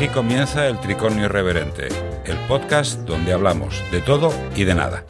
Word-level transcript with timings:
Aquí 0.00 0.08
comienza 0.08 0.66
el 0.66 0.80
Tricornio 0.80 1.26
Irreverente, 1.26 1.88
el 2.24 2.38
podcast 2.48 3.00
donde 3.00 3.34
hablamos 3.34 3.84
de 3.92 4.00
todo 4.00 4.32
y 4.56 4.64
de 4.64 4.74
nada. 4.74 5.04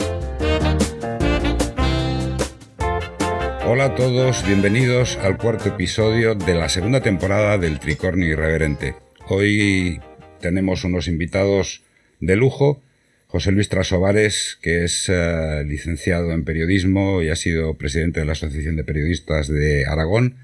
Hola 3.69 3.85
a 3.85 3.95
todos, 3.95 4.45
bienvenidos 4.45 5.17
al 5.19 5.39
cuarto 5.39 5.69
episodio 5.69 6.35
de 6.35 6.55
la 6.55 6.69
segunda 6.69 7.03
temporada 7.03 7.57
del 7.57 7.79
Tricornio 7.79 8.31
Irreverente. 8.31 8.97
Hoy 9.29 10.01
tenemos 10.41 10.83
unos 10.83 11.07
invitados 11.07 11.85
de 12.19 12.35
lujo. 12.35 12.83
José 13.29 13.53
Luis 13.53 13.69
Trasovares, 13.69 14.59
que 14.61 14.83
es 14.83 15.09
eh, 15.09 15.63
licenciado 15.69 16.33
en 16.33 16.45
periodismo 16.45 17.23
y 17.23 17.29
ha 17.29 17.37
sido 17.37 17.75
presidente 17.75 18.19
de 18.19 18.27
la 18.27 18.33
Asociación 18.33 18.75
de 18.75 18.83
Periodistas 18.83 19.47
de 19.47 19.87
Aragón 19.87 20.39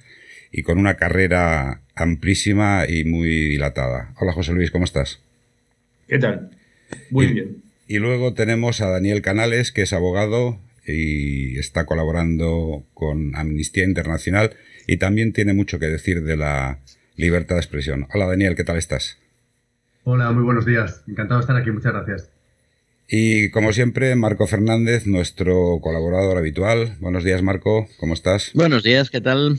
y 0.52 0.62
con 0.62 0.78
una 0.78 0.94
carrera 0.94 1.82
amplísima 1.94 2.84
y 2.88 3.04
muy 3.04 3.30
dilatada. 3.48 4.14
Hola 4.20 4.32
José 4.32 4.52
Luis, 4.52 4.70
¿cómo 4.70 4.84
estás? 4.84 5.20
¿Qué 6.08 6.18
tal? 6.18 6.50
Muy 7.10 7.26
bien. 7.26 7.62
Y 7.88 7.98
luego 7.98 8.34
tenemos 8.34 8.80
a 8.80 8.88
Daniel 8.88 9.22
Canales, 9.22 9.72
que 9.72 9.82
es 9.82 9.92
abogado 9.92 10.58
y 10.86 11.58
está 11.58 11.84
colaborando 11.86 12.84
con 12.94 13.34
Amnistía 13.34 13.84
Internacional 13.84 14.52
y 14.86 14.98
también 14.98 15.32
tiene 15.32 15.52
mucho 15.52 15.78
que 15.78 15.86
decir 15.86 16.22
de 16.22 16.36
la 16.36 16.78
libertad 17.16 17.56
de 17.56 17.60
expresión. 17.60 18.06
Hola 18.12 18.26
Daniel, 18.26 18.54
¿qué 18.54 18.64
tal 18.64 18.76
estás? 18.76 19.18
Hola, 20.04 20.30
muy 20.30 20.44
buenos 20.44 20.64
días. 20.64 21.02
Encantado 21.08 21.40
de 21.40 21.42
estar 21.42 21.56
aquí, 21.56 21.70
muchas 21.70 21.92
gracias. 21.92 22.30
Y 23.08 23.50
como 23.50 23.72
siempre, 23.72 24.14
Marco 24.16 24.46
Fernández, 24.46 25.06
nuestro 25.06 25.78
colaborador 25.80 26.38
habitual. 26.38 26.96
Buenos 27.00 27.24
días, 27.24 27.42
Marco, 27.42 27.88
¿cómo 27.98 28.14
estás? 28.14 28.50
Buenos 28.54 28.82
días, 28.82 29.10
¿qué 29.10 29.20
tal? 29.20 29.58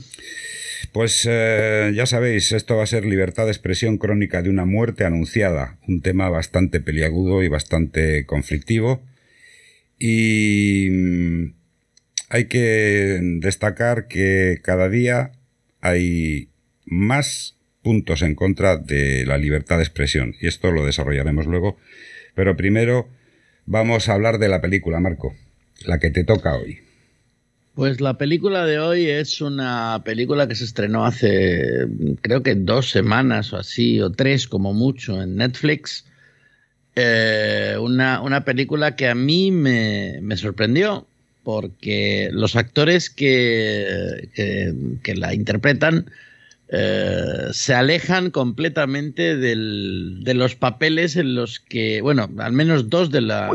Pues 0.92 1.26
eh, 1.30 1.92
ya 1.94 2.06
sabéis, 2.06 2.52
esto 2.52 2.76
va 2.76 2.84
a 2.84 2.86
ser 2.86 3.04
libertad 3.04 3.44
de 3.44 3.52
expresión 3.52 3.98
crónica 3.98 4.42
de 4.42 4.50
una 4.50 4.64
muerte 4.64 5.04
anunciada, 5.04 5.78
un 5.86 6.00
tema 6.00 6.30
bastante 6.30 6.80
peliagudo 6.80 7.42
y 7.42 7.48
bastante 7.48 8.24
conflictivo. 8.24 9.02
Y 9.98 10.88
mm, 10.90 11.54
hay 12.30 12.44
que 12.46 13.20
destacar 13.40 14.08
que 14.08 14.60
cada 14.62 14.88
día 14.88 15.32
hay 15.80 16.48
más 16.86 17.56
puntos 17.82 18.22
en 18.22 18.34
contra 18.34 18.76
de 18.76 19.24
la 19.26 19.38
libertad 19.38 19.76
de 19.76 19.84
expresión, 19.84 20.34
y 20.40 20.46
esto 20.46 20.72
lo 20.72 20.86
desarrollaremos 20.86 21.46
luego. 21.46 21.76
Pero 22.34 22.56
primero 22.56 23.08
vamos 23.66 24.08
a 24.08 24.14
hablar 24.14 24.38
de 24.38 24.48
la 24.48 24.60
película, 24.60 25.00
Marco, 25.00 25.34
la 25.84 25.98
que 25.98 26.10
te 26.10 26.24
toca 26.24 26.56
hoy. 26.56 26.87
Pues 27.78 28.00
la 28.00 28.18
película 28.18 28.66
de 28.66 28.80
hoy 28.80 29.06
es 29.06 29.40
una 29.40 30.02
película 30.04 30.48
que 30.48 30.56
se 30.56 30.64
estrenó 30.64 31.04
hace 31.06 31.86
creo 32.22 32.42
que 32.42 32.56
dos 32.56 32.90
semanas 32.90 33.52
o 33.52 33.56
así, 33.56 34.00
o 34.00 34.10
tres 34.10 34.48
como 34.48 34.74
mucho 34.74 35.22
en 35.22 35.36
Netflix. 35.36 36.04
Eh, 36.96 37.76
una, 37.80 38.20
una, 38.20 38.44
película 38.44 38.96
que 38.96 39.06
a 39.06 39.14
mí 39.14 39.52
me, 39.52 40.18
me 40.22 40.36
sorprendió 40.36 41.06
porque 41.44 42.30
los 42.32 42.56
actores 42.56 43.10
que, 43.10 44.28
que, 44.34 45.14
la 45.14 45.32
interpretan 45.32 46.10
eh, 46.70 47.46
se 47.52 47.74
alejan 47.74 48.32
completamente 48.32 49.36
del, 49.36 50.24
de 50.24 50.34
los 50.34 50.56
papeles 50.56 51.14
en 51.14 51.36
los 51.36 51.60
que, 51.60 52.00
bueno, 52.00 52.28
al 52.38 52.52
menos 52.52 52.90
dos 52.90 53.12
de 53.12 53.20
la, 53.20 53.52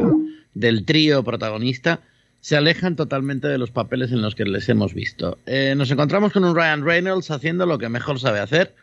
del 0.53 0.85
trío 0.85 1.25
protagonista 1.25 1.99
se 2.43 2.57
alejan 2.57 2.97
totalmente 2.97 3.47
de 3.47 3.57
los 3.57 3.71
papeles 3.71 4.11
en 4.11 4.21
los 4.21 4.35
que 4.35 4.43
les 4.43 4.67
hemos 4.67 4.93
visto. 4.93 5.37
Eh, 5.45 5.75
nos 5.77 5.89
encontramos 5.91 6.33
con 6.33 6.43
un 6.43 6.53
Ryan 6.53 6.83
Reynolds 6.83 7.31
haciendo 7.31 7.65
lo 7.65 7.77
que 7.77 7.87
mejor 7.87 8.19
sabe 8.19 8.39
hacer, 8.39 8.75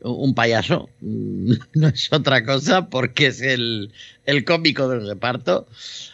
un 0.00 0.34
payaso, 0.34 0.88
no 1.02 1.88
es 1.88 2.10
otra 2.10 2.42
cosa 2.42 2.88
porque 2.88 3.26
es 3.26 3.42
el, 3.42 3.92
el 4.24 4.46
cómico 4.46 4.88
del 4.88 5.06
reparto. 5.06 5.68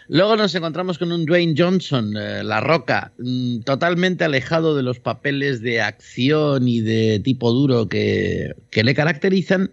Luego 0.08 0.36
nos 0.36 0.52
encontramos 0.56 0.98
con 0.98 1.12
un 1.12 1.24
Dwayne 1.24 1.54
Johnson, 1.56 2.16
eh, 2.16 2.42
La 2.42 2.60
Roca, 2.60 3.12
mm, 3.18 3.60
totalmente 3.60 4.24
alejado 4.24 4.74
de 4.74 4.82
los 4.82 4.98
papeles 4.98 5.62
de 5.62 5.80
acción 5.80 6.66
y 6.66 6.80
de 6.80 7.20
tipo 7.22 7.52
duro 7.52 7.88
que, 7.88 8.56
que 8.70 8.82
le 8.82 8.96
caracterizan. 8.96 9.70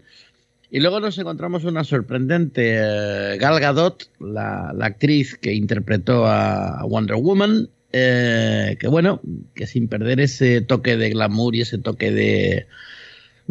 Y 0.76 0.82
luego 0.82 1.00
nos 1.00 1.18
encontramos 1.18 1.64
una 1.64 1.86
sorprendente 1.86 2.76
eh, 2.76 3.38
Gal 3.38 3.62
Gadot, 3.62 4.12
la, 4.20 4.76
actriz 4.82 5.38
que 5.38 5.54
interpretó 5.54 6.28
a 6.28 6.84
Wonder 6.84 7.16
Woman, 7.16 7.70
eh, 7.94 8.76
que 8.78 8.90
bueno, 8.90 9.22
que 9.54 9.68
sin 9.68 9.88
perder 9.88 10.20
ese 10.20 10.60
toque 10.60 10.98
de 10.98 11.12
glamour 11.12 11.56
y 11.56 11.62
ese 11.62 11.78
toque 11.78 12.12
de, 12.12 12.68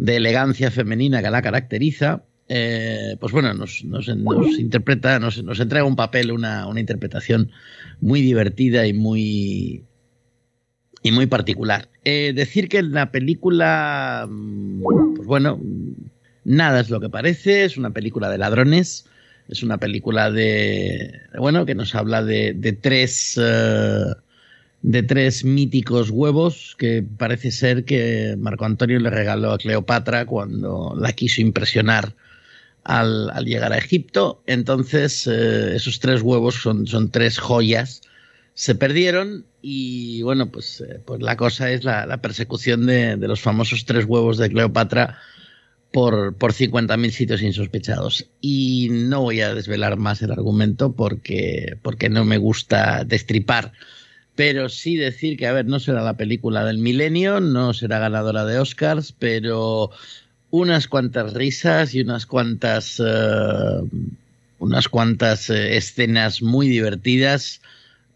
elegancia 0.05 0.69
femenina 0.69 1.23
que 1.23 1.31
la 1.31 1.41
caracteriza, 1.41 2.21
eh, 2.47 3.17
pues 3.19 3.33
bueno, 3.33 3.55
nos, 3.55 3.81
interpreta, 4.59 5.17
nos, 5.17 5.39
entrega 5.39 5.83
un 5.83 5.95
papel, 5.95 6.31
una, 6.31 6.69
interpretación 6.77 7.49
muy 8.01 8.21
divertida 8.21 8.85
y 8.85 8.93
muy, 8.93 9.83
y 11.01 11.11
muy 11.11 11.25
particular. 11.25 11.89
decir 12.03 12.69
que 12.69 12.77
en 12.77 12.91
la 12.91 13.09
película, 13.09 14.27
mm, 14.29 14.83
pues 15.15 15.25
bueno, 15.27 15.59
Nada 16.45 16.79
es 16.79 16.91
lo 16.91 17.01
que 17.01 17.09
parece, 17.09 17.65
es 17.65 17.75
una 17.75 17.89
película 17.89 18.29
de 18.29 18.37
ladrones, 18.37 19.07
es 19.49 19.63
una 19.63 19.79
película 19.79 20.29
de, 20.29 21.21
bueno, 21.37 21.65
que 21.65 21.73
nos 21.73 21.95
habla 21.95 22.23
de, 22.23 22.77
tres, 22.79 23.39
eh, 23.41 24.05
de 24.83 25.03
tres 25.03 25.43
míticos 25.43 26.11
huevos 26.11 26.75
que 26.77 27.03
parece 27.17 27.49
ser 27.49 27.83
que 27.83 28.35
Marco 28.37 28.63
Antonio 28.63 28.99
le 28.99 29.09
regaló 29.09 29.53
a 29.53 29.57
Cleopatra 29.57 30.27
cuando 30.27 30.95
la 30.95 31.13
quiso 31.13 31.41
impresionar 31.41 32.13
al, 32.83 33.31
llegar 33.43 33.73
a 33.73 33.79
Egipto. 33.79 34.43
Entonces, 34.45 35.25
eh, 35.25 35.75
esos 35.75 35.99
tres 35.99 36.21
huevos 36.21 36.55
son, 36.61 36.85
son 36.85 37.09
tres 37.09 37.39
joyas 37.39 38.01
se 38.57 38.73
perdieron 38.73 39.45
y 39.61 40.21
bueno, 40.21 40.49
pues, 40.49 40.79
eh, 40.79 41.01
pues 41.05 41.21
la 41.21 41.35
cosa 41.35 41.71
es 41.71 41.83
la, 41.83 42.21
persecución 42.21 42.85
de, 42.85 43.17
de, 43.17 43.27
los 43.27 43.41
famosos 43.41 43.83
tres 43.83 44.05
huevos 44.05 44.37
de 44.37 44.49
Cleopatra 44.49 45.17
por, 45.95 46.35
por 46.35 46.51
50.000 46.51 47.09
sitios 47.11 47.41
insospechados. 47.41 48.29
Y 48.41 48.89
no 48.91 49.21
voy 49.21 49.39
a 49.39 49.55
desvelar 49.55 49.95
más 49.95 50.21
el 50.21 50.33
argumento 50.33 50.91
porque, 50.91 51.77
porque 51.81 52.09
no 52.09 52.25
me 52.25 52.37
gusta 52.37 53.05
destripar. 53.05 53.71
Pero 54.35 54.67
sí 54.67 54.97
decir 54.97 55.37
que, 55.37 55.47
a 55.47 55.53
ver, 55.53 55.67
no 55.67 55.79
será 55.79 56.01
la 56.01 56.17
película 56.17 56.65
del 56.65 56.79
milenio, 56.79 57.39
no 57.39 57.73
será 57.73 57.99
ganadora 57.99 58.43
de 58.43 58.59
Oscars, 58.59 59.13
pero 59.13 59.89
unas 60.51 60.89
cuantas 60.89 61.33
risas 61.33 61.95
y 61.95 62.01
unas 62.01 62.25
cuantas, 62.25 62.99
eh, 62.99 63.81
unas 64.59 64.89
cuantas 64.89 65.49
eh, 65.49 65.77
escenas 65.77 66.41
muy 66.41 66.67
divertidas, 66.67 67.61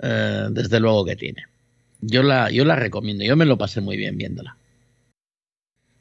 eh, 0.02 0.48
desde 0.52 0.82
luego 0.82 1.06
que 1.06 1.16
tiene. 1.16 1.46
Yo 2.02 2.24
la, 2.24 2.52
yo 2.52 2.66
la 2.66 2.76
recomiendo, 2.76 3.24
yo 3.24 3.38
me 3.38 3.46
lo 3.46 3.58
pasé 3.58 3.80
muy 3.80 3.96
bien 3.96 4.18
viéndola. 4.18 4.58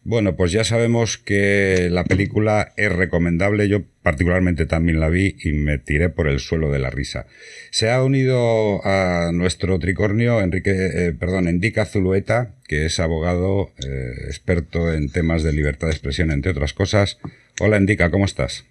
Bueno, 0.08 0.36
pues 0.36 0.52
ya 0.52 0.64
sabemos 0.64 1.18
que 1.18 1.88
la 1.90 2.02
película 2.02 2.72
es 2.78 2.90
recomendable. 2.90 3.68
Yo 3.68 3.82
particularmente 4.02 4.64
también 4.64 5.00
la 5.00 5.10
vi 5.10 5.36
y 5.44 5.52
me 5.52 5.76
tiré 5.76 6.08
por 6.08 6.28
el 6.28 6.40
suelo 6.40 6.72
de 6.72 6.78
la 6.78 6.88
risa. 6.88 7.26
Se 7.70 7.90
ha 7.90 8.02
unido 8.02 8.80
a 8.86 9.32
nuestro 9.34 9.78
tricornio 9.78 10.40
Enrique, 10.40 10.70
eh, 10.72 11.12
perdón, 11.12 11.46
Endica 11.46 11.84
Zulueta, 11.84 12.54
que 12.66 12.86
es 12.86 13.00
abogado 13.00 13.70
eh, 13.86 14.14
experto 14.24 14.94
en 14.94 15.10
temas 15.12 15.42
de 15.42 15.52
libertad 15.52 15.88
de 15.88 15.92
expresión, 15.92 16.30
entre 16.30 16.52
otras 16.52 16.72
cosas. 16.72 17.18
Hola, 17.60 17.76
Endica, 17.76 18.10
¿cómo 18.10 18.24
estás? 18.24 18.64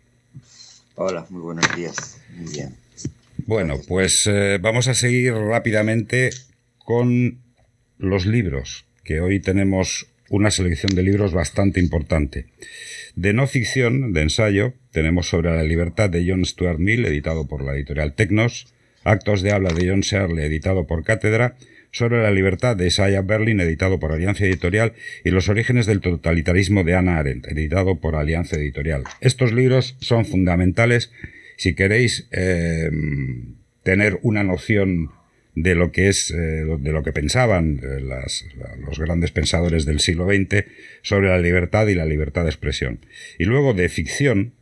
Hola, 0.96 1.28
muy 1.30 1.42
buenos 1.42 1.76
días. 1.76 2.20
Muy 2.36 2.52
bien. 2.52 2.76
Bueno, 3.46 3.80
pues 3.88 4.26
eh, 4.26 4.58
vamos 4.60 4.88
a 4.88 4.96
seguir 4.96 5.36
rápidamente 5.36 6.32
con 6.80 7.38
los 8.00 8.26
libros, 8.26 8.88
que 9.04 9.22
hoy 9.22 9.40
tenemos 9.40 10.08
una 10.30 10.52
selección 10.52 10.96
de 10.96 11.04
libros 11.04 11.34
bastante 11.34 11.80
importante. 11.80 12.46
De 13.16 13.34
no 13.34 13.48
ficción, 13.48 14.14
de 14.14 14.22
ensayo, 14.22 14.74
tenemos 14.92 15.30
sobre 15.30 15.56
la 15.56 15.64
libertad 15.64 16.10
de 16.10 16.26
John 16.28 16.46
Stuart 16.46 16.80
Mill, 16.80 17.06
editado 17.06 17.48
por 17.48 17.64
la 17.64 17.74
editorial 17.74 18.14
Tecnos, 18.14 18.74
Actos 19.04 19.42
de 19.42 19.54
habla 19.54 19.72
de 19.72 19.90
John 19.90 20.04
Searle, 20.04 20.46
editado 20.46 20.86
por 20.86 21.04
Cátedra, 21.04 21.56
sobre 21.92 22.22
la 22.22 22.32
libertad 22.32 22.76
de 22.76 22.88
Isaiah 22.88 23.22
Berlin, 23.22 23.60
editado 23.62 24.00
por 24.00 24.12
Alianza 24.12 24.46
Editorial, 24.46 24.94
y 25.24 25.32
Los 25.32 25.50
orígenes 25.50 25.86
del 25.86 26.02
totalitarismo 26.02 26.84
de 26.84 26.96
Anna 26.96 27.18
Arendt, 27.18 27.48
editado 27.48 28.00
por 28.00 28.16
Alianza 28.16 28.58
Editorial. 28.58 29.04
Estos 29.22 29.54
libros 29.54 29.96
son 30.00 30.26
fundamentales 30.26 31.12
si 31.56 31.74
queréis 31.74 32.28
eh, 32.32 32.90
tener 33.84 34.20
una 34.22 34.44
noción 34.44 35.12
de 35.58 35.74
lo 35.74 35.92
que 35.92 36.08
es, 36.08 36.30
eh, 36.30 36.36
de 36.36 36.92
lo 36.92 37.02
que 37.02 37.12
pensaban 37.12 37.82
eh, 37.82 38.00
los 38.00 39.00
grandes 39.00 39.32
pensadores 39.32 39.86
del 39.86 40.00
siglo 40.00 40.28
XX 40.28 40.66
sobre 41.02 41.30
la 41.30 41.40
libertad 41.40 41.88
y 41.88 41.96
la 41.96 42.06
libertad 42.06 42.44
de 42.44 42.50
expresión. 42.50 43.00
Y 43.40 43.46
luego 43.46 43.74
de 43.74 43.90
ficción, 43.90 44.54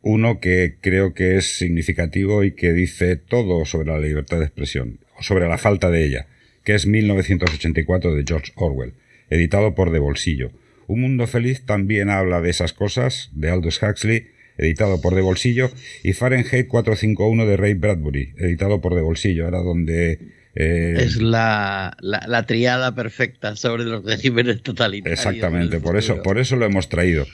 uno 0.00 0.38
que 0.38 0.76
creo 0.80 1.14
que 1.14 1.36
es 1.36 1.58
significativo 1.58 2.44
y 2.44 2.52
que 2.52 2.72
dice 2.72 3.16
todo 3.16 3.64
sobre 3.64 3.88
la 3.88 3.98
libertad 3.98 4.38
de 4.38 4.44
expresión, 4.44 5.00
o 5.18 5.24
sobre 5.24 5.48
la 5.48 5.58
falta 5.58 5.90
de 5.90 6.04
ella, 6.04 6.28
que 6.62 6.76
es 6.76 6.86
1984 6.86 8.14
de 8.14 8.24
George 8.24 8.52
Orwell, 8.54 8.94
editado 9.30 9.74
por 9.74 9.90
De 9.90 9.98
Bolsillo. 9.98 10.52
Un 10.86 11.00
Mundo 11.00 11.26
Feliz 11.26 11.66
también 11.66 12.08
habla 12.08 12.40
de 12.40 12.50
esas 12.50 12.72
cosas, 12.72 13.30
de 13.34 13.50
Aldous 13.50 13.82
Huxley, 13.82 14.28
editado 14.58 15.00
por 15.00 15.14
De 15.14 15.22
Bolsillo, 15.22 15.70
y 16.02 16.12
Fahrenheit 16.12 16.68
451 16.68 17.46
de 17.46 17.56
Ray 17.56 17.74
Bradbury, 17.74 18.34
editado 18.38 18.80
por 18.80 18.94
De 18.94 19.02
Bolsillo, 19.02 19.48
era 19.48 19.58
donde 19.58 20.18
eh, 20.54 20.96
es 20.98 21.16
la, 21.22 21.96
la, 22.00 22.46
triada 22.46 22.94
perfecta 22.94 23.56
sobre 23.56 23.84
los 23.84 24.04
regímenes 24.04 24.62
totalitarios. 24.62 25.18
Exactamente, 25.18 25.80
por 25.80 25.96
eso, 25.96 26.22
por 26.22 26.38
eso 26.38 26.56
lo 26.56 26.66
hemos 26.66 26.90
traído. 26.90 27.26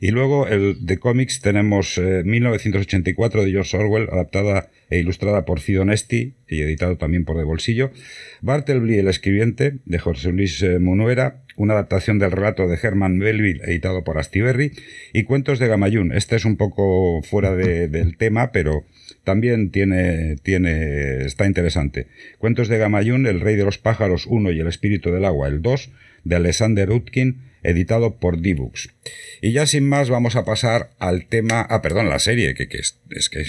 Y 0.00 0.10
luego 0.10 0.48
el 0.48 0.84
de 0.84 0.98
cómics 0.98 1.40
tenemos 1.40 1.98
1984 1.98 3.42
eh, 3.42 3.44
de 3.44 3.50
George 3.52 3.76
Orwell, 3.76 4.08
adaptada 4.10 4.70
e 4.94 5.00
ilustrada 5.00 5.44
por 5.44 5.58
Fido 5.58 5.84
Nesti 5.84 6.34
y 6.48 6.60
editado 6.60 6.96
también 6.96 7.24
por 7.24 7.36
De 7.36 7.42
Bolsillo. 7.42 7.90
Bartleby, 8.42 8.98
el 8.98 9.08
escribiente, 9.08 9.78
de 9.84 9.98
José 9.98 10.30
Luis 10.30 10.62
eh, 10.62 10.78
Munuera, 10.78 11.42
una 11.56 11.74
adaptación 11.74 12.20
del 12.20 12.30
relato 12.30 12.68
de 12.68 12.78
Herman 12.80 13.18
Melville, 13.18 13.60
editado 13.64 14.04
por 14.04 14.18
Astiberri, 14.18 14.72
y 15.12 15.24
Cuentos 15.24 15.58
de 15.58 15.66
Gamayún. 15.66 16.12
Este 16.12 16.36
es 16.36 16.44
un 16.44 16.56
poco 16.56 17.22
fuera 17.22 17.56
del 17.56 18.16
tema, 18.16 18.52
pero 18.52 18.84
también 19.24 19.70
tiene, 19.70 20.36
tiene, 20.42 21.24
está 21.24 21.46
interesante. 21.46 22.06
Cuentos 22.38 22.68
de 22.68 22.78
Gamayún, 22.78 23.26
El 23.26 23.40
Rey 23.40 23.56
de 23.56 23.64
los 23.64 23.78
Pájaros 23.78 24.26
1 24.26 24.52
y 24.52 24.60
El 24.60 24.68
Espíritu 24.68 25.10
del 25.10 25.24
Agua, 25.24 25.48
el 25.48 25.60
2, 25.60 25.90
de 26.24 26.36
Alexander 26.36 26.90
Utkin, 26.90 27.40
editado 27.64 28.16
por 28.16 28.40
D-Books. 28.40 28.90
Y 29.42 29.52
ya 29.52 29.66
sin 29.66 29.88
más 29.88 30.10
vamos 30.10 30.36
a 30.36 30.44
pasar 30.44 30.90
al 30.98 31.26
tema, 31.26 31.60
ah, 31.62 31.82
perdón, 31.82 32.08
la 32.08 32.18
serie, 32.18 32.54
que, 32.54 32.68
que 32.68 32.78
es, 32.78 33.28
que 33.28 33.40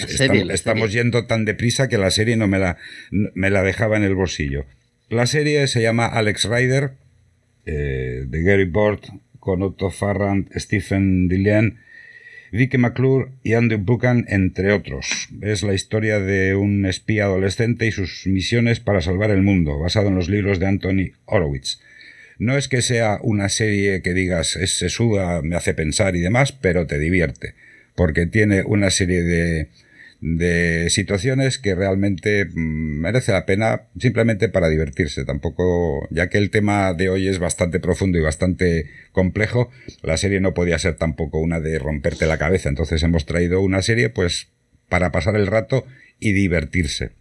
estamos, 0.52 0.92
yendo 0.92 1.26
tan 1.26 1.44
deprisa 1.44 1.88
que 1.88 1.98
la 1.98 2.10
serie 2.10 2.36
no 2.36 2.48
me 2.48 2.58
la, 2.58 2.78
me 3.10 3.50
la 3.50 3.62
dejaba 3.62 3.96
en 3.96 4.02
el 4.02 4.14
bolsillo. 4.14 4.66
La 5.08 5.26
serie 5.26 5.66
se 5.68 5.82
llama 5.82 6.06
Alex 6.06 6.48
Rider, 6.48 6.92
eh, 7.64 8.24
de 8.26 8.42
Gary 8.42 8.64
Bort, 8.64 9.06
con 9.38 9.62
Otto 9.62 9.90
Farrand, 9.90 10.50
Stephen 10.58 11.28
Dillian 11.28 11.78
Vicky 12.52 12.78
McClure 12.78 13.30
y 13.42 13.54
Andrew 13.54 13.78
Buchan, 13.78 14.24
entre 14.28 14.72
otros. 14.72 15.28
Es 15.40 15.62
la 15.62 15.74
historia 15.74 16.20
de 16.20 16.54
un 16.54 16.86
espía 16.86 17.24
adolescente 17.24 17.86
y 17.86 17.92
sus 17.92 18.26
misiones 18.26 18.80
para 18.80 19.00
salvar 19.00 19.30
el 19.30 19.42
mundo, 19.42 19.78
basado 19.78 20.08
en 20.08 20.14
los 20.14 20.28
libros 20.28 20.58
de 20.58 20.66
Anthony 20.66 21.12
Horowitz. 21.26 21.80
No 22.38 22.56
es 22.56 22.68
que 22.68 22.82
sea 22.82 23.18
una 23.22 23.48
serie 23.48 24.02
que 24.02 24.14
digas 24.14 24.56
es 24.56 24.78
sesuda, 24.78 25.42
me 25.42 25.56
hace 25.56 25.74
pensar 25.74 26.16
y 26.16 26.20
demás, 26.20 26.52
pero 26.52 26.86
te 26.86 26.98
divierte, 26.98 27.54
porque 27.94 28.26
tiene 28.26 28.62
una 28.62 28.90
serie 28.90 29.22
de 29.22 29.68
de 30.20 30.88
situaciones 30.90 31.58
que 31.58 31.74
realmente 31.74 32.46
mm, 32.46 33.00
merece 33.00 33.32
la 33.32 33.46
pena 33.46 33.82
simplemente 33.98 34.48
para 34.48 34.68
divertirse. 34.68 35.24
Tampoco, 35.24 36.08
ya 36.10 36.28
que 36.28 36.38
el 36.38 36.50
tema 36.50 36.94
de 36.94 37.08
hoy 37.08 37.28
es 37.28 37.38
bastante 37.38 37.80
profundo 37.80 38.18
y 38.18 38.22
bastante 38.22 38.90
complejo, 39.12 39.70
la 40.02 40.16
serie 40.16 40.40
no 40.40 40.54
podía 40.54 40.78
ser 40.78 40.96
tampoco 40.96 41.38
una 41.38 41.60
de 41.60 41.78
romperte 41.78 42.26
la 42.26 42.38
cabeza. 42.38 42.68
Entonces 42.68 43.02
hemos 43.02 43.26
traído 43.26 43.60
una 43.60 43.82
serie 43.82 44.08
pues 44.08 44.48
para 44.88 45.12
pasar 45.12 45.36
el 45.36 45.46
rato 45.46 45.86
y 46.18 46.32
divertirse. 46.32 47.12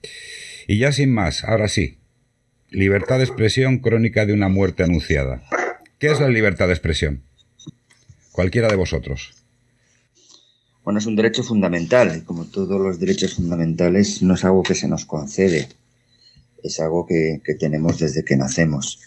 Y 0.68 0.80
ya 0.80 0.92
sin 0.92 1.12
más, 1.12 1.44
ahora 1.44 1.68
sí, 1.68 2.00
libertad 2.76 3.20
de 3.20 3.24
expresión 3.24 3.80
crónica 3.80 4.26
de 4.26 4.34
una 4.34 4.50
muerte 4.50 4.84
anunciada. 4.84 5.42
¿Qué 5.98 6.08
es 6.08 6.20
la 6.20 6.28
libertad 6.28 6.68
de 6.68 6.74
expresión? 6.74 7.24
Cualquiera 8.34 8.68
de 8.68 8.76
vosotros. 8.76 9.34
Bueno, 10.84 11.00
es 11.00 11.06
un 11.06 11.16
derecho 11.16 11.42
fundamental 11.42 12.18
y 12.18 12.22
como 12.22 12.46
todos 12.46 12.80
los 12.82 13.00
derechos 13.00 13.36
fundamentales 13.36 14.22
no 14.22 14.34
es 14.34 14.44
algo 14.44 14.62
que 14.62 14.76
se 14.76 14.90
nos 14.90 15.06
concede, 15.06 15.70
es 16.64 16.80
algo 16.82 17.08
que, 17.08 17.40
tenemos 17.58 17.98
desde 17.98 18.26
que 18.26 18.36
nacemos. 18.36 19.00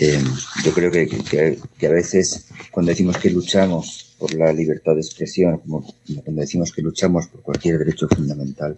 Eh, 0.00 0.22
yo 0.64 0.72
creo 0.72 0.92
que, 0.92 1.08
que, 1.08 1.86
a 1.88 1.90
veces 1.90 2.46
cuando 2.70 2.90
decimos 2.90 3.18
que 3.18 3.30
luchamos 3.30 4.14
por 4.16 4.32
la 4.32 4.52
libertad 4.52 4.94
de 4.94 5.00
expresión, 5.00 5.58
como 5.58 5.84
cuando 6.22 6.40
decimos 6.40 6.72
que 6.72 6.82
luchamos 6.82 7.26
por 7.26 7.42
cualquier 7.42 7.78
derecho 7.78 8.06
fundamental, 8.08 8.76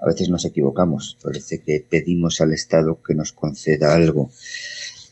a 0.00 0.06
veces 0.06 0.30
nos 0.30 0.46
equivocamos. 0.46 1.18
Parece 1.22 1.60
que 1.60 1.84
pedimos 1.86 2.40
al 2.40 2.54
Estado 2.54 2.98
que 3.06 3.14
nos 3.14 3.32
conceda 3.32 3.94
algo. 3.94 4.30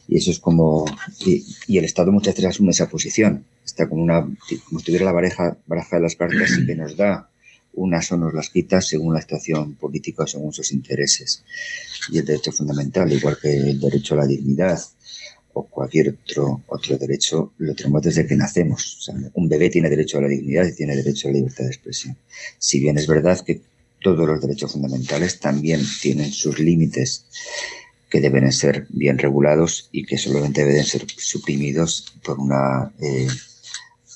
Y 0.08 0.16
eso 0.16 0.30
es 0.30 0.38
como... 0.38 0.86
Y, 1.26 1.76
el 1.76 1.84
Estado 1.84 2.10
muchas 2.10 2.34
veces 2.34 2.50
asume 2.50 2.70
esa 2.70 2.88
posición. 2.88 3.44
Está 3.66 3.86
como 3.86 4.02
una... 4.02 4.22
Como 4.22 4.80
si 4.80 4.86
tuviera 4.86 5.04
la 5.04 5.12
baraja, 5.12 5.58
baraja 5.66 5.96
de 5.96 6.02
las 6.02 6.16
cartas 6.16 6.58
y 6.58 6.66
que 6.66 6.74
nos 6.74 6.96
da 6.96 7.28
unas 7.74 8.10
o 8.12 8.16
nos 8.16 8.32
las 8.32 8.50
quita 8.50 8.80
según 8.80 9.14
la 9.14 9.20
situación 9.20 9.74
política 9.74 10.22
o 10.24 10.26
según 10.26 10.52
sus 10.54 10.72
intereses. 10.72 11.44
Y 12.10 12.18
el 12.18 12.24
derecho 12.24 12.52
fundamental, 12.52 13.12
igual 13.12 13.36
que 13.40 13.54
el 13.54 13.80
derecho 13.80 14.14
a 14.14 14.18
la 14.18 14.26
dignidad 14.26 14.78
o 15.54 15.66
cualquier 15.66 16.18
otro, 16.22 16.62
otro 16.66 16.98
derecho, 16.98 17.52
lo 17.58 17.74
tenemos 17.74 18.02
desde 18.02 18.26
que 18.26 18.36
nacemos. 18.36 19.10
Un 19.34 19.48
bebé 19.48 19.70
tiene 19.70 19.88
derecho 19.88 20.18
a 20.18 20.22
la 20.22 20.28
dignidad 20.28 20.66
y 20.66 20.74
tiene 20.74 20.96
derecho 20.96 21.28
a 21.28 21.30
la 21.30 21.38
libertad 21.38 21.64
de 21.64 21.70
expresión. 21.70 22.16
Si 22.58 22.80
bien 22.80 22.98
es 22.98 23.06
verdad 23.06 23.40
que 23.40 23.60
todos 24.02 24.28
los 24.28 24.40
derechos 24.40 24.72
fundamentales 24.72 25.40
también 25.40 25.80
tienen 26.02 26.30
sus 26.30 26.58
límites 26.58 27.24
que 28.10 28.20
deben 28.20 28.52
ser 28.52 28.86
bien 28.90 29.18
regulados 29.18 29.88
y 29.90 30.04
que 30.04 30.18
solamente 30.18 30.64
deben 30.64 30.84
ser 30.84 31.06
suprimidos 31.16 32.14
por 32.22 32.38
una 32.38 32.92
eh, 33.00 33.26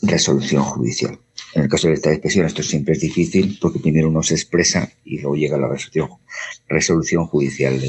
resolución 0.03 0.63
judicial. 0.63 1.19
En 1.55 1.63
el 1.63 1.69
caso 1.69 1.89
de 1.89 1.95
esta 1.95 2.13
expresión 2.13 2.47
esto 2.47 2.63
siempre 2.63 2.95
es 2.95 3.01
difícil 3.01 3.59
porque 3.61 3.79
primero 3.81 4.09
uno 4.09 4.23
se 4.23 4.35
expresa 4.35 4.93
y 5.05 5.19
luego 5.19 5.37
llega 5.37 5.57
la 5.57 5.69
resolución, 5.69 6.11
resolución 6.69 7.27
judicial 7.27 7.81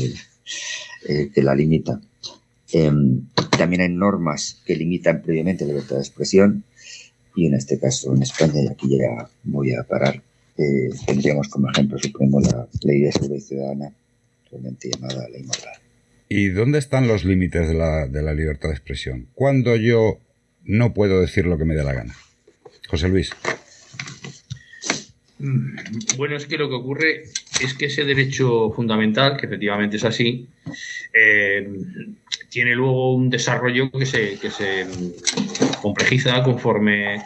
eh, 1.07 1.29
que 1.33 1.43
la 1.43 1.53
limita. 1.53 1.99
Em, 2.71 3.27
también 3.59 3.81
hay 3.81 3.89
normas 3.89 4.61
que 4.65 4.73
limitan 4.73 5.21
previamente 5.21 5.65
la 5.65 5.73
libertad 5.73 5.97
de 5.97 6.01
expresión 6.01 6.63
y 7.35 7.47
en 7.47 7.55
este 7.55 7.77
caso 7.77 8.15
en 8.15 8.23
España, 8.23 8.61
y 8.63 8.67
aquí 8.67 8.97
ya 8.97 9.29
voy 9.43 9.73
a 9.73 9.83
parar, 9.83 10.21
eh, 10.57 10.89
tendríamos 11.05 11.49
como 11.49 11.69
ejemplo 11.69 11.97
supremo 11.99 12.39
la 12.39 12.67
ley 12.83 13.01
de 13.01 13.11
seguridad 13.11 13.41
ciudadana, 13.41 13.93
realmente 14.49 14.89
llamada 14.89 15.27
ley 15.27 15.43
moral. 15.43 15.77
¿Y 16.29 16.47
dónde 16.49 16.79
están 16.79 17.07
los 17.07 17.25
límites 17.25 17.67
de 17.67 17.73
la, 17.73 18.07
de 18.07 18.21
la 18.21 18.33
libertad 18.33 18.69
de 18.69 18.75
expresión? 18.75 19.27
¿Cuándo 19.33 19.75
yo 19.75 20.19
no 20.63 20.93
puedo 20.93 21.19
decir 21.19 21.45
lo 21.45 21.57
que 21.57 21.65
me 21.65 21.75
dé 21.75 21.83
la 21.83 21.93
gana? 21.93 22.15
José 22.87 23.09
Luis. 23.09 23.31
Mm, 25.39 25.77
bueno, 26.17 26.35
es 26.35 26.45
que 26.45 26.57
lo 26.57 26.69
que 26.69 26.75
ocurre 26.75 27.23
es 27.61 27.73
que 27.73 27.85
ese 27.85 28.03
derecho 28.03 28.71
fundamental, 28.71 29.37
que 29.37 29.45
efectivamente 29.45 29.97
es 29.97 30.03
así, 30.03 30.47
eh, 31.13 31.67
tiene 32.49 32.75
luego 32.75 33.15
un 33.15 33.29
desarrollo 33.29 33.89
que 33.91 34.05
se, 34.05 34.37
que 34.37 34.51
se 34.51 34.85
complejiza 35.81 36.43
conforme, 36.43 37.23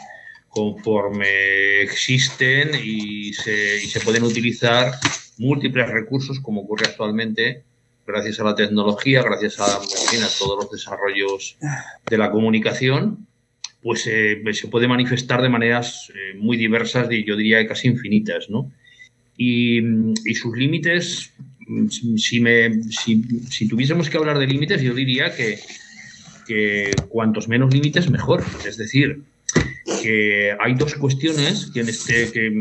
conforme 0.50 1.82
existen 1.82 2.72
y 2.84 3.34
se, 3.34 3.84
y 3.84 3.88
se 3.88 4.00
pueden 4.00 4.24
utilizar 4.24 4.94
múltiples 5.38 5.90
recursos, 5.90 6.40
como 6.40 6.62
ocurre 6.62 6.86
actualmente, 6.88 7.64
gracias 8.06 8.40
a 8.40 8.44
la 8.44 8.56
tecnología, 8.56 9.24
gracias 9.24 9.60
a, 9.60 9.80
todos 10.38 10.64
los 10.64 10.72
desarrollos 10.72 11.58
de 12.06 12.18
la 12.18 12.32
comunicación, 12.32 13.28
pues 13.84 14.08
eh, 14.08 14.42
se 14.54 14.68
puede 14.70 14.88
manifestar 14.88 15.42
de 15.42 15.50
maneras 15.50 16.12
eh, 16.16 16.38
muy 16.38 16.58
diversas 16.58 17.12
y 17.12 17.26
yo 17.26 17.36
diría 17.36 17.68
casi 17.68 17.90
infinitas, 17.90 18.50
¿no? 18.50 18.72
Y, 19.38 19.82
sus 20.36 20.56
límites, 20.56 21.34
si, 22.18 22.40
me, 22.40 22.84
si, 22.84 23.68
tuviésemos 23.68 24.10
que 24.10 24.18
hablar 24.18 24.38
de 24.38 24.48
límites, 24.48 24.82
yo 24.82 24.94
diría 24.94 25.36
que, 25.36 25.60
que 26.48 26.92
cuantos 27.10 27.48
menos 27.48 27.74
límites, 27.74 28.10
mejor. 28.10 28.44
Es 28.66 28.78
decir, 28.78 29.24
que 30.02 30.56
hay 30.60 30.74
dos 30.76 30.96
cuestiones 30.96 31.72
que, 31.74 31.82
en 31.82 31.90
este, 31.90 32.32
que 32.32 32.52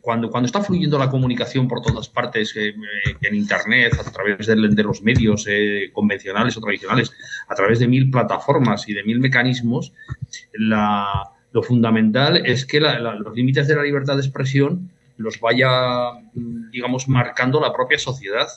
cuando, 0.00 0.30
cuando 0.30 0.46
está 0.46 0.62
fluyendo 0.62 0.98
la 0.98 1.10
comunicación 1.10 1.68
por 1.68 1.80
todas 1.82 2.08
partes, 2.08 2.54
eh, 2.56 2.74
en 3.20 3.34
Internet, 3.34 3.94
a 3.98 4.10
través 4.10 4.46
de, 4.46 4.56
los 4.56 5.02
medios 5.02 5.46
eh, 5.48 5.90
convencionales 5.92 6.56
o 6.56 6.60
tradicionales, 6.60 7.12
a 7.48 7.54
través 7.54 7.78
de 7.78 7.88
mil 7.88 8.10
plataformas 8.10 8.88
y 8.88 8.94
de 8.94 9.02
mil 9.04 9.20
mecanismos, 9.20 9.92
lo 10.52 11.62
fundamental 11.62 12.46
es 12.46 12.64
que 12.64 12.80
los 12.80 13.34
límites 13.34 13.66
de 13.66 13.76
la 13.76 13.82
libertad 13.82 14.14
de 14.14 14.22
expresión 14.22 14.90
los 15.16 15.38
vaya, 15.40 15.68
digamos, 16.32 17.08
marcando 17.08 17.60
la 17.60 17.72
propia 17.72 17.98
sociedad 17.98 18.48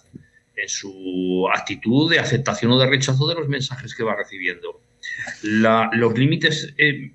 en 0.55 0.69
su 0.69 1.47
actitud 1.53 2.09
de 2.09 2.19
aceptación 2.19 2.71
o 2.71 2.79
de 2.79 2.87
rechazo 2.87 3.27
de 3.27 3.35
los 3.35 3.47
mensajes 3.47 3.95
que 3.95 4.03
va 4.03 4.15
recibiendo 4.15 4.79
los 5.41 6.17
límites 6.17 6.73
eh, 6.77 7.11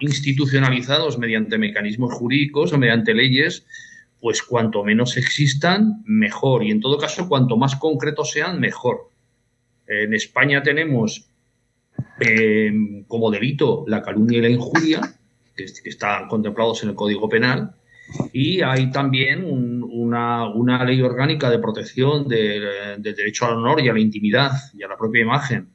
institucionalizados 0.00 1.18
mediante 1.18 1.58
mecanismos 1.58 2.14
jurídicos 2.14 2.72
o 2.72 2.78
mediante 2.78 3.14
leyes, 3.14 3.66
pues 4.20 4.42
cuanto 4.42 4.84
menos 4.84 5.16
existan, 5.16 6.02
mejor. 6.04 6.62
Y 6.64 6.70
en 6.70 6.80
todo 6.80 6.98
caso, 6.98 7.28
cuanto 7.28 7.56
más 7.56 7.76
concretos 7.76 8.30
sean, 8.30 8.60
mejor. 8.60 9.10
En 9.86 10.14
España 10.14 10.62
tenemos 10.62 11.28
em, 12.20 13.04
como 13.04 13.30
delito 13.30 13.84
la 13.88 14.02
calumnia 14.02 14.38
y 14.38 14.42
la 14.42 14.48
injuria, 14.48 15.00
que, 15.56 15.64
están 15.64 16.28
contemplados 16.28 16.82
en 16.82 16.90
el 16.90 16.94
Código 16.94 17.28
Penal, 17.28 17.74
y 18.32 18.60
hay 18.60 18.90
también 18.90 19.44
una, 19.44 20.84
ley 20.84 21.00
orgánica 21.00 21.50
de 21.50 21.58
protección 21.58 22.28
del 22.28 23.02
derecho 23.02 23.46
al 23.46 23.54
honor 23.54 23.80
y 23.80 23.88
a 23.88 23.92
la 23.92 24.00
intimidad 24.00 24.52
y 24.76 24.82
a 24.82 24.88
la 24.88 24.96
propia 24.96 25.22
imagen 25.22 25.68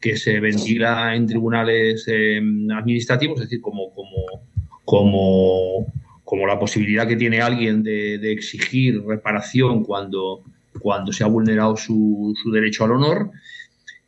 que 0.00 0.16
se 0.16 0.38
ventila 0.40 1.14
en 1.14 1.26
tribunales 1.26 2.06
em, 2.06 2.70
administrativos, 2.70 3.40
es 3.40 3.46
decir, 3.46 3.60
como, 3.60 3.92
como, 3.92 4.46
como, 4.84 5.92
como 6.24 6.46
la 6.46 6.58
posibilidad 6.58 7.06
que 7.06 7.16
tiene 7.16 7.40
alguien 7.40 7.82
de, 7.82 8.32
exigir 8.32 9.02
reparación 9.04 9.82
cuando, 9.82 10.42
cuando 10.78 11.12
se 11.12 11.24
ha 11.24 11.26
vulnerado 11.26 11.76
su, 11.76 12.34
su, 12.40 12.50
derecho 12.52 12.84
al 12.84 12.92
honor, 12.92 13.30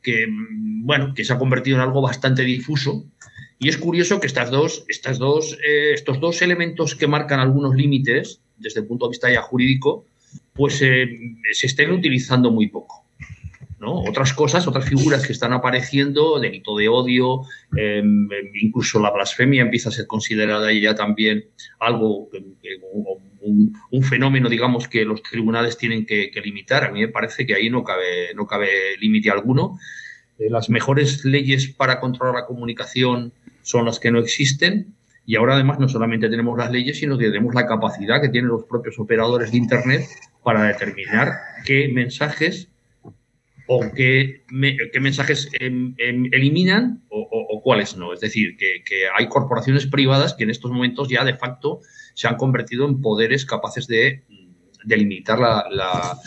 que, 0.02 0.26
bueno, 0.82 1.12
que 1.14 1.24
se 1.24 1.32
ha 1.32 1.38
convertido 1.38 1.76
en 1.76 1.82
algo 1.82 2.00
bastante 2.00 2.42
difuso. 2.42 3.04
Y 3.58 3.68
es 3.68 3.76
curioso 3.76 4.20
que 4.20 4.26
estas 4.26 4.50
dos, 4.50 4.84
estas 4.88 5.18
dos, 5.18 5.58
eh, 5.66 5.92
estos 5.92 6.20
dos 6.20 6.40
elementos 6.40 6.94
que 6.94 7.06
marcan 7.06 7.40
algunos 7.40 7.74
límites 7.74 8.40
desde 8.56 8.80
el 8.80 8.86
punto 8.86 9.06
de 9.06 9.10
vista 9.10 9.30
ya 9.30 9.42
jurídico, 9.42 10.06
pues 10.54 10.80
eh, 10.82 11.08
se 11.52 11.66
estén 11.66 11.90
utilizando 11.90 12.50
muy 12.50 12.68
poco. 12.68 13.04
Otras 13.82 14.34
cosas, 14.34 14.66
otras 14.66 14.84
figuras 14.84 15.26
que 15.26 15.32
están 15.32 15.54
apareciendo, 15.54 16.38
delito 16.38 16.76
de 16.76 16.88
odio, 16.88 17.42
em, 17.74 18.28
incluso 18.60 19.00
la 19.00 19.10
blasfemia 19.10 19.62
empieza 19.62 19.88
a 19.88 19.92
ser 19.92 20.06
considerada 20.06 20.70
ya 20.72 20.94
también 20.94 21.46
algo, 21.78 22.28
un, 23.40 24.02
fenómeno, 24.02 24.48
digamos, 24.48 24.86
que 24.86 25.04
los 25.04 25.22
tribunales 25.22 25.78
tienen 25.78 26.04
que, 26.04 26.30
limitar. 26.44 26.84
A 26.84 26.90
mí 26.90 27.00
me 27.00 27.08
parece 27.08 27.46
que 27.46 27.54
ahí 27.54 27.70
no 27.70 27.82
cabe, 27.82 28.34
no 28.34 28.46
cabe 28.46 28.68
límite 28.98 29.30
alguno. 29.30 29.78
Eh, 30.38 30.50
las 30.50 30.68
mejores 30.68 31.24
leyes 31.24 31.68
para 31.68 32.00
controlar 32.00 32.34
la 32.34 32.46
comunicación 32.46 33.32
son 33.62 33.86
las 33.86 33.98
que 33.98 34.10
no 34.10 34.18
existen. 34.18 34.94
Y 35.24 35.36
ahora 35.36 35.54
además 35.54 35.78
no 35.78 35.88
solamente 35.88 36.28
tenemos 36.28 36.58
las 36.58 36.70
leyes, 36.70 36.98
sino 36.98 37.16
que 37.16 37.26
tenemos 37.26 37.54
la 37.54 37.66
capacidad 37.66 38.20
que 38.20 38.28
tienen 38.28 38.50
los 38.50 38.64
propios 38.64 38.98
operadores 38.98 39.52
de 39.52 39.58
Internet 39.58 40.06
para 40.42 40.64
determinar 40.64 41.32
qué 41.64 41.88
mensajes 41.88 42.68
o 43.72 43.80
qué, 43.94 44.42
mensajes 44.50 45.48
em, 45.52 45.94
em, 45.96 46.28
eliminan 46.32 47.04
o, 47.08 47.62
cuáles 47.62 47.96
no. 47.96 48.12
Es 48.12 48.18
decir, 48.18 48.56
que, 48.56 48.82
hay 49.16 49.28
corporaciones 49.28 49.86
privadas 49.86 50.34
que 50.34 50.42
en 50.42 50.50
estos 50.50 50.72
momentos 50.72 51.08
ya 51.08 51.24
de 51.24 51.36
facto 51.36 51.78
se 52.14 52.26
han 52.26 52.34
convertido 52.34 52.84
en 52.88 53.00
poderes 53.00 53.46
capaces 53.46 53.86
de, 53.86 54.24
limitar 54.86 55.38
la, 55.38 56.18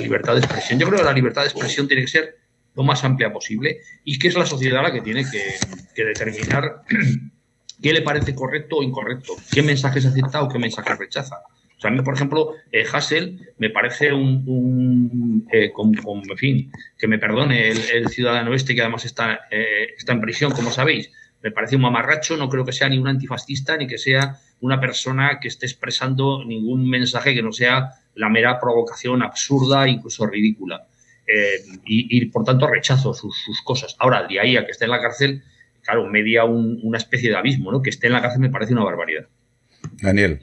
libertad 0.00 0.34
de 0.34 0.40
expresión. 0.40 0.78
Yo 0.78 0.86
creo 0.86 1.00
que 1.00 1.04
la 1.04 1.12
libertad 1.12 1.42
de 1.42 1.48
expresión 1.48 1.88
tiene 1.88 2.02
que 2.02 2.08
ser 2.08 2.36
lo 2.76 2.84
más 2.84 3.02
amplia 3.02 3.32
posible 3.32 3.80
y 4.04 4.16
que 4.20 4.28
es 4.28 4.36
la 4.36 4.46
sociedad 4.46 4.80
la 4.80 4.92
que 4.92 5.00
tiene 5.00 5.24
que, 5.28 6.04
determinar 6.04 6.82
qué 7.82 7.92
le 7.92 8.02
parece 8.02 8.32
correcto 8.32 8.76
o 8.76 8.82
incorrecto, 8.84 9.34
qué 9.50 9.60
mensajes 9.62 10.06
acepta 10.06 10.40
o 10.40 10.48
qué 10.48 10.60
mensajes 10.60 10.96
rechaza 10.96 11.38
a 11.84 11.90
mí, 11.90 12.00
por 12.02 12.14
ejemplo, 12.14 12.54
eh, 12.70 12.84
Hassel 12.90 13.52
me 13.58 13.70
parece 13.70 14.12
un, 14.12 15.46
eh, 15.52 15.72
en 15.76 16.36
fin, 16.36 16.72
que 16.98 17.08
me 17.08 17.18
perdone 17.18 17.68
el, 17.68 18.08
ciudadano 18.08 18.54
este 18.54 18.74
que 18.74 18.82
además 18.82 19.04
está, 19.04 19.40
eh, 19.50 19.94
está 19.96 20.12
en 20.12 20.20
prisión, 20.20 20.52
como 20.52 20.70
sabéis, 20.70 21.10
me 21.42 21.50
parece 21.50 21.76
un 21.76 21.82
mamarracho, 21.82 22.36
no 22.36 22.48
creo 22.48 22.64
que 22.64 22.72
sea 22.72 22.88
ni 22.88 22.98
un 22.98 23.08
antifascista 23.08 23.76
ni 23.76 23.86
que 23.86 23.98
sea 23.98 24.38
una 24.60 24.80
persona 24.80 25.38
que 25.40 25.48
esté 25.48 25.66
expresando 25.66 26.44
ningún 26.44 26.88
mensaje 26.88 27.34
que 27.34 27.42
no 27.42 27.52
sea 27.52 27.90
la 28.14 28.28
mera 28.28 28.60
provocación 28.60 29.22
absurda, 29.22 29.88
incluso 29.88 30.26
ridícula. 30.26 30.86
y, 31.86 32.24
por 32.26 32.44
tanto 32.44 32.66
rechazo 32.66 33.14
sus, 33.14 33.34
cosas. 33.64 33.96
Ahora, 33.98 34.26
de 34.26 34.38
ahí 34.38 34.56
a 34.56 34.66
que 34.66 34.72
esté 34.72 34.84
en 34.84 34.90
la 34.90 35.00
cárcel, 35.00 35.42
claro, 35.82 36.06
media 36.06 36.44
una 36.44 36.98
especie 36.98 37.30
de 37.30 37.36
abismo, 37.36 37.72
¿no? 37.72 37.80
Que 37.80 37.90
esté 37.90 38.08
en 38.08 38.12
la 38.12 38.20
cárcel 38.20 38.40
me 38.40 38.50
parece 38.50 38.74
una 38.74 38.84
barbaridad. 38.84 39.26
Daniel. 40.02 40.40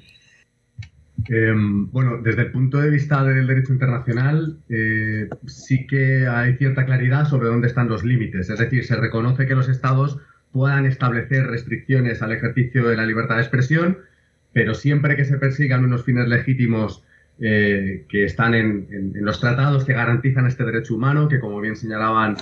Em, 1.27 1.89
bueno, 1.91 2.19
desde 2.21 2.43
el 2.43 2.51
punto 2.51 2.79
de 2.79 2.89
vista 2.89 3.23
del 3.23 3.47
derecho 3.47 3.73
internacional, 3.73 4.57
eh, 4.69 5.27
sí 5.47 5.88
que 5.88 6.27
hay 6.27 6.55
cierta 6.57 6.85
claridad 6.85 7.25
sobre 7.25 7.47
dónde 7.47 7.67
están 7.67 7.89
los 7.89 8.03
límites. 8.03 8.49
Es 8.49 8.59
decir, 8.59 8.85
se 8.85 8.95
reconoce 8.95 9.47
que 9.47 9.55
los 9.55 9.69
estados 9.69 10.19
puedan 10.51 10.85
establecer 10.85 11.47
restricciones 11.47 12.21
al 12.21 12.31
ejercicio 12.31 12.88
de 12.88 12.95
la 12.95 13.05
libertad 13.05 13.35
de 13.35 13.41
expresión, 13.41 13.97
pero 14.53 14.73
siempre 14.73 15.15
que 15.15 15.25
se 15.25 15.38
persigan 15.38 15.83
unos 15.83 16.03
fines 16.03 16.27
legítimos 16.27 17.03
eh, 17.39 18.05
que 18.09 18.25
están 18.25 18.53
en, 18.53 19.13
los 19.15 19.39
tratados 19.39 19.85
que 19.85 19.93
garantizan 19.93 20.47
este 20.47 20.63
derecho 20.63 20.95
humano, 20.95 21.27
que 21.27 21.39
como 21.39 21.59
bien 21.61 21.75
señalaban, 21.75 22.35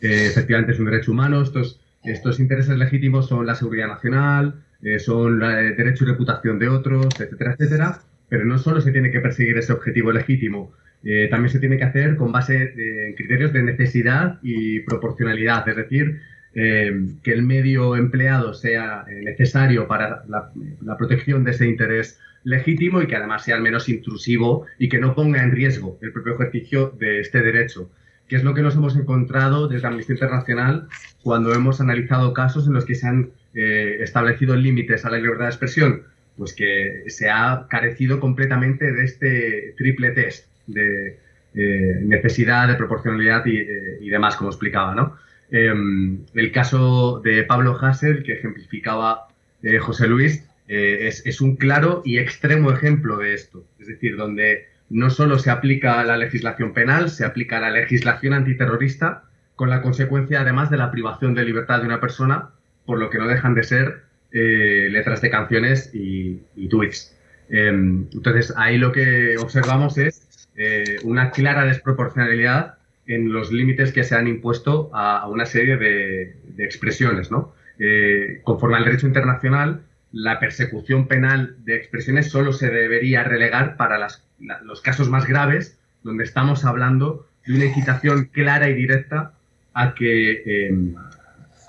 eh, 0.00 0.26
efectivamente 0.26 0.72
es 0.72 0.78
un 0.78 0.86
derecho 0.86 1.12
humano. 1.12 1.42
Estos, 1.42 1.80
estos 2.04 2.40
intereses 2.40 2.76
legítimos 2.76 3.28
son 3.28 3.46
la 3.46 3.54
seguridad 3.54 3.88
nacional, 3.88 4.62
son 4.98 5.42
el 5.42 5.76
derecho 5.76 6.04
y 6.04 6.06
reputación 6.06 6.58
de 6.60 6.68
otros, 6.68 7.08
etcétera, 7.18 7.56
etcétera 7.58 8.00
pero 8.28 8.44
no 8.44 8.58
solo 8.58 8.80
se 8.80 8.92
tiene 8.92 9.10
que 9.10 9.20
perseguir 9.20 9.58
ese 9.58 9.72
objetivo 9.72 10.12
legítimo, 10.12 10.72
eh, 11.04 11.28
también 11.30 11.50
se 11.52 11.60
tiene 11.60 11.78
que 11.78 11.84
hacer 11.84 12.16
con 12.16 12.32
base 12.32 12.74
en 12.76 13.14
criterios 13.14 13.52
de 13.52 13.62
necesidad 13.62 14.38
y 14.42 14.80
proporcionalidad, 14.80 15.68
es 15.68 15.76
decir, 15.76 16.20
eh, 16.54 17.06
que 17.22 17.32
el 17.32 17.42
medio 17.42 17.94
empleado 17.94 18.52
sea 18.52 19.04
eh, 19.08 19.22
necesario 19.22 19.86
para 19.86 20.24
la, 20.28 20.50
protección 20.96 21.44
de 21.44 21.52
ese 21.52 21.66
interés 21.68 22.18
legítimo 22.42 23.00
y 23.00 23.06
que 23.06 23.16
además 23.16 23.44
sea 23.44 23.56
al 23.56 23.62
menos 23.62 23.88
intrusivo 23.88 24.66
y 24.78 24.88
que 24.88 24.98
no 24.98 25.14
ponga 25.14 25.42
en 25.42 25.52
riesgo 25.52 25.98
el 26.02 26.12
propio 26.12 26.34
ejercicio 26.34 26.92
de 26.98 27.20
este 27.20 27.42
derecho, 27.42 27.90
que 28.26 28.36
es 28.36 28.44
lo 28.44 28.54
que 28.54 28.62
nos 28.62 28.74
hemos 28.74 28.96
encontrado 28.96 29.68
desde 29.68 29.86
Amnistía 29.86 30.14
Internacional 30.14 30.88
cuando 31.22 31.54
hemos 31.54 31.80
analizado 31.80 32.32
casos 32.32 32.66
en 32.66 32.72
los 32.72 32.84
que 32.84 32.94
se 32.94 33.06
han 33.06 33.30
establecido 33.54 34.54
límites 34.54 35.04
a 35.04 35.10
la 35.10 35.18
libertad 35.18 35.46
de 35.46 35.50
expresión 35.50 36.02
pues 36.38 36.54
que 36.54 37.02
se 37.08 37.28
ha 37.28 37.66
carecido 37.68 38.20
completamente 38.20 38.92
de 38.92 39.04
este 39.04 39.74
triple 39.76 40.12
test 40.12 40.46
de 40.66 41.18
eh, 41.54 42.00
necesidad, 42.02 42.68
de 42.68 42.76
proporcionalidad 42.76 43.46
eh, 43.46 43.98
y, 44.00 44.08
demás, 44.08 44.36
como 44.36 44.50
explicaba, 44.50 44.94
¿no? 44.94 45.16
Em, 45.50 46.20
el 46.34 46.52
caso 46.52 47.20
de 47.24 47.42
Pablo 47.42 47.76
Hassel, 47.80 48.22
que 48.22 48.34
ejemplificaba 48.34 49.28
eh, 49.62 49.78
José 49.78 50.06
Luis, 50.06 50.44
es, 50.68 51.24
es, 51.24 51.40
un 51.40 51.56
claro 51.56 52.02
y 52.04 52.18
extremo 52.18 52.70
ejemplo 52.70 53.16
de 53.16 53.32
esto. 53.32 53.64
Es 53.80 53.86
decir, 53.86 54.16
donde 54.16 54.66
no 54.90 55.08
solo 55.08 55.38
se 55.38 55.50
aplica 55.50 56.04
la 56.04 56.18
legislación 56.18 56.74
penal, 56.74 57.08
se 57.08 57.24
aplica 57.24 57.58
la 57.58 57.70
legislación 57.70 58.34
antiterrorista, 58.34 59.24
con 59.56 59.70
la 59.70 59.80
consecuencia 59.80 60.42
además 60.42 60.68
de 60.68 60.76
la 60.76 60.90
privación 60.90 61.34
de 61.34 61.46
libertad 61.46 61.80
de 61.80 61.86
una 61.86 62.00
persona, 62.00 62.50
por 62.84 62.98
lo 62.98 63.08
que 63.08 63.16
no 63.16 63.26
dejan 63.26 63.54
de 63.54 63.62
ser 63.62 64.07
eh, 64.32 64.88
letras 64.90 65.20
de 65.20 65.30
canciones 65.30 65.90
y, 65.94 66.40
tweets. 66.68 67.16
Em, 67.48 68.06
entonces, 68.12 68.52
ahí 68.56 68.76
lo 68.76 68.92
que 68.92 69.36
observamos 69.38 69.96
es 69.96 70.48
eh, 70.56 70.98
una 71.04 71.30
clara 71.30 71.64
desproporcionalidad 71.64 72.78
en 73.06 73.32
los 73.32 73.50
límites 73.50 73.90
que 73.90 74.04
se 74.04 74.14
han 74.14 74.28
impuesto 74.28 74.90
a, 74.92 75.26
una 75.28 75.46
serie 75.46 75.78
de, 75.78 76.36
expresiones. 76.58 77.30
¿no? 77.30 77.54
Eh, 77.78 78.40
conforme 78.44 78.76
al 78.76 78.84
derecho 78.84 79.06
internacional, 79.06 79.82
la 80.12 80.38
persecución 80.38 81.08
penal 81.08 81.56
de 81.64 81.76
expresiones 81.76 82.30
solo 82.30 82.52
se 82.52 82.68
debería 82.70 83.24
relegar 83.24 83.76
para 83.76 84.08
los 84.62 84.80
casos 84.82 85.08
más 85.08 85.26
graves, 85.26 85.78
donde 86.02 86.24
estamos 86.24 86.64
hablando 86.64 87.26
de 87.46 87.54
una 87.54 87.64
incitación 87.64 88.26
clara 88.26 88.68
y 88.68 88.74
directa 88.74 89.32
a 89.72 89.94
que 89.94 90.42
em, 90.66 90.94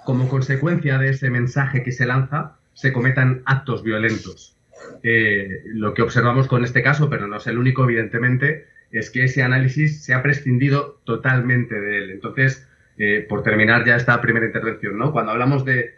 como 0.10 0.28
consecuencia 0.28 0.98
de 0.98 1.12
ese 1.12 1.30
mensaje 1.30 1.84
que 1.84 1.92
se 1.92 2.08
lanza, 2.08 2.58
se 2.74 2.92
cometan 2.92 3.44
actos 3.46 3.84
violentos. 3.84 4.58
Eh, 5.04 5.62
lo 5.66 5.94
que 5.94 6.02
observamos 6.02 6.48
con 6.48 6.64
este 6.64 6.82
caso, 6.82 7.12
pero 7.12 7.28
no 7.28 7.38
es 7.38 7.46
el 7.46 7.60
único, 7.60 7.84
evidentemente, 7.84 8.66
es 8.92 9.12
que 9.12 9.26
ese 9.26 9.44
análisis 9.44 10.04
se 10.04 10.16
ha 10.16 10.24
prescindido 10.24 11.00
totalmente 11.04 11.80
de 11.80 11.98
él. 12.00 12.10
Entonces, 12.10 12.68
eh, 12.98 13.24
por 13.30 13.44
terminar 13.44 13.86
ya 13.86 13.98
esta 13.98 14.20
primera 14.20 14.48
intervención, 14.48 14.98
¿no? 14.98 15.12
Cuando 15.12 15.32
hablamos 15.32 15.64
de, 15.64 15.94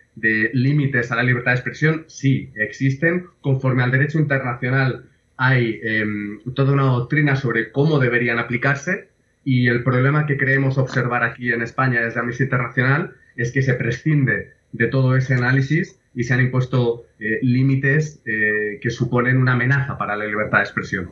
límites 0.51 1.09
a 1.13 1.15
la 1.15 1.23
libertad 1.23 1.51
de 1.51 1.55
expresión, 1.55 2.03
sí, 2.07 2.51
existen. 2.55 3.27
Conforme 3.39 3.81
al 3.81 3.91
derecho 3.91 4.19
internacional 4.19 5.05
hay 5.37 5.79
em, 5.83 6.41
toda 6.53 6.73
una 6.73 6.83
doctrina 6.83 7.37
sobre 7.37 7.71
cómo 7.71 7.97
deberían 7.97 8.39
aplicarse 8.39 9.07
y 9.45 9.69
el 9.69 9.85
problema 9.85 10.25
que 10.25 10.35
creemos 10.35 10.77
observar 10.77 11.23
aquí 11.23 11.53
en 11.53 11.61
España 11.61 12.01
desde 12.01 12.19
Amnistía 12.19 12.43
Internacional 12.43 13.15
es 13.35 13.51
que 13.51 13.61
se 13.61 13.73
prescinde 13.73 14.51
de 14.71 14.88
todo 14.88 15.15
ese 15.15 15.33
análisis 15.33 16.00
y 16.13 16.23
se 16.23 16.33
han 16.33 16.41
impuesto 16.41 17.05
eh, 17.19 17.39
límites 17.41 18.21
eh, 18.25 18.79
que 18.81 18.89
suponen 18.89 19.38
una 19.38 19.53
amenaza 19.53 19.97
para 19.97 20.15
la 20.15 20.25
libertad 20.25 20.59
de 20.59 20.63
expresión. 20.63 21.11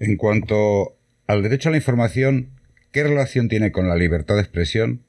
En 0.00 0.16
cuanto 0.16 0.96
al 1.26 1.42
derecho 1.42 1.68
a 1.68 1.72
la 1.72 1.78
información, 1.78 2.50
¿qué 2.92 3.02
relación 3.02 3.48
tiene 3.48 3.72
con 3.72 3.88
la 3.88 3.96
libertad 3.96 4.36
de 4.36 4.42
expresión? 4.42 5.02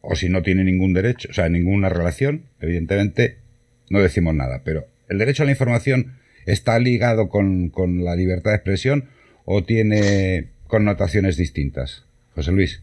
O 0.00 0.14
si 0.14 0.28
no 0.28 0.42
tiene 0.42 0.62
ningún 0.62 0.92
derecho, 0.92 1.28
o 1.30 1.32
sea, 1.32 1.48
ninguna 1.48 1.88
relación, 1.88 2.44
evidentemente 2.60 3.38
no 3.90 4.00
decimos 4.00 4.34
nada, 4.34 4.62
pero 4.64 4.86
¿el 5.08 5.18
derecho 5.18 5.42
a 5.42 5.46
la 5.46 5.52
información 5.52 6.18
está 6.44 6.78
ligado 6.78 7.28
con, 7.28 7.70
con 7.70 8.04
la 8.04 8.14
libertad 8.14 8.52
de 8.52 8.56
expresión 8.56 9.08
o 9.44 9.64
tiene 9.64 10.50
connotaciones 10.68 11.36
distintas? 11.36 12.04
José 12.34 12.52
Luis. 12.52 12.82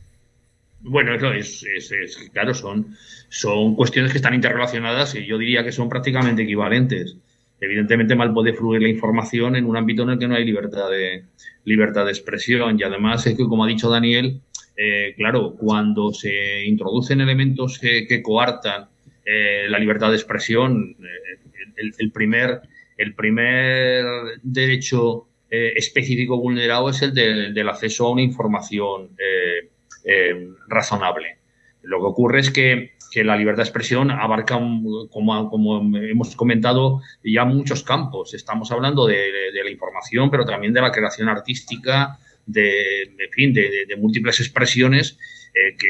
Bueno, 0.85 1.15
eso 1.15 1.31
es, 1.31 1.63
es, 1.63 2.29
claro, 2.33 2.53
son, 2.53 2.95
son 3.29 3.73
cuestiones 3.75 4.11
que 4.11 4.17
están 4.17 4.33
interrelacionadas 4.33 5.15
y 5.15 5.25
yo 5.25 5.37
diría 5.37 5.63
que 5.63 5.71
son 5.71 5.87
prácticamente 5.87 6.43
equivalentes. 6.43 7.15
Evidentemente 7.61 8.15
mal 8.15 8.33
puede 8.33 8.53
fluir 8.53 8.81
la 8.81 8.89
información 8.89 9.55
en 9.55 9.65
un 9.65 9.77
ámbito 9.77 10.03
en 10.03 10.09
el 10.09 10.19
que 10.19 10.27
no 10.27 10.35
hay 10.35 10.43
libertad 10.43 10.89
de, 10.89 11.23
libertad 11.63 12.03
de 12.03 12.11
expresión 12.11 12.77
y 12.77 12.83
además 12.83 13.25
es 13.25 13.37
que, 13.37 13.45
como 13.45 13.63
ha 13.63 13.67
dicho 13.67 13.89
Daniel, 13.89 14.41
eh, 14.75 15.13
claro, 15.15 15.55
cuando 15.55 16.11
se 16.11 16.65
introducen 16.65 17.21
elementos 17.21 17.79
que, 17.79 18.21
coartan 18.21 18.89
eh, 19.25 19.67
la 19.69 19.79
libertad 19.79 20.09
de 20.09 20.17
expresión, 20.17 20.97
eh, 20.99 21.93
el, 21.97 22.11
primer, 22.11 22.59
el 22.97 23.15
primer 23.15 24.03
derecho 24.41 25.27
específico 25.49 26.37
vulnerado 26.37 26.89
es 26.89 27.01
el 27.03 27.13
del 27.13 27.69
acceso 27.69 28.07
a 28.07 28.11
una 28.11 28.23
información 28.23 29.09
razonable. 30.67 31.38
Lo 31.83 32.00
que 32.00 32.05
ocurre 32.05 32.39
es 32.39 32.51
que, 32.51 32.93
la 33.15 33.38
libertad 33.38 33.63
de 33.63 33.69
expresión 33.69 34.10
abarca, 34.10 34.55
como, 34.55 35.50
como, 35.50 35.98
hemos 35.98 36.36
comentado, 36.36 37.01
ya 37.24 37.45
muchos 37.45 37.83
campos. 37.83 38.33
Estamos 38.33 38.72
hablando 38.72 39.05
de, 39.05 39.51
la 39.63 39.69
información, 39.69 40.31
pero 40.31 40.45
también 40.45 40.74
de 40.74 40.81
la 40.81 40.91
creación 40.91 41.29
artística, 41.29 42.17
de, 42.45 43.12
fin, 43.31 43.53
de, 43.53 43.95
múltiples 43.98 44.39
expresiones 44.39 45.19
eh, 45.53 45.75
que 45.77 45.88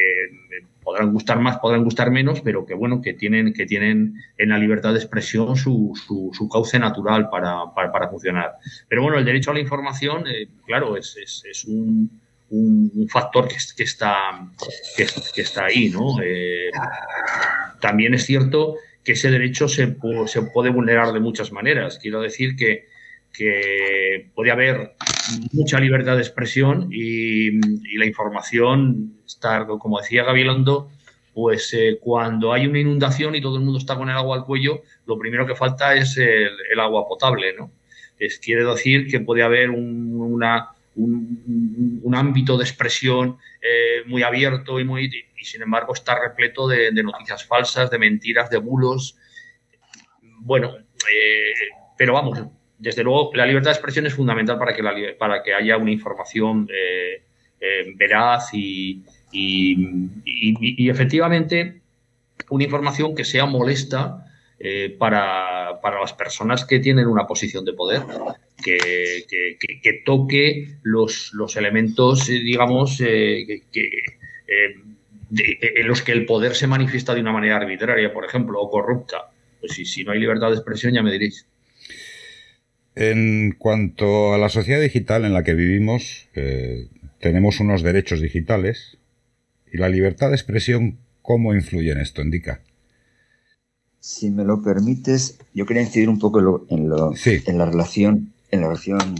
podrán 0.83 1.11
gustar 1.11 1.39
más, 1.39 1.57
podrán 1.57 1.83
gustar 1.83 2.11
menos, 2.11 2.41
pero 2.41 2.65
que 2.65 2.73
bueno, 2.73 3.01
que 3.01 3.13
tienen, 3.13 3.53
que 3.53 3.65
tienen 3.65 4.15
en 4.37 4.49
la 4.49 4.57
libertad 4.57 4.91
de 4.91 4.99
expresión 4.99 5.55
su, 5.55 5.93
su, 5.95 6.49
cauce 6.49 6.77
natural 6.77 7.29
para, 7.29 7.73
para, 7.73 8.09
funcionar. 8.09 8.57
Pero 8.87 9.03
bueno, 9.03 9.17
el 9.17 9.25
derecho 9.25 9.51
a 9.51 9.53
la 9.53 9.61
información, 9.61 10.25
eh, 10.27 10.47
claro, 10.65 10.97
es, 10.97 11.15
es, 11.17 11.65
un, 11.65 12.21
un, 12.53 13.07
factor 13.09 13.47
que, 13.47 13.57
que 13.75 13.83
está, 13.83 14.15
que, 14.95 15.41
está 15.41 15.65
ahí, 15.65 15.89
¿no? 15.89 16.21
Eh, 16.21 16.71
también 17.79 18.13
es 18.13 18.25
cierto 18.25 18.75
que 19.03 19.13
ese 19.13 19.29
derecho 19.29 19.67
se, 19.67 19.97
se 20.27 20.41
puede 20.43 20.69
vulnerar 20.69 21.11
de 21.11 21.19
muchas 21.19 21.51
maneras. 21.51 21.99
Quiero 22.01 22.21
decir 22.21 22.55
que 22.55 22.87
que 23.33 24.29
puede 24.35 24.51
haber 24.51 24.95
mucha 25.51 25.79
libertad 25.79 26.15
de 26.15 26.21
expresión 26.21 26.89
y, 26.91 27.59
la 27.97 28.05
información 28.05 29.17
estar, 29.25 29.65
como 29.65 29.99
decía 29.99 30.23
Gabilondo, 30.23 30.89
pues 31.33 31.73
eh, 31.73 31.97
cuando 31.99 32.53
hay 32.53 32.67
una 32.67 32.79
inundación 32.79 33.33
y 33.33 33.41
todo 33.41 33.57
el 33.57 33.63
mundo 33.63 33.79
está 33.79 33.97
con 33.97 34.09
el 34.09 34.15
agua 34.15 34.37
al 34.37 34.45
cuello, 34.45 34.81
lo 35.07 35.17
primero 35.17 35.47
que 35.47 35.55
falta 35.55 35.95
es 35.95 36.17
el, 36.17 36.79
agua 36.79 37.07
potable, 37.07 37.53
¿no? 37.57 37.71
Es, 38.19 38.37
quiere 38.37 38.63
decir 38.63 39.07
que 39.09 39.19
puede 39.19 39.41
haber 39.41 39.71
un, 39.71 40.15
una, 40.15 40.69
un, 40.95 42.13
ámbito 42.15 42.57
de 42.57 42.63
expresión 42.63 43.37
eh, 43.61 44.03
muy 44.05 44.21
abierto 44.21 44.79
y 44.79 44.83
muy 44.83 45.09
y 45.43 45.45
sin 45.45 45.61
embargo 45.61 45.93
está 45.93 46.19
repleto 46.19 46.67
de, 46.67 46.91
noticias 47.03 47.45
falsas, 47.45 47.91
de 47.91 47.99
mentiras, 47.99 48.49
de 48.49 48.57
bulos. 48.57 49.17
Bueno, 50.39 50.73
eh, 50.77 51.53
pero 51.97 52.13
vamos, 52.13 52.39
desde 52.77 53.03
luego, 53.03 53.31
la 53.33 53.45
libertad 53.45 53.71
de 53.71 53.75
expresión 53.75 54.05
es 54.05 54.13
fundamental 54.13 54.57
para 54.57 54.73
que, 54.73 55.15
para 55.19 55.43
que 55.43 55.53
haya 55.53 55.77
una 55.77 55.91
información 55.91 56.69
eh, 56.71 57.23
veraz 57.95 58.53
y, 58.53 59.03
efectivamente 60.89 61.81
una 62.49 62.65
información 62.65 63.15
que 63.15 63.25
sea 63.25 63.45
molesta 63.45 64.25
eh, 64.63 64.95
para, 64.97 65.79
las 66.01 66.13
personas 66.13 66.65
que 66.65 66.79
tienen 66.79 67.07
una 67.07 67.27
posición 67.27 67.65
de 67.65 67.73
poder, 67.73 68.01
que, 68.63 70.01
toque 70.05 70.77
los, 70.83 71.31
los, 71.33 71.55
elementos, 71.57 72.27
digamos, 72.27 72.99
en 73.01 73.61
los 75.85 76.01
que 76.01 76.11
el 76.13 76.25
poder 76.25 76.55
se 76.55 76.67
manifiesta 76.67 77.13
de 77.13 77.21
una 77.21 77.33
manera 77.33 77.57
arbitraria, 77.57 78.13
por 78.13 78.25
ejemplo, 78.25 78.61
o 78.61 78.71
corrupta. 78.71 79.31
Pues 79.59 79.73
si, 79.73 79.85
si 79.85 80.03
no 80.03 80.11
hay 80.11 80.19
libertad 80.19 80.49
de 80.49 80.55
expresión, 80.55 80.93
ya 80.93 81.03
me 81.03 81.11
diréis. 81.11 81.45
En 82.95 83.55
cuanto 83.57 84.33
a 84.33 84.37
la 84.37 84.49
sociedad 84.49 84.79
digital 84.79 85.25
en 85.25 85.33
la 85.33 85.43
que 85.43 85.55
vivimos, 85.55 86.27
eh, 86.35 86.87
tenemos 87.19 87.59
unos 87.59 87.81
derechos 87.81 88.21
digitales 88.21 88.97
y 89.71 89.77
la 89.77 89.89
libertad 89.89 90.29
de 90.29 90.35
expresión, 90.35 90.99
¿cómo 91.21 91.55
influye 91.55 91.91
en 91.91 91.99
esto, 91.99 92.21
Indica? 92.21 92.61
Si 94.05 94.29
me 94.29 94.43
lo 94.43 94.61
permites, 94.61 95.39
yo 95.53 95.65
quería 95.65 95.81
incidir 95.81 96.09
un 96.09 96.19
poco 96.19 96.39
en, 96.69 96.89
lo, 96.89 97.13
en 97.25 97.57
la 97.57 97.65
relación, 97.65 98.33
en 98.51 98.59
la 98.59 98.67
relación 98.67 99.15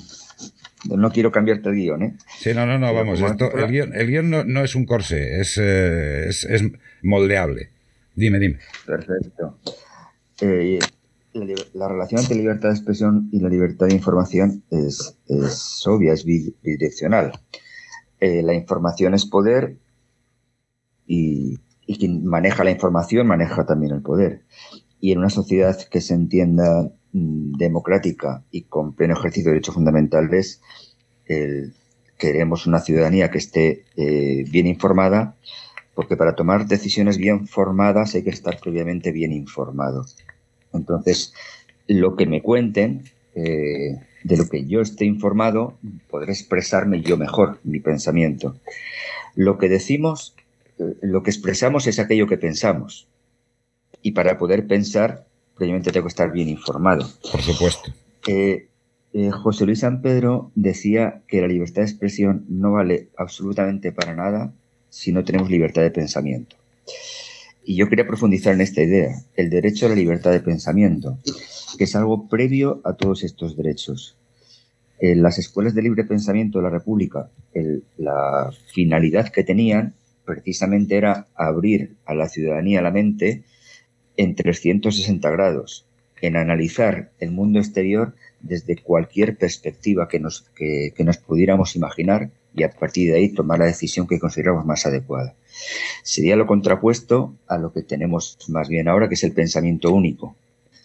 no 0.89 1.09
quiero 1.09 1.31
cambiarte 1.31 1.69
el 1.69 1.75
guion, 1.75 2.03
¿eh? 2.03 2.17
Sí, 2.37 2.53
no, 2.53 2.65
no, 2.65 2.77
no, 2.77 2.93
vamos, 2.93 3.21
el 3.21 3.71
guion, 3.71 3.95
el 3.95 4.07
guion 4.07 4.29
no, 4.29 4.61
es 4.61 4.75
un 4.75 4.85
corsé, 4.85 5.39
es, 5.39 5.57
eh, 5.57 6.27
es, 6.27 6.43
es, 6.43 6.63
moldeable. 7.01 7.69
Dime, 8.13 8.39
dime. 8.39 8.59
Perfecto. 8.85 9.57
Eh, 10.41 10.79
la, 11.73 11.87
relación 11.87 12.19
entre 12.19 12.35
libertad 12.35 12.67
de 12.67 12.75
expresión 12.75 13.29
y 13.31 13.39
la 13.39 13.47
libertad 13.47 13.85
de 13.85 13.95
información 13.95 14.63
es, 14.69 15.15
obvia, 15.87 16.11
es 16.11 16.25
bidireccional. 16.25 17.31
Eh, 18.19 18.43
la 18.43 18.53
información 18.53 19.13
es 19.13 19.25
poder 19.25 19.77
y, 21.07 21.57
quien 21.85 22.25
maneja 22.25 22.63
la 22.63 22.71
información 22.71 23.27
maneja 23.27 23.65
también 23.65 23.93
el 23.93 24.01
poder. 24.01 24.41
Y 24.99 25.11
en 25.11 25.19
una 25.19 25.29
sociedad 25.29 25.77
que 25.89 26.01
se 26.01 26.13
entienda 26.13 26.89
mm, 27.11 27.53
democrática 27.57 28.43
y 28.51 28.63
con 28.63 28.93
pleno 28.93 29.13
ejercicio 29.13 29.49
de 29.49 29.55
derechos 29.55 29.75
fundamentales, 29.75 30.61
queremos 32.17 32.67
una 32.67 32.79
ciudadanía 32.79 33.29
que 33.29 33.37
esté 33.37 33.83
eh, 33.97 34.45
bien 34.49 34.67
informada, 34.67 35.35
porque 35.93 36.15
para 36.15 36.35
tomar 36.35 36.67
decisiones 36.67 37.17
bien 37.17 37.47
formadas 37.47 38.15
hay 38.15 38.23
que 38.23 38.29
estar 38.29 38.59
previamente 38.59 39.11
bien 39.11 39.33
informado. 39.33 40.05
Entonces, 40.73 41.33
lo 41.87 42.15
que 42.15 42.25
me 42.25 42.41
cuenten, 42.41 43.03
eh, 43.35 43.99
de 44.23 44.37
lo 44.37 44.47
que 44.47 44.65
yo 44.65 44.81
esté 44.81 45.05
informado, 45.05 45.77
podré 46.09 46.31
expresarme 46.31 47.01
yo 47.01 47.17
mejor 47.17 47.59
mi 47.63 47.79
pensamiento. 47.79 48.55
Lo 49.35 49.57
que 49.57 49.69
decimos, 49.69 50.33
lo 50.77 51.23
que 51.23 51.29
expresamos 51.29 51.87
es 51.87 51.99
aquello 51.99 52.27
que 52.27 52.37
pensamos. 52.37 53.07
Y 54.01 54.11
para 54.11 54.37
poder 54.37 54.67
pensar, 54.67 55.25
previamente 55.55 55.91
tengo 55.91 56.05
que 56.05 56.11
estar 56.11 56.31
bien 56.31 56.49
informado. 56.49 57.07
Por 57.31 57.41
supuesto. 57.41 57.93
Eh, 58.27 58.67
José 59.31 59.65
Luis 59.65 59.79
San 59.79 60.01
Pedro 60.01 60.51
decía 60.55 61.21
que 61.27 61.41
la 61.41 61.47
libertad 61.47 61.83
de 61.83 61.87
expresión 61.87 62.45
no 62.49 62.71
vale 62.71 63.09
absolutamente 63.17 63.91
para 63.91 64.15
nada 64.15 64.53
si 64.89 65.11
no 65.11 65.23
tenemos 65.23 65.49
libertad 65.49 65.83
de 65.83 65.91
pensamiento. 65.91 66.55
Y 67.63 67.75
yo 67.75 67.87
quería 67.87 68.07
profundizar 68.07 68.53
en 68.53 68.61
esta 68.61 68.81
idea, 68.81 69.15
el 69.35 69.49
derecho 69.49 69.85
a 69.85 69.89
la 69.89 69.95
libertad 69.95 70.31
de 70.31 70.41
pensamiento, 70.41 71.17
que 71.77 71.85
es 71.85 71.95
algo 71.95 72.27
previo 72.27 72.81
a 72.83 72.93
todos 72.93 73.23
estos 73.23 73.55
derechos. 73.55 74.17
En 74.99 75.21
las 75.21 75.37
escuelas 75.37 75.73
de 75.73 75.81
libre 75.81 76.03
pensamiento 76.03 76.59
de 76.59 76.63
la 76.63 76.69
República, 76.69 77.29
la 77.97 78.51
finalidad 78.73 79.29
que 79.29 79.43
tenían 79.43 79.93
precisamente 80.25 80.95
era 80.97 81.27
abrir 81.35 81.95
a 82.05 82.13
la 82.13 82.29
ciudadanía 82.29 82.81
la 82.81 82.91
mente 82.91 83.43
en 84.17 84.35
360 84.35 85.29
grados, 85.29 85.85
en 86.21 86.37
analizar 86.37 87.11
el 87.19 87.31
mundo 87.31 87.59
exterior 87.59 88.15
desde 88.39 88.77
cualquier 88.77 89.37
perspectiva 89.37 90.07
que 90.07 90.19
nos, 90.19 90.41
que 90.55 90.93
nos 90.99 91.17
pudiéramos 91.17 91.75
imaginar 91.75 92.29
y 92.55 92.63
a 92.63 92.69
partir 92.69 93.11
de 93.11 93.17
ahí 93.17 93.29
tomar 93.29 93.59
la 93.59 93.65
decisión 93.65 94.07
que 94.07 94.19
consideramos 94.19 94.65
más 94.65 94.85
adecuada. 94.85 95.35
Sería 96.03 96.35
lo 96.35 96.47
contrapuesto 96.47 97.33
a 97.47 97.57
lo 97.57 97.73
que 97.73 97.81
tenemos 97.81 98.37
más 98.49 98.69
bien 98.69 98.87
ahora, 98.87 99.07
que 99.07 99.15
es 99.15 99.23
el 99.23 99.33
pensamiento 99.33 99.91
único. 99.91 100.35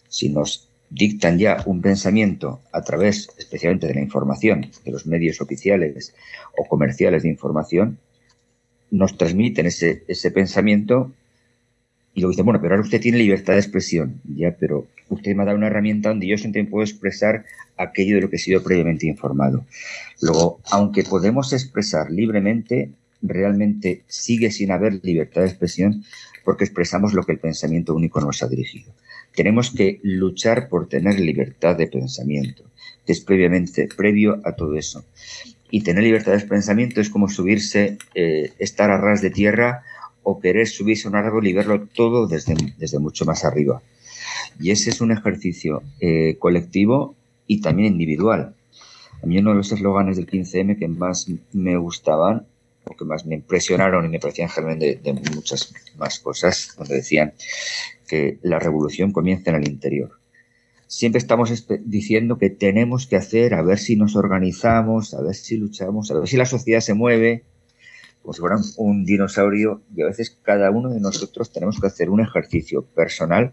Si 0.09 0.31
nos 0.31 0.69
dictan 0.91 1.39
ya 1.39 1.63
un 1.67 1.83
pensamiento 1.83 2.61
a 2.73 2.83
través 2.83 3.29
especialmente 3.37 3.87
de 3.87 3.95
la 3.95 4.01
información, 4.01 4.71
de 4.85 4.91
los 4.91 5.07
medios 5.07 5.41
oficiales 5.41 6.15
o 6.57 6.65
comerciales 6.65 7.23
de 7.23 7.29
información, 7.29 7.99
nos 8.91 9.17
transmiten 9.17 9.67
ese, 9.67 10.05
ese 10.09 10.31
pensamiento 10.31 11.13
y 12.19 12.21
luego 12.21 12.33
dicen, 12.33 12.47
bueno, 12.47 12.61
pero 12.61 12.75
ahora 12.75 12.85
usted 12.85 13.01
tiene 13.01 13.19
libertad 13.19 13.53
de 13.53 13.61
expresión, 13.61 14.21
ya, 14.25 14.57
pero 14.59 14.89
usted 15.09 15.37
me 15.37 15.43
ha 15.43 15.47
dado 15.47 15.57
una 15.57 15.69
herramienta 15.69 16.09
donde 16.09 16.27
yo 16.27 16.37
también 16.41 16.69
puedo 16.69 16.83
expresar 16.83 17.45
aquello 17.77 18.17
de 18.17 18.23
lo 18.23 18.29
que 18.31 18.37
he 18.37 18.41
sido 18.41 18.61
previamente 18.61 19.07
informado. 19.07 19.65
Luego, 20.21 20.59
aunque 20.71 21.05
podemos 21.05 21.53
expresar 21.53 22.11
libremente, 22.11 22.91
realmente 23.23 24.03
sigue 24.09 24.51
sin 24.51 24.73
haber 24.73 25.01
libertad 25.05 25.43
de 25.43 25.49
expresión 25.49 26.05
porque 26.45 26.65
expresamos 26.65 27.13
lo 27.13 27.23
que 27.23 27.33
el 27.33 27.39
pensamiento 27.39 27.95
único 27.95 28.21
nos 28.21 28.43
ha 28.43 28.49
dirigido. 28.49 28.93
Tenemos 29.35 29.71
que 29.71 30.01
luchar 30.03 30.69
por 30.69 30.89
tener 30.89 31.21
libertad 31.21 31.77
de 31.77 31.87
pensamiento, 31.87 32.65
que 33.07 33.13
es 33.13 33.21
previamente, 33.21 33.89
previo 33.97 34.41
a 34.45 34.57
todo 34.57 34.75
eso. 34.75 35.05
Y 35.71 35.83
tener 35.83 36.03
libertad 36.03 36.33
de 36.33 36.41
pensamiento 36.41 37.01
es 37.01 37.11
como 37.11 37.29
subirse, 37.29 37.99
eh, 38.15 38.53
estar 38.59 38.91
a 38.91 38.99
ras 38.99 39.21
de 39.21 39.31
tierra 39.31 39.83
o 40.23 40.41
querer 40.41 40.67
subirse 40.67 41.07
a 41.07 41.11
un 41.11 41.17
árbol 41.17 41.47
y 41.47 41.53
verlo 41.53 41.87
todo 41.87 42.27
desde, 42.27 42.55
desde 42.79 42.99
mucho 42.99 43.25
más 43.25 43.45
arriba. 43.45 43.83
Y 44.61 44.71
ese 44.71 44.91
es 44.91 45.01
un 45.01 45.13
ejercicio 45.13 45.83
eh, 46.01 46.37
colectivo 46.39 47.15
y 47.47 47.61
también 47.61 47.93
individual. 47.93 48.55
A 49.23 49.27
mí 49.27 49.39
uno 49.39 49.51
de 49.51 49.57
los 49.57 49.73
eslóganes 49.73 50.17
del 50.17 50.27
15M 50.27 50.79
que 50.79 50.89
más 50.89 51.27
me 51.53 51.77
gustaban 51.77 52.47
o 52.85 52.97
que 52.97 53.05
más 53.05 53.27
me 53.27 53.35
impresionaron 53.35 54.05
y 54.05 54.09
me 54.09 54.21
parecían 54.21 54.49
germen 54.49 54.79
de, 54.79 55.01
muchas 55.35 55.75
más 55.99 56.19
cosas, 56.21 56.75
donde 56.79 56.97
decían 56.97 57.33
que 58.07 58.39
la 58.43 58.59
revolución 58.59 59.13
comienza 59.13 59.51
en 59.51 59.57
el 59.57 59.69
interior. 59.69 60.18
Siempre 60.89 61.19
estamos 61.19 61.53
diciendo 61.85 62.39
que 62.39 62.49
tenemos 62.49 63.07
que 63.07 63.17
hacer, 63.17 63.53
a 63.53 63.61
ver 63.61 63.79
si 63.79 63.95
nos 63.95 64.17
organizamos, 64.17 65.13
a 65.13 65.21
ver 65.21 65.35
si 65.35 65.59
luchamos, 65.59 66.11
a 66.11 66.19
ver 66.19 66.27
si 66.27 66.39
la 66.39 66.47
sociedad 66.47 66.81
se 66.81 66.95
mueve. 66.95 67.45
como 68.23 68.33
si 68.33 68.41
fueran 68.41 68.61
un 68.79 69.05
dinosaurio 69.05 69.83
y 69.95 70.01
a 70.01 70.07
veces 70.07 70.39
cada 70.43 70.71
uno 70.71 70.89
de 70.89 70.99
nosotros 70.99 71.53
tenemos 71.53 71.79
que 71.79 71.89
hacer 71.89 72.09
un 72.09 72.21
ejercicio 72.21 72.83
personal 72.83 73.53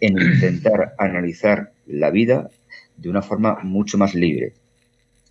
en 0.00 0.16
intentar 0.20 0.94
analizar 0.98 1.72
la 1.86 2.10
vida 2.10 2.48
de 2.96 3.08
una 3.08 3.22
forma 3.22 3.58
mucho 3.64 3.98
más 3.98 4.14
libre. 4.14 4.54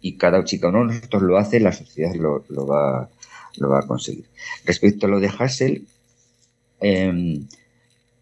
Y 0.01 0.17
cada 0.17 0.43
chica 0.43 0.67
uno 0.67 0.79
de 0.79 0.95
nosotros 0.95 1.21
lo 1.21 1.37
hace, 1.37 1.61
la 1.61 1.71
sociedad 1.71 2.13
lo, 2.13 2.43
va, 2.67 3.09
lo 3.57 3.69
va 3.69 3.79
a 3.79 3.87
conseguir. 3.87 4.25
Respecto 4.65 5.05
a 5.05 5.09
lo 5.09 5.21
de 5.21 5.29
Hassel, 5.29 5.87
em, 6.81 7.47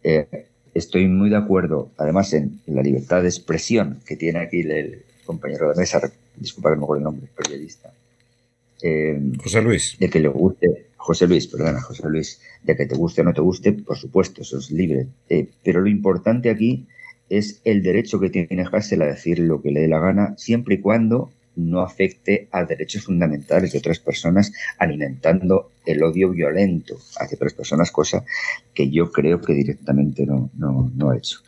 eh, 0.03 0.48
estoy 0.79 1.07
muy 1.07 1.29
de 1.29 1.37
acuerdo, 1.37 1.91
además, 1.97 2.33
en, 2.33 2.61
la 2.67 2.81
libertad 2.81 3.21
de 3.21 3.29
expresión 3.29 3.99
que 4.05 4.15
tiene 4.15 4.39
aquí 4.39 4.61
el, 4.61 5.03
compañero 5.25 5.69
de 5.69 5.75
mesa, 5.75 6.01
disculpa 6.35 6.69
que 6.69 6.75
no 6.75 6.79
me 6.79 6.85
acuerdo 6.85 6.99
el 6.99 7.03
nombre, 7.03 7.27
periodista. 7.35 7.93
Em, 8.81 9.35
José 9.35 9.61
Luis. 9.61 9.95
De 9.99 10.09
que 10.09 10.19
le 10.19 10.27
guste, 10.27 10.87
José 10.97 11.27
Luis, 11.27 11.45
perdona, 11.45 11.81
José 11.81 12.09
Luis, 12.09 12.41
de 12.63 12.75
que 12.75 12.87
te 12.87 12.95
guste 12.95 13.21
o 13.21 13.23
no 13.25 13.33
te 13.33 13.41
guste, 13.41 13.73
por 13.73 13.97
supuesto, 13.97 14.41
eso 14.41 14.57
es 14.57 14.71
libre. 14.71 15.07
Eh, 15.29 15.47
pero 15.63 15.81
lo 15.81 15.87
importante 15.87 16.49
aquí 16.49 16.87
es 17.29 17.61
el 17.63 17.83
derecho 17.83 18.19
que 18.19 18.29
tiene 18.29 18.65
Hassel 18.71 19.03
a 19.03 19.05
decir 19.05 19.39
lo 19.39 19.61
que 19.61 19.71
le 19.71 19.81
dé 19.81 19.87
la 19.87 19.99
gana, 19.99 20.33
siempre 20.37 20.75
y 20.75 20.79
cuando 20.79 21.29
no 21.59 21.81
afecte 21.81 22.47
a 22.51 22.63
derechos 22.63 23.03
fundamentales 23.03 23.71
de 23.71 23.79
otras 23.79 23.99
personas, 23.99 24.51
alimentando 24.77 25.71
el 25.85 26.01
odio 26.03 26.29
violento 26.29 26.97
hacia 27.19 27.35
otras 27.35 27.53
personas, 27.53 27.91
cosa 27.91 28.23
que 28.73 28.89
yo 28.89 29.11
creo 29.11 29.41
que 29.41 29.53
directamente 29.53 30.25
no, 30.25 30.49
no, 30.55 31.09
ha 31.09 31.17
hecho. 31.17 31.39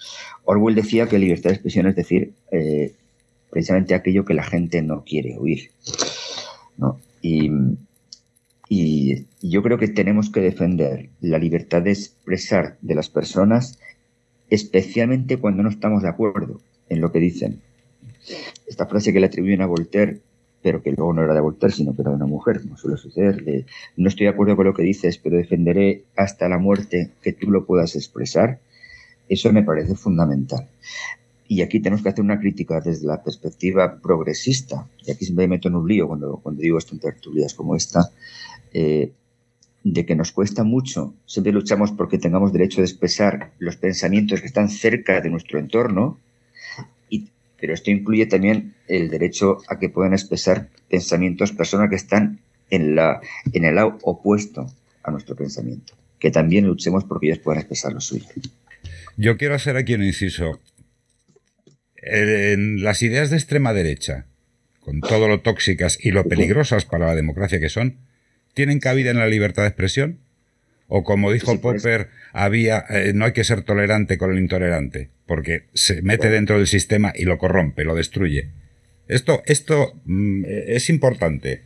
Orwell 0.45 0.75
decía 0.75 1.07
que 1.07 1.19
libertad 1.19 1.49
de 1.49 1.55
expresión 1.55 1.87
es 1.87 1.95
decir 1.95 2.33
eh, 2.51 2.93
precisamente 3.49 3.95
aquello 3.95 4.25
que 4.25 4.33
la 4.33 4.43
gente 4.43 4.81
no 4.81 5.03
quiere 5.03 5.37
oír. 5.37 5.71
Y, 7.21 7.51
y 8.67 9.25
yo 9.41 9.61
creo 9.61 9.77
que 9.77 9.87
tenemos 9.87 10.29
que 10.31 10.41
defender 10.41 11.09
la 11.21 11.37
libertad 11.37 11.83
de 11.83 11.91
expresar 11.91 12.77
de 12.81 12.95
las 12.95 13.09
personas, 13.09 13.79
especialmente 14.49 15.37
cuando 15.37 15.61
no 15.61 15.69
estamos 15.69 16.01
de 16.01 16.09
acuerdo 16.09 16.59
en 16.89 17.01
lo 17.01 17.11
que 17.11 17.19
dicen 17.19 17.61
esta 18.67 18.85
frase 18.85 19.13
que 19.13 19.19
le 19.19 19.27
atribuyen 19.27 19.61
a 19.61 19.67
Voltaire, 19.67 20.19
pero 20.61 20.81
que 20.81 20.91
luego 20.91 21.13
no 21.13 21.23
era 21.23 21.33
de 21.33 21.41
Voltaire, 21.41 21.75
sino 21.75 21.95
que 21.95 22.01
era 22.01 22.11
de 22.11 22.17
una 22.17 22.27
mujer, 22.27 22.61
como 22.61 22.77
suele 22.77 22.97
suceder, 22.97 23.65
no 23.97 24.07
estoy 24.07 24.25
de 24.25 24.31
acuerdo 24.31 24.55
con 24.55 24.65
lo 24.65 24.73
que 24.73 24.83
dices, 24.83 25.17
pero 25.17 25.37
defenderé 25.37 26.03
hasta 26.15 26.47
la 26.47 26.59
muerte 26.59 27.11
que 27.21 27.33
tú 27.33 27.49
lo 27.49 27.65
puedas 27.65 27.95
expresar, 27.95 28.59
eso 29.27 29.51
me 29.51 29.63
parece 29.63 29.95
fundamental. 29.95 30.67
Y 31.47 31.61
aquí 31.61 31.79
tenemos 31.79 32.01
que 32.03 32.09
hacer 32.09 32.23
una 32.23 32.39
crítica 32.39 32.79
desde 32.79 33.07
la 33.07 33.23
perspectiva 33.23 33.99
progresista, 33.99 34.87
y 35.05 35.11
aquí 35.11 35.25
siempre 35.25 35.47
me 35.47 35.55
meto 35.55 35.67
en 35.67 35.75
un 35.75 35.87
lío 35.87 36.07
cuando, 36.07 36.37
cuando 36.37 36.61
digo 36.61 36.77
esto 36.77 36.93
en 36.93 37.01
tertulias 37.01 37.53
como 37.53 37.75
esta, 37.75 38.11
eh, 38.73 39.11
de 39.83 40.05
que 40.05 40.15
nos 40.15 40.31
cuesta 40.31 40.63
mucho, 40.63 41.15
siempre 41.25 41.51
luchamos 41.51 41.91
porque 41.91 42.19
tengamos 42.19 42.53
derecho 42.53 42.81
de 42.81 42.85
expresar 42.85 43.51
los 43.57 43.77
pensamientos 43.77 44.39
que 44.39 44.47
están 44.47 44.69
cerca 44.69 45.21
de 45.21 45.29
nuestro 45.29 45.59
entorno, 45.59 46.19
pero 47.61 47.75
esto 47.75 47.91
incluye 47.91 48.25
también 48.25 48.73
el 48.87 49.09
derecho 49.09 49.59
a 49.69 49.77
que 49.77 49.87
puedan 49.87 50.13
expresar 50.13 50.67
pensamientos 50.89 51.51
personas 51.51 51.89
que 51.91 51.95
están 51.95 52.39
en, 52.71 52.95
la, 52.95 53.21
en 53.53 53.65
el 53.65 53.75
lado 53.75 53.99
opuesto 54.01 54.65
a 55.03 55.11
nuestro 55.11 55.35
pensamiento. 55.35 55.93
Que 56.19 56.31
también 56.31 56.65
luchemos 56.65 57.03
porque 57.03 57.27
ellos 57.27 57.39
puedan 57.39 57.59
expresar 57.59 57.93
lo 57.93 58.01
suyo. 58.01 58.25
Yo 59.15 59.37
quiero 59.37 59.53
hacer 59.53 59.77
aquí 59.77 59.93
un 59.93 60.03
inciso. 60.03 60.59
En 61.97 62.83
las 62.83 63.03
ideas 63.03 63.29
de 63.29 63.37
extrema 63.37 63.73
derecha, 63.73 64.25
con 64.79 64.99
todo 65.01 65.27
lo 65.27 65.41
tóxicas 65.41 66.03
y 66.03 66.11
lo 66.11 66.23
peligrosas 66.23 66.85
para 66.85 67.05
la 67.05 67.15
democracia 67.15 67.59
que 67.59 67.69
son, 67.69 67.97
¿tienen 68.55 68.79
cabida 68.79 69.11
en 69.11 69.19
la 69.19 69.27
libertad 69.27 69.61
de 69.61 69.69
expresión? 69.69 70.17
O 70.87 71.03
como 71.03 71.31
dijo. 71.31 71.61
Popper, 71.61 72.09
había, 72.33 72.83
eh, 72.89 73.13
no 73.13 73.25
hay 73.25 73.33
que 73.33 73.43
ser 73.43 73.61
tolerante 73.61 74.17
con 74.17 74.31
el 74.31 74.39
intolerante, 74.39 75.09
porque 75.31 75.69
se 75.73 76.01
mete 76.01 76.29
dentro 76.29 76.57
del 76.57 76.67
sistema 76.67 77.13
y 77.15 77.23
lo 77.23 77.37
corrompe, 77.37 77.85
lo 77.85 77.95
destruye. 77.95 78.49
Esto, 79.07 79.41
esto 79.45 79.93
mm, 80.03 80.43
es 80.45 80.89
importante. 80.89 81.61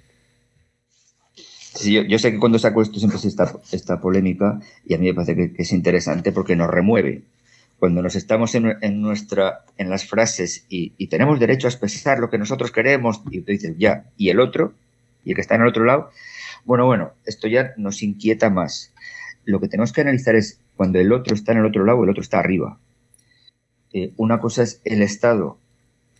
yo, 1.83 2.19
sé 2.19 2.31
que 2.31 2.37
cuando 2.37 2.59
saco 2.59 2.83
esto 2.83 2.99
siempre 2.99 3.17
es 3.17 3.25
esta, 3.25 3.59
esta 3.71 3.99
polémica 3.99 4.59
y 4.85 4.93
a 4.93 4.99
mí 4.99 5.07
me 5.07 5.15
parece 5.15 5.35
que, 5.35 5.63
es 5.63 5.71
interesante 5.71 6.31
porque 6.31 6.55
nos 6.55 6.69
remueve. 6.69 7.23
Cuando 7.79 8.03
nos 8.03 8.15
estamos 8.15 8.53
en, 8.53 8.71
en 8.81 9.01
nuestra, 9.01 9.65
en 9.79 9.89
las 9.89 10.05
frases 10.05 10.67
y, 10.69 10.93
y, 10.99 11.07
tenemos 11.07 11.39
derecho 11.39 11.65
a 11.65 11.71
expresar 11.71 12.19
lo 12.19 12.29
que 12.29 12.37
nosotros 12.37 12.71
queremos 12.71 13.23
y 13.31 13.41
tú 13.41 13.51
dices 13.51 13.73
ya, 13.79 14.11
y 14.15 14.29
el 14.29 14.39
otro, 14.39 14.75
y 15.23 15.31
el 15.31 15.35
que 15.37 15.41
está 15.41 15.55
en 15.55 15.61
el 15.61 15.69
otro 15.69 15.85
lado, 15.85 16.11
bueno, 16.65 16.85
bueno, 16.85 17.13
esto 17.25 17.47
ya 17.47 17.73
nos 17.77 18.03
inquieta 18.03 18.51
más 18.51 18.93
lo 19.45 19.59
que 19.59 19.67
tenemos 19.67 19.93
que 19.93 20.01
analizar 20.01 20.35
es 20.35 20.59
cuando 20.75 20.99
el 20.99 21.13
otro 21.13 21.33
está 21.35 21.51
en 21.53 21.59
el 21.59 21.65
otro 21.65 21.85
lado, 21.85 22.03
el 22.03 22.09
otro 22.09 22.21
está 22.21 22.39
arriba. 22.39 22.79
Una 24.17 24.39
cosa 24.39 24.63
es 24.63 24.81
el 24.83 25.01
Estado, 25.01 25.57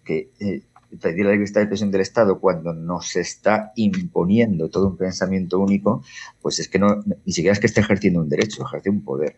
que 0.06 0.30
eh, 0.40 0.62
pedir 1.02 1.26
la 1.26 1.32
libertad 1.32 1.62
de 1.62 1.64
expresión 1.64 1.92
del 1.92 2.02
Estado 2.02 2.40
cuando 2.40 2.74
nos 2.74 3.16
está 3.16 3.74
imponiendo 3.76 4.70
todo 4.70 4.88
un 4.88 4.98
pensamiento 4.98 5.60
único, 5.60 6.04
pues 6.42 6.60
es 6.60 6.70
que 6.70 6.80
no, 6.80 7.04
ni 7.26 7.34
siquiera 7.34 7.54
es 7.54 7.60
que 7.60 7.68
esté 7.68 7.82
ejerciendo 7.82 8.22
un 8.22 8.30
derecho, 8.30 8.64
ejerce 8.64 8.90
un 8.90 9.02
poder. 9.02 9.36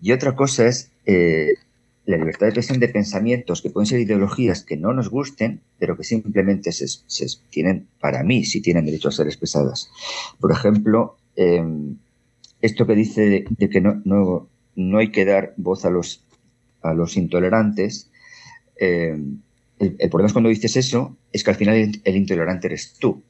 Y 0.00 0.12
otra 0.12 0.36
cosa 0.36 0.66
es 0.66 0.90
eh, 1.06 1.54
la 2.08 2.16
libertad 2.16 2.46
de 2.46 2.48
expresión 2.48 2.80
de 2.80 2.88
pensamientos 2.88 3.62
que 3.62 3.70
pueden 3.70 3.86
ser 3.86 4.00
ideologías 4.00 4.64
que 4.64 4.76
no 4.76 4.92
nos 4.92 5.10
gusten, 5.10 5.60
pero 5.78 5.96
que 5.96 6.04
simplemente 6.04 6.72
se, 6.72 6.86
tienen, 7.50 7.86
para 8.00 8.22
mí, 8.22 8.44
si 8.44 8.60
tienen 8.60 8.86
derecho 8.86 9.08
a 9.08 9.12
ser 9.12 9.26
expresadas. 9.26 9.90
Por 10.40 10.52
ejemplo, 10.52 11.16
em, 11.36 11.96
esto 12.62 12.86
que 12.86 12.94
dice 12.94 13.44
de, 13.58 13.68
que 13.68 13.80
no, 13.80 14.00
no, 14.04 14.48
no, 14.74 14.98
hay 14.98 15.10
que 15.10 15.24
dar 15.24 15.52
voz 15.56 15.84
a 15.84 15.90
los, 15.90 16.22
a 16.82 16.94
los 16.94 17.16
intolerantes, 17.16 18.10
eh, 18.80 19.16
el, 19.78 20.10
problema 20.10 20.26
es 20.26 20.32
cuando 20.32 20.50
dices 20.50 20.76
eso, 20.76 21.16
es 21.32 21.44
que 21.44 21.50
al 21.50 21.56
final 21.56 22.00
el, 22.04 22.16
intolerante 22.16 22.66
eres 22.66 22.94
tú. 22.98 23.22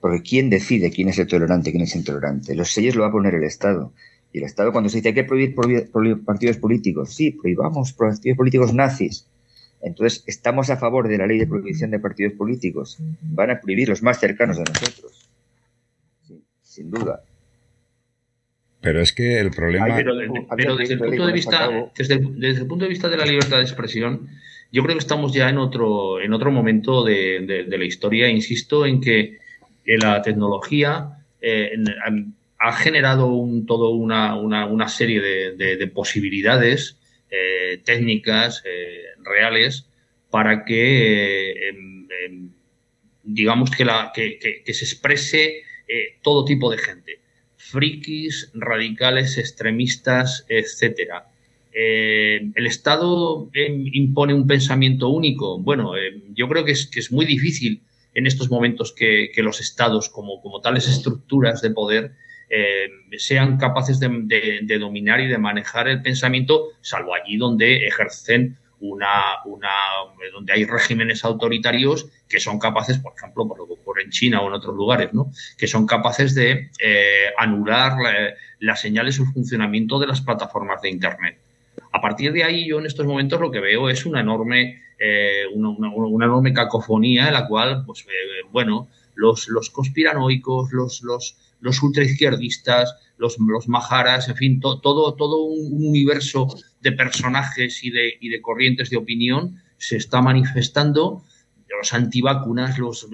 Porque 0.00 0.22
¿quién 0.22 0.50
decide 0.50 0.90
quién 0.90 1.08
es 1.08 1.18
el 1.18 1.26
tolerante, 1.26 1.70
quién 1.70 1.82
es 1.82 1.96
intolerante? 1.96 2.54
Los 2.54 2.72
sellos 2.72 2.94
lo 2.94 3.02
va 3.02 3.08
a 3.08 3.12
poner 3.12 3.34
el 3.34 3.44
Estado. 3.44 3.92
Y 4.32 4.38
el 4.38 4.44
Estado 4.44 4.72
cuando 4.72 4.90
se 4.90 4.98
dice 4.98 5.08
hay 5.08 5.14
que 5.14 5.24
prohibir, 5.24 5.54
prohibir 5.54 6.24
partidos 6.24 6.58
políticos, 6.58 7.14
sí, 7.14 7.32
prohibamos 7.32 7.92
partidos 7.94 8.36
políticos 8.36 8.74
nazis. 8.74 9.26
Entonces, 9.80 10.24
estamos 10.26 10.70
a 10.70 10.76
favor 10.76 11.08
de 11.08 11.18
la 11.18 11.26
ley 11.26 11.38
de 11.38 11.46
prohibición 11.46 11.90
de 11.90 12.00
partidos 12.00 12.32
políticos. 12.34 12.98
Van 13.22 13.50
a 13.50 13.60
prohibir 13.60 13.88
los 13.88 14.02
más 14.02 14.18
cercanos 14.18 14.58
a 14.58 14.64
nosotros. 14.64 15.30
sin 16.62 16.90
duda. 16.90 17.22
Pero 18.88 19.02
es 19.02 19.12
que 19.12 19.38
el 19.38 19.50
problema. 19.50 19.94
pero, 20.56 20.74
desde, 20.74 20.94
el 20.94 21.00
punto 21.00 21.26
de 21.26 21.32
vista, 21.34 21.68
desde, 21.94 22.14
el, 22.14 22.66
punto 22.66 22.86
de 22.86 22.88
vista 22.88 23.10
de 23.10 23.18
la 23.18 23.26
libertad 23.26 23.58
de 23.58 23.64
expresión, 23.64 24.30
yo 24.72 24.82
creo 24.82 24.94
que 24.94 25.00
estamos 25.00 25.34
ya 25.34 25.50
en 25.50 25.58
otro, 25.58 26.18
en 26.22 26.32
otro 26.32 26.50
momento 26.50 27.04
de, 27.04 27.66
la 27.68 27.84
historia. 27.84 28.30
Insisto 28.30 28.86
en 28.86 29.02
que 29.02 29.40
la 29.84 30.22
tecnología 30.22 31.18
eh, 31.42 31.72
ha 32.58 32.72
generado 32.72 33.26
un, 33.26 33.66
todo 33.66 33.90
una, 33.90 34.36
una, 34.36 34.88
serie 34.88 35.20
de, 35.20 35.86
posibilidades 35.88 36.98
eh, 37.30 37.82
técnicas 37.84 38.62
eh, 38.64 39.02
reales 39.22 39.86
para 40.30 40.64
que, 40.64 41.68
em, 41.68 42.08
em, 42.24 42.50
digamos, 43.22 43.70
que, 43.70 43.84
la, 43.84 44.12
que, 44.14 44.38
que 44.38 44.72
se 44.72 44.86
exprese 44.86 45.60
todo 46.22 46.46
tipo 46.46 46.70
de 46.70 46.78
gente 46.78 47.27
frikis, 47.70 48.50
radicales, 48.54 49.36
extremistas, 49.36 50.46
etcétera. 50.48 51.26
Eh, 51.72 52.50
¿El 52.54 52.66
Estado 52.66 53.50
em, 53.52 53.84
impone 53.92 54.32
un 54.32 54.46
pensamiento 54.46 55.10
único? 55.10 55.58
Bueno, 55.58 55.96
em, 55.96 56.34
yo 56.34 56.48
creo 56.48 56.64
que 56.64 56.72
es, 56.72 56.86
que 56.86 57.00
es, 57.00 57.12
muy 57.12 57.26
difícil 57.26 57.82
en 58.14 58.26
estos 58.26 58.50
momentos 58.50 58.92
que, 58.92 59.30
los 59.36 59.60
Estados, 59.60 60.08
como, 60.08 60.40
como, 60.40 60.60
tales 60.60 60.88
estructuras 60.88 61.60
de 61.60 61.70
poder, 61.70 62.12
sean 63.18 63.58
capaces 63.58 64.00
de, 64.00 64.78
dominar 64.80 65.20
y 65.20 65.28
de 65.28 65.36
manejar 65.36 65.86
el 65.86 66.00
pensamiento, 66.00 66.70
salvo 66.80 67.14
allí 67.14 67.36
donde 67.36 67.86
ejercen 67.86 68.56
una, 68.80 69.42
una, 69.44 69.70
donde 70.32 70.52
hay 70.52 70.64
regímenes 70.64 71.24
autoritarios 71.24 72.08
que 72.28 72.40
son 72.40 72.58
capaces, 72.58 72.98
por 72.98 73.14
ejemplo, 73.16 73.46
por 73.48 73.58
lo 73.58 73.66
que 73.66 73.72
ocurre 73.74 74.02
en 74.02 74.10
China 74.10 74.40
o 74.40 74.48
en 74.48 74.54
otros 74.54 74.74
lugares, 74.74 75.12
¿no? 75.12 75.30
que 75.56 75.66
son 75.66 75.86
capaces 75.86 76.34
de 76.34 76.70
eh, 76.78 77.26
anular 77.36 77.96
las 78.60 78.80
señales 78.80 79.18
o 79.18 79.24
el 79.24 79.30
funcionamiento 79.30 79.98
de 79.98 80.06
las 80.06 80.20
plataformas 80.20 80.82
de 80.82 80.90
Internet. 80.90 81.38
A 81.92 82.00
partir 82.00 82.32
de 82.32 82.44
ahí, 82.44 82.68
yo 82.68 82.78
en 82.78 82.86
estos 82.86 83.06
momentos 83.06 83.40
lo 83.40 83.50
que 83.50 83.60
veo 83.60 83.88
es 83.88 84.04
una 84.04 84.20
enorme, 84.20 84.82
eh, 84.98 85.44
una, 85.54 85.88
enorme 86.26 86.52
cacofonía 86.52 87.28
en 87.28 87.34
la 87.34 87.46
cual, 87.46 87.84
pues, 87.86 88.02
eh, 88.02 88.46
bueno, 88.50 88.88
los, 89.14 89.48
los 89.48 89.70
conspiranoicos, 89.70 90.72
los, 90.72 91.02
los, 91.02 91.36
los 91.60 91.82
ultraizquierdistas, 91.82 92.94
los, 93.16 93.36
los 93.38 93.68
majaras, 93.68 94.28
en 94.28 94.36
fin, 94.36 94.60
todo, 94.60 94.80
todo 95.14 95.42
un, 95.42 95.86
universo 95.88 96.46
de 96.80 96.92
personajes 96.92 97.82
y 97.82 97.90
de, 97.90 98.14
y 98.20 98.28
de 98.28 98.40
corrientes 98.40 98.90
de 98.90 98.96
opinión 98.96 99.60
se 99.76 99.96
está 99.96 100.20
manifestando, 100.20 101.24
los 101.68 101.92
antivacunas, 101.92 102.78
los, 102.78 103.08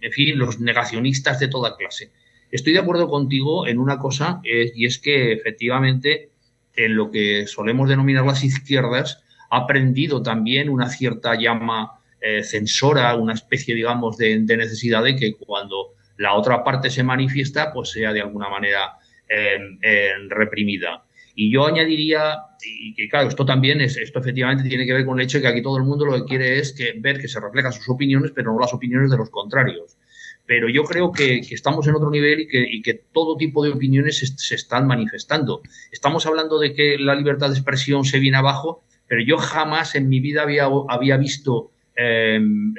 en 0.00 0.12
fin, 0.12 0.38
los 0.38 0.60
negacionistas 0.60 1.40
de 1.40 1.48
toda 1.48 1.76
clase. 1.76 2.12
estoy 2.50 2.72
de 2.72 2.78
acuerdo 2.78 3.08
contigo 3.08 3.66
en 3.66 3.78
una 3.78 3.98
cosa, 3.98 4.40
eh, 4.44 4.72
y 4.74 4.86
es 4.86 4.98
que 4.98 5.32
efectivamente 5.32 6.30
en 6.76 6.94
lo 6.94 7.10
que 7.10 7.46
solemos 7.46 7.88
denominar 7.88 8.24
las 8.24 8.44
izquierdas, 8.44 9.22
ha 9.50 9.58
aprendido 9.58 10.22
también 10.22 10.68
una 10.68 10.88
cierta 10.88 11.34
llama 11.34 12.00
eh, 12.20 12.42
censora, 12.42 13.14
una 13.16 13.32
especie, 13.32 13.74
digamos, 13.74 14.16
de, 14.16 14.38
necesidad 14.38 15.02
de 15.02 15.16
que 15.16 15.34
cuando 15.34 15.94
la 16.18 16.34
otra 16.34 16.64
parte 16.64 16.90
se 16.90 17.02
manifiesta, 17.02 17.72
pues 17.72 17.90
sea 17.90 18.12
de 18.12 18.20
alguna 18.20 18.48
manera 18.48 18.96
em, 19.28 19.78
em, 19.82 20.28
reprimida. 20.28 21.04
Y 21.34 21.52
yo 21.52 21.66
añadiría, 21.66 22.38
y 22.64 22.94
que 22.94 23.08
claro, 23.08 23.28
esto 23.28 23.44
también 23.44 23.80
es, 23.82 23.98
esto 23.98 24.20
efectivamente 24.20 24.66
tiene 24.66 24.86
que 24.86 24.94
ver 24.94 25.04
con 25.04 25.18
el 25.18 25.26
hecho 25.26 25.38
de 25.38 25.42
que 25.42 25.48
aquí 25.48 25.62
todo 25.62 25.76
el 25.76 25.84
mundo 25.84 26.06
lo 26.06 26.14
que 26.14 26.24
quiere 26.24 26.58
es 26.58 26.72
que, 26.72 26.94
ver 26.98 27.20
que 27.20 27.28
se 27.28 27.40
reflejan 27.40 27.72
sus 27.72 27.88
opiniones, 27.90 28.32
pero 28.34 28.52
no 28.52 28.58
las 28.58 28.72
opiniones 28.72 29.10
de 29.10 29.18
los 29.18 29.28
contrarios. 29.28 29.98
Pero 30.46 30.68
yo 30.70 30.84
creo 30.84 31.12
que, 31.12 31.38
estamos 31.50 31.86
en 31.88 31.96
otro 31.96 32.10
nivel 32.10 32.48
y 32.50 32.80
que, 32.80 32.94
todo 33.12 33.36
tipo 33.36 33.62
de 33.62 33.72
opiniones 33.72 34.18
se, 34.18 34.54
están 34.54 34.86
manifestando. 34.86 35.60
Estamos 35.92 36.24
hablando 36.24 36.58
de 36.58 36.72
que 36.72 36.96
la 36.98 37.14
libertad 37.14 37.48
de 37.48 37.56
expresión 37.56 38.04
se 38.04 38.18
viene 38.18 38.38
abajo, 38.38 38.84
pero 39.06 39.20
yo 39.22 39.36
jamás 39.36 39.94
en 39.94 40.08
mi 40.08 40.20
vida 40.20 40.42
había, 40.42 40.68
había 40.88 41.16
visto 41.18 41.72
em, 41.96 42.72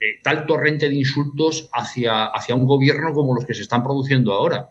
eh, 0.00 0.20
tal 0.22 0.46
torrente 0.46 0.88
de 0.88 0.94
insultos 0.94 1.68
hacia, 1.72 2.26
hacia 2.26 2.54
un 2.54 2.66
gobierno 2.66 3.12
como 3.12 3.34
los 3.34 3.44
que 3.44 3.54
se 3.54 3.62
están 3.62 3.82
produciendo 3.82 4.32
ahora 4.32 4.70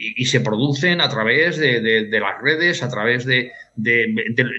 y, 0.00 0.24
se 0.24 0.40
producen 0.40 1.00
a 1.02 1.08
través 1.08 1.58
de, 1.58 2.08
las 2.10 2.40
redes, 2.40 2.82
a 2.82 2.88
través 2.88 3.26
de, 3.26 3.52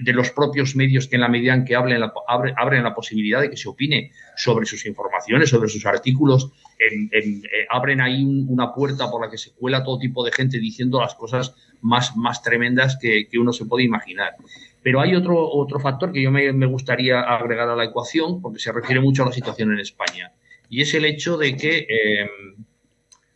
los 0.05 0.31
propios 0.31 0.75
medios 0.75 1.07
que 1.07 1.15
en 1.15 1.21
la 1.21 1.29
medida 1.29 1.55
en 1.55 1.65
que 1.65 1.75
abren 1.75 1.99
la, 1.99 2.13
abren 2.27 2.83
la 2.83 2.93
posibilidad 2.93 3.41
de 3.41 3.49
que 3.49 3.57
se 3.57 3.67
opine 3.67 4.11
sobre 4.35 4.67
sus 4.67 4.85
informaciones, 4.85 5.49
sobre 5.49 5.69
sus 5.69 5.85
artículos, 5.87 6.51
eh, 6.79 7.41
abren 7.69 8.01
ahí 8.01 8.23
una 8.23 8.71
puerta 8.73 9.09
por 9.09 9.25
la 9.25 9.31
que 9.31 9.37
se 9.37 9.51
cuela 9.53 9.83
todo 9.83 9.97
tipo 9.97 10.23
de 10.23 10.31
gente 10.31 10.59
diciendo 10.59 11.01
las 11.01 11.15
cosas 11.15 11.55
más, 11.81 12.15
más 12.15 12.43
tremendas 12.43 12.97
que, 13.01 13.27
uno 13.39 13.51
se 13.51 13.65
puede 13.65 13.83
imaginar. 13.83 14.35
Pero 14.83 14.99
hay 15.01 15.15
otro, 15.15 15.47
otro 15.47 15.79
factor 15.79 16.11
que 16.11 16.21
yo 16.21 16.31
me, 16.31 16.65
gustaría 16.65 17.21
agregar 17.21 17.69
a 17.69 17.75
la 17.75 17.85
ecuación, 17.85 18.41
porque 18.41 18.59
se 18.59 18.71
refiere 18.71 18.99
mucho 18.99 19.23
a 19.23 19.27
la 19.27 19.31
situación 19.31 19.71
en 19.71 19.79
España, 19.79 20.31
y 20.69 20.81
es 20.81 20.93
el 20.93 21.05
hecho 21.05 21.37
de 21.37 21.55
que... 21.55 21.87
Eh, 21.89 22.29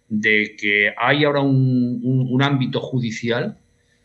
de 0.07 0.55
que 0.57 0.93
hay 0.97 1.23
ahora 1.23 1.41
un, 1.41 2.39
ámbito 2.41 2.79
judicial, 2.79 3.57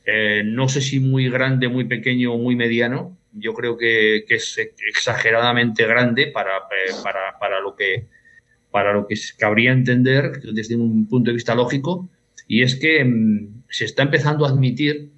eh, 0.06 0.42
no 0.44 0.68
sé 0.68 0.80
si 0.80 0.98
muy 0.98 1.28
grande, 1.28 1.68
muy 1.68 1.84
pequeño 1.84 2.32
o 2.32 2.38
muy 2.38 2.56
mediano, 2.56 3.18
yo 3.32 3.54
creo 3.54 3.76
que, 3.76 4.24
es 4.28 4.58
exageradamente 4.88 5.86
grande 5.86 6.28
para, 6.28 6.56
eh, 6.56 6.92
para, 7.02 7.38
para, 7.38 7.60
lo 7.60 7.76
que, 7.76 8.06
para 8.70 8.92
lo 8.92 9.06
que 9.06 9.14
cabría 9.38 9.72
entender 9.72 10.40
desde 10.40 10.76
un 10.76 11.06
punto 11.06 11.30
de 11.30 11.34
vista 11.34 11.54
lógico, 11.54 12.08
y 12.48 12.62
es 12.62 12.76
que 12.76 13.04
mm, 13.04 13.64
se 13.68 13.84
está 13.84 14.02
empezando 14.02 14.44
a 14.44 14.48
admitir 14.48 15.10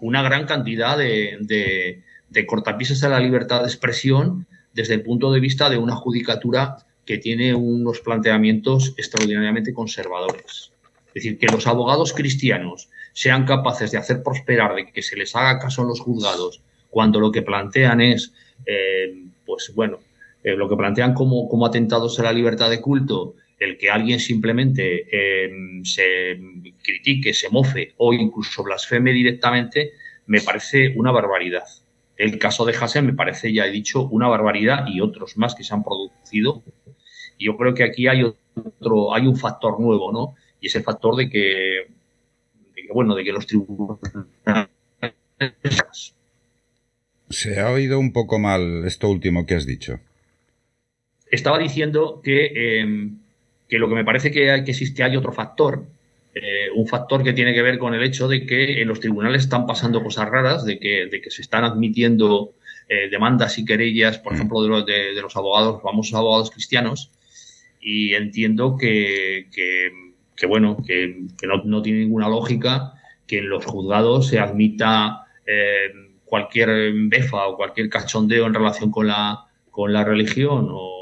una 0.00 0.22
gran 0.22 0.46
cantidad 0.46 0.96
de, 0.96 2.02
de, 2.28 2.46
cortapisas 2.46 3.02
a 3.02 3.08
la 3.08 3.20
libertad 3.20 3.60
de 3.60 3.66
expresión 3.66 4.46
desde 4.72 4.94
el 4.94 5.02
punto 5.02 5.32
de 5.32 5.40
vista 5.40 5.68
de 5.70 5.78
una 5.78 5.96
judicatura 5.96 6.76
que 7.04 7.18
tiene 7.18 7.54
unos 7.54 8.00
planteamientos 8.00 8.94
extraordinariamente 8.96 9.72
conservadores. 9.72 10.72
Es 11.08 11.14
decir, 11.14 11.38
que 11.38 11.46
los 11.46 11.66
abogados 11.66 12.12
cristianos 12.12 12.90
sean 13.12 13.46
capaces 13.46 13.90
de 13.90 13.98
hacer 13.98 14.22
prosperar, 14.22 14.74
de 14.74 14.92
que 14.92 15.02
se 15.02 15.16
les 15.16 15.34
haga 15.34 15.58
caso 15.58 15.82
en 15.82 15.88
los 15.88 16.00
juzgados, 16.00 16.62
cuando 16.90 17.18
lo 17.18 17.32
que 17.32 17.42
plantean 17.42 18.00
es, 18.00 18.32
eh, 18.66 19.24
pues 19.44 19.72
bueno, 19.74 19.98
eh, 20.44 20.54
lo 20.54 20.68
que 20.68 20.76
plantean 20.76 21.14
como, 21.14 21.48
como 21.48 21.66
atentados 21.66 22.18
a 22.20 22.24
la 22.24 22.32
libertad 22.32 22.70
de 22.70 22.80
culto, 22.80 23.34
el 23.58 23.76
que 23.76 23.90
alguien 23.90 24.20
simplemente 24.20 25.06
eh, 25.10 25.50
se 25.82 26.38
critique, 26.82 27.34
se 27.34 27.48
mofe 27.48 27.94
o 27.96 28.12
incluso 28.12 28.62
blasfeme 28.62 29.12
directamente, 29.12 29.92
me 30.26 30.40
parece 30.40 30.94
una 30.96 31.10
barbaridad. 31.10 31.64
El 32.16 32.38
caso 32.38 32.64
de 32.64 32.74
Hassen 32.76 33.06
me 33.06 33.14
parece, 33.14 33.52
ya 33.52 33.66
he 33.66 33.70
dicho, 33.70 34.02
una 34.08 34.28
barbaridad 34.28 34.86
y 34.88 35.00
otros 35.00 35.36
más 35.36 35.54
que 35.54 35.64
se 35.64 35.74
han 35.74 35.84
producido 35.84 36.62
yo 37.38 37.56
creo 37.56 37.74
que 37.74 37.84
aquí 37.84 38.08
hay 38.08 38.22
otro, 38.22 39.14
hay 39.14 39.26
un 39.26 39.36
factor 39.36 39.80
nuevo, 39.80 40.12
¿no? 40.12 40.34
Y 40.60 40.66
es 40.66 40.74
el 40.74 40.82
factor 40.82 41.16
de 41.16 41.30
que, 41.30 41.86
bueno, 42.92 43.14
de 43.14 43.24
que 43.24 43.32
los 43.32 43.46
tribunales 43.46 43.98
se 47.30 47.60
ha 47.60 47.70
oído 47.70 47.98
un 47.98 48.12
poco 48.12 48.38
mal 48.38 48.84
esto 48.86 49.08
último 49.08 49.46
que 49.46 49.54
has 49.54 49.66
dicho. 49.66 50.00
Estaba 51.30 51.58
diciendo 51.58 52.20
que, 52.24 52.80
em, 52.80 53.18
que 53.68 53.78
lo 53.78 53.88
que 53.88 53.94
me 53.94 54.04
parece 54.04 54.30
que, 54.30 54.50
hay, 54.50 54.64
que 54.64 54.70
existe 54.70 55.02
hay 55.02 55.16
otro 55.16 55.32
factor, 55.32 55.84
eh, 56.34 56.68
un 56.74 56.86
factor 56.86 57.22
que 57.22 57.32
tiene 57.32 57.52
que 57.52 57.62
ver 57.62 57.78
con 57.78 57.94
el 57.94 58.02
hecho 58.02 58.28
de 58.28 58.46
que 58.46 58.80
en 58.80 58.88
los 58.88 59.00
tribunales 59.00 59.42
están 59.42 59.66
pasando 59.66 60.02
cosas 60.02 60.28
raras, 60.28 60.64
de 60.64 60.78
que, 60.78 61.06
de 61.06 61.20
que 61.20 61.30
se 61.30 61.42
están 61.42 61.64
admitiendo 61.64 62.52
eh, 62.88 63.08
demandas 63.10 63.58
y 63.58 63.64
querellas, 63.64 64.18
por 64.18 64.32
mm. 64.32 64.36
ejemplo, 64.36 64.62
de 64.62 64.68
los, 64.68 64.86
de, 64.86 65.14
de 65.14 65.22
los 65.22 65.36
abogados, 65.36 65.82
famosos 65.82 66.14
abogados 66.14 66.50
cristianos, 66.50 67.10
y 67.80 68.14
entiendo 68.14 68.76
que, 68.76 69.48
que, 69.52 70.46
bueno, 70.46 70.76
que, 70.86 71.26
no, 71.46 71.62
no, 71.64 71.82
tiene 71.82 72.00
ninguna 72.00 72.28
lógica 72.28 72.94
que 73.26 73.38
en 73.38 73.48
los 73.48 73.64
juzgados 73.64 74.28
se 74.28 74.38
admita 74.38 75.26
eh, 75.46 75.90
cualquier 76.24 76.92
befa 77.08 77.46
o 77.46 77.56
cualquier 77.56 77.88
cachondeo 77.88 78.46
en 78.46 78.54
relación 78.54 78.90
con 78.90 79.06
la, 79.06 79.46
con 79.70 79.92
la 79.92 80.04
religión 80.04 80.68
o, 80.70 80.97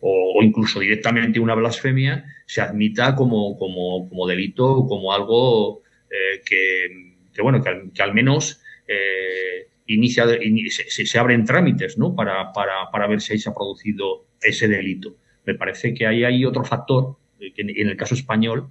o, 0.00 0.42
incluso 0.42 0.80
directamente 0.80 1.40
una 1.40 1.54
blasfemia 1.54 2.24
se 2.46 2.60
admita 2.60 3.14
como, 3.14 3.56
como, 3.58 4.08
como 4.08 4.26
delito, 4.26 4.86
como 4.86 5.12
algo 5.12 5.82
eh, 6.10 6.42
que, 6.44 7.42
bueno, 7.42 7.62
que 7.62 8.02
al, 8.02 8.14
menos 8.14 8.60
eh, 8.86 9.68
inicia, 9.86 10.26
se, 10.68 11.06
se, 11.06 11.18
abren 11.18 11.44
trámites 11.44 11.98
¿no? 11.98 12.14
para, 12.14 12.52
para, 12.52 12.90
para 12.92 13.06
ver 13.06 13.20
si 13.20 13.32
ahí 13.32 13.38
se 13.38 13.50
ha 13.50 13.54
producido 13.54 14.26
ese 14.40 14.68
delito. 14.68 15.16
Me 15.44 15.54
parece 15.54 15.94
que 15.94 16.06
ahí 16.06 16.24
hay 16.24 16.44
otro 16.44 16.64
factor, 16.64 17.16
eh, 17.40 17.52
en 17.56 17.88
el 17.88 17.96
caso 17.96 18.14
español, 18.14 18.70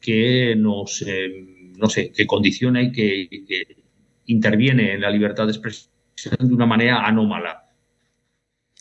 que 0.00 0.54
nos, 0.56 1.02
eh, 1.06 1.44
no 1.78 1.88
sé, 1.88 2.12
que 2.12 2.26
condiciona 2.26 2.82
y 2.82 2.92
que, 2.92 3.28
interviene 4.28 4.94
en 4.94 5.02
la 5.02 5.10
libertad 5.10 5.46
de 5.46 5.52
expresión 5.52 5.90
de 6.40 6.52
una 6.52 6.66
manera 6.66 7.06
anómala. 7.06 7.65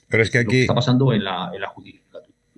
Pero 0.10 0.24
es 0.24 0.30
que 0.30 0.40
aquí... 0.40 0.62
está 0.62 0.76
pasando 0.76 1.14
en 1.14 1.24
la, 1.24 1.52
en 1.54 1.62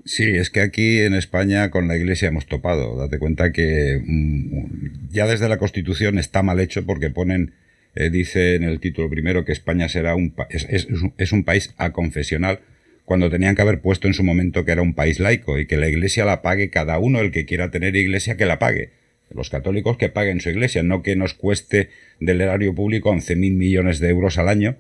Sí, 0.06 0.24
es 0.24 0.50
que 0.50 0.62
aquí 0.62 1.00
en 1.00 1.14
España 1.14 1.70
con 1.70 1.88
la 1.88 1.98
Iglesia 1.98 2.30
hemos 2.30 2.46
topado. 2.46 2.98
Date 2.98 3.20
cuenta 3.20 3.52
que 3.52 4.02
mm, 4.06 5.10
ya 5.10 5.28
desde 5.28 5.50
la 5.50 5.58
Constitución 5.58 6.18
está 6.18 6.44
mal 6.44 6.60
hecho 6.60 6.86
porque 6.86 7.10
ponen, 7.10 7.54
eh, 7.96 8.10
dice 8.10 8.56
en 8.56 8.64
el 8.64 8.80
título 8.80 9.10
primero 9.10 9.44
que 9.44 9.52
España 9.52 9.90
será 9.90 10.16
un, 10.16 10.34
es, 10.50 10.88
es 11.18 11.32
un 11.32 11.44
país 11.44 11.74
aconfesional 11.78 12.62
cuando 13.08 13.30
tenían 13.30 13.56
que 13.56 13.62
haber 13.62 13.80
puesto 13.80 14.08
en 14.08 14.14
su 14.14 14.26
momento 14.26 14.66
que 14.66 14.74
era 14.74 14.82
un 14.82 14.94
país 14.94 15.22
laico 15.22 15.58
y 15.58 15.66
que 15.66 15.78
la 15.78 15.88
iglesia 15.88 16.26
la 16.26 16.42
pague 16.42 16.70
cada 16.70 17.00
uno, 17.00 17.22
el 17.22 17.32
que 17.32 17.46
quiera 17.46 17.72
tener 17.72 17.96
iglesia 17.96 18.36
que 18.36 18.46
la 18.46 18.60
pague. 18.60 18.92
Los 19.34 19.50
católicos 19.50 19.96
que 19.96 20.10
paguen 20.10 20.42
su 20.42 20.50
iglesia, 20.50 20.84
no 20.84 21.04
que 21.04 21.16
nos 21.16 21.34
cueste 21.34 21.90
del 22.20 22.42
erario 22.42 22.76
público 22.76 23.10
11.000 23.10 23.56
millones 23.56 24.00
de 24.00 24.10
euros 24.10 24.38
al 24.38 24.50
año 24.50 24.76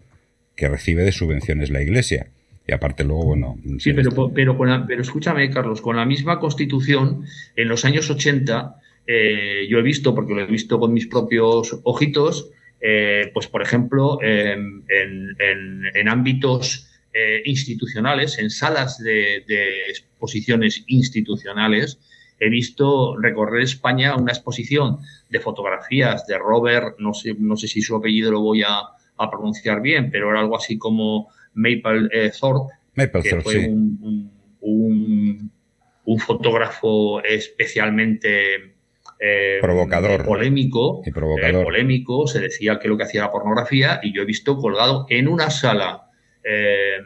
que 0.57 0.67
recibe 0.67 1.03
de 1.03 1.13
subvenciones 1.13 1.69
la 1.69 1.81
iglesia. 1.81 2.27
Y 2.67 2.73
aparte 2.73 3.03
luego, 3.03 3.25
bueno... 3.25 3.57
Sí, 3.79 3.93
pero, 3.93 4.33
pero, 4.33 4.57
pero 4.57 5.01
escúchame, 5.01 5.49
Carlos, 5.49 5.81
con 5.81 5.95
la 5.95 6.05
misma 6.05 6.39
constitución, 6.39 7.23
en 7.55 7.67
los 7.69 7.85
años 7.85 8.09
80, 8.09 8.75
eh, 9.07 9.65
yo 9.69 9.79
he 9.79 9.81
visto, 9.81 10.13
porque 10.13 10.33
lo 10.33 10.41
he 10.41 10.47
visto 10.47 10.77
con 10.77 10.93
mis 10.93 11.07
propios 11.07 11.79
ojitos, 11.83 12.51
eh, 12.81 13.31
pues 13.33 13.47
por 13.47 13.61
ejemplo, 13.61 14.21
en, 14.21 14.83
en, 14.89 15.83
en 15.93 16.07
ámbitos 16.09 16.87
eh, 17.19 17.41
institucionales, 17.45 18.37
en 18.37 18.51
salas 18.51 18.99
de, 18.99 19.37
exposiciones 19.89 20.83
institucionales, 20.85 21.97
he 22.39 22.47
visto 22.47 23.17
recorrer 23.17 23.63
España 23.63 24.15
una 24.15 24.33
exposición 24.33 24.99
de 25.27 25.39
fotografías 25.39 26.27
de 26.27 26.37
Robert, 26.37 26.99
no 26.99 27.15
sé, 27.15 27.33
no 27.39 27.57
sé 27.57 27.67
si 27.67 27.81
su 27.81 27.95
apellido 27.95 28.31
lo 28.31 28.41
voy 28.41 28.61
a, 28.61 28.81
pronunciar 29.31 29.81
bien, 29.81 30.11
pero 30.11 30.29
era 30.29 30.41
algo 30.41 30.55
así 30.57 30.77
como 30.77 31.29
Maple 31.57 32.07
eh, 32.11 32.31
Thorpe, 32.39 32.73
que 33.21 33.41
fue 33.41 33.67
un, 33.67 34.31
un, 34.61 36.19
fotógrafo 36.19 37.21
especialmente 37.23 38.75
eh, 39.19 39.57
provocador 39.61 40.23
polémico 40.23 41.01
y 41.05 41.11
provocador. 41.11 41.65
polémico 41.65 42.27
se 42.27 42.39
decía 42.39 42.79
que 42.79 42.87
lo 42.87 42.97
que 42.97 43.03
hacía 43.03 43.21
era 43.21 43.31
pornografía 43.31 43.99
y 44.03 44.13
yo 44.13 44.21
he 44.21 44.25
visto 44.25 44.57
colgado 44.57 45.05
en 45.09 45.27
una 45.27 45.49
sala 45.49 46.11
eh, 46.43 46.97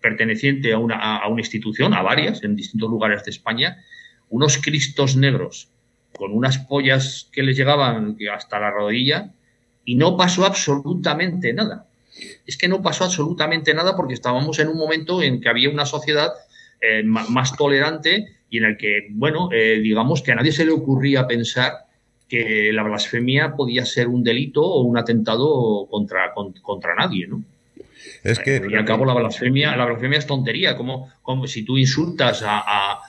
perteneciente 0.00 0.72
a 0.72 0.78
una, 0.78 1.18
a 1.18 1.28
una 1.28 1.40
institución, 1.40 1.94
a 1.94 2.02
varias, 2.02 2.42
en 2.42 2.56
distintos 2.56 2.90
lugares 2.90 3.24
de 3.24 3.30
España, 3.30 3.78
unos 4.28 4.58
cristos 4.58 5.16
negros 5.16 5.70
con 6.16 6.32
unas 6.32 6.58
pollas 6.58 7.30
que 7.32 7.42
les 7.42 7.56
llegaban 7.56 8.16
hasta 8.34 8.58
la 8.58 8.70
rodilla 8.70 9.32
y 9.84 9.94
no 9.94 10.16
pasó 10.16 10.44
absolutamente 10.44 11.52
nada. 11.52 11.89
Es 12.46 12.56
que 12.56 12.68
no 12.68 12.82
pasó 12.82 13.04
absolutamente 13.04 13.74
nada 13.74 13.96
porque 13.96 14.14
estábamos 14.14 14.58
en 14.58 14.68
un 14.68 14.78
momento 14.78 15.22
en 15.22 15.40
que 15.40 15.48
había 15.48 15.70
una 15.70 15.86
sociedad 15.86 16.32
eh, 16.80 17.02
más 17.04 17.56
tolerante 17.56 18.26
y 18.48 18.58
en 18.58 18.64
el 18.64 18.76
que, 18.76 19.06
bueno, 19.10 19.48
eh, 19.52 19.80
digamos 19.82 20.22
que 20.22 20.32
a 20.32 20.34
nadie 20.34 20.52
se 20.52 20.64
le 20.64 20.72
ocurría 20.72 21.26
pensar 21.26 21.86
que 22.28 22.72
la 22.72 22.82
blasfemia 22.82 23.54
podía 23.54 23.84
ser 23.84 24.08
un 24.08 24.22
delito 24.22 24.62
o 24.62 24.82
un 24.82 24.96
atentado 24.96 25.86
contra, 25.90 26.32
contra 26.62 26.94
nadie, 26.94 27.26
¿no? 27.26 27.42
Es 28.22 28.38
que... 28.38 28.62
Y 28.70 28.74
al 28.74 28.84
cabo 28.84 29.04
la 29.04 29.14
blasfemia, 29.14 29.76
la 29.76 29.86
blasfemia 29.86 30.18
es 30.18 30.26
tontería, 30.26 30.76
como, 30.76 31.12
como 31.22 31.46
si 31.46 31.64
tú 31.64 31.76
insultas 31.76 32.42
a, 32.46 33.00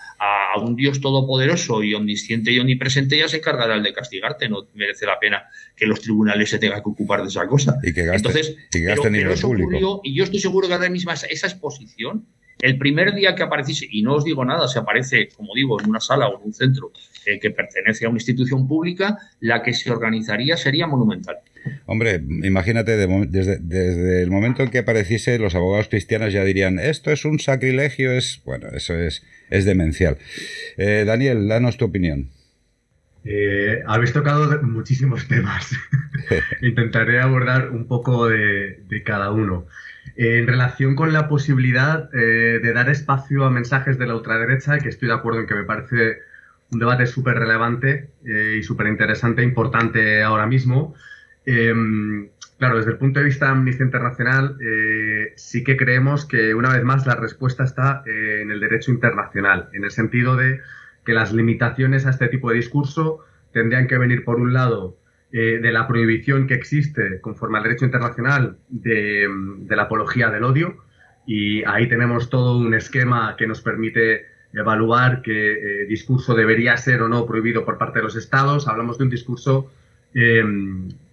un 0.60 0.76
Dios 0.76 1.02
todopoderoso 1.02 1.84
y 1.84 1.94
omnisciente 1.94 2.52
y 2.52 2.60
omnipresente, 2.60 3.18
ya 3.18 3.28
se 3.28 3.38
encargará 3.38 3.76
el 3.76 3.84
de 3.84 3.94
castigarte, 3.94 4.50
no 4.50 4.68
merece 4.74 5.06
la 5.06 5.20
pena 5.20 5.44
que 5.76 5.86
los 5.86 6.02
tribunales 6.02 6.50
se 6.50 6.60
tengan 6.60 6.82
que 6.82 6.90
ocupar 6.90 7.22
de 7.22 7.30
esa 7.30 7.48
cosa. 7.48 7.78
Y 7.84 7.94
que 7.94 8.06
gaste, 8.06 8.28
Entonces, 8.28 8.58
y 10.04 10.16
yo 10.16 10.24
estoy 10.24 10.40
seguro 10.40 10.68
que 10.68 10.74
ahora 10.74 10.90
mismo 10.90 11.12
esa 11.12 11.48
exposición 11.48 12.26
el 12.62 12.78
primer 12.78 13.16
día 13.16 13.36
que 13.36 13.44
apareciese, 13.44 13.88
y 13.90 14.04
no 14.04 14.16
os 14.16 14.24
digo 14.24 14.46
nada, 14.46 14.68
se 14.68 14.80
aparece, 14.80 15.30
como 15.36 15.54
digo, 15.56 15.82
en 15.82 15.90
una 15.90 16.00
sala 16.00 16.28
o 16.28 16.40
en 16.40 16.46
un 16.46 16.54
centro 16.54 16.92
eh, 17.26 17.40
que 17.40 17.52
pertenece 17.52 18.06
a 18.06 18.10
una 18.10 18.18
institución 18.18 18.68
pública, 18.68 19.18
la 19.40 19.64
que 19.64 19.74
se 19.74 19.92
organizaría 19.92 20.58
sería 20.58 20.88
monumental. 20.88 21.38
Hombre, 21.86 22.22
imagínate, 22.44 22.98
desde, 22.98 24.24
el 24.24 24.32
momento 24.32 24.64
en 24.64 24.70
que 24.70 24.80
apareciese, 24.80 25.38
los 25.38 25.54
abogados 25.54 25.88
cristianos 25.90 26.34
ya 26.34 26.44
dirían, 26.44 26.80
esto 26.80 27.12
es 27.12 27.26
un 27.26 27.40
sacrilegio, 27.40 28.12
es, 28.12 28.42
bueno, 28.46 28.70
eso 28.74 28.98
es, 28.98 29.24
es 29.50 29.66
demencial. 29.66 30.18
Eh, 30.78 31.04
Daniel, 31.06 31.48
danos 31.48 31.78
tu 31.78 31.86
opinión. 31.86 32.30
Eh, 33.24 33.84
habéis 33.86 34.14
tocado 34.14 34.62
muchísimos 34.64 35.28
temas. 35.28 35.76
Intentaré 36.62 37.20
abordar 37.20 37.70
un 37.70 37.88
poco 37.88 38.28
de 38.28 39.04
cada 39.06 39.32
uno 39.32 39.68
en 40.16 40.48
relación 40.48 40.96
con 40.96 41.14
la 41.14 41.28
posibilidad 41.28 42.10
eh, 42.14 42.60
de 42.62 42.74
dar 42.74 42.90
espacio 42.90 43.46
a 43.46 43.50
mensajes 43.50 43.98
de 43.98 44.08
la 44.08 44.16
ultraderecha, 44.16 44.80
que 44.80 44.90
estoy 44.90 45.08
de 45.08 45.14
acuerdo 45.14 45.42
en 45.42 45.48
que 45.48 45.56
me 45.56 45.64
parece 45.64 46.20
un 46.72 46.80
debate 46.80 47.06
súper 47.06 47.38
relevante 47.38 48.12
eh, 48.26 48.58
y 48.60 48.64
súper 48.64 48.88
interesante, 48.88 49.44
importante 49.44 50.24
ahora 50.24 50.46
mismo. 50.46 50.96
Em, 51.46 52.30
claro, 52.58 52.78
desde 52.78 52.92
el 52.92 52.98
punto 52.98 53.20
de 53.20 53.26
vista 53.26 53.46
de 53.46 53.52
Amnistía 53.52 53.86
Internacional, 53.86 54.58
eh, 54.62 55.34
sí 55.36 55.64
que 55.64 55.78
creemos 55.78 56.26
que 56.26 56.54
una 56.54 56.74
vez 56.74 56.84
más 56.84 57.06
la 57.06 57.16
respuesta 57.16 57.64
está 57.64 58.04
en 58.06 58.52
el 58.52 58.60
derecho 58.60 58.92
internacional, 58.92 59.70
en 59.74 59.84
el 59.84 59.92
sentido 59.92 60.36
de 60.36 60.62
que 61.06 61.14
las 61.14 61.34
limitaciones 61.34 62.06
a 62.06 62.12
este 62.12 62.28
tipo 62.28 62.50
de 62.50 62.58
discurso 62.58 63.26
tendrían 63.52 63.88
que 63.88 63.98
venir, 63.98 64.24
por 64.24 64.40
un 64.40 64.54
lado, 64.54 64.98
eh, 65.34 65.60
de 65.62 65.72
la 65.72 65.88
prohibición 65.88 66.46
que 66.46 66.56
existe 66.56 67.22
conforme 67.22 67.58
al 67.58 67.64
derecho 67.64 67.86
internacional 67.86 68.58
de, 68.68 69.30
la 69.70 69.84
apología 69.84 70.30
del 70.30 70.44
odio 70.44 70.84
y 71.26 71.64
ahí 71.64 71.88
tenemos 71.88 72.30
todo 72.30 72.58
un 72.58 72.74
esquema 72.74 73.36
que 73.38 73.48
nos 73.48 73.62
permite 73.62 74.26
evaluar 74.54 75.22
qué 75.22 75.84
eh, 75.84 75.86
discurso 75.86 76.36
debería 76.36 76.78
ser 76.78 77.02
o 77.02 77.08
no 77.08 77.26
prohibido 77.26 77.66
por 77.66 77.78
parte 77.78 78.00
de 78.00 78.04
los 78.04 78.16
estados. 78.16 78.68
Hablamos 78.68 78.98
de 78.98 79.06
un 79.06 79.10
discurso 79.10 79.72
eh, 80.14 80.44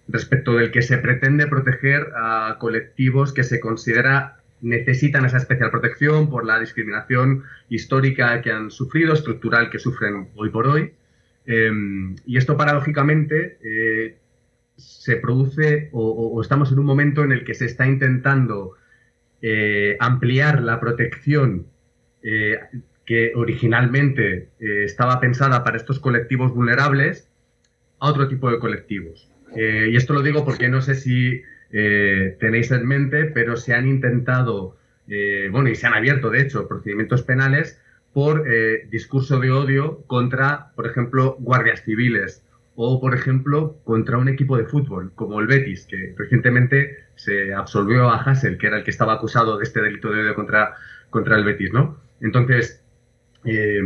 respecto 0.07 0.55
del 0.55 0.71
que 0.71 0.81
se 0.81 0.97
pretende 0.97 1.47
proteger 1.47 2.07
a 2.15 2.57
colectivos 2.59 3.33
que 3.33 3.43
se 3.43 3.59
considera 3.59 4.39
necesitan 4.61 5.25
esa 5.25 5.37
especial 5.37 5.71
protección 5.71 6.29
por 6.29 6.45
la 6.45 6.59
discriminación 6.59 7.43
histórica 7.69 8.41
que 8.41 8.51
han 8.51 8.71
sufrido, 8.71 9.13
estructural 9.13 9.69
que 9.69 9.79
sufren 9.79 10.29
hoy 10.35 10.49
por 10.49 10.67
hoy. 10.67 10.91
Em, 11.45 12.15
y 12.25 12.37
esto 12.37 12.57
paradójicamente 12.57 13.57
eh, 13.63 14.17
se 14.75 15.15
produce 15.15 15.89
o, 15.93 16.39
estamos 16.41 16.71
en 16.71 16.79
un 16.79 16.85
momento 16.85 17.23
en 17.23 17.31
el 17.31 17.43
que 17.43 17.53
se 17.53 17.65
está 17.65 17.87
intentando 17.87 18.73
eh, 19.41 19.95
ampliar 19.99 20.61
la 20.61 20.79
protección 20.79 21.67
que 23.09 23.33
originalmente 23.35 24.49
estaba 24.59 25.19
pensada 25.19 25.63
para 25.63 25.77
estos 25.77 25.99
colectivos 25.99 26.53
vulnerables 26.53 27.27
a 27.97 28.11
otro 28.11 28.27
tipo 28.27 28.51
de 28.51 28.59
colectivos. 28.59 29.27
y 29.55 29.95
esto 29.95 30.13
lo 30.13 30.21
digo 30.21 30.45
porque 30.45 30.69
no 30.69 30.79
sé 30.79 30.93
si 30.93 31.41
tenéis 31.71 32.69
en 32.69 32.85
mente, 32.85 33.25
pero 33.25 33.57
se 33.57 33.73
han 33.73 33.87
intentado, 33.87 34.77
bueno, 35.51 35.69
y 35.69 35.75
se 35.75 35.87
han 35.87 35.95
abierto 35.95 36.29
de 36.29 36.41
hecho 36.41 36.67
procedimientos 36.67 37.23
penales 37.23 37.79
por 38.13 38.45
eh, 38.47 38.87
discurso 38.89 39.39
de 39.39 39.51
odio 39.51 40.03
contra, 40.07 40.71
por 40.75 40.87
ejemplo, 40.87 41.35
guardias 41.39 41.83
civiles 41.83 42.43
o, 42.75 42.99
por 42.99 43.13
ejemplo, 43.13 43.77
contra 43.83 44.17
un 44.17 44.29
equipo 44.29 44.57
de 44.57 44.65
fútbol 44.65 45.11
como 45.15 45.39
el 45.39 45.47
Betis, 45.47 45.85
que 45.85 46.15
recientemente 46.17 46.97
se 47.15 47.53
absolvió 47.53 48.09
a 48.09 48.21
Hassel, 48.21 48.57
que 48.57 48.67
era 48.67 48.77
el 48.77 48.83
que 48.83 48.91
estaba 48.91 49.13
acusado 49.13 49.57
de 49.57 49.63
este 49.63 49.81
delito 49.81 50.11
de 50.11 50.21
odio 50.21 50.35
contra, 50.35 50.75
contra 51.09 51.35
el 51.35 51.43
Betis, 51.43 51.73
¿no? 51.73 51.97
Entonces, 52.21 52.83
eh, 53.45 53.81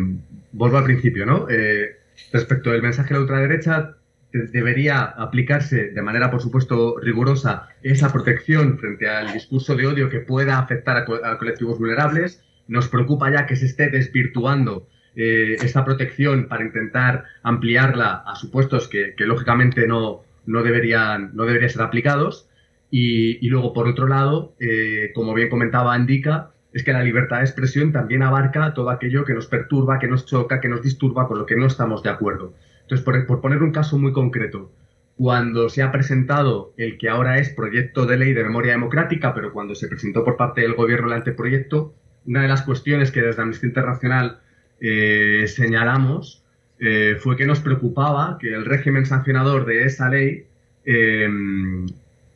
vuelvo 0.51 0.77
al 0.77 0.83
principio, 0.85 1.25
¿no? 1.25 1.47
Eh, 1.49 1.97
respecto 2.31 2.71
del 2.71 2.81
mensaje 2.81 3.09
de 3.09 3.15
la 3.15 3.21
ultraderecha, 3.21 3.95
debería 4.31 5.03
aplicarse 5.03 5.91
de 5.91 6.01
manera, 6.01 6.31
por 6.31 6.41
supuesto, 6.41 6.97
rigurosa 6.99 7.69
esa 7.83 8.11
protección 8.11 8.79
frente 8.79 9.07
al 9.07 9.31
discurso 9.31 9.75
de 9.75 9.85
odio 9.85 10.09
que 10.09 10.21
pueda 10.21 10.57
afectar 10.57 10.97
a 10.97 11.37
colectivos 11.37 11.77
vulnerables, 11.77 12.43
nos 12.67 12.87
preocupa 12.87 13.31
ya 13.31 13.45
que 13.45 13.55
se 13.55 13.67
esté 13.67 13.89
desvirtuando 13.89 14.87
eh, 15.15 15.57
esta 15.61 15.85
protección 15.85 16.47
para 16.47 16.63
intentar 16.63 17.25
ampliarla 17.43 18.23
a 18.25 18.35
supuestos 18.35 18.87
que, 18.87 19.13
lógicamente 19.19 19.87
no, 19.87 20.23
deberían, 20.45 21.31
no 21.35 21.45
deberían 21.45 21.69
ser 21.69 21.83
aplicados. 21.83 22.49
Y, 22.89 23.47
luego, 23.49 23.73
por 23.73 23.87
otro 23.87 24.07
lado, 24.07 24.55
eh, 24.59 25.11
como 25.15 25.33
bien 25.33 25.49
comentaba 25.49 25.93
Andica, 25.95 26.51
es 26.73 26.83
que 26.83 26.93
la 26.93 27.03
libertad 27.03 27.38
de 27.38 27.43
expresión 27.43 27.91
también 27.91 28.23
abarca 28.23 28.73
todo 28.73 28.89
aquello 28.89 29.25
que 29.25 29.33
nos 29.33 29.47
perturba, 29.47 29.99
que 29.99 30.07
nos 30.07 30.25
choca, 30.25 30.59
que 30.59 30.69
nos 30.69 30.81
disturba, 30.81 31.27
con 31.27 31.38
lo 31.38 31.45
que 31.45 31.55
no 31.55 31.67
estamos 31.67 32.01
de 32.03 32.09
acuerdo. 32.09 32.53
Entonces, 32.81 33.05
por, 33.05 33.25
por 33.25 33.41
poner 33.41 33.62
un 33.62 33.71
caso 33.71 33.97
muy 33.97 34.12
concreto, 34.12 34.71
cuando 35.15 35.69
se 35.69 35.83
ha 35.83 35.91
presentado 35.91 36.73
el 36.77 36.97
que 36.97 37.09
ahora 37.09 37.38
es 37.38 37.49
proyecto 37.49 38.05
de 38.05 38.17
ley 38.17 38.33
de 38.33 38.43
memoria 38.43 38.71
democrática, 38.71 39.33
pero 39.33 39.53
cuando 39.53 39.75
se 39.75 39.88
presentó 39.88 40.23
por 40.23 40.38
parte 40.38 40.62
del 40.62 40.73
gobierno 40.73 41.07
el 41.07 41.13
anteproyecto, 41.13 41.93
una 42.25 42.41
de 42.41 42.47
las 42.47 42.63
cuestiones 42.63 43.12
que 43.12 43.21
desde 43.21 43.41
Amnistía 43.41 43.67
Internacional 43.67 44.39
eh, 44.79 45.45
señalamos 45.47 46.43
eh, 46.79 47.17
fue 47.19 47.38
que 47.38 47.45
nos 47.45 47.59
preocupaba 47.59 48.38
que 48.39 48.53
el 48.53 48.65
régimen 48.65 49.05
sancionador 49.05 49.65
de 49.65 49.83
esa 49.83 50.09
ley 50.09 50.47
eh, 50.86 51.29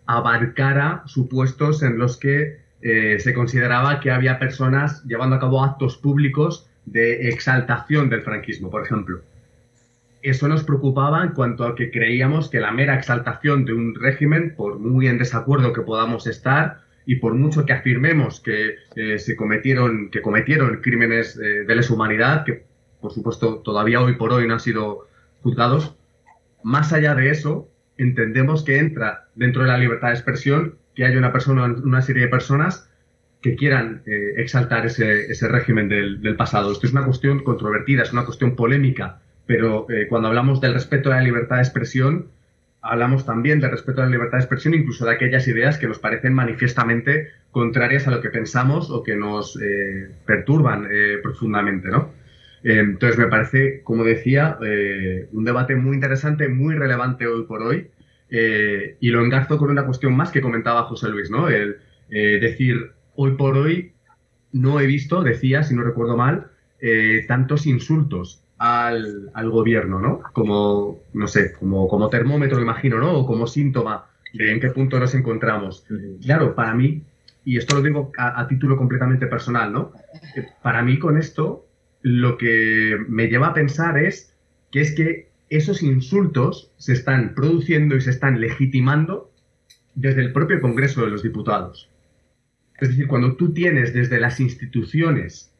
abarcara 0.05 1.03
supuestos 1.07 1.83
en 1.83 1.97
los 1.97 2.17
que 2.17 2.59
se 3.19 3.33
consideraba 3.33 3.99
que 3.99 4.11
había 4.11 4.39
personas 4.39 5.03
llevando 5.03 5.35
a 5.35 5.39
cabo 5.39 5.63
actos 5.63 5.97
públicos 5.97 6.69
de 6.85 7.27
exaltación 7.29 8.09
del 8.09 8.21
franquismo, 8.21 8.69
por 8.69 8.83
ejemplo. 8.83 9.21
Eso 10.21 10.47
nos 10.47 10.63
preocupaba 10.63 11.23
en 11.23 11.29
cuanto 11.29 11.65
a 11.65 11.75
que 11.75 11.91
creíamos 11.91 12.49
que 12.49 12.59
la 12.59 12.71
mera 12.71 12.95
exaltación 12.95 13.65
de 13.65 13.73
un 13.73 13.93
régimen, 13.93 14.55
por 14.55 14.79
muy 14.79 15.07
en 15.07 15.17
desacuerdo 15.17 15.73
que 15.73 15.81
podamos 15.81 16.27
estar, 16.27 16.79
y 17.05 17.15
por 17.15 17.33
mucho 17.35 17.65
que 17.65 17.73
afirmemos 17.73 18.41
que 18.41 18.75
eh, 18.95 19.17
se 19.19 19.35
cometieron, 19.37 20.09
que 20.11 20.21
cometieron 20.21 20.81
crímenes 20.81 21.37
eh, 21.37 21.63
de 21.63 21.75
lesa 21.75 21.93
humanidad, 21.93 22.43
que 22.43 22.65
por 22.99 23.13
supuesto 23.13 23.59
todavía 23.59 24.01
hoy 24.01 24.15
por 24.15 24.33
hoy 24.33 24.47
no 24.47 24.55
han 24.55 24.59
sido 24.59 25.07
juzgados, 25.41 25.95
más 26.63 26.91
allá 26.91 27.15
de 27.15 27.29
eso, 27.29 27.69
entendemos 27.97 28.65
que 28.65 28.79
entra 28.79 29.29
dentro 29.35 29.61
de 29.61 29.69
la 29.69 29.77
libertad 29.77 30.09
de 30.09 30.15
expresión 30.15 30.75
que 30.97 31.05
haya 31.05 31.17
una 31.17 31.31
persona, 31.31 31.63
una 31.63 32.01
serie 32.01 32.23
de 32.23 32.27
personas 32.27 32.89
que 33.41 33.55
quieran 33.55 34.01
eh, 34.05 34.33
exaltar 34.37 34.85
ese, 34.85 35.47
régimen 35.47 35.87
del, 35.87 36.21
del, 36.21 36.35
pasado. 36.35 36.73
Esto 36.73 36.87
es 36.87 36.91
una 36.91 37.05
cuestión 37.05 37.43
controvertida, 37.43 38.01
es 38.03 38.11
una 38.11 38.25
cuestión 38.25 38.57
polémica, 38.57 39.19
pero 39.45 39.87
cuando 40.09 40.27
hablamos 40.27 40.59
del 40.59 40.73
respeto 40.73 41.09
a 41.09 41.15
la 41.15 41.21
libertad 41.21 41.55
de 41.55 41.61
expresión, 41.61 42.27
hablamos 42.81 43.25
también 43.25 43.59
de 43.59 43.69
respeto 43.69 44.01
a 44.01 44.05
la 44.05 44.11
libertad 44.11 44.37
de 44.37 44.43
expresión, 44.43 44.73
incluso 44.73 45.05
de 45.05 45.11
aquellas 45.11 45.47
ideas 45.47 45.77
que 45.77 45.87
nos 45.87 45.99
parecen 45.99 46.33
manifiestamente 46.33 47.29
contrarias 47.51 48.07
a 48.07 48.11
lo 48.11 48.21
que 48.21 48.29
pensamos 48.29 48.89
o 48.91 49.03
que 49.03 49.15
nos 49.15 49.59
eh, 49.61 50.09
perturban 50.25 50.87
eh, 50.91 51.17
profundamente, 51.21 51.89
¿no? 51.89 52.11
Eh, 52.63 52.79
entonces 52.79 53.17
me 53.17 53.27
parece, 53.27 53.81
como 53.83 54.03
decía, 54.03 54.57
un 55.31 55.45
debate 55.45 55.75
muy 55.75 55.95
interesante, 55.95 56.47
muy 56.49 56.75
relevante 56.75 57.27
hoy 57.27 57.43
por 57.43 57.61
hoy, 57.61 57.89
y 58.29 59.09
lo 59.09 59.23
engarzo 59.23 59.57
con 59.57 59.69
una 59.69 59.85
cuestión 59.85 60.15
más 60.15 60.31
que 60.31 60.41
comentaba 60.41 60.83
José 60.83 61.09
Luis, 61.09 61.29
¿no? 61.29 61.47
El 61.47 61.77
decir, 62.09 62.91
hoy 63.15 63.31
por 63.31 63.57
hoy 63.57 63.93
no 64.51 64.79
he 64.79 64.85
visto, 64.85 65.23
decía, 65.23 65.63
si 65.63 65.75
no 65.75 65.83
recuerdo 65.83 66.17
mal, 66.17 66.47
tantos 67.27 67.65
insultos 67.65 68.43
al, 68.57 69.29
al, 69.33 69.49
gobierno, 69.49 69.99
¿no? 69.99 70.21
Como, 70.33 70.99
no 71.13 71.27
sé, 71.27 71.53
como, 71.53 71.87
como 71.87 72.09
termómetro, 72.09 72.61
imagino, 72.61 72.97
¿no? 72.97 73.19
O 73.19 73.25
como 73.25 73.47
síntoma 73.47 74.07
de 74.33 74.51
en 74.51 74.59
qué 74.59 74.69
punto 74.69 74.99
nos 74.99 75.13
encontramos. 75.15 75.85
Claro, 76.21 76.55
para 76.55 76.73
mí, 76.73 77.03
y 77.45 77.57
esto 77.57 77.75
lo 77.75 77.81
digo 77.81 78.11
a, 78.17 78.47
título 78.47 78.77
completamente 78.77 79.27
personal, 79.27 79.71
¿no? 79.71 79.91
Eh, 80.35 80.47
para 80.61 80.81
mí 80.81 80.99
con 80.99 81.17
esto, 81.17 81.65
lo 82.01 82.37
que 82.37 82.97
me 83.07 83.27
lleva 83.27 83.47
a 83.47 83.53
pensar 83.53 83.97
es 83.97 84.33
que 84.71 84.81
es 84.81 84.95
que 84.95 85.26
esos 85.49 85.81
insultos 85.81 86.71
se 86.77 86.93
están 86.93 87.33
produciendo 87.35 87.95
y 87.95 88.01
se 88.01 88.09
están 88.09 88.41
legitimando 88.41 89.31
desde 89.95 90.21
el 90.21 90.33
propio 90.33 90.61
Congreso 90.61 91.03
de 91.03 91.11
los 91.11 91.23
Diputados. 91.23 91.89
Es 92.79 92.89
decir, 92.89 93.07
cuando 93.07 93.35
tú 93.35 93.53
tienes 93.53 93.93
desde 93.93 94.19
las 94.19 94.39
instituciones 94.39 95.51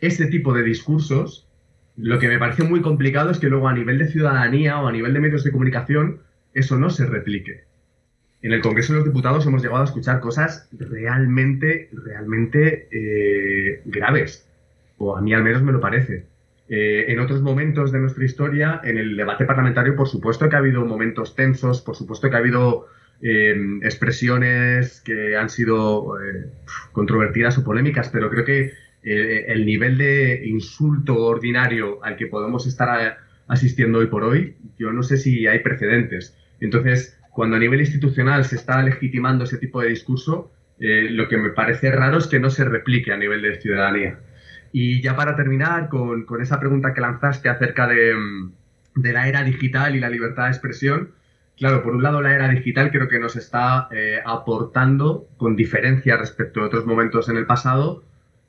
ese 0.00 0.26
tipo 0.26 0.54
de 0.54 0.62
discursos, 0.62 1.46
lo 1.96 2.18
que 2.18 2.28
me 2.28 2.38
parece 2.38 2.62
muy 2.62 2.80
complicado 2.80 3.30
es 3.30 3.38
que 3.38 3.48
luego 3.48 3.68
a 3.68 3.74
nivel 3.74 3.98
de 3.98 4.08
ciudadanía 4.08 4.80
o 4.80 4.86
a 4.86 4.92
nivel 4.92 5.12
de 5.12 5.20
medios 5.20 5.44
de 5.44 5.52
comunicación 5.52 6.20
eso 6.54 6.78
no 6.78 6.88
se 6.88 7.06
replique. 7.06 7.64
En 8.42 8.52
el 8.52 8.62
Congreso 8.62 8.94
de 8.94 9.00
los 9.00 9.08
Diputados 9.08 9.46
hemos 9.46 9.62
llegado 9.62 9.82
a 9.82 9.84
escuchar 9.84 10.20
cosas 10.20 10.68
realmente, 10.72 11.90
realmente 11.92 12.88
eh, 12.90 13.82
graves, 13.84 14.48
o 14.96 15.14
a 15.14 15.20
mí 15.20 15.34
al 15.34 15.42
menos 15.42 15.62
me 15.62 15.72
lo 15.72 15.80
parece. 15.80 16.29
Eh, 16.70 17.06
en 17.08 17.18
otros 17.18 17.42
momentos 17.42 17.92
de 17.92 17.98
nuestra 17.98 18.24
historia, 18.24 18.80
en 18.84 18.96
el 18.96 19.16
debate 19.16 19.44
parlamentario, 19.44 19.96
por 19.96 20.08
supuesto 20.08 20.48
que 20.48 20.56
ha 20.56 20.60
habido 20.60 20.86
momentos 20.86 21.34
tensos, 21.34 21.82
por 21.82 21.96
supuesto 21.96 22.30
que 22.30 22.36
ha 22.36 22.38
habido 22.38 22.86
eh, 23.20 23.54
expresiones 23.82 25.02
que 25.02 25.36
han 25.36 25.50
sido 25.50 26.14
controvertidas 26.92 27.58
o 27.58 27.64
polémicas, 27.64 28.08
pero 28.08 28.30
creo 28.30 28.44
que 28.44 28.72
el 29.02 29.66
nivel 29.66 29.98
de 29.98 30.46
insulto 30.46 31.16
ordinario 31.16 32.04
al 32.04 32.16
que 32.16 32.26
podemos 32.26 32.66
estar 32.66 33.18
asistiendo 33.48 33.98
hoy 33.98 34.06
por 34.06 34.22
hoy, 34.22 34.56
yo 34.78 34.92
no 34.92 35.02
sé 35.02 35.16
si 35.16 35.46
hay 35.48 35.58
precedentes. 35.58 36.36
Entonces, 36.60 37.18
cuando 37.32 37.56
a 37.56 37.58
nivel 37.58 37.80
institucional 37.80 38.44
se 38.44 38.56
está 38.56 38.82
legitimando 38.82 39.44
ese 39.44 39.58
tipo 39.58 39.80
de 39.80 39.88
discurso, 39.88 40.52
eh, 40.78 41.08
lo 41.10 41.28
que 41.28 41.36
me 41.36 41.50
parece 41.50 41.90
raro 41.90 42.18
es 42.18 42.26
que 42.26 42.40
no 42.40 42.50
se 42.50 42.64
replique 42.64 43.12
a 43.12 43.16
nivel 43.16 43.42
de 43.42 43.60
ciudadanía. 43.60 44.18
Y 44.72 45.00
ya 45.02 45.16
para 45.16 45.36
terminar 45.36 45.88
con, 45.88 46.24
esa 46.40 46.60
pregunta 46.60 46.94
que 46.94 47.00
lanzaste 47.00 47.48
acerca 47.48 47.88
mm, 47.88 48.52
de, 48.96 49.12
la 49.12 49.28
era 49.28 49.42
digital 49.42 49.96
y 49.96 50.00
la 50.00 50.08
libertad 50.08 50.44
de 50.44 50.50
expresión, 50.50 51.10
claro, 51.56 51.82
por 51.82 51.94
un 51.94 52.02
lado 52.02 52.22
la 52.22 52.34
era 52.34 52.48
digital 52.48 52.90
creo 52.90 53.08
que 53.08 53.18
nos 53.18 53.36
está 53.36 53.88
eh, 53.90 54.18
aportando, 54.24 55.28
con 55.36 55.56
diferencia 55.56 56.16
respecto 56.16 56.60
a 56.60 56.66
otros 56.66 56.86
momentos 56.86 57.28
en 57.28 57.36
el 57.36 57.46
pasado, 57.46 58.04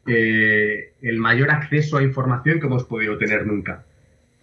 eh, 0.07 0.93
el 1.01 1.17
mayor 1.19 1.51
acceso 1.51 1.97
a 1.97 2.03
información 2.03 2.59
que 2.59 2.67
hemos 2.67 2.83
podido 2.83 3.17
tener 3.17 3.45
nunca. 3.45 3.83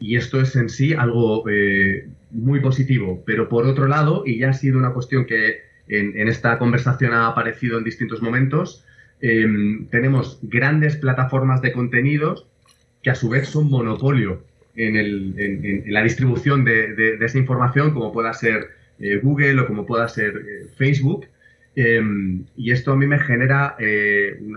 Y 0.01 0.17
esto 0.17 0.41
es 0.41 0.55
en 0.55 0.69
sí 0.69 0.95
algo 0.95 1.49
eh, 1.49 2.09
muy 2.31 2.61
positivo. 2.61 3.23
Pero 3.27 3.49
por 3.49 3.67
otro 3.67 3.89
lado, 3.89 4.23
y 4.25 4.39
ya 4.39 4.51
ha 4.51 4.53
sido 4.53 4.79
una 4.79 4.93
cuestión 4.93 5.27
que 5.27 5.63
en, 5.89 6.29
esta 6.29 6.59
conversación 6.59 7.13
ha 7.15 7.27
aparecido 7.27 7.79
en 7.79 7.85
distintos 7.85 8.23
momentos, 8.23 8.85
em, 9.21 9.87
tenemos 9.87 10.39
grandes 10.43 10.97
plataformas 10.97 11.63
de 11.63 11.73
contenidos 11.73 12.47
que 13.03 13.11
a 13.11 13.15
su 13.15 13.29
vez 13.29 13.49
son 13.49 13.71
monopolio 13.71 14.43
en, 14.77 15.85
la 15.93 16.03
distribución 16.03 16.65
de, 16.65 17.19
esa 17.21 17.39
información, 17.39 17.93
como 17.93 18.13
pueda 18.13 18.33
ser 18.33 18.69
eh, 19.01 19.19
Google 19.23 19.61
o 19.61 19.67
como 19.67 19.87
pueda 19.87 20.09
ser 20.09 20.35
eh, 20.37 20.67
Facebook. 20.77 21.27
Em, 21.75 22.45
y 22.57 22.71
esto 22.71 22.93
a 22.93 22.97
mí 22.97 23.07
me 23.07 23.19
genera 23.19 23.77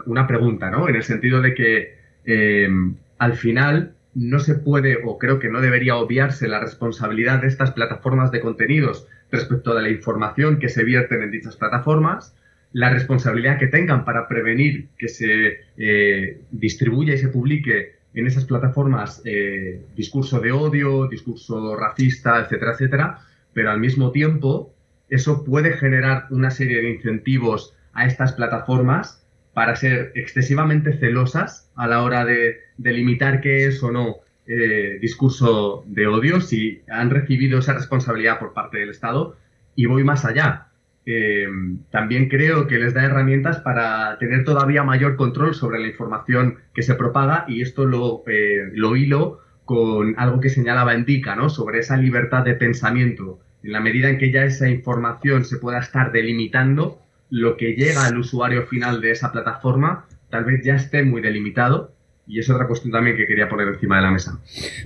una 0.06 0.28
pregunta, 0.28 0.72
¿no? 0.72 0.90
En 0.90 0.96
el 0.96 1.04
sentido 1.04 1.42
de 1.42 1.54
que 1.54 1.96
em, 2.26 2.96
al 3.18 3.34
final 3.34 3.94
no 4.14 4.40
se 4.40 4.56
puede 4.56 5.00
o 5.04 5.18
creo 5.18 5.40
que 5.40 5.50
no 5.50 5.62
debería 5.62 5.96
obviarse 5.96 6.48
la 6.48 6.60
responsabilidad 6.60 7.42
de 7.42 7.48
estas 7.48 7.72
plataformas 7.72 8.32
de 8.32 8.42
contenidos 8.42 9.08
respecto 9.32 9.74
de 9.74 9.82
la 9.82 9.90
información 9.90 10.60
que 10.60 10.70
se 10.70 10.84
vierten 10.84 11.22
en 11.22 11.32
dichas 11.32 11.56
plataformas, 11.56 12.36
la 12.74 12.90
responsabilidad 12.90 13.60
que 13.60 13.68
tengan 13.68 14.06
para 14.06 14.28
prevenir 14.28 14.90
que 14.98 15.08
se 15.10 15.62
eh, 15.78 16.42
distribuya 16.52 17.14
y 17.14 17.18
se 17.18 17.30
publique 17.30 17.96
en 18.14 18.28
esas 18.28 18.46
plataformas 18.46 19.22
eh, 19.26 19.82
discurso 19.96 20.40
de 20.40 20.52
odio, 20.52 21.08
discurso 21.08 21.76
racista, 21.76 22.40
etcétera, 22.42 22.74
etcétera, 22.74 23.20
pero 23.54 23.72
al 23.72 23.80
mismo 23.80 24.12
tiempo 24.12 24.74
eso 25.10 25.44
puede 25.44 25.74
generar 25.74 26.26
una 26.30 26.52
serie 26.52 26.82
de 26.82 26.90
incentivos 26.90 27.76
a 27.94 28.06
estas 28.06 28.34
plataformas 28.34 29.26
para 29.54 29.76
ser 29.76 30.14
excesivamente 30.16 30.94
celosas 30.98 31.70
a 31.76 31.88
la 31.88 32.04
hora 32.04 32.24
de, 32.26 32.58
delimitar 32.78 33.42
qué 33.42 33.68
es 33.68 33.84
o 33.84 33.92
no 33.92 34.18
eh, 34.48 34.98
discurso 35.00 35.84
de 35.88 36.08
odio, 36.08 36.42
si 36.42 36.82
han 36.90 37.10
recibido 37.10 37.60
esa 37.60 37.74
responsabilidad 37.74 38.40
por 38.40 38.54
parte 38.54 38.80
del 38.80 38.90
Estado. 38.90 39.38
Y 39.76 39.86
voy 39.86 40.04
más 40.04 40.26
allá. 40.26 40.68
Eh, 41.06 41.48
también 41.90 42.30
creo 42.30 42.68
que 42.68 42.78
les 42.78 42.94
da 42.94 43.04
herramientas 43.04 43.60
para 43.60 44.18
tener 44.20 44.44
todavía 44.44 44.84
mayor 44.84 45.16
control 45.16 45.56
sobre 45.56 45.80
la 45.80 45.88
información 45.88 46.58
que 46.74 46.84
se 46.84 46.96
propaga 46.96 47.46
y 47.48 47.62
esto 47.62 47.86
lo, 47.86 48.24
eh, 48.28 48.70
lo 48.74 48.96
hilo 48.96 49.40
con 49.66 50.16
algo 50.18 50.40
que 50.40 50.50
señalaba 50.50 50.96
Indica, 50.96 51.36
¿no? 51.36 51.50
Sobre 51.50 51.80
esa 51.80 51.98
libertad 51.98 52.44
de 52.44 52.56
pensamiento. 52.56 53.40
En 53.64 53.72
la 53.72 53.80
medida 53.80 54.10
en 54.10 54.18
que 54.18 54.32
ya 54.32 54.44
esa 54.44 54.70
información 54.70 55.46
se 55.46 55.58
pueda 55.58 55.80
estar 55.80 56.12
delimitando, 56.12 57.02
lo 57.30 57.58
que 57.58 57.74
llega 57.74 58.06
al 58.06 58.18
usuario 58.18 58.64
final 58.64 59.02
de 59.02 59.12
esa 59.12 59.32
plataforma 59.32 60.06
tal 60.32 60.46
vez 60.46 60.64
ya 60.64 60.76
esté 60.76 61.04
muy 61.04 61.22
delimitado. 61.22 61.94
Y 62.32 62.40
es 62.40 62.50
otra 62.50 62.66
cuestión 62.66 62.94
también 62.94 63.18
que 63.18 63.28
quería 63.28 63.50
poner 63.50 63.68
encima 63.68 63.98
de 63.98 64.04
la 64.04 64.12
mesa. 64.12 64.40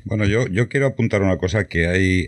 Bueno, 0.04 0.26
yo, 0.26 0.48
yo 0.48 0.68
quiero 0.68 0.88
apuntar 0.88 1.22
una 1.22 1.38
cosa 1.38 1.68
que 1.68 1.86
hay, 1.86 2.26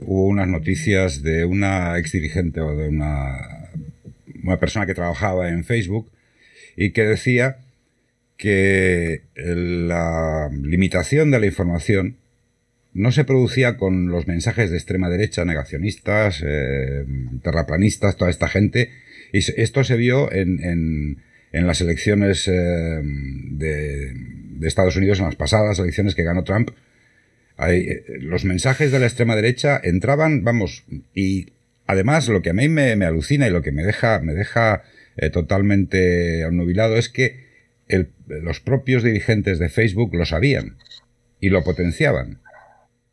hubo 0.00 0.26
unas 0.26 0.48
noticias 0.48 1.22
de 1.22 1.44
una 1.44 1.96
ex 1.96 2.10
dirigente 2.10 2.60
o 2.60 2.74
de 2.74 2.88
una, 2.88 3.70
una 4.42 4.58
persona 4.58 4.86
que 4.86 4.94
trabajaba 4.94 5.50
en 5.50 5.62
Facebook 5.62 6.10
y 6.76 6.90
que 6.90 7.04
decía 7.04 7.58
que 8.36 9.22
la 9.36 10.50
limitación 10.50 11.30
de 11.30 11.38
la 11.38 11.46
información 11.46 12.16
no 12.92 13.12
se 13.12 13.24
producía 13.24 13.76
con 13.76 14.08
los 14.08 14.26
mensajes 14.26 14.70
de 14.70 14.78
extrema 14.78 15.08
derecha, 15.08 15.44
negacionistas, 15.44 16.42
eh, 16.44 17.04
terraplanistas, 17.44 18.16
toda 18.16 18.32
esta 18.32 18.48
gente. 18.48 18.90
Y 19.32 19.38
esto 19.38 19.84
se 19.84 19.96
vio 19.96 20.32
en, 20.32 20.58
en, 20.64 21.22
las 21.52 21.80
elecciones 21.80 22.46
eh, 22.48 23.00
de, 23.02 24.14
Estados 24.62 24.96
Unidos, 24.96 25.18
en 25.18 25.26
las 25.26 25.36
pasadas 25.36 25.78
elecciones 25.78 26.14
que 26.14 26.22
ganó 26.22 26.44
Trump. 26.44 26.70
Eh, 27.68 28.04
los 28.20 28.44
mensajes 28.44 28.92
de 28.92 29.00
la 29.00 29.06
extrema 29.06 29.36
derecha 29.36 29.80
entraban, 29.82 30.44
vamos, 30.44 30.84
y 31.14 31.52
además 31.86 32.28
lo 32.28 32.42
que 32.42 32.50
a 32.50 32.54
mí 32.54 32.68
me, 32.68 32.92
alucina 33.04 33.46
y 33.46 33.50
lo 33.50 33.62
que 33.62 33.72
me 33.72 33.82
deja, 33.82 34.20
me 34.20 34.34
deja 34.34 34.82
totalmente 35.32 36.46
nubilado 36.50 36.96
es 36.96 37.10
que 37.10 37.44
los 38.26 38.60
propios 38.60 39.02
dirigentes 39.02 39.58
de 39.58 39.68
Facebook 39.68 40.14
lo 40.14 40.24
sabían 40.24 40.76
y 41.40 41.48
lo 41.50 41.64
potenciaban. 41.64 42.40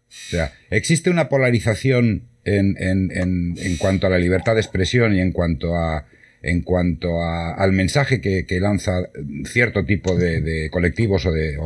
O 0.08 0.30
sea, 0.30 0.54
existe 0.70 1.10
una 1.10 1.28
polarización 1.28 2.24
en, 2.44 2.76
en, 2.80 3.12
en, 3.58 3.78
cuanto 3.78 4.08
a 4.08 4.10
la 4.10 4.20
libertad 4.20 4.56
de 4.56 4.62
expresión 4.62 5.14
y 5.14 5.20
en 5.20 5.32
cuanto 5.32 5.76
a 5.76 6.06
en 6.48 6.62
cuanto 6.62 7.22
a, 7.22 7.54
al 7.56 7.74
mensaje 7.74 8.22
que, 8.22 8.60
lanza 8.62 9.10
cierto 9.44 9.86
tipo 9.86 10.16
de, 10.16 10.70
colectivos 10.72 11.26
o 11.26 11.32
de 11.34 11.58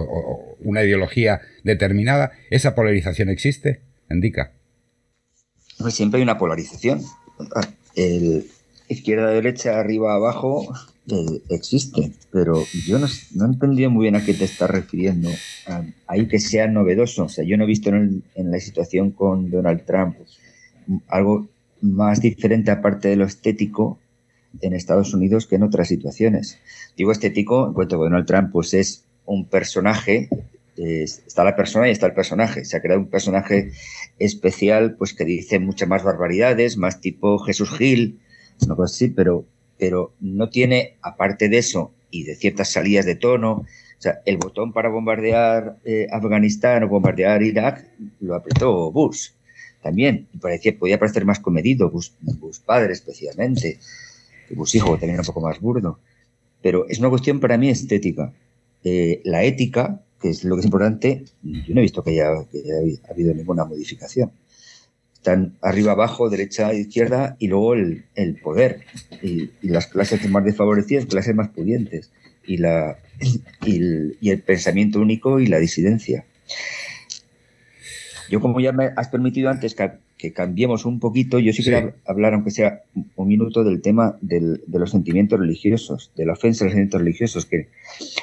una 0.60 0.84
ideología 0.84 1.42
determinada, 1.64 2.32
¿esa 2.50 2.74
polarización 2.74 3.30
existe? 3.30 3.82
Indica. 4.10 4.54
Siempre 5.90 6.18
hay 6.18 6.24
una 6.24 6.40
polarización. 6.40 7.02
El 7.96 8.48
izquierda-derecha, 8.90 9.80
arriba-abajo, 9.80 10.74
eh, 11.12 11.42
existe, 11.50 12.12
pero 12.32 12.66
yo 12.88 12.98
no, 12.98 13.08
no, 13.36 13.46
he 13.46 13.48
entendido 13.50 13.92
muy 13.92 14.06
bien 14.06 14.16
a 14.16 14.26
qué 14.26 14.34
te 14.34 14.46
estás 14.46 14.70
refiriendo. 14.70 15.30
ahí 16.08 16.28
que 16.28 16.40
sea 16.40 16.68
novedoso. 16.68 17.26
O 17.26 17.30
sea, 17.30 17.44
yo 17.44 17.56
no 17.56 17.66
he 17.66 17.68
visto 17.68 17.90
en, 17.90 18.24
la 18.36 18.60
situación 18.60 19.12
con 19.12 19.52
Donald 19.52 19.86
Trump 19.86 20.18
algo 21.08 21.48
más 21.82 22.20
diferente 22.20 22.72
aparte 22.72 23.10
de 23.10 23.16
lo 23.16 23.26
estético 23.26 24.00
en 24.60 24.74
Estados 24.74 25.14
Unidos 25.14 25.48
que 25.48 25.56
en 25.56 25.64
otras 25.64 25.88
situaciones. 25.88 26.60
Digo 26.98 27.12
estético 27.12 27.68
en 27.68 27.74
cuanto 27.74 27.96
a 27.96 28.00
Donald 28.00 28.26
Trump, 28.26 28.52
pues 28.52 28.74
es 28.74 29.06
un 29.26 29.46
personaje, 29.46 30.30
está 30.76 31.44
la 31.44 31.56
persona 31.56 31.88
y 31.88 31.92
está 31.92 32.08
el 32.08 32.14
personaje. 32.14 32.66
Se 32.66 32.78
ha 32.78 32.82
creado 32.82 33.02
un 33.02 33.10
personaje 33.10 33.72
especial, 34.20 34.96
pues 34.96 35.14
que 35.14 35.26
dice 35.26 35.60
muchas 35.60 35.88
más 35.88 36.04
barbaridades, 36.04 36.78
más 36.78 37.00
tipo 37.00 37.40
Jesús 37.40 37.70
Gil, 37.78 38.20
no 38.68 38.76
cosa 38.76 38.94
así, 38.94 39.08
pero 39.08 39.46
pero 39.82 40.14
no 40.20 40.48
tiene, 40.50 40.98
aparte 41.02 41.50
de 41.50 41.58
eso 41.58 41.92
y 42.12 42.24
de 42.24 42.36
ciertas 42.36 42.72
salidas 42.72 43.04
de 43.04 43.16
tono, 43.16 43.52
o 43.52 43.66
sea, 43.98 44.22
el 44.26 44.38
botón 44.38 44.74
para 44.74 44.90
bombardear 44.90 45.78
eh, 45.84 46.06
Afganistán 46.12 46.84
o 46.84 46.88
bombardear 46.88 47.42
Irak 47.42 47.84
lo 48.20 48.36
apretó 48.36 48.92
Bush 48.92 49.30
también, 49.82 50.28
parecía, 50.40 50.78
podía 50.78 51.00
parecer 51.00 51.26
más 51.26 51.40
comedido, 51.40 51.90
Bush, 51.90 52.12
padre 52.64 52.94
especialmente, 52.94 53.80
Bush 54.56 54.76
hijo 54.76 54.98
también 54.98 55.20
un 55.20 55.26
poco 55.26 55.42
más 55.42 55.60
burdo, 55.60 56.00
pero 56.62 56.88
es 56.88 57.00
una 57.00 57.10
cuestión 57.10 57.40
para 57.40 57.58
mí 57.58 57.70
estética. 57.70 58.34
Eh, 58.84 59.22
la 59.24 59.44
ética, 59.44 60.02
que 60.20 60.30
es 60.30 60.44
lo 60.44 60.56
que 60.56 60.62
es 60.62 60.66
importante, 60.66 61.26
yo 61.44 61.74
no 61.74 61.82
he 61.82 61.84
visto 61.84 62.04
que 62.04 62.12
haya 62.12 62.30
habido 63.10 63.34
ninguna 63.34 63.66
modificación 63.66 64.32
están 65.22 65.56
arriba, 65.62 65.92
abajo, 65.92 66.32
derecha, 66.32 66.74
izquierda 66.74 67.36
y 67.38 67.48
luego 67.48 67.76
el, 67.76 68.40
poder 68.42 68.82
y, 69.22 69.52
las 69.62 69.86
clases 69.86 70.28
más 70.28 70.44
desfavorecidas, 70.44 71.06
clases 71.06 71.36
más 71.36 71.50
pudientes 71.50 72.12
y, 72.44 72.58
la, 72.58 72.98
y 73.66 74.30
el, 74.32 74.42
pensamiento 74.42 75.00
único 75.00 75.40
y 75.40 75.46
la 75.46 75.60
disidencia. 75.60 76.26
Yo 78.32 78.42
como 78.42 78.60
ya 78.60 78.72
me 78.72 78.90
has 78.96 79.10
permitido 79.10 79.52
antes 79.52 79.76
que, 79.76 79.92
que 80.22 80.34
cambiemos 80.34 80.86
un 80.86 81.00
poquito. 81.00 81.40
Yo 81.40 81.52
sí, 81.52 81.64
quiero 81.64 81.96
hablar, 82.06 82.36
aunque 82.36 82.52
sea 82.52 82.84
un 83.16 83.28
minuto, 83.28 83.64
del 83.64 83.82
tema 83.82 84.20
de 84.22 84.60
los 84.72 84.92
sentimientos 84.92 85.40
religiosos, 85.40 86.12
de 86.16 86.28
la 86.28 86.34
ofensa 86.34 86.64
a 86.64 86.66
los 86.66 86.74
sentimientos 86.74 87.02
religiosos, 87.02 87.46
que 87.48 87.70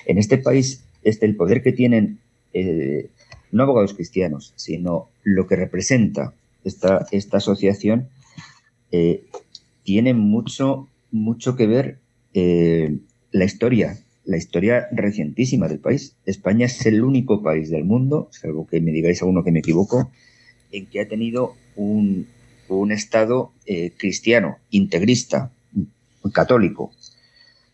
en 0.07 0.19
este 0.19 0.39
país 0.39 0.85
este, 1.03 1.27
el 1.27 1.35
poder 1.35 1.61
que 1.61 1.73
tienen 1.73 2.21
eh, 2.55 3.09
no 3.51 3.65
abogados 3.65 3.95
cristianos, 3.95 4.53
sino 4.55 5.09
lo 5.25 5.49
que 5.49 5.57
representa 5.57 6.35
esta, 6.63 7.05
esta 7.11 7.39
asociación, 7.39 8.07
eh, 8.93 9.25
tiene 9.83 10.15
mucho, 10.15 10.87
mucho 11.11 11.57
que 11.57 11.67
ver 11.67 11.99
eh, 12.33 12.97
la 13.33 13.45
historia, 13.45 13.99
la 14.25 14.37
historia 14.37 14.87
recientísima 14.93 15.67
del 15.67 15.81
país. 15.81 16.15
España 16.27 16.67
es 16.67 16.87
el 16.87 17.03
único 17.03 17.43
país 17.43 17.71
del 17.71 17.83
mundo, 17.83 18.29
salvo 18.31 18.69
que 18.69 18.81
me 18.81 18.93
digáis 18.93 19.21
a 19.21 19.27
uno 19.27 19.43
que 19.43 19.51
me 19.51 19.59
equivoco, 19.59 20.13
en 20.73 20.87
que 20.87 21.01
ha 21.01 21.09
tenido 21.09 21.55
un, 21.77 22.27
Estado 22.91 23.53
eh, 23.65 23.93
cristiano, 23.97 24.59
integrista, 24.71 25.51
católico. 26.33 26.93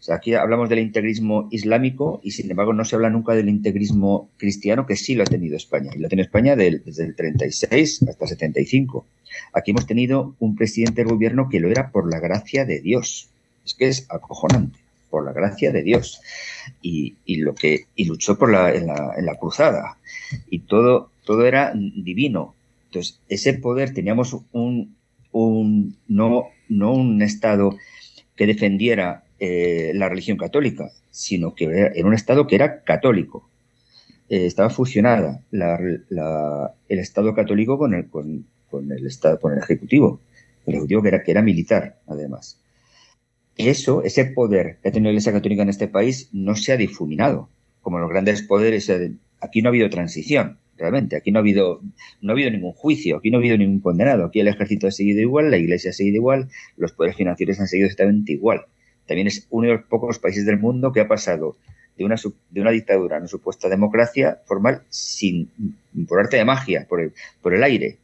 O 0.04 0.06
sea, 0.06 0.16
aquí 0.16 0.34
hablamos 0.34 0.68
del 0.68 0.80
integrismo 0.80 1.48
islámico 1.50 2.20
y 2.22 2.32
sin 2.32 2.50
embargo 2.50 2.74
no 2.74 2.84
se 2.84 2.94
habla 2.94 3.08
nunca 3.08 3.32
del 3.32 3.48
integrismo 3.48 4.28
cristiano 4.36 4.86
que 4.86 4.96
sí 4.96 5.14
lo 5.14 5.22
ha 5.22 5.26
tenido 5.26 5.56
España. 5.56 5.92
Y 5.94 5.98
lo 5.98 6.08
tiene 6.08 6.22
España 6.24 6.56
desde 6.56 7.04
el 7.04 7.16
36 7.16 8.04
hasta 8.08 8.24
el 8.24 8.28
75. 8.28 9.06
Aquí 9.54 9.70
hemos 9.70 9.86
tenido 9.86 10.34
un 10.40 10.56
presidente 10.56 11.02
del 11.02 11.12
gobierno 11.12 11.48
que 11.48 11.58
lo 11.58 11.70
era 11.70 11.90
por 11.90 12.10
la 12.10 12.20
gracia 12.20 12.66
de 12.66 12.80
Dios. 12.80 13.30
Es 13.64 13.72
que 13.72 13.88
es 13.88 14.06
acojonante, 14.10 14.78
por 15.08 15.24
la 15.24 15.32
gracia 15.32 15.72
de 15.72 15.82
Dios. 15.82 16.20
Y, 16.82 17.14
lo 17.38 17.54
que 17.54 17.86
y 17.96 18.04
luchó 18.04 18.36
por 18.36 18.52
la, 18.52 18.74
en, 18.74 18.88
la, 18.88 19.14
en 19.16 19.24
la 19.24 19.36
cruzada. 19.36 19.96
Y 20.50 20.58
todo, 20.60 21.10
todo 21.24 21.46
era 21.46 21.72
divino. 21.74 22.54
Entonces, 22.94 23.20
ese 23.28 23.54
poder 23.54 23.92
teníamos 23.92 24.36
un, 24.52 24.96
no, 26.06 26.46
un 26.68 27.22
Estado 27.22 27.76
que 28.36 28.46
defendiera 28.46 29.24
eh, 29.40 29.90
la 29.94 30.08
religión 30.08 30.38
católica, 30.38 30.92
sino 31.10 31.56
que 31.56 31.64
era, 31.64 32.06
un 32.06 32.14
Estado 32.14 32.46
que 32.46 32.54
era 32.54 32.84
católico. 32.84 33.50
Eh, 34.28 34.46
estaba 34.46 34.70
fusionada 34.70 35.42
el 35.50 36.04
Estado 36.88 37.34
católico 37.34 37.78
con 37.78 37.94
el, 37.94 38.08
con, 38.08 38.46
el 38.72 39.06
Estado, 39.06 39.40
con 39.40 39.54
el 39.54 39.58
Ejecutivo. 39.58 40.20
El 40.64 40.74
Ejecutivo 40.74 41.02
que 41.02 41.08
era, 41.08 41.22
que 41.24 41.32
era 41.32 41.42
militar, 41.42 41.98
además. 42.06 42.60
Eso, 43.56 44.04
ese 44.04 44.24
poder 44.26 44.78
que 44.80 44.90
ha 44.90 44.92
tenido 44.92 45.08
la 45.08 45.14
Iglesia 45.14 45.32
Católica 45.32 45.62
en 45.62 45.68
este 45.68 45.88
país 45.88 46.28
no 46.32 46.54
se 46.54 46.72
ha 46.72 46.76
difuminado. 46.76 47.48
Como 47.82 47.98
los 47.98 48.08
grandes 48.08 48.42
poderes, 48.42 48.88
aquí 49.40 49.62
no 49.62 49.68
ha 49.68 49.70
habido 49.70 49.90
transición 49.90 50.58
realmente. 50.76 51.16
Aquí 51.16 51.30
no 51.30 51.38
ha 51.38 51.42
habido, 51.42 51.80
no 52.20 52.32
ha 52.32 52.34
habido 52.34 52.50
ningún 52.50 52.72
juicio, 52.72 53.16
aquí 53.16 53.30
no 53.30 53.38
ha 53.38 53.40
habido 53.40 53.56
ningún 53.56 53.80
condenado. 53.80 54.26
Aquí 54.26 54.40
el 54.40 54.48
ejército 54.48 54.86
ha 54.86 54.90
seguido 54.90 55.20
igual, 55.20 55.50
la 55.50 55.56
iglesia 55.56 55.90
ha 55.90 55.92
seguido 55.92 56.16
igual, 56.16 56.48
los 56.76 56.92
poderes 56.92 57.16
financieros 57.16 57.60
han 57.60 57.68
seguido 57.68 57.86
exactamente 57.86 58.32
igual. 58.32 58.66
También 59.06 59.26
es 59.26 59.46
uno 59.50 59.68
de 59.68 59.74
los 59.74 59.84
pocos 59.84 60.18
países 60.18 60.46
del 60.46 60.58
mundo 60.58 60.92
que 60.92 61.00
ha 61.00 61.08
pasado 61.08 61.56
de 61.96 62.04
una, 62.04 62.16
de 62.50 62.60
una 62.60 62.70
dictadura 62.70 63.16
a 63.16 63.18
una 63.20 63.28
supuesta 63.28 63.68
democracia 63.68 64.40
formal 64.46 64.82
sin, 64.88 65.50
por 66.08 66.20
arte 66.20 66.36
de 66.36 66.44
magia, 66.44 66.86
por 66.88 67.00
el, 67.00 67.12
por 67.40 67.54
el 67.54 67.62
aire. 67.62 67.98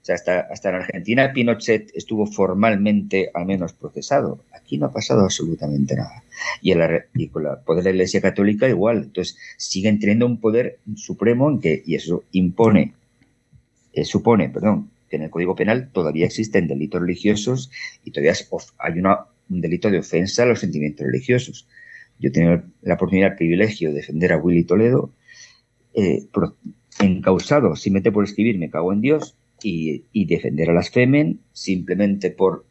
O 0.00 0.04
sea, 0.04 0.14
hasta, 0.14 0.68
en 0.70 0.74
Argentina 0.74 1.32
Pinochet 1.32 1.90
estuvo 1.94 2.26
formalmente 2.26 3.30
al 3.34 3.44
menos 3.44 3.74
procesado. 3.74 4.42
Aquí 4.54 4.78
no 4.78 4.86
ha 4.86 4.92
pasado 4.92 5.20
absolutamente 5.20 5.94
nada. 5.94 6.24
Y, 6.62 6.72
el, 6.72 7.04
y 7.14 7.28
con 7.28 7.46
el 7.46 7.58
poder 7.66 7.84
de 7.84 7.90
la 7.90 7.96
Iglesia 7.96 8.22
Católica 8.22 8.66
igual. 8.66 9.04
Entonces, 9.04 9.36
siguen 9.58 9.98
teniendo 9.98 10.24
un 10.24 10.40
poder 10.40 10.78
supremo 10.96 11.50
en 11.50 11.60
que, 11.60 11.82
y 11.84 11.96
eso 11.96 12.24
impone, 12.32 12.94
eh, 13.92 14.04
supone, 14.04 14.48
perdón, 14.48 14.90
que 15.10 15.16
en 15.16 15.22
el 15.22 15.30
Código 15.30 15.54
Penal 15.54 15.90
todavía 15.92 16.24
existen 16.24 16.66
delitos 16.66 17.00
religiosos 17.00 17.70
y 18.04 18.12
todavía 18.12 18.32
hay 18.78 18.98
una, 18.98 19.26
un 19.50 19.60
delito 19.60 19.90
de 19.90 19.98
ofensa 19.98 20.44
a 20.44 20.46
los 20.46 20.60
sentimientos 20.60 21.06
religiosos. 21.06 21.66
Yo 22.18 22.28
he 22.28 22.32
tenido 22.32 22.62
la 22.82 22.94
oportunidad, 22.94 23.32
el 23.32 23.36
privilegio 23.36 23.90
de 23.90 23.96
defender 23.96 24.32
a 24.32 24.38
Willy 24.38 24.64
Toledo, 24.64 25.10
eh, 25.92 26.24
encausado, 27.00 27.76
simplemente 27.76 28.12
por 28.12 28.24
escribir 28.24 28.58
me 28.58 28.70
cago 28.70 28.92
en 28.92 29.00
Dios, 29.00 29.36
y, 29.62 30.24
defender 30.26 30.70
a 30.70 30.74
las 30.74 30.90
Femen 30.90 31.40
simplemente 31.52 32.30
por, 32.30 32.66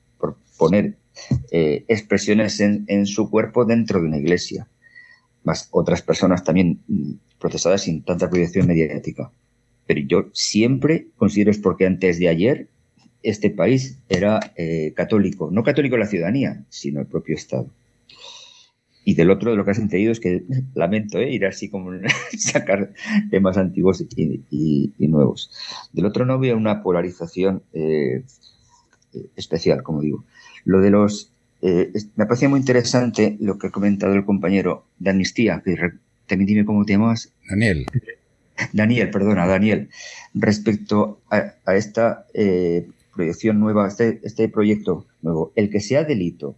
poner 0.57 0.97
eh, 1.51 1.85
expresiones 1.87 2.59
en, 2.59 3.05
su 3.05 3.29
cuerpo 3.29 3.65
dentro 3.65 4.01
de 4.01 4.07
una 4.07 4.17
iglesia. 4.17 4.67
Más 5.43 5.69
otras 5.71 6.01
personas 6.01 6.43
también 6.43 6.81
mm, 6.87 7.13
procesadas 7.39 7.83
sin 7.83 8.03
tanta 8.03 8.29
proyección 8.29 8.67
mediática. 8.67 9.31
Pero 9.87 10.01
yo 10.01 10.29
siempre 10.33 11.07
considero 11.15 11.51
es 11.51 11.57
porque 11.57 11.85
antes 11.85 12.19
de 12.19 12.27
ayer 12.27 12.67
este 13.23 13.49
país 13.49 13.97
era 14.07 14.39
eh, 14.55 14.93
católico, 14.95 15.49
no 15.51 15.63
católico 15.63 15.97
la 15.97 16.07
ciudadanía, 16.07 16.63
sino 16.69 17.01
el 17.01 17.07
propio 17.07 17.35
Estado. 17.35 17.69
Y 19.09 19.15
del 19.15 19.31
otro, 19.31 19.49
de 19.49 19.57
lo 19.57 19.65
que 19.65 19.71
has 19.71 19.79
entendido 19.79 20.11
es 20.11 20.19
que 20.19 20.43
lamento 20.75 21.17
¿eh? 21.17 21.33
ir 21.33 21.47
así 21.47 21.67
como 21.67 21.89
sacar 22.37 22.93
temas 23.31 23.57
antiguos 23.57 24.05
y, 24.15 24.93
nuevos. 24.99 25.51
Del 25.93 26.05
otro 26.05 26.27
no 26.27 26.37
veo 26.37 26.55
una 26.55 26.83
polarización 26.83 27.63
eh, 27.73 28.21
especial, 29.35 29.81
como 29.81 30.01
digo. 30.01 30.25
Lo 30.63 30.79
de 30.79 30.91
los. 30.91 31.31
Eh, 31.63 31.91
me 32.17 32.27
parecía 32.27 32.49
muy 32.49 32.59
interesante 32.59 33.35
lo 33.39 33.57
que 33.57 33.65
ha 33.65 33.71
comentado 33.71 34.13
el 34.13 34.25
compañero 34.25 34.85
de 34.99 35.09
Amnistía, 35.09 35.63
que 35.65 35.75
también 36.27 36.45
dime 36.45 36.65
cómo 36.65 36.85
te 36.85 36.93
llamas. 36.93 37.33
Daniel. 37.49 37.87
Daniel, 38.73 39.09
perdona, 39.09 39.47
Daniel. 39.47 39.89
Respecto 40.35 41.19
a, 41.31 41.55
esta 41.73 42.27
proyección 43.15 43.59
nueva, 43.59 43.87
este, 43.87 44.19
este 44.21 44.49
proyecto 44.49 45.07
nuevo, 45.23 45.51
el 45.55 45.71
que 45.71 45.79
sea 45.79 46.03
delito 46.03 46.55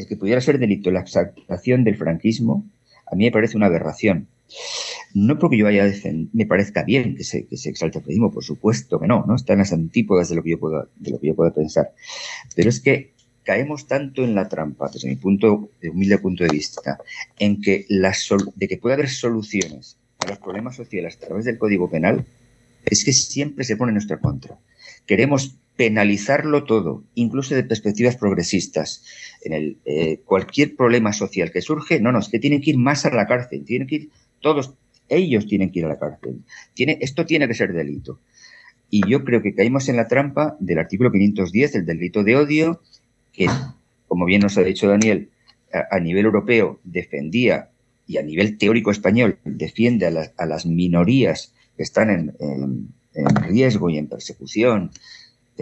el 0.00 0.06
que 0.06 0.16
pudiera 0.16 0.40
ser 0.40 0.58
delito 0.58 0.90
la 0.90 1.00
exaltación 1.00 1.84
del 1.84 1.96
franquismo, 1.96 2.64
a 3.10 3.14
mí 3.14 3.24
me 3.24 3.32
parece 3.32 3.56
una 3.56 3.66
aberración. 3.66 4.28
No 5.14 5.38
porque 5.38 5.56
yo 5.56 5.64
vaya 5.64 5.84
a 5.84 5.90
me 6.32 6.46
parezca 6.46 6.82
bien 6.84 7.16
que 7.16 7.24
se, 7.24 7.46
exalte 7.50 7.98
el 7.98 8.04
franquismo, 8.04 8.32
por 8.32 8.44
supuesto 8.44 9.00
que 9.00 9.06
no, 9.06 9.24
¿no? 9.26 9.34
Está 9.34 9.54
en 9.54 9.60
las 9.60 9.72
antípodas 9.72 10.28
de 10.28 10.36
lo 10.36 10.42
que 10.42 10.50
yo 10.50 10.58
puedo, 10.58 10.88
de 10.96 11.10
lo 11.10 11.20
que 11.20 11.28
yo 11.28 11.34
puedo 11.34 11.52
pensar. 11.52 11.92
Pero 12.54 12.68
es 12.68 12.80
que 12.80 13.12
caemos 13.44 13.86
tanto 13.86 14.24
en 14.24 14.34
la 14.34 14.48
trampa, 14.48 14.88
desde 14.92 15.08
mi 15.08 15.16
punto, 15.16 15.70
de 15.80 15.90
humilde 15.90 16.18
punto 16.18 16.44
de 16.44 16.50
vista, 16.50 16.98
en 17.38 17.60
que 17.60 17.86
de 17.88 18.68
que 18.68 18.76
puede 18.76 18.94
haber 18.94 19.08
soluciones 19.08 19.98
a 20.18 20.28
los 20.28 20.38
problemas 20.38 20.76
sociales 20.76 21.16
a 21.16 21.26
través 21.26 21.44
del 21.44 21.58
Código 21.58 21.90
Penal, 21.90 22.24
es 22.84 23.04
que 23.04 23.12
siempre 23.12 23.64
se 23.64 23.76
pone 23.76 23.90
en 23.90 23.94
nuestra 23.94 24.18
contra. 24.18 24.58
Queremos 25.06 25.56
penalizarlo 25.76 26.64
todo, 26.64 27.04
incluso 27.14 27.54
de 27.54 27.64
perspectivas 27.64 28.16
progresistas. 28.16 29.02
En 29.42 29.52
el, 29.52 29.78
eh, 29.84 30.20
cualquier 30.24 30.76
problema 30.76 31.12
social 31.12 31.50
que 31.50 31.62
surge, 31.62 32.00
no, 32.00 32.12
no, 32.12 32.18
es 32.18 32.28
que 32.28 32.38
tienen 32.38 32.60
que 32.60 32.70
ir 32.70 32.78
más 32.78 33.06
a 33.06 33.10
la 33.10 33.26
cárcel, 33.26 33.64
tienen 33.64 33.88
que 33.88 33.94
ir, 33.94 34.10
todos 34.40 34.74
ellos 35.08 35.46
tienen 35.46 35.70
que 35.70 35.80
ir 35.80 35.86
a 35.86 35.88
la 35.88 35.98
cárcel. 35.98 36.42
Esto 36.76 37.24
tiene 37.24 37.48
que 37.48 37.54
ser 37.54 37.72
delito. 37.72 38.20
Y 38.90 39.08
yo 39.08 39.24
creo 39.24 39.40
que 39.40 39.54
caímos 39.54 39.88
en 39.88 39.96
la 39.96 40.08
trampa 40.08 40.56
del 40.60 40.78
artículo 40.78 41.10
510, 41.10 41.76
el 41.76 41.86
delito 41.86 42.24
de 42.24 42.36
odio, 42.36 42.82
que, 43.32 43.46
como 44.06 44.26
bien 44.26 44.42
nos 44.42 44.58
ha 44.58 44.62
dicho 44.62 44.88
Daniel, 44.88 45.30
a, 45.72 45.98
nivel 46.00 46.26
europeo 46.26 46.80
defendía 46.84 47.70
y 48.06 48.18
a 48.18 48.22
nivel 48.22 48.58
teórico 48.58 48.90
español 48.90 49.38
defiende 49.44 50.06
a, 50.06 50.46
las 50.46 50.66
minorías 50.66 51.54
que 51.76 51.84
están 51.84 52.10
en 52.10 52.88
riesgo 53.48 53.88
y 53.88 53.98
en 53.98 54.08
persecución 54.08 54.90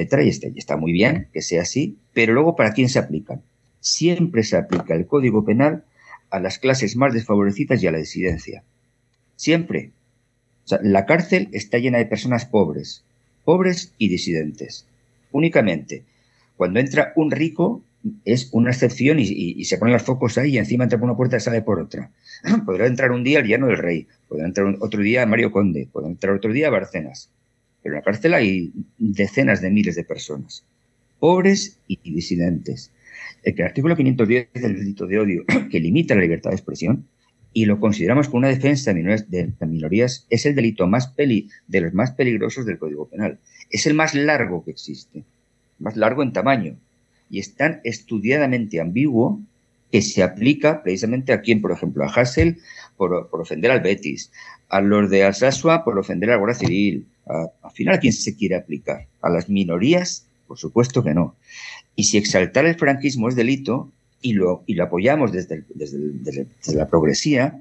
y 0.02 0.28
está, 0.28 0.48
está 0.54 0.76
muy 0.76 0.92
bien 0.92 1.28
que 1.32 1.42
sea 1.42 1.62
así, 1.62 1.98
pero 2.12 2.32
luego 2.32 2.56
¿para 2.56 2.72
quién 2.72 2.88
se 2.88 2.98
aplican? 2.98 3.42
Siempre 3.80 4.42
se 4.42 4.56
aplica 4.56 4.94
el 4.94 5.06
Código 5.06 5.44
Penal 5.44 5.84
a 6.30 6.40
las 6.40 6.58
clases 6.58 6.96
más 6.96 7.14
desfavorecidas 7.14 7.82
y 7.82 7.86
a 7.86 7.92
la 7.92 7.98
disidencia. 7.98 8.62
Siempre. 9.36 9.92
la 10.82 11.06
cárcel 11.06 11.48
está 11.52 11.78
llena 11.78 11.98
de 11.98 12.06
personas 12.06 12.44
pobres, 12.44 13.04
pobres 13.44 13.94
y 13.98 14.08
disidentes. 14.08 14.86
Únicamente. 15.32 16.04
Cuando 16.56 16.80
entra 16.80 17.12
un 17.14 17.30
rico 17.30 17.82
es 18.24 18.48
una 18.52 18.70
excepción 18.70 19.18
y, 19.20 19.64
se 19.64 19.78
ponen 19.78 19.94
los 19.94 20.02
focos 20.02 20.38
ahí 20.38 20.54
y 20.54 20.58
encima 20.58 20.84
entra 20.84 20.98
por 20.98 21.08
una 21.08 21.16
puerta 21.16 21.36
y 21.36 21.40
sale 21.40 21.62
por 21.62 21.80
otra. 21.80 22.10
Podrá 22.66 22.86
entrar 22.86 23.12
un 23.12 23.24
día 23.24 23.40
el 23.40 23.46
llano 23.46 23.66
del 23.66 23.78
rey, 23.78 24.06
podrá 24.28 24.46
entrar 24.46 24.76
otro 24.80 25.02
día 25.02 25.26
Mario 25.26 25.50
Conde, 25.50 25.88
podrá 25.90 26.08
entrar 26.08 26.34
otro 26.34 26.52
día 26.52 26.70
Barcenas. 26.70 27.30
Pero 27.82 27.94
en 27.94 27.98
la 27.98 28.04
cárcel 28.04 28.34
hay 28.34 28.72
decenas 28.98 29.60
de 29.60 29.70
miles 29.70 29.96
de 29.96 30.04
personas, 30.04 30.64
pobres 31.18 31.78
y 31.86 31.98
disidentes. 32.02 32.92
El 33.42 33.60
artículo 33.62 33.96
510 33.96 34.52
del 34.54 34.76
delito 34.76 35.06
de 35.06 35.18
odio, 35.18 35.44
que 35.70 35.80
limita 35.80 36.14
la 36.14 36.22
libertad 36.22 36.50
de 36.50 36.56
expresión, 36.56 37.06
y 37.52 37.64
lo 37.64 37.80
consideramos 37.80 38.28
como 38.28 38.38
una 38.38 38.48
defensa 38.48 38.92
de 38.92 39.52
minorías, 39.66 40.26
es 40.30 40.46
el 40.46 40.54
delito 40.54 40.86
más 40.86 41.14
de 41.16 41.80
los 41.80 41.94
más 41.94 42.12
peligrosos 42.12 42.66
del 42.66 42.78
Código 42.78 43.08
Penal. 43.08 43.38
Es 43.70 43.86
el 43.86 43.94
más 43.94 44.14
largo 44.14 44.64
que 44.64 44.70
existe, 44.70 45.24
más 45.78 45.96
largo 45.96 46.22
en 46.22 46.32
tamaño, 46.32 46.76
y 47.30 47.38
es 47.38 47.54
tan 47.54 47.80
estudiadamente 47.84 48.80
ambiguo 48.80 49.40
que 49.90 50.02
se 50.02 50.22
aplica 50.22 50.82
precisamente 50.82 51.32
a 51.32 51.40
quién, 51.40 51.60
por 51.60 51.72
ejemplo, 51.72 52.04
a 52.04 52.08
Hassel 52.08 52.58
por, 52.96 53.28
ofender 53.32 53.70
al 53.70 53.80
Betis, 53.80 54.30
a 54.68 54.80
los 54.80 55.08
de 55.10 55.24
Alsasua 55.24 55.84
por 55.84 55.98
ofender 55.98 56.30
a 56.30 56.32
la 56.32 56.38
Guardia 56.38 56.66
Civil. 56.66 57.06
al 57.26 57.70
final, 57.72 57.94
¿a 57.94 58.00
quién 58.00 58.12
se 58.12 58.36
quiere 58.36 58.56
aplicar? 58.56 59.06
¿A 59.22 59.30
las 59.30 59.48
minorías? 59.48 60.26
Por 60.46 60.58
supuesto 60.58 61.02
que 61.02 61.14
no. 61.14 61.36
Y 61.94 62.04
si 62.04 62.18
exaltar 62.18 62.66
el 62.66 62.76
franquismo 62.76 63.28
es 63.28 63.36
delito 63.36 63.90
y 64.20 64.32
lo, 64.32 64.62
y 64.66 64.74
lo 64.74 64.84
apoyamos 64.84 65.32
desde, 65.32 65.64
desde, 65.74 66.46
la 66.74 66.88
progresía, 66.88 67.60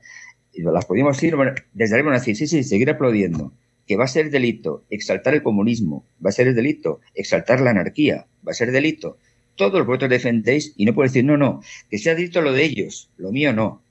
y 0.53 0.61
las 0.61 0.86
podemos 0.86 1.15
decir, 1.15 1.36
desde 1.73 1.95
ahí 1.95 2.01
van 2.01 2.15
a 2.15 2.19
decir, 2.19 2.36
sí, 2.36 2.47
sí, 2.47 2.63
seguir 2.63 2.89
aplaudiendo, 2.89 3.51
que 3.86 3.95
va 3.95 4.05
a 4.05 4.07
ser 4.07 4.30
delito 4.32 4.84
exaltar 4.89 5.34
el 5.34 5.43
comunismo, 5.43 6.03
va 6.23 6.30
a 6.30 6.34
ser 6.34 6.47
el 6.47 6.55
delito 6.55 6.99
exaltar 7.15 7.61
la 7.61 7.71
anarquía, 7.71 8.25
va 8.45 8.51
a 8.51 8.55
ser 8.55 8.71
delito 8.71 9.17
todos 9.58 9.74
los 9.74 9.88
votos 9.88 10.10
defendéis 10.10 10.74
y 10.78 10.86
no 10.86 10.93
puedo 10.93 11.10
decir, 11.10 11.26
no, 11.26 11.36
no, 11.36 11.62
que 11.89 11.97
sea 11.97 12.16
delito 12.16 12.41
lo 12.41 12.53
de 12.53 12.64
ellos, 12.64 13.10
lo 13.18 13.32
mío 13.32 13.51
no. 13.51 13.82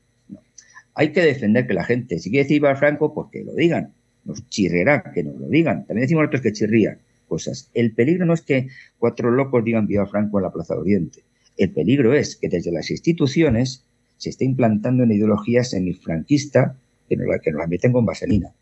Hay 0.95 1.13
que 1.13 1.21
defender 1.21 1.67
que 1.67 1.75
la 1.75 1.85
gente, 1.85 2.19
si 2.19 2.31
quiere 2.31 2.45
decir 2.45 2.63
Viva 2.63 2.75
Franco, 2.77 3.13
pues 3.13 3.29
que 3.31 3.45
lo 3.45 3.55
digan, 3.55 3.93
nos 4.25 4.49
chirrerá 4.49 5.13
que 5.15 5.23
nos 5.23 5.37
lo 5.37 5.49
digan. 5.49 5.85
También 5.87 6.05
decimos 6.05 6.23
nosotros 6.23 6.41
que 6.41 6.53
chirría 6.53 6.99
cosas. 7.29 7.69
El 7.75 7.93
peligro 7.93 8.25
no 8.25 8.33
es 8.33 8.41
que 8.41 8.69
cuatro 8.99 9.31
locos 9.31 9.63
digan 9.63 9.87
Viva 9.87 10.07
Franco 10.07 10.39
en 10.39 10.45
la 10.45 10.53
Plaza 10.53 10.75
de 10.75 10.81
Oriente. 10.81 11.23
El 11.59 11.71
peligro 11.71 12.15
es 12.15 12.37
que 12.37 12.49
desde 12.49 12.73
las 12.73 12.91
instituciones 12.91 13.85
se 14.17 14.31
está 14.31 14.45
implantando 14.45 15.05
una 15.05 15.15
ideología 15.15 15.65
semifranquista 15.65 16.77
que 17.09 17.17
nos 17.17 17.27
la, 17.27 17.39
que 17.41 17.53
nos 17.53 17.69
meten 17.69 17.93
con 17.93 18.07
vaselina. 18.07 18.53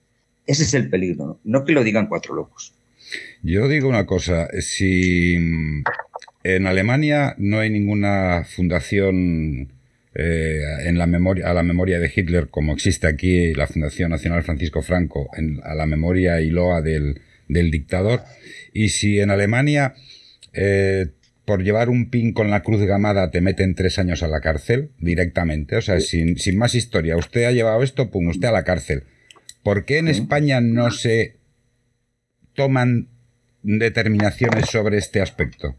Ese 0.47 0.65
es 0.65 0.75
el 0.75 0.91
peligro, 0.91 1.27
¿no? 1.27 1.39
no 1.45 1.65
que 1.65 1.73
lo 1.73 1.85
digan 1.85 2.09
cuatro 2.09 2.35
locos. 2.35 2.75
Yo 3.43 3.69
digo 3.69 3.89
una 3.89 4.07
cosa, 4.07 4.49
si 4.61 5.37
en 6.45 6.67
Alemania 6.67 7.35
no 7.39 7.59
hay 7.59 7.71
ninguna 7.71 8.45
fundación 8.45 9.73
eh, 10.15 10.61
en 10.85 10.99
la 10.99 11.07
memoria, 11.07 11.51
a 11.51 11.55
la 11.55 11.63
memoria 11.63 11.99
de 11.99 12.13
Hitler, 12.15 12.49
como 12.49 12.75
existe 12.75 13.07
aquí 13.07 13.53
la 13.55 13.67
Fundación 13.67 14.11
Nacional 14.11 14.45
Francisco 14.45 14.83
Franco, 14.83 15.29
a 15.63 15.75
la 15.75 15.87
memoria 15.87 16.41
y 16.43 16.51
loa 16.51 16.83
del, 16.83 17.21
dictador. 17.49 18.23
Y 18.75 18.91
si 18.91 19.19
en 19.21 19.31
Alemania, 19.31 19.95
eh, 20.53 21.07
por 21.47 21.65
llevar 21.65 21.89
un 21.89 22.11
pin 22.11 22.33
con 22.35 22.51
la 22.51 22.63
cruz 22.63 22.83
gamada, 22.83 23.31
te 23.31 23.41
meten 23.41 23.75
tres 23.75 23.99
años 23.99 24.23
a 24.23 24.29
la 24.29 24.41
cárcel 24.41 24.91
directamente, 24.99 25.77
o 25.77 25.83
sea, 25.83 25.99
sin, 26.01 26.39
sin 26.39 26.59
más 26.59 26.75
historia, 26.75 27.17
usted 27.17 27.45
ha 27.45 27.53
llevado 27.53 27.83
esto, 27.83 28.11
pum, 28.11 28.29
usted 28.29 28.49
a 28.49 28.53
la 28.53 28.65
cárcel. 28.65 29.05
¿Por 29.63 29.87
qué 29.87 29.97
en 29.97 30.09
España 30.09 30.61
no 30.61 30.91
se 30.91 31.37
toman 32.55 33.09
determinaciones 33.63 34.67
sobre 34.67 34.99
este 34.99 35.23
aspecto? 35.23 35.77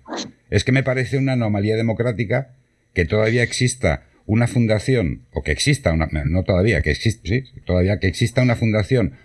Es 0.56 0.64
que 0.64 0.72
me 0.72 0.84
parece 0.84 1.18
una 1.18 1.34
anomalía 1.34 1.76
democrática 1.76 2.54
que 2.94 3.04
todavía 3.04 3.44
exista 3.44 4.06
una 4.26 4.48
fundación, 4.48 5.26
o 5.34 5.44
que 5.44 5.52
exista 5.52 5.92
una, 5.92 6.08
no 6.24 6.44
todavía, 6.44 6.82
que 6.82 6.92
existe, 6.92 7.28
sí, 7.28 7.62
todavía 7.66 8.00
que 8.00 8.08
exista 8.08 8.42
una 8.42 8.56
fundación 8.56 9.18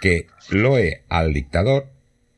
que 0.00 0.26
loe 0.50 1.02
al 1.08 1.34
dictador 1.34 1.86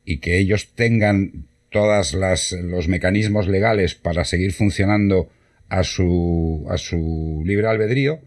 y 0.05 0.19
que 0.19 0.37
ellos 0.37 0.75
tengan 0.75 1.47
todos 1.71 2.13
los 2.13 2.87
mecanismos 2.87 3.47
legales 3.47 3.95
para 3.95 4.25
seguir 4.25 4.53
funcionando 4.53 5.27
a 5.67 5.83
su, 5.83 6.67
a 6.69 6.77
su 6.77 7.41
libre 7.47 7.65
albedrío 7.65 8.19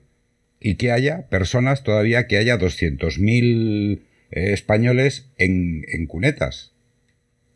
y 0.59 0.75
que 0.75 0.91
haya 0.91 1.29
personas 1.29 1.85
todavía 1.85 2.27
que 2.27 2.39
haya 2.39 2.59
200.000 2.59 4.01
eh, 4.33 4.53
españoles 4.53 5.29
en, 5.39 5.85
en 5.87 6.07
cunetas 6.09 6.73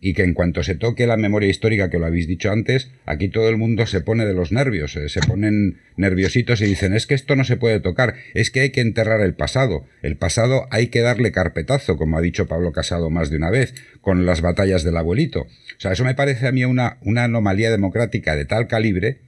y 0.05 0.15
que 0.15 0.25
en 0.25 0.35
cuanto 0.35 0.65
se 0.65 0.75
toque 0.75 1.07
la 1.07 1.17
memoria 1.17 1.49
histórica, 1.49 1.89
que 1.89 2.01
lo 2.01 2.07
habéis 2.07 2.27
dicho 2.27 2.51
antes, 2.51 2.91
aquí 3.07 3.29
todo 3.29 3.49
el 3.49 3.57
mundo 3.57 3.87
se 3.87 4.01
pone 4.01 4.27
de 4.27 4.35
los 4.35 4.51
nervios, 4.51 4.97
eh, 4.97 5.09
se 5.09 5.21
ponen 5.21 5.79
nerviositos 5.97 6.61
y 6.61 6.65
dicen 6.65 6.93
es 6.93 7.07
que 7.07 7.15
esto 7.15 7.37
no 7.37 7.45
se 7.45 7.57
puede 7.57 7.79
tocar, 7.79 8.17
es 8.35 8.51
que 8.51 8.61
hay 8.61 8.71
que 8.71 8.81
enterrar 8.81 9.21
el 9.21 9.35
pasado, 9.35 9.87
el 10.03 10.17
pasado 10.17 10.67
hay 10.73 10.89
que 10.89 11.03
darle 11.03 11.31
carpetazo, 11.31 11.97
como 11.97 12.19
ha 12.19 12.21
dicho 12.21 12.49
Pablo 12.49 12.73
Casado 12.73 13.11
más 13.11 13.31
de 13.31 13.37
una 13.37 13.51
vez, 13.51 13.75
con 14.01 14.27
las 14.27 14.41
batallas 14.41 14.83
del 14.83 14.97
abuelito. 14.97 15.43
O 15.43 15.81
sea, 15.81 15.93
eso 15.93 16.03
me 16.05 16.17
parece 16.17 16.49
a 16.49 16.53
mí 16.53 16.65
una, 16.65 16.99
una 17.03 17.23
anomalía 17.23 17.71
democrática 17.71 18.35
de 18.35 18.45
tal 18.45 18.67
calibre 18.67 19.21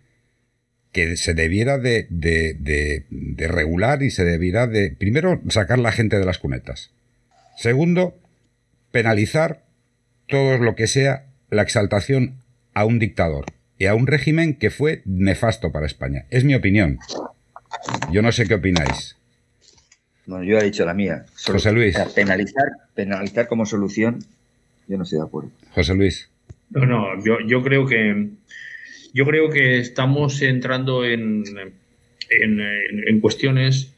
que 0.91 1.17
se 1.17 1.35
debiera 1.35 1.79
de, 1.79 2.09
de, 2.11 2.55
de, 2.59 3.07
de 3.11 3.47
regular 3.47 4.03
y 4.03 4.11
se 4.11 4.25
debiera 4.25 4.67
de, 4.67 4.91
primero, 4.91 5.41
sacar 5.51 5.79
la 5.79 5.93
gente 5.93 6.19
de 6.19 6.25
las 6.25 6.39
cunetas. 6.39 6.91
Segundo, 7.57 8.19
penalizar 8.91 9.64
todo 10.29 10.59
lo 10.59 10.75
que 10.75 10.87
sea 10.87 11.27
la 11.51 11.63
exaltación 11.63 12.37
a 12.75 12.85
un 12.85 12.99
dictador 12.99 13.47
y 13.79 13.87
a 13.87 13.95
un 13.95 14.07
régimen 14.07 14.55
que 14.55 14.71
fue 14.71 15.03
nefasto 15.05 15.73
para 15.73 15.87
España. 15.87 16.27
Es 16.31 16.45
mi 16.45 16.55
opinión. 16.55 16.99
Yo 18.11 18.23
no 18.23 18.33
sé 18.33 18.47
qué 18.47 18.55
opináis. 18.55 19.17
Bueno, 20.27 20.45
yo 20.45 20.59
he 20.59 20.65
dicho 20.65 20.85
la 20.85 20.95
mía. 20.95 21.25
José 21.47 21.73
Luis. 21.73 21.97
penalizar, 22.15 22.65
penalizar 22.95 23.47
como 23.47 23.67
solución, 23.67 24.21
yo 24.89 24.97
no 24.97 25.03
estoy 25.03 25.19
de 25.19 25.25
acuerdo. 25.25 25.51
José 25.73 25.95
Luis. 25.95 26.31
No, 26.71 26.87
no, 26.87 27.25
yo, 27.47 27.63
creo 27.63 27.87
que 27.87 28.29
yo 29.13 29.27
creo 29.27 29.51
que 29.51 29.79
estamos 29.79 30.41
entrando 30.43 31.05
en, 31.05 31.45
en, 32.31 33.21
cuestiones. 33.21 33.93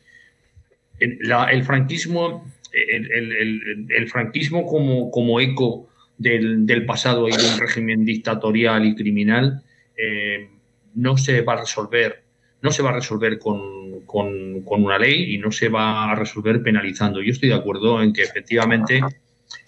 el 0.99 1.65
franquismo, 1.65 2.45
el, 2.73 4.09
franquismo 4.09 4.67
como, 4.67 5.11
como 5.11 5.41
eco 5.41 5.89
del, 6.19 6.87
pasado 6.87 7.29
y 7.29 7.33
de 7.33 7.45
un 7.45 7.59
régimen 7.59 8.05
dictatorial 8.05 8.85
y 8.87 8.95
criminal 8.95 9.63
eh, 9.97 10.49
no 10.95 11.17
se 11.17 11.43
va 11.43 11.55
a 11.55 11.61
resolver 11.61 12.27
no 12.63 12.73
se 12.73 12.83
va 12.83 12.91
a 12.91 12.95
resolver 12.95 13.39
con, 13.39 14.01
con, 14.07 14.63
una 14.65 14.99
ley 14.99 15.35
y 15.35 15.39
no 15.39 15.53
se 15.53 15.69
va 15.69 16.11
a 16.11 16.15
resolver 16.15 16.63
penalizando. 16.63 17.23
Yo 17.23 17.31
estoy 17.33 17.51
de 17.51 17.55
acuerdo 17.55 18.03
en 18.03 18.13
que 18.13 18.23
efectivamente 18.23 19.01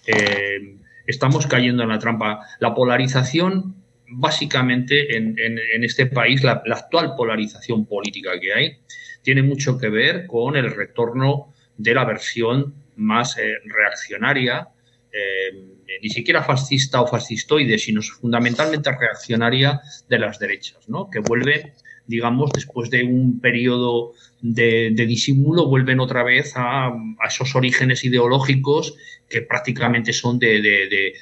eh, 0.05 0.75
estamos 1.05 1.47
cayendo 1.47 1.83
en 1.83 1.89
la 1.89 1.99
trampa. 1.99 2.41
La 2.59 2.73
polarización, 2.73 3.75
básicamente 4.07 5.15
en, 5.15 5.35
en, 5.37 5.83
este 5.83 6.07
país, 6.07 6.43
la, 6.43 6.61
actual 6.71 7.15
polarización 7.15 7.85
política 7.85 8.31
que 8.39 8.53
hay, 8.53 8.77
tiene 9.21 9.43
mucho 9.43 9.77
que 9.77 9.89
ver 9.89 10.25
con 10.27 10.55
el 10.55 10.69
retorno 10.69 11.53
de 11.77 11.93
la 11.93 12.05
versión 12.05 12.73
más 12.95 13.37
eh, 13.37 13.59
reaccionaria, 13.65 14.67
eh, 15.11 15.99
ni 16.01 16.09
siquiera 16.09 16.43
fascista 16.43 17.01
o 17.01 17.07
fascistoide, 17.07 17.79
sino 17.79 18.01
fundamentalmente 18.01 18.91
reaccionaria 18.91 19.81
de 20.07 20.19
las 20.19 20.37
derechas, 20.37 20.87
¿no? 20.87 21.09
que 21.09 21.19
vuelve, 21.19 21.73
digamos, 22.05 22.51
después 22.53 22.91
de 22.91 23.03
un 23.03 23.39
periodo 23.39 24.13
de, 24.41 24.91
disimulo, 24.91 25.67
vuelven 25.67 25.99
otra 25.99 26.23
vez 26.23 26.53
a, 26.55 26.91
esos 27.27 27.55
orígenes 27.55 28.03
ideológicos 28.05 28.95
que 29.27 29.41
prácticamente 29.41 30.13
son 30.13 30.37
de, 30.37 31.13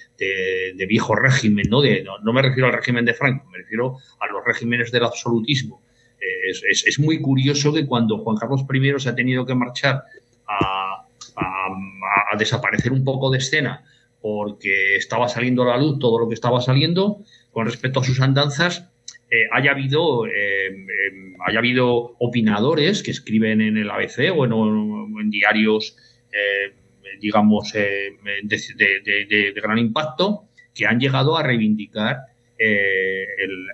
viejo 0.88 1.16
régimen. 1.16 1.70
¿no? 1.70 1.82
¿no? 2.24 2.34
me 2.34 2.42
refiero 2.42 2.68
al 2.68 2.74
régimen 2.74 3.06
de 3.06 3.14
Franco, 3.14 3.50
me 3.50 3.60
refiero 3.60 3.98
a 4.20 4.28
los 4.32 4.44
regímenes 4.46 4.92
del 4.92 5.06
absolutismo. 5.06 5.82
Eh, 6.20 6.52
es, 6.70 6.86
es, 6.86 7.00
muy 7.00 7.22
curioso 7.22 7.72
que 7.74 7.86
cuando 7.86 8.18
Juan 8.18 8.38
Carlos 8.38 8.62
I 8.70 9.00
se 9.00 9.10
ha 9.10 9.16
tenido 9.16 9.46
que 9.46 9.54
marchar 9.56 10.04
a, 10.48 11.07
a, 11.38 12.38
desaparecer 12.38 12.92
un 12.92 13.04
poco 13.04 13.30
de 13.30 13.38
escena 13.38 13.84
porque 14.22 14.96
estaba 14.96 15.30
saliendo 15.30 15.64
a 15.64 15.68
la 15.68 15.78
luz 15.78 16.00
todo 16.00 16.20
lo 16.20 16.28
que 16.28 16.34
estaba 16.34 16.62
saliendo 16.62 17.24
con 17.52 17.66
respecto 17.66 18.00
a 18.00 18.04
sus 18.04 18.20
andanzas. 18.22 18.90
Eh, 19.30 19.48
haya 19.52 19.72
habido 19.72 20.26
eh, 20.26 20.68
em, 20.68 21.36
haya 21.46 21.60
habido 21.60 22.16
opinadores 22.20 23.04
que 23.04 23.12
escriben 23.12 23.62
en 23.62 23.78
el 23.78 23.92
ABC 23.92 24.32
o 24.34 24.46
en, 24.46 25.30
diarios 25.30 25.98
eh, 26.32 26.74
digamos 27.20 27.74
de, 27.74 29.54
gran 29.56 29.78
impacto 29.80 30.46
que 30.74 30.86
han 30.86 31.00
llegado 31.00 31.36
a 31.36 31.44
reivindicar 31.44 32.18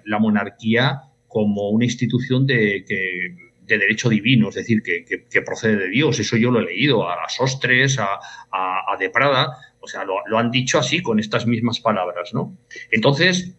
la 0.05 0.20
monarquía 0.20 1.01
como 1.28 1.70
una 1.70 1.86
institución 1.86 2.47
de 2.47 2.84
que 2.88 3.36
de 3.66 3.78
derecho 3.78 4.09
divino, 4.09 4.49
es 4.49 4.55
decir, 4.55 4.82
que, 4.82 5.41
procede 5.41 5.78
de 5.78 5.89
Dios. 5.89 6.20
Eso 6.20 6.38
yo 6.38 6.51
lo 6.51 6.59
he 6.59 6.66
leído 6.66 7.07
a, 7.07 7.28
Sostres, 7.30 7.97
a, 7.99 8.20
a, 8.51 8.97
De 8.97 9.09
Prada, 9.09 9.57
o 9.80 9.88
sea, 9.88 10.03
lo, 10.05 10.38
han 10.38 10.51
dicho 10.51 10.80
así 10.80 11.01
con 11.01 11.20
estas 11.20 11.45
mismas 11.45 11.80
palabras, 11.80 12.34
¿no? 12.34 12.57
Entonces, 12.91 13.55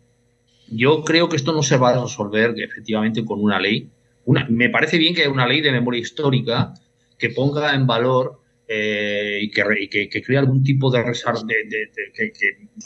yo 0.69 1.05
creo 1.05 1.29
que 1.29 1.37
esto 1.37 1.53
no 1.53 1.63
se 1.63 1.77
va 1.77 1.91
a 1.91 2.03
resolver 2.03 2.55
efectivamente 2.57 3.25
con 3.25 3.41
una 3.41 3.61
ley. 3.61 3.91
Una, 4.25 4.47
me 4.49 4.71
parece 4.71 4.99
bien 4.99 5.15
que 5.15 5.23
haya 5.23 5.31
una 5.31 5.47
ley 5.47 5.61
de 5.61 5.73
memoria 5.73 6.01
histórica 6.01 6.73
que 7.19 7.31
ponga 7.31 7.75
en 7.75 7.87
valor 7.87 8.41
eh, 8.67 9.41
y, 9.43 9.51
que, 9.51 10.09
que, 10.09 10.23
cree 10.23 10.39
algún 10.39 10.65
tipo 10.65 10.91
de, 10.91 11.05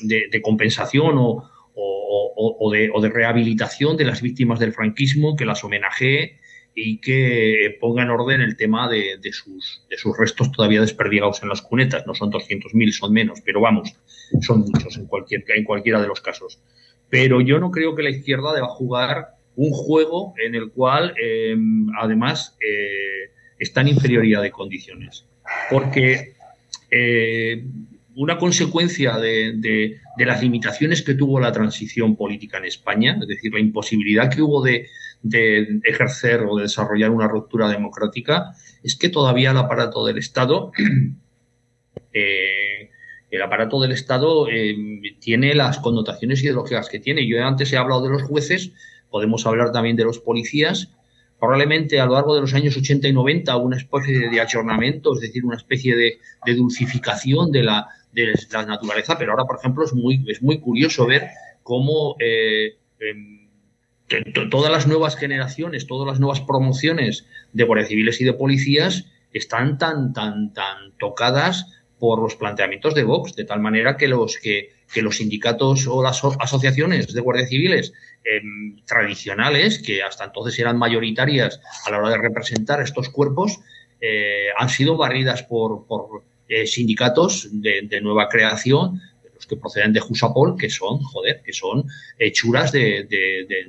de, 0.02 0.28
de 0.30 0.42
compensación 0.42 1.14
o, 1.16 1.48
o, 1.74 2.70
de, 2.72 2.90
o, 2.92 3.00
de, 3.00 3.08
rehabilitación 3.08 3.96
de 3.96 4.04
las 4.04 4.20
víctimas 4.22 4.58
del 4.58 4.72
franquismo, 4.72 5.36
que 5.36 5.44
las 5.44 5.62
homenajee 5.62 6.38
y 6.80 6.98
que 6.98 7.76
ponga 7.80 8.04
en 8.04 8.10
orden 8.10 8.40
el 8.40 8.56
tema 8.56 8.88
de, 8.88 9.18
sus, 9.32 9.82
de 9.90 9.98
sus 9.98 10.16
restos 10.16 10.52
todavía 10.52 10.80
desperdigados 10.80 11.42
en 11.42 11.48
las 11.48 11.60
cunetas. 11.60 12.06
No 12.06 12.14
son 12.14 12.30
200.000, 12.30 12.92
son 12.92 13.12
menos, 13.12 13.40
pero 13.44 13.60
vamos, 13.60 13.96
son 14.42 14.60
muchos 14.60 14.96
en, 14.96 15.06
cualquier, 15.06 15.44
en 15.56 15.64
cualquiera 15.64 16.00
de 16.00 16.06
los 16.06 16.20
casos. 16.20 16.60
Pero 17.10 17.40
yo 17.40 17.58
no 17.58 17.72
creo 17.72 17.96
que 17.96 18.04
la 18.04 18.10
izquierda 18.10 18.54
deba 18.54 18.68
jugar 18.68 19.30
un 19.56 19.72
juego 19.72 20.34
en 20.44 20.54
el 20.54 20.70
cual 20.70 21.14
em, 21.20 21.88
además 22.00 22.56
eh, 22.60 23.32
está 23.58 23.80
en 23.80 23.88
inferioridad 23.88 24.42
de 24.42 24.52
condiciones. 24.52 25.24
Porque 25.70 26.34
eh, 26.92 27.64
una 28.14 28.38
consecuencia 28.38 29.18
de, 29.18 29.98
las 30.16 30.42
limitaciones 30.42 31.02
que 31.02 31.14
tuvo 31.14 31.40
la 31.40 31.50
transición 31.50 32.14
política 32.14 32.58
en 32.58 32.66
España, 32.66 33.18
es 33.20 33.26
decir, 33.26 33.52
la 33.52 33.60
imposibilidad 33.60 34.32
que 34.32 34.42
hubo 34.42 34.62
de, 34.62 34.86
ejercer 35.84 36.44
o 36.48 36.56
de 36.56 36.62
desarrollar 36.62 37.10
una 37.10 37.28
ruptura 37.28 37.68
democrática, 37.68 38.54
es 38.82 38.96
que 38.96 39.08
todavía 39.08 39.50
el 39.50 39.56
aparato 39.56 40.06
del 40.06 40.18
Estado, 40.18 40.72
eh, 42.12 42.90
el 43.30 43.42
aparato 43.42 43.80
del 43.80 43.92
Estado 43.92 44.48
em, 44.48 45.02
tiene 45.20 45.54
las 45.54 45.78
connotaciones 45.78 46.42
ideológicas 46.42 46.88
que 46.88 47.00
tiene. 47.00 47.26
Yo 47.26 47.44
antes 47.44 47.72
he 47.72 47.76
hablado 47.76 48.02
de 48.02 48.10
los 48.10 48.22
jueces, 48.22 48.72
podemos 49.10 49.46
hablar 49.46 49.72
también 49.72 49.96
de 49.96 50.04
los 50.04 50.18
policías. 50.18 50.92
Probablemente 51.38 52.00
a 52.00 52.06
lo 52.06 52.14
largo 52.14 52.34
de 52.34 52.40
los 52.40 52.54
años 52.54 52.76
80 52.76 53.08
y 53.08 53.12
90 53.12 53.56
una 53.58 53.76
especie 53.76 54.28
de 54.28 54.40
ayornamiento, 54.40 55.14
es 55.14 55.20
decir, 55.20 55.44
una 55.44 55.56
especie 55.56 55.94
de, 55.94 56.18
dulcificación 56.56 57.52
de 57.52 57.62
la, 57.62 57.86
de 58.12 58.32
la 58.50 58.66
naturaleza, 58.66 59.16
pero 59.18 59.32
ahora, 59.32 59.44
por 59.44 59.58
ejemplo, 59.58 59.84
es 59.84 59.92
muy, 59.92 60.24
es 60.26 60.42
muy 60.42 60.58
curioso 60.58 61.06
ver 61.06 61.28
cómo 61.62 62.16
eh, 62.18 62.76
em, 62.98 63.47
todas 64.50 64.72
las 64.72 64.86
nuevas 64.86 65.16
generaciones, 65.16 65.86
todas 65.86 66.06
las 66.06 66.20
nuevas 66.20 66.40
promociones 66.40 67.26
de 67.52 67.64
guardias 67.64 67.88
civiles 67.88 68.20
y 68.20 68.24
de 68.24 68.32
policías 68.32 69.06
están 69.32 69.78
tan, 69.78 70.12
tan, 70.12 70.52
tan 70.52 70.92
tocadas 70.98 71.66
por 71.98 72.20
los 72.20 72.36
planteamientos 72.36 72.94
de 72.94 73.04
Vox, 73.04 73.34
de 73.34 73.44
tal 73.44 73.60
manera 73.60 73.96
que 73.96 74.08
los, 74.08 74.38
que, 74.38 74.70
los 74.96 75.16
sindicatos 75.16 75.86
o 75.86 76.02
las 76.02 76.22
asociaciones 76.24 77.12
de 77.12 77.20
guardias 77.20 77.48
civiles 77.50 77.92
em, 78.24 78.76
tradicionales, 78.86 79.82
que 79.82 80.02
hasta 80.02 80.24
entonces 80.24 80.58
eran 80.58 80.78
mayoritarias 80.78 81.60
a 81.84 81.90
la 81.90 81.98
hora 81.98 82.10
de 82.10 82.18
representar 82.18 82.80
estos 82.80 83.08
cuerpos, 83.08 83.60
eh, 84.00 84.46
han 84.56 84.68
sido 84.68 84.96
barridas 84.96 85.42
por, 85.42 85.84
eh, 86.48 86.66
sindicatos 86.66 87.48
de, 87.50 88.00
nueva 88.00 88.28
creación, 88.28 89.00
que 89.48 89.56
proceden 89.56 89.92
de 89.92 90.00
Jusapol, 90.00 90.56
que 90.56 90.70
son, 90.70 90.98
joder, 91.00 91.42
que 91.44 91.52
son 91.52 91.84
hechuras 92.18 92.72
de, 92.72 93.06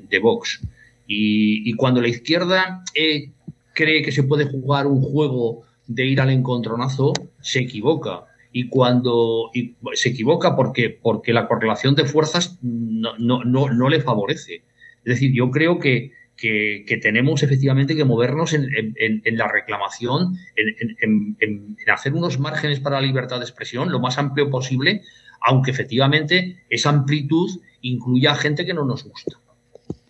de, 0.09 0.19
Vox. 0.19 0.61
Y, 1.07 1.69
y, 1.69 1.73
cuando 1.73 2.01
la 2.01 2.09
izquierda 2.09 2.83
eh, 2.93 3.31
cree 3.73 4.03
que 4.03 4.11
se 4.11 4.23
puede 4.23 4.45
jugar 4.45 4.87
un 4.87 5.01
juego 5.01 5.63
de 5.87 6.05
ir 6.05 6.21
al 6.21 6.29
encontronazo, 6.29 7.13
se 7.41 7.59
equivoca. 7.59 8.25
Y 8.51 8.67
cuando 8.67 9.51
se 9.93 10.09
equivoca 10.09 10.55
porque, 10.55 10.89
porque 10.89 11.33
la 11.33 11.47
correlación 11.47 11.95
de 11.95 12.05
fuerzas 12.05 12.57
no, 12.61 13.17
no, 13.17 13.43
no, 13.43 13.89
le 13.89 14.01
favorece. 14.01 14.63
Es 15.03 15.13
decir, 15.15 15.31
yo 15.33 15.51
creo 15.51 15.79
que, 15.79 16.11
que, 16.35 16.99
tenemos 17.01 17.43
efectivamente 17.43 17.95
que 17.95 18.05
movernos 18.05 18.53
en, 18.53 18.69
en, 18.75 19.37
la 19.37 19.47
reclamación, 19.47 20.35
en, 20.55 21.77
hacer 21.91 22.13
unos 22.13 22.39
márgenes 22.39 22.79
para 22.79 22.99
la 22.99 23.07
libertad 23.07 23.37
de 23.37 23.45
expresión 23.45 23.91
lo 23.91 23.99
más 23.99 24.17
amplio 24.17 24.49
posible, 24.49 25.01
aunque 25.41 25.71
efectivamente 25.71 26.63
esa 26.69 26.89
amplitud 26.89 27.49
incluya 27.81 28.35
gente 28.35 28.65
que 28.65 28.73
no 28.73 28.85
nos 28.85 29.03
gusta. 29.03 29.39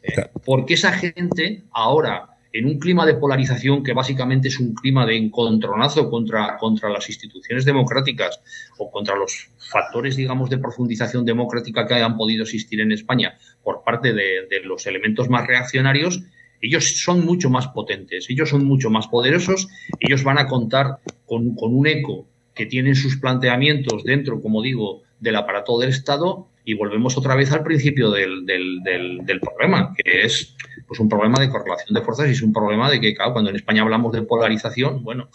¿Eh? 0.01 0.15
Porque 0.45 0.73
esa 0.73 0.91
gente 0.91 1.63
ahora 1.71 2.29
en 2.51 2.65
un 2.65 2.79
clima 2.79 3.05
de 3.05 3.13
polarización 3.13 3.83
que 3.83 3.93
básicamente 3.93 4.47
es 4.47 4.59
un 4.59 4.73
clima 4.73 5.05
de 5.05 5.15
encontronazo 5.15 6.09
contra, 6.09 6.57
contra 6.57 6.89
las 6.89 7.07
instituciones 7.07 7.65
democráticas 7.65 8.41
o 8.77 8.89
contra 8.89 9.15
los 9.15 9.49
factores, 9.57 10.15
digamos, 10.15 10.49
de 10.49 10.57
profundización 10.57 11.25
democrática 11.25 11.85
que 11.85 11.93
hayan 11.95 12.17
podido 12.17 12.43
existir 12.43 12.81
en 12.81 12.91
España 12.91 13.37
por 13.63 13.83
parte 13.83 14.13
de, 14.13 14.47
los 14.63 14.87
elementos 14.87 15.29
más 15.29 15.47
reaccionarios, 15.47 16.23
ellos 16.61 17.01
son 17.01 17.23
mucho 17.23 17.49
más 17.49 17.67
potentes, 17.67 18.29
ellos 18.29 18.49
son 18.49 18.65
mucho 18.65 18.89
más 18.89 19.07
poderosos, 19.07 19.69
ellos 19.99 20.23
van 20.23 20.39
a 20.39 20.47
contar 20.47 20.97
con, 21.25 21.55
con 21.55 21.73
un 21.73 21.87
eco 21.87 22.27
que 22.53 22.65
tienen 22.65 22.95
sus 22.95 23.17
planteamientos 23.17 24.03
dentro, 24.03 24.41
como 24.41 24.61
digo, 24.61 25.03
del 25.19 25.35
aparato 25.35 25.77
del 25.79 25.89
Estado 25.89 26.47
y 26.63 26.73
volvemos 26.75 27.17
otra 27.17 27.35
vez 27.35 27.51
al 27.51 27.63
principio 27.63 28.11
del, 28.11 28.45
del, 28.45 29.39
problema, 29.39 29.93
que 29.95 30.21
es 30.21 30.55
pues 30.87 30.99
un 30.99 31.09
problema 31.09 31.39
de 31.39 31.49
correlación 31.49 31.93
de 31.93 32.01
fuerzas 32.01 32.27
y 32.27 32.31
es 32.31 32.41
un 32.41 32.53
problema 32.53 32.89
de 32.91 32.99
que, 32.99 33.15
claro, 33.15 33.33
cuando 33.33 33.49
en 33.49 33.55
España 33.55 33.81
hablamos 33.81 34.13
de 34.13 34.21
polarización, 34.21 35.03
bueno, 35.03 35.29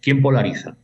¿quién 0.00 0.20
polariza? 0.20 0.76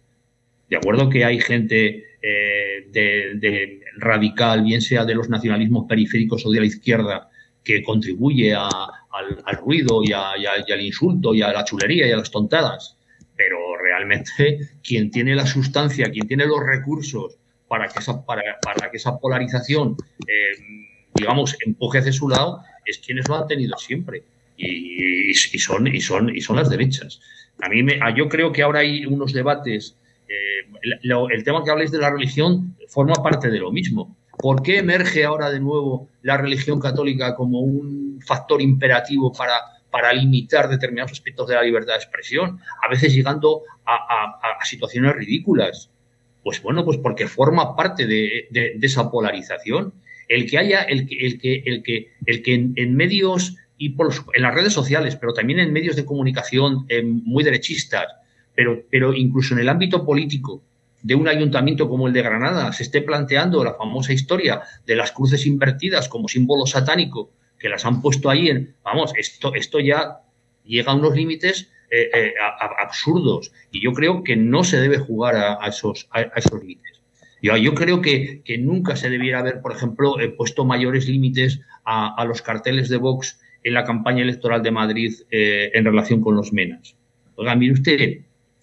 De 0.68 0.76
acuerdo 0.76 1.08
que 1.08 1.24
hay 1.24 1.40
gente 1.40 2.04
eh, 2.22 2.86
de, 2.92 3.80
radical, 3.96 4.62
bien 4.62 4.80
sea 4.80 5.04
de 5.04 5.14
los 5.14 5.28
nacionalismos 5.28 5.86
periféricos 5.88 6.44
o 6.46 6.50
de 6.50 6.60
la 6.60 6.66
izquierda, 6.66 7.28
que 7.64 7.82
contribuye 7.82 8.54
al, 8.54 9.56
ruido 9.60 10.00
y, 10.04 10.12
al 10.12 10.80
insulto 10.80 11.34
y 11.34 11.42
a 11.42 11.52
la 11.52 11.64
chulería 11.64 12.06
y 12.06 12.12
a 12.12 12.16
las 12.16 12.30
tontadas. 12.30 12.96
Pero 13.36 13.76
realmente 13.82 14.60
quien 14.82 15.10
tiene 15.10 15.34
la 15.34 15.46
sustancia, 15.46 16.10
quien 16.10 16.28
tiene 16.28 16.46
los 16.46 16.64
recursos 16.64 17.38
para 17.68 17.88
que 17.88 17.98
esa, 17.98 18.24
para, 18.24 18.90
que 18.90 18.96
esa 18.96 19.18
polarización, 19.18 19.96
eh, 20.26 20.56
digamos, 21.14 21.56
empuje 21.64 21.98
hacia 21.98 22.12
su 22.12 22.28
lado, 22.28 22.62
es 22.84 22.98
quienes 22.98 23.28
lo 23.28 23.36
han 23.36 23.46
tenido 23.46 23.76
siempre. 23.78 24.24
Y, 24.58 25.34
son, 25.34 25.86
y, 25.86 26.00
son, 26.00 26.34
y 26.34 26.40
son 26.40 26.56
las 26.56 26.70
derechas. 26.70 27.20
A 27.60 27.68
mí 27.68 27.82
me, 27.82 27.98
yo 28.16 28.28
creo 28.28 28.52
que 28.52 28.62
ahora 28.62 28.80
hay 28.80 29.04
unos 29.06 29.32
debates. 29.32 29.96
Eh, 30.28 30.70
el, 31.02 31.44
tema 31.44 31.62
que 31.62 31.70
habléis 31.70 31.90
de 31.90 31.98
la 31.98 32.10
religión 32.10 32.76
forma 32.88 33.14
parte 33.22 33.50
de 33.50 33.58
lo 33.58 33.70
mismo. 33.70 34.16
¿Por 34.38 34.62
qué 34.62 34.78
emerge 34.78 35.24
ahora 35.24 35.50
de 35.50 35.60
nuevo 35.60 36.08
la 36.22 36.36
religión 36.36 36.80
católica 36.80 37.34
como 37.34 37.60
un 37.60 38.20
factor 38.26 38.60
imperativo 38.60 39.32
para, 39.32 39.54
para 39.90 40.12
limitar 40.12 40.68
determinados 40.68 41.12
aspectos 41.12 41.48
de 41.48 41.54
la 41.54 41.62
libertad 41.62 41.94
de 41.94 41.98
expresión? 41.98 42.60
A 42.82 42.88
veces 42.88 43.14
llegando 43.14 43.62
a, 43.86 44.58
situaciones 44.64 45.14
ridículas. 45.14 45.90
Pues 46.46 46.62
bueno, 46.62 46.84
pues 46.84 46.98
porque 46.98 47.26
forma 47.26 47.74
parte 47.74 48.06
de, 48.06 48.78
esa 48.80 49.10
polarización. 49.10 49.94
El 50.28 50.48
que 50.48 50.58
haya, 50.58 50.82
el 50.82 51.08
que, 51.08 51.26
el 51.26 51.40
que, 51.40 51.62
el 51.66 51.82
que, 51.82 52.12
el 52.24 52.42
que 52.44 52.54
en, 52.54 52.94
medios 52.94 53.56
y 53.76 53.88
por 53.88 54.14
en 54.32 54.42
las 54.42 54.54
redes 54.54 54.72
sociales, 54.72 55.16
pero 55.16 55.32
también 55.32 55.58
en 55.58 55.72
medios 55.72 55.96
de 55.96 56.04
comunicación 56.04 56.86
eh, 56.88 57.02
muy 57.02 57.42
derechistas, 57.42 58.06
pero, 58.54 58.80
pero 58.88 59.12
incluso 59.12 59.54
en 59.54 59.60
el 59.60 59.68
ámbito 59.68 60.06
político 60.06 60.62
de 61.02 61.16
un 61.16 61.26
ayuntamiento 61.26 61.88
como 61.88 62.06
el 62.06 62.12
de 62.12 62.22
Granada 62.22 62.72
se 62.72 62.84
esté 62.84 63.02
planteando 63.02 63.64
la 63.64 63.74
famosa 63.74 64.12
historia 64.12 64.60
de 64.86 64.94
las 64.94 65.10
cruces 65.10 65.46
invertidas 65.46 66.08
como 66.08 66.28
símbolo 66.28 66.64
satánico, 66.64 67.32
que 67.58 67.68
las 67.68 67.84
han 67.84 68.00
puesto 68.00 68.30
ahí 68.30 68.50
en, 68.50 68.76
vamos, 68.84 69.12
esto, 69.18 69.52
esto 69.52 69.80
ya 69.80 70.20
llega 70.64 70.92
a 70.92 70.94
unos 70.94 71.16
límites 71.16 71.72
eh, 71.90 72.10
eh, 72.14 72.34
absurdos 72.78 73.52
y 73.70 73.80
yo 73.80 73.92
creo 73.92 74.24
que 74.24 74.36
no 74.36 74.64
se 74.64 74.80
debe 74.80 74.98
jugar 74.98 75.36
a, 75.36 75.66
esos, 75.66 76.08
a 76.10 76.22
esos 76.36 76.60
límites. 76.60 77.00
Yo, 77.42 77.74
creo 77.74 78.00
que, 78.00 78.42
nunca 78.58 78.96
se 78.96 79.08
debiera 79.08 79.38
haber, 79.38 79.60
por 79.60 79.72
ejemplo, 79.72 80.18
eh, 80.18 80.30
puesto 80.30 80.64
mayores 80.64 81.08
límites 81.08 81.60
a, 81.84 82.24
los 82.24 82.42
carteles 82.42 82.88
de 82.88 82.96
Vox 82.96 83.40
en 83.62 83.74
la 83.74 83.84
campaña 83.84 84.22
electoral 84.22 84.62
de 84.62 84.72
Madrid 84.72 85.14
en 85.30 85.84
relación 85.84 86.20
con 86.20 86.34
los 86.34 86.52
menas. 86.52 86.96
Oiga, 87.36 87.54
mire 87.54 87.74
usted, 87.74 88.18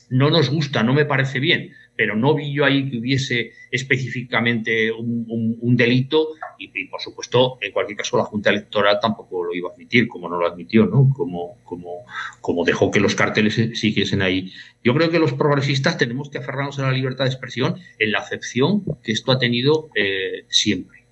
no 0.09 0.29
nos 0.29 0.49
gusta, 0.49 0.83
no 0.83 0.93
me 0.93 1.05
parece 1.05 1.39
bien, 1.39 1.71
pero 1.95 2.15
no 2.15 2.33
vi 2.33 2.51
yo 2.53 2.65
ahí 2.65 2.89
que 2.89 2.97
hubiese 2.97 3.51
específicamente 3.69 4.91
un, 4.91 5.75
delito 5.75 6.29
y, 6.57 6.85
por 6.85 7.01
supuesto, 7.01 7.57
en 7.61 7.71
cualquier 7.71 7.97
caso, 7.97 8.17
la 8.17 8.23
Junta 8.23 8.51
Electoral 8.51 8.99
tampoco 9.01 9.43
lo 9.43 9.53
iba 9.53 9.69
a 9.69 9.73
admitir, 9.73 10.07
como 10.07 10.29
no 10.29 10.37
lo 10.37 10.47
admitió, 10.47 10.85
¿no? 10.85 11.09
Como, 11.15 11.57
como, 11.63 12.05
como 12.41 12.63
dejó 12.63 12.91
que 12.91 12.99
los 12.99 13.15
carteles 13.15 13.55
siguiesen 13.73 14.21
ahí. 14.21 14.51
Yo 14.83 14.93
creo 14.93 15.09
que 15.09 15.19
los 15.19 15.33
progresistas 15.33 15.97
tenemos 15.97 16.29
que 16.29 16.37
aferrarnos 16.37 16.79
a 16.79 16.83
la 16.83 16.91
libertad 16.91 17.25
de 17.25 17.31
expresión 17.31 17.75
en 17.99 18.11
la 18.11 18.19
acepción 18.19 18.83
que 19.03 19.11
esto 19.11 19.31
ha 19.31 19.39
tenido 19.39 19.89
eh, 19.95 20.45
siempre. 20.47 21.03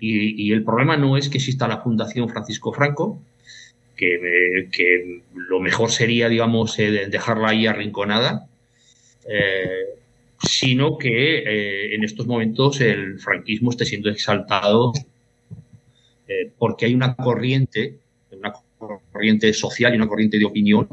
Y, 0.00 0.52
el 0.52 0.62
problema 0.62 0.96
no 0.96 1.16
es 1.16 1.28
que 1.28 1.38
exista 1.38 1.66
la 1.66 1.78
Fundación 1.78 2.28
Francisco 2.28 2.72
Franco, 2.72 3.20
que, 3.96 4.68
que 4.70 5.22
lo 5.34 5.58
mejor 5.58 5.90
sería, 5.90 6.28
digamos, 6.28 6.78
eh, 6.78 7.08
dejarla 7.08 7.48
ahí 7.48 7.66
arrinconada. 7.66 8.48
Eh, 9.28 9.97
sino 10.40 10.98
que 10.98 11.38
eh, 11.38 11.94
en 11.94 12.04
estos 12.04 12.26
momentos 12.26 12.80
el 12.80 13.18
franquismo 13.18 13.70
esté 13.70 13.84
siendo 13.84 14.08
exaltado 14.10 14.92
eh, 16.28 16.52
porque 16.56 16.86
hay 16.86 16.94
una 16.94 17.16
corriente, 17.16 17.98
una 18.30 18.52
corriente 18.78 19.52
social 19.52 19.92
y 19.92 19.96
una 19.96 20.06
corriente 20.06 20.38
de 20.38 20.44
opinión, 20.44 20.88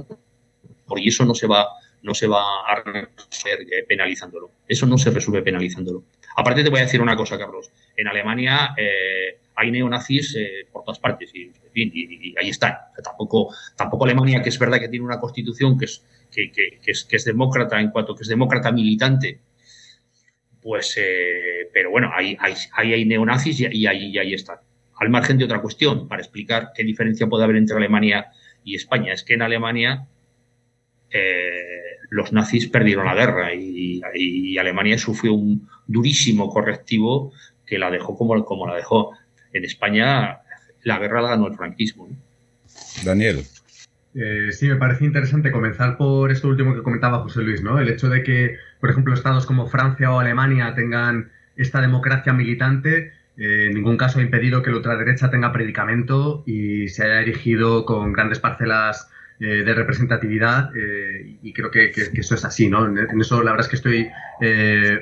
por 0.88 1.00
eso 1.00 1.26
no 1.26 1.36
se 1.36 1.46
va, 1.46 1.68
no 2.02 2.14
se 2.14 2.28
va 2.28 2.42
a 2.66 2.76
resolver 2.76 3.68
eh, 3.72 3.84
penalizándolo. 3.88 4.52
Eso 4.68 4.88
no 4.88 4.98
se 4.98 5.12
resuelve 5.12 5.44
penalizándolo. 5.44 6.04
Aparte 6.38 6.64
te 6.64 6.70
voy 6.70 6.80
a 6.80 6.84
decir 6.84 7.02
una 7.02 7.16
cosa, 7.16 7.38
Carlos. 7.38 7.72
En 7.96 8.08
Alemania 8.08 8.76
hay 9.56 9.72
neonazis 9.72 10.36
por 10.72 10.84
todas 10.84 11.00
partes 11.00 11.32
y, 11.34 11.52
y, 11.74 12.36
ahí 12.38 12.50
están. 12.50 12.74
tampoco, 13.04 13.54
tampoco 13.76 14.04
Alemania, 14.04 14.42
que 14.42 14.50
es 14.50 14.60
verdad 14.60 14.80
que 14.80 14.90
tiene 14.90 15.06
una 15.06 15.20
constitución 15.20 15.78
que 15.78 15.86
es 15.86 16.04
que, 16.36 16.80
es, 16.86 17.04
que 17.06 17.16
es 17.16 17.26
demócrata 17.26 17.80
en 17.80 17.92
cuanto 17.92 18.16
que 18.16 18.24
es 18.24 18.28
demócrata 18.28 18.72
militante, 18.72 19.40
pues, 20.66 20.96
eh, 20.98 21.70
pero 21.72 21.92
bueno, 21.92 22.10
ahí, 22.12 22.36
hay 22.74 23.06
neonazis 23.06 23.60
y, 23.60 23.86
ahí, 23.86 24.18
ahí 24.18 24.34
están. 24.34 24.58
al 24.96 25.10
margen 25.10 25.38
de 25.38 25.46
otra 25.46 25.62
cuestión, 25.62 26.08
para 26.08 26.24
explicar 26.24 26.72
qué 26.74 26.84
diferencia 26.84 27.28
puede 27.28 27.44
haber 27.44 27.58
entre 27.58 27.78
Alemania 27.78 28.32
y 28.64 28.76
España. 28.76 29.14
Es 29.14 29.24
que 29.24 29.36
en 29.36 29.44
Alemania 29.44 30.08
eh, 31.12 31.98
los 32.10 32.34
nazis 32.34 32.68
perdieron 32.68 33.06
la 33.06 33.14
guerra 33.14 33.54
y, 33.54 34.02
Alemania 34.58 34.98
sufrió 34.98 35.34
un 35.34 35.70
durísimo 35.86 36.50
correctivo 36.50 37.32
que 37.66 37.78
la 37.78 37.92
dejó 37.92 38.18
como, 38.18 38.44
como 38.44 38.66
la 38.66 38.76
dejó. 38.76 39.12
En 39.54 39.66
España 39.66 40.40
la 40.82 40.98
guerra 40.98 41.22
la 41.22 41.30
ganó 41.30 41.48
el 41.48 41.56
franquismo. 41.56 42.10
Daniel. 43.04 43.46
Eh, 44.16 44.54
sí, 44.54 44.70
me 44.70 44.78
parece 44.78 45.04
interesante 45.04 45.52
comenzar 45.52 45.98
por 45.98 46.32
esto 46.32 46.48
último 46.48 46.74
que 46.74 46.82
comentaba 46.82 47.20
José 47.20 47.42
Luis, 47.42 47.62
¿no? 47.62 47.80
El 47.80 47.90
hecho 47.90 48.10
de 48.10 48.24
que, 48.24 48.58
por 48.80 48.90
ejemplo, 48.90 49.14
estados 49.14 49.46
como 49.46 49.68
Francia 49.68 50.10
o 50.12 50.20
Alemania 50.20 50.74
tengan 50.74 51.32
esta 51.58 51.82
democracia 51.82 52.32
militante, 52.32 53.12
eh, 53.38 53.68
en 53.68 53.74
ningún 53.74 53.98
caso 53.98 54.20
ha 54.20 54.22
impedido 54.22 54.64
que 54.64 54.70
la 54.72 54.78
ultraderecha 54.78 55.30
tenga 55.30 55.52
predicamento 55.52 56.44
y 56.46 56.88
se 56.88 57.04
haya 57.04 57.22
erigido 57.22 57.86
con 57.86 58.14
grandes 58.14 58.40
parcelas 58.40 59.10
eh, 59.42 59.64
de 59.66 59.74
representatividad 59.74 60.72
y 61.42 61.52
creo 61.52 61.70
que, 61.70 61.92
eso 62.14 62.36
es 62.36 62.46
así, 62.46 62.70
¿no? 62.70 62.86
En, 62.86 63.20
eso 63.20 63.44
la 63.44 63.52
verdad 63.52 63.66
es 63.66 63.70
que 63.70 63.76
estoy 63.76 64.10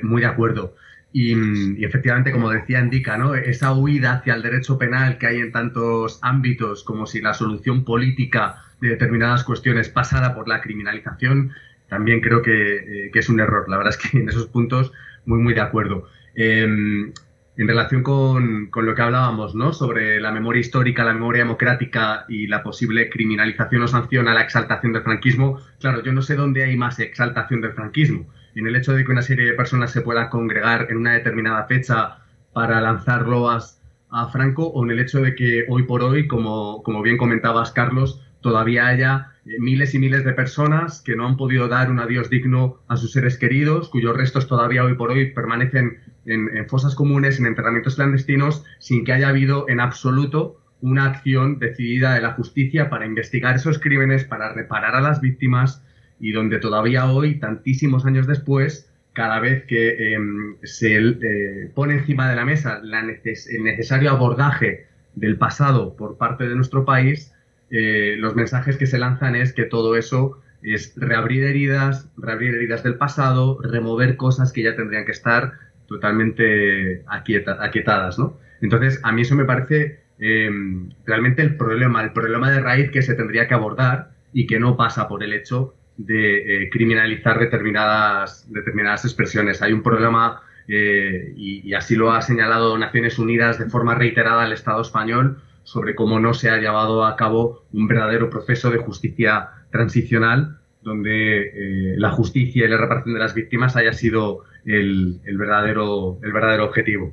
muy 0.02 0.22
de 0.22 0.26
acuerdo. 0.26 0.74
Y, 1.12 1.84
efectivamente, 1.84 2.32
como 2.32 2.50
decía 2.50 2.80
Indica, 2.80 3.16
¿no? 3.16 3.36
esa 3.36 3.72
huida 3.72 4.14
hacia 4.14 4.34
el 4.34 4.42
derecho 4.42 4.78
penal 4.78 5.16
que 5.16 5.28
hay 5.28 5.38
en 5.38 5.52
tantos 5.52 6.18
ámbitos, 6.22 6.82
como 6.82 7.06
si 7.06 7.20
la 7.20 7.34
solución 7.34 7.84
política 7.84 8.64
de 8.84 8.90
determinadas 8.90 9.44
cuestiones 9.44 9.88
pasara 9.88 10.34
por 10.34 10.48
la 10.48 10.60
criminalización, 10.60 11.52
también 11.88 12.20
creo 12.20 12.42
que, 12.42 13.06
eh, 13.06 13.10
es 13.12 13.28
un 13.28 13.40
error. 13.40 13.68
La 13.68 13.76
verdad 13.76 13.94
es 13.98 14.10
que 14.10 14.18
en 14.18 14.28
esos 14.28 14.46
puntos 14.46 14.92
muy, 15.24 15.38
muy 15.38 15.54
de 15.54 15.60
acuerdo. 15.60 16.08
Em, 16.34 17.12
en 17.56 17.68
relación 17.68 18.02
con, 18.02 18.66
con, 18.66 18.84
lo 18.84 18.94
que 18.94 19.02
hablábamos, 19.02 19.54
¿no? 19.54 19.72
Sobre 19.72 20.20
la 20.20 20.32
memoria 20.32 20.60
histórica, 20.60 21.04
la 21.04 21.14
memoria 21.14 21.44
democrática 21.44 22.24
y 22.28 22.48
la 22.48 22.62
posible 22.64 23.08
criminalización 23.08 23.82
o 23.82 23.88
sanción 23.88 24.26
a 24.28 24.34
la 24.34 24.42
exaltación 24.42 24.92
del 24.92 25.02
franquismo, 25.02 25.60
claro, 25.80 26.02
yo 26.02 26.12
no 26.12 26.22
sé 26.22 26.34
dónde 26.34 26.64
hay 26.64 26.76
más 26.76 26.98
exaltación 26.98 27.60
del 27.60 27.72
franquismo 27.72 28.26
en 28.54 28.66
el 28.66 28.76
hecho 28.76 28.92
de 28.92 29.04
que 29.04 29.12
una 29.12 29.22
serie 29.22 29.46
de 29.46 29.52
personas 29.54 29.92
se 29.92 30.00
pueda 30.00 30.30
congregar 30.30 30.86
en 30.90 30.96
una 30.96 31.14
determinada 31.14 31.64
fecha 31.66 32.18
para 32.52 32.80
lanzar 32.80 33.26
loas 33.26 33.80
a 34.10 34.28
Franco 34.28 34.66
o 34.66 34.84
en 34.84 34.92
el 34.92 35.00
hecho 35.00 35.20
de 35.20 35.34
que 35.34 35.64
hoy 35.68 35.82
por 35.84 36.02
hoy, 36.02 36.28
como, 36.28 36.82
como 36.82 37.02
bien 37.02 37.16
comentabas, 37.16 37.72
Carlos, 37.72 38.22
todavía 38.44 38.88
haya 38.88 39.32
eh, 39.46 39.58
miles 39.58 39.94
y 39.94 39.98
miles 39.98 40.22
de 40.22 40.34
personas 40.34 41.00
que 41.00 41.16
no 41.16 41.26
han 41.26 41.38
podido 41.38 41.66
dar 41.66 41.90
un 41.90 41.98
adiós 41.98 42.28
digno 42.28 42.82
a 42.88 42.98
sus 42.98 43.12
seres 43.12 43.38
queridos, 43.38 43.88
cuyos 43.88 44.14
restos 44.14 44.46
todavía 44.46 44.84
hoy 44.84 44.94
por 44.96 45.10
hoy 45.10 45.30
permanecen 45.32 45.98
en, 46.26 46.68
fosas 46.68 46.94
comunes, 46.94 47.40
en 47.40 47.46
enterramientos 47.46 47.94
clandestinos, 47.94 48.62
sin 48.78 49.06
que 49.06 49.14
haya 49.14 49.28
habido 49.30 49.66
en 49.70 49.80
absoluto 49.80 50.60
una 50.82 51.06
acción 51.06 51.58
decidida 51.58 52.14
de 52.14 52.20
la 52.20 52.34
justicia 52.34 52.90
para 52.90 53.06
investigar 53.06 53.56
esos 53.56 53.78
crímenes, 53.78 54.24
para 54.24 54.52
reparar 54.52 54.94
a 54.94 55.00
las 55.00 55.22
víctimas, 55.22 55.82
y 56.20 56.32
donde 56.32 56.58
todavía 56.58 57.10
hoy, 57.10 57.36
tantísimos 57.36 58.04
años 58.04 58.26
después, 58.26 58.92
cada 59.14 59.40
vez 59.40 59.64
que 59.64 60.12
em, 60.12 60.56
se 60.64 60.98
eh, 60.98 61.70
pone 61.74 61.94
encima 61.94 62.28
de 62.28 62.36
la 62.36 62.44
mesa 62.44 62.82
el 62.82 63.64
necesario 63.64 64.10
abordaje 64.10 64.86
del 65.14 65.38
pasado 65.38 65.96
por 65.96 66.18
parte 66.18 66.46
de 66.46 66.54
nuestro 66.54 66.84
país, 66.84 67.33
eh, 67.70 68.16
los 68.18 68.34
mensajes 68.34 68.76
que 68.76 68.86
se 68.86 68.98
lanzan 68.98 69.36
es 69.36 69.52
que 69.52 69.64
todo 69.64 69.96
eso 69.96 70.40
es 70.62 70.94
reabrir 70.96 71.44
heridas, 71.44 72.08
reabrir 72.16 72.54
heridas 72.54 72.82
del 72.82 72.96
pasado, 72.96 73.58
remover 73.62 74.16
cosas 74.16 74.52
que 74.52 74.62
ya 74.62 74.74
tendrían 74.74 75.04
que 75.04 75.12
estar 75.12 75.52
totalmente 75.86 77.02
aquietadas, 77.06 78.18
¿no? 78.18 78.38
Entonces, 78.62 78.98
a 79.02 79.12
mí 79.12 79.22
eso 79.22 79.34
me 79.34 79.44
parece 79.44 80.00
em, 80.18 80.90
realmente 81.04 81.42
el 81.42 81.56
problema, 81.56 82.02
el 82.02 82.12
problema 82.12 82.50
de 82.50 82.60
raíz 82.60 82.90
que 82.90 83.02
se 83.02 83.14
tendría 83.14 83.46
que 83.46 83.54
abordar 83.54 84.12
y 84.32 84.46
que 84.46 84.58
no 84.58 84.76
pasa 84.76 85.06
por 85.06 85.22
el 85.22 85.34
hecho 85.34 85.74
de 85.96 86.64
eh, 86.64 86.70
criminalizar 86.70 87.38
determinadas, 87.38 88.50
determinadas 88.50 89.04
expresiones. 89.04 89.62
Hay 89.62 89.72
un 89.72 89.82
problema, 89.82 90.42
eh, 90.66 91.32
y, 91.36 91.74
así 91.74 91.94
lo 91.94 92.12
ha 92.12 92.22
señalado 92.22 92.76
Naciones 92.78 93.18
Unidas 93.18 93.58
de 93.58 93.66
forma 93.66 93.94
reiterada 93.94 94.42
al 94.42 94.52
Estado 94.52 94.82
español, 94.82 95.40
sobre 95.64 95.94
cómo 95.94 96.20
no 96.20 96.34
se 96.34 96.50
ha 96.50 96.58
llevado 96.58 97.04
a 97.04 97.16
cabo 97.16 97.64
un 97.72 97.88
verdadero 97.88 98.30
proceso 98.30 98.70
de 98.70 98.78
justicia 98.78 99.48
transicional 99.70 100.60
donde 100.84 101.40
eh, 101.48 101.94
la 101.96 102.12
justicia 102.12 102.64
y 102.64 102.68
la 102.68 102.76
reparación 102.76 103.14
de 103.14 103.20
las 103.20 103.34
víctimas 103.34 103.74
haya 103.74 103.92
sido 103.92 104.44
el, 104.64 105.20
verdadero, 105.24 106.18
el 106.22 106.32
verdadero 106.32 106.66
objetivo. 106.66 107.12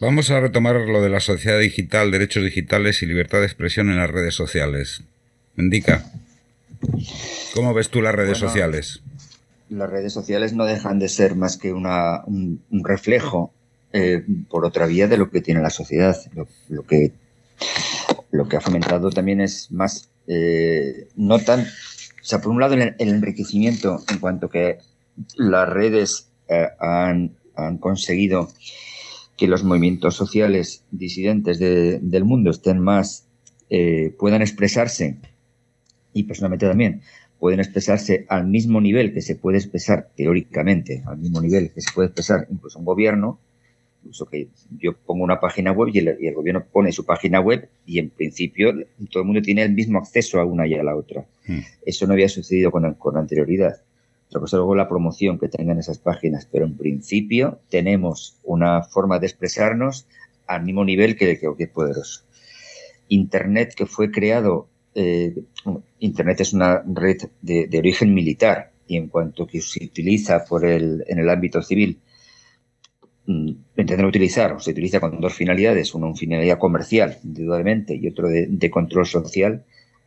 Vamos 0.00 0.30
a 0.30 0.40
retomar 0.40 0.76
lo 0.76 1.02
de 1.02 1.08
la 1.08 1.20
sociedad 1.20 1.58
digital, 1.58 2.10
derechos 2.10 2.44
digitales 2.44 3.02
y 3.02 3.06
libertad 3.06 3.40
de 3.40 3.46
expresión 3.46 3.90
en 3.90 3.96
las 3.96 4.10
redes 4.10 4.34
sociales. 4.34 5.02
Indica. 5.56 6.04
¿Cómo 7.54 7.74
ves 7.74 7.88
tú 7.88 8.00
las 8.00 8.14
redes 8.14 8.38
sociales? 8.38 9.02
Las 9.70 9.90
redes 9.90 10.12
sociales 10.12 10.52
no 10.52 10.64
dejan 10.64 10.98
de 10.98 11.08
ser 11.08 11.34
más 11.34 11.56
que 11.56 11.72
una, 11.72 12.22
un, 12.24 12.60
reflejo 12.70 13.52
eh, 13.92 14.22
por 14.48 14.64
otra 14.64 14.86
vía 14.86 15.08
de 15.08 15.16
lo 15.16 15.30
que 15.30 15.40
tiene 15.40 15.60
la 15.60 15.70
sociedad. 15.70 16.16
Lo, 16.68 16.84
que, 16.84 17.12
lo 18.30 18.48
que 18.48 18.56
ha 18.56 18.60
fomentado 18.60 19.10
también 19.10 19.40
es 19.40 19.70
más, 19.70 20.10
eh, 20.26 21.08
no 21.16 21.38
tan, 21.38 21.60
o 21.60 22.24
sea, 22.24 22.40
por 22.40 22.52
un 22.52 22.60
lado 22.60 22.74
el, 22.74 22.94
enriquecimiento 22.98 24.02
en 24.10 24.18
cuanto 24.18 24.48
que 24.48 24.78
las 25.36 25.68
redes 25.68 26.30
eh, 26.48 26.68
han, 26.78 27.36
han, 27.56 27.78
conseguido 27.78 28.50
que 29.36 29.48
los 29.48 29.64
movimientos 29.64 30.14
sociales 30.16 30.84
disidentes 30.90 31.58
del 31.58 32.24
mundo 32.24 32.50
estén 32.50 32.80
más, 32.80 33.24
puedan 34.18 34.40
expresarse 34.40 35.18
y 36.12 36.24
personalmente 36.24 36.66
también 36.66 37.02
pueden 37.38 37.60
expresarse 37.60 38.26
al 38.28 38.46
mismo 38.46 38.80
nivel 38.80 39.12
que 39.12 39.22
se 39.22 39.36
puede 39.36 39.58
expresar 39.58 40.10
teóricamente, 40.16 41.02
al 41.06 41.18
mismo 41.18 41.40
nivel 41.40 41.72
que 41.72 41.80
se 41.80 41.92
puede 41.92 42.08
expresar 42.08 42.46
incluso 42.50 42.78
un 42.78 42.84
gobierno, 42.84 43.38
incluso 44.02 44.26
que 44.26 44.48
yo 44.78 44.94
pongo 44.94 45.24
una 45.24 45.40
página 45.40 45.72
web 45.72 45.90
y 45.92 45.98
el, 45.98 46.34
gobierno 46.34 46.64
pone 46.64 46.92
su 46.92 47.04
página 47.04 47.40
web 47.40 47.68
y 47.86 47.98
en 47.98 48.10
principio 48.10 48.72
todo 49.10 49.22
el 49.22 49.26
mundo 49.26 49.42
tiene 49.42 49.62
el 49.62 49.72
mismo 49.72 49.98
acceso 49.98 50.40
a 50.40 50.44
una 50.44 50.66
y 50.66 50.74
a 50.74 50.82
la 50.82 50.96
otra. 50.96 51.26
Hmm. 51.46 51.60
Eso 51.84 52.06
no 52.06 52.12
había 52.12 52.28
sucedido 52.28 52.70
con, 52.70 52.94
con 52.94 53.16
anterioridad. 53.16 53.82
Otra 54.28 54.40
cosa 54.40 54.56
luego 54.58 54.74
la 54.74 54.88
promoción 54.88 55.38
que 55.38 55.48
tengan 55.48 55.78
esas 55.78 55.98
páginas, 55.98 56.46
pero 56.50 56.66
en 56.66 56.76
principio 56.76 57.60
tenemos 57.70 58.36
una 58.44 58.82
forma 58.82 59.18
de 59.18 59.26
expresarnos 59.26 60.06
al 60.46 60.64
mismo 60.64 60.84
nivel 60.84 61.16
que 61.16 61.30
el 61.30 61.38
que 61.38 61.64
es 61.64 61.70
poderoso. 61.70 62.22
Internet 63.08 63.74
que 63.74 63.86
fue 63.86 64.10
creado 64.10 64.68
eh, 64.94 65.32
Internet 66.00 66.40
es 66.40 66.52
una 66.52 66.82
red 66.84 67.18
de, 67.40 67.78
origen 67.78 68.12
militar 68.12 68.72
y 68.88 68.96
en 68.96 69.06
cuanto 69.06 69.46
que 69.46 69.60
se 69.60 69.84
utiliza 69.84 70.44
por 70.44 70.64
el, 70.64 71.04
en 71.06 71.18
el 71.20 71.28
ámbito 71.28 71.62
civil, 71.62 71.98
mm, 73.28 73.50
entender 73.76 74.04
utilizar, 74.04 74.60
se 74.60 74.72
utiliza 74.72 74.98
con 74.98 75.20
dos 75.20 75.34
finalidades, 75.34 75.94
una, 75.94 76.12
finalidad 76.14 76.58
comercial, 76.58 77.18
indudablemente, 77.22 77.94
y 77.94 78.08
otro 78.08 78.28
de, 78.28 78.70
control 78.70 79.06
social, 79.06 79.64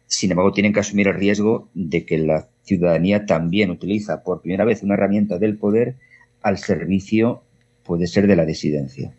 sin 0.08 0.32
embargo, 0.32 0.52
tienen 0.52 0.74
que 0.74 0.82
asumir 0.82 1.08
el 1.08 1.14
riesgo 1.14 1.70
de 1.74 2.06
que 2.06 2.18
la 2.18 2.50
ciudadanía 2.64 3.26
también 3.26 3.72
utiliza 3.72 4.24
por 4.24 4.42
primera 4.42 4.66
vez 4.66 4.84
una 4.84 4.96
herramienta 4.96 5.38
del 5.38 5.58
poder 5.58 5.96
al 6.42 6.58
servicio, 6.58 7.44
puede 7.84 8.08
ser, 8.08 8.28
de 8.28 8.36
la 8.36 8.46
disidencia. 8.46 9.14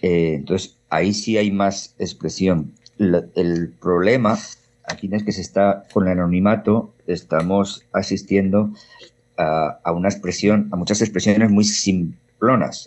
Eh, 0.00 0.34
entonces, 0.34 0.76
ahí 0.90 1.12
sí 1.12 1.36
hay 1.36 1.50
más 1.50 1.96
expresión. 1.98 2.74
El 2.98 3.74
problema 3.80 4.38
aquí 4.86 5.08
es 5.12 5.24
que 5.24 5.32
se 5.32 5.40
está 5.40 5.84
con 5.92 6.06
el 6.06 6.12
anonimato, 6.12 6.94
estamos 7.06 7.84
asistiendo 7.92 8.72
a, 9.36 9.92
una 9.92 10.08
expresión, 10.08 10.68
a 10.72 10.76
muchas 10.76 11.00
expresiones 11.00 11.50
muy 11.50 11.64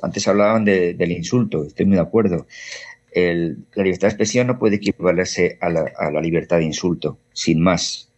Antes 0.01 0.27
hablaban 0.27 0.65
del 0.65 1.11
insulto, 1.11 1.63
estoy 1.63 1.85
muy 1.85 1.95
de 1.95 2.01
acuerdo. 2.01 2.47
la 3.13 3.83
libertad 3.83 4.07
de 4.07 4.13
expresión 4.13 4.47
no 4.47 4.59
puede 4.59 4.75
equivalerse 4.77 5.57
a 5.61 5.69
la, 5.69 6.21
libertad 6.21 6.57
de 6.57 6.65
insulto, 6.65 7.17
sin 7.33 7.61
más. 7.61 8.11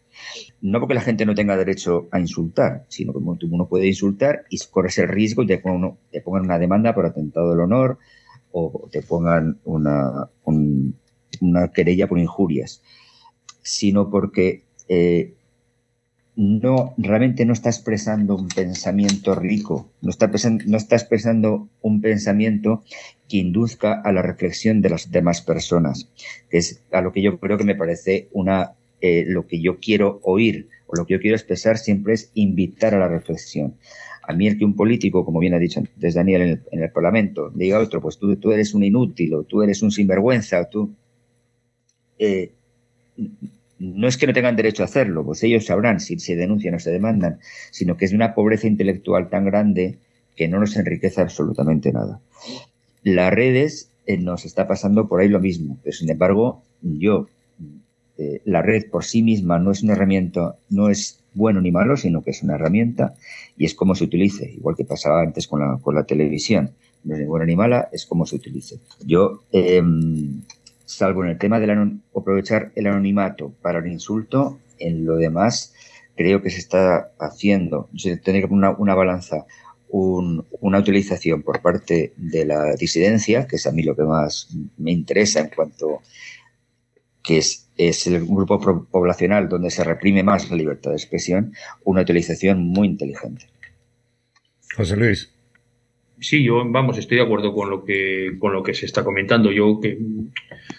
No 0.62 0.80
porque 0.80 0.96
la 0.96 1.02
gente 1.02 1.26
no 1.26 1.36
tenga 1.36 1.56
derecho 1.56 2.10
a 2.12 2.20
insultar, 2.20 2.86
sino 2.90 3.14
que 3.14 3.20
uno 3.20 3.68
puede 3.68 3.88
insultar 3.88 4.44
y 4.50 4.58
corres 4.70 4.98
el 4.98 5.08
riesgo 5.08 5.46
de 5.46 5.62
que 5.62 5.70
uno, 5.70 5.98
te 6.12 6.22
pongan 6.22 6.44
una 6.44 6.60
demanda 6.60 6.94
por 6.94 7.06
atentado 7.06 7.52
del 7.52 7.62
honor 7.62 7.98
o 8.52 8.90
te 8.92 9.02
pongan 9.02 9.60
una, 9.64 10.30
un, 10.44 10.96
una 11.40 11.72
querella 11.72 12.08
por 12.08 12.20
injurias, 12.20 12.82
sino 13.62 14.10
porque 14.10 14.64
eh, 14.90 15.36
no 16.40 16.94
realmente 16.98 17.44
no 17.44 17.52
está 17.52 17.68
expresando 17.68 18.38
un 18.38 18.48
pensamiento 18.48 19.36
rico, 19.36 19.90
no 20.02 20.10
está, 20.10 20.32
no 20.68 20.78
está 20.78 20.96
expresando 20.96 21.68
un 21.82 22.00
pensamiento 22.00 22.82
que 23.28 23.38
induzca 23.40 24.00
a 24.00 24.14
la 24.14 24.22
reflexión 24.22 24.82
de 24.82 24.90
las 24.90 25.12
demás 25.12 25.42
personas, 25.42 26.08
que 26.50 26.60
es 26.60 26.82
a 26.94 27.02
lo 27.02 27.12
que 27.12 27.22
yo 27.22 27.38
creo 27.42 27.58
que 27.58 27.66
me 27.66 27.76
parece 27.76 28.30
una 28.32 28.72
eh, 29.02 29.26
lo 29.28 29.48
que 29.48 29.60
yo 29.60 29.80
quiero 29.82 30.22
oír 30.24 30.70
o 30.88 30.96
lo 30.96 31.06
que 31.06 31.16
yo 31.16 31.20
quiero 31.20 31.36
expresar 31.36 31.78
siempre 31.78 32.14
es 32.14 32.32
invitar 32.36 32.96
a 32.96 33.00
la 33.00 33.10
reflexión. 33.10 33.76
A 34.24 34.32
mí 34.32 34.48
el 34.48 34.58
que 34.58 34.64
un 34.64 34.78
político, 34.78 35.26
como 35.26 35.40
bien 35.40 35.56
ha 35.56 35.60
dicho 35.60 35.82
antes 35.82 36.14
Daniel 36.14 36.62
en 36.72 36.82
el, 36.82 36.92
Parlamento, 36.92 37.52
diga 37.54 37.76
a 37.76 37.82
otro, 37.82 38.00
pues 38.00 38.18
tú, 38.18 38.34
tú, 38.38 38.54
eres 38.54 38.74
un 38.74 38.86
inútil 38.86 39.34
o 39.34 39.44
tú 39.44 39.62
eres 39.62 39.82
un 39.82 39.92
sinvergüenza 39.92 40.62
o 40.62 40.68
tú... 40.68 40.90
Eh, 42.18 42.54
no 43.80 44.07
es 44.07 44.17
que 44.17 44.27
no 44.27 44.34
tengan 44.34 44.55
derecho 44.55 44.84
a 44.84 44.86
hacerlo, 44.86 45.25
pues 45.25 45.41
ellos 45.43 45.65
sabrán 45.65 45.99
si 45.99 46.19
se 46.19 46.36
denuncian 46.36 46.75
o 46.75 46.80
se 46.80 46.91
demandan, 46.91 47.39
sino 47.71 47.97
que 47.97 48.05
es 48.05 48.11
de 48.11 48.17
una 48.17 48.36
pobreza 48.36 48.67
intelectual 48.67 49.30
tan 49.30 49.45
grande 49.45 49.97
que 50.36 50.47
no 50.47 50.59
nos 50.59 50.75
enriquece 50.75 51.21
absolutamente 51.21 51.91
nada. 51.91 52.19
Las 53.03 53.34
redes 53.34 53.89
eh, 54.05 54.17
nos 54.17 54.45
está 54.45 54.67
pasando 54.67 55.07
por 55.07 55.21
ahí 55.21 55.30
lo 55.30 55.39
mismo, 55.39 55.77
pero 55.84 55.95
sin 55.95 56.09
embargo, 56.09 56.61
yo, 56.82 57.27
eh, 58.17 58.41
la 58.45 58.61
red 58.61 58.89
por 58.89 59.05
sí 59.05 59.23
misma 59.23 59.59
no 59.59 59.71
es 59.71 59.82
una 59.82 59.93
herramienta, 59.93 60.55
no 60.69 60.89
es 60.89 61.19
bueno 61.34 61.61
ni 61.61 61.71
malo, 61.71 61.95
sino 61.95 62.21
que 62.21 62.32
es 62.32 62.43
una 62.43 62.55
herramienta 62.55 63.13
y 63.57 63.65
es 63.65 63.75
como 63.75 63.95
se 63.95 64.03
utilice, 64.03 64.51
igual 64.51 64.75
que 64.75 64.84
pasaba 64.84 65.21
antes 65.21 65.47
con 65.47 65.61
la, 65.61 65.77
con 65.82 65.95
la 65.95 66.03
televisión. 66.03 66.71
No 67.03 67.13
es 67.13 67.21
ni 67.21 67.25
buena 67.27 67.45
ni 67.45 67.55
mala, 67.55 67.88
es 67.93 68.05
como 68.05 68.25
se 68.25 68.36
utilice. 68.36 68.80
Yo, 69.05 69.41
em, 69.53 70.41
salvo 70.90 71.24
en 71.24 71.30
el 71.30 71.38
tema 71.38 71.60
de 71.60 72.00
aprovechar 72.16 72.72
el 72.76 72.88
anonimato 72.88 73.54
para 73.62 73.80
el 73.80 73.88
insulto, 73.88 74.60
en 74.80 75.06
lo 75.06 75.18
demás 75.18 75.74
creo 76.16 76.42
que 76.42 76.50
se 76.50 76.58
está 76.60 77.12
haciendo, 77.20 77.90
se 77.96 78.18
tiene 78.18 78.44
una, 78.46 78.72
una 78.72 78.96
balanza, 78.96 79.46
una 79.92 80.80
utilización 80.80 81.44
por 81.44 81.62
parte 81.62 82.14
de 82.18 82.46
la 82.46 82.74
disidencia, 82.76 83.48
que 83.48 83.58
es 83.58 83.68
a 83.68 83.72
mí 83.72 83.84
lo 83.84 83.96
que 83.96 84.04
más 84.04 84.50
me 84.78 84.92
interesa 84.92 85.40
en 85.42 85.50
cuanto 85.50 86.02
que 87.24 87.38
es, 87.38 87.70
es 87.78 88.08
el 88.08 88.26
grupo 88.26 88.60
poblacional 88.90 89.48
donde 89.48 89.70
se 89.70 89.84
reprime 89.84 90.24
más 90.24 90.50
la 90.50 90.58
libertad 90.58 90.92
de 90.92 90.98
expresión, 90.98 91.54
una 91.84 92.02
utilización 92.02 92.68
muy 92.68 92.88
inteligente. 92.88 93.48
José 94.76 94.98
Luis. 94.98 95.39
Sí, 96.20 96.43
yo, 96.43 96.63
vamos, 96.65 96.97
estoy 96.97 97.17
de 97.17 97.24
acuerdo 97.24 97.53
con 97.53 97.70
lo 97.70 97.86
que, 97.86 98.36
con 98.39 98.51
lo 98.51 98.61
que 98.61 98.74
se 98.74 98.86
está 98.86 99.03
comentando. 99.03 99.51
Yo 99.51 99.80
que, 99.80 99.97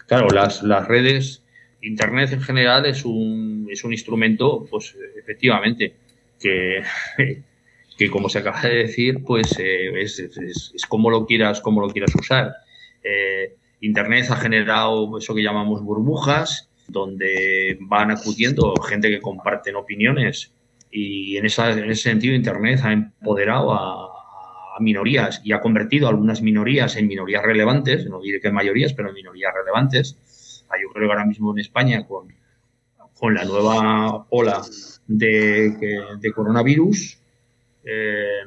claro, 0.07 0.28
las, 0.28 0.62
las 0.62 0.86
redes, 0.86 1.43
Internet 1.82 2.32
en 2.32 2.43
general 2.43 2.84
es 2.86 3.05
un, 3.05 3.66
es 3.70 3.82
un 3.84 3.93
instrumento, 3.93 4.66
pues 4.70 4.97
efectivamente, 5.18 5.95
que, 6.38 6.82
que 7.99 8.11
como 8.11 8.28
se 8.28 8.41
acaba 8.41 8.61
de 8.62 8.76
decir, 8.76 9.22
pues 9.24 9.59
eh, 9.59 10.01
es, 10.01 10.18
es, 10.18 10.86
como 10.88 11.11
lo 11.11 11.26
quieras, 11.26 11.61
como 11.61 11.80
lo 11.80 11.88
quieras 11.88 12.14
usar. 12.14 12.53
Eh, 13.03 13.55
Internet 13.80 14.26
ha 14.30 14.36
generado 14.36 15.16
eso 15.16 15.34
que 15.34 15.43
llamamos 15.43 15.82
burbujas, 15.82 16.68
donde 16.86 17.78
van 17.80 18.11
acudiendo 18.11 18.74
gente 18.76 19.09
que 19.09 19.20
comparten 19.20 19.76
opiniones 19.76 20.53
y 20.91 21.36
en, 21.36 21.47
esa, 21.47 21.70
en 21.70 21.91
ese 21.91 22.11
sentido 22.11 22.34
Internet 22.34 22.80
ha 22.82 22.93
empoderado 22.93 23.72
a, 23.72 24.10
minorías 24.81 25.41
y 25.45 25.53
ha 25.53 25.61
convertido 25.61 26.07
a 26.07 26.11
algunas 26.11 26.43
minorías 26.43 26.97
en 26.97 27.07
minorías 27.07 27.43
relevantes, 27.43 28.07
no 28.07 28.20
diré 28.20 28.41
que 28.41 28.51
mayorías, 28.51 28.93
pero 28.93 29.09
en 29.09 29.14
minorías 29.14 29.53
relevantes. 29.55 30.64
Ah, 30.68 30.76
yo 30.81 30.89
creo 30.93 31.09
que 31.09 31.12
ahora 31.12 31.26
mismo 31.26 31.53
en 31.53 31.59
España, 31.59 32.07
con, 32.07 32.33
con 33.14 33.35
la 33.35 33.45
nueva 33.45 34.26
ola 34.31 34.62
de, 35.07 35.70
de 36.18 36.33
coronavirus, 36.33 37.18
eh, 37.85 38.45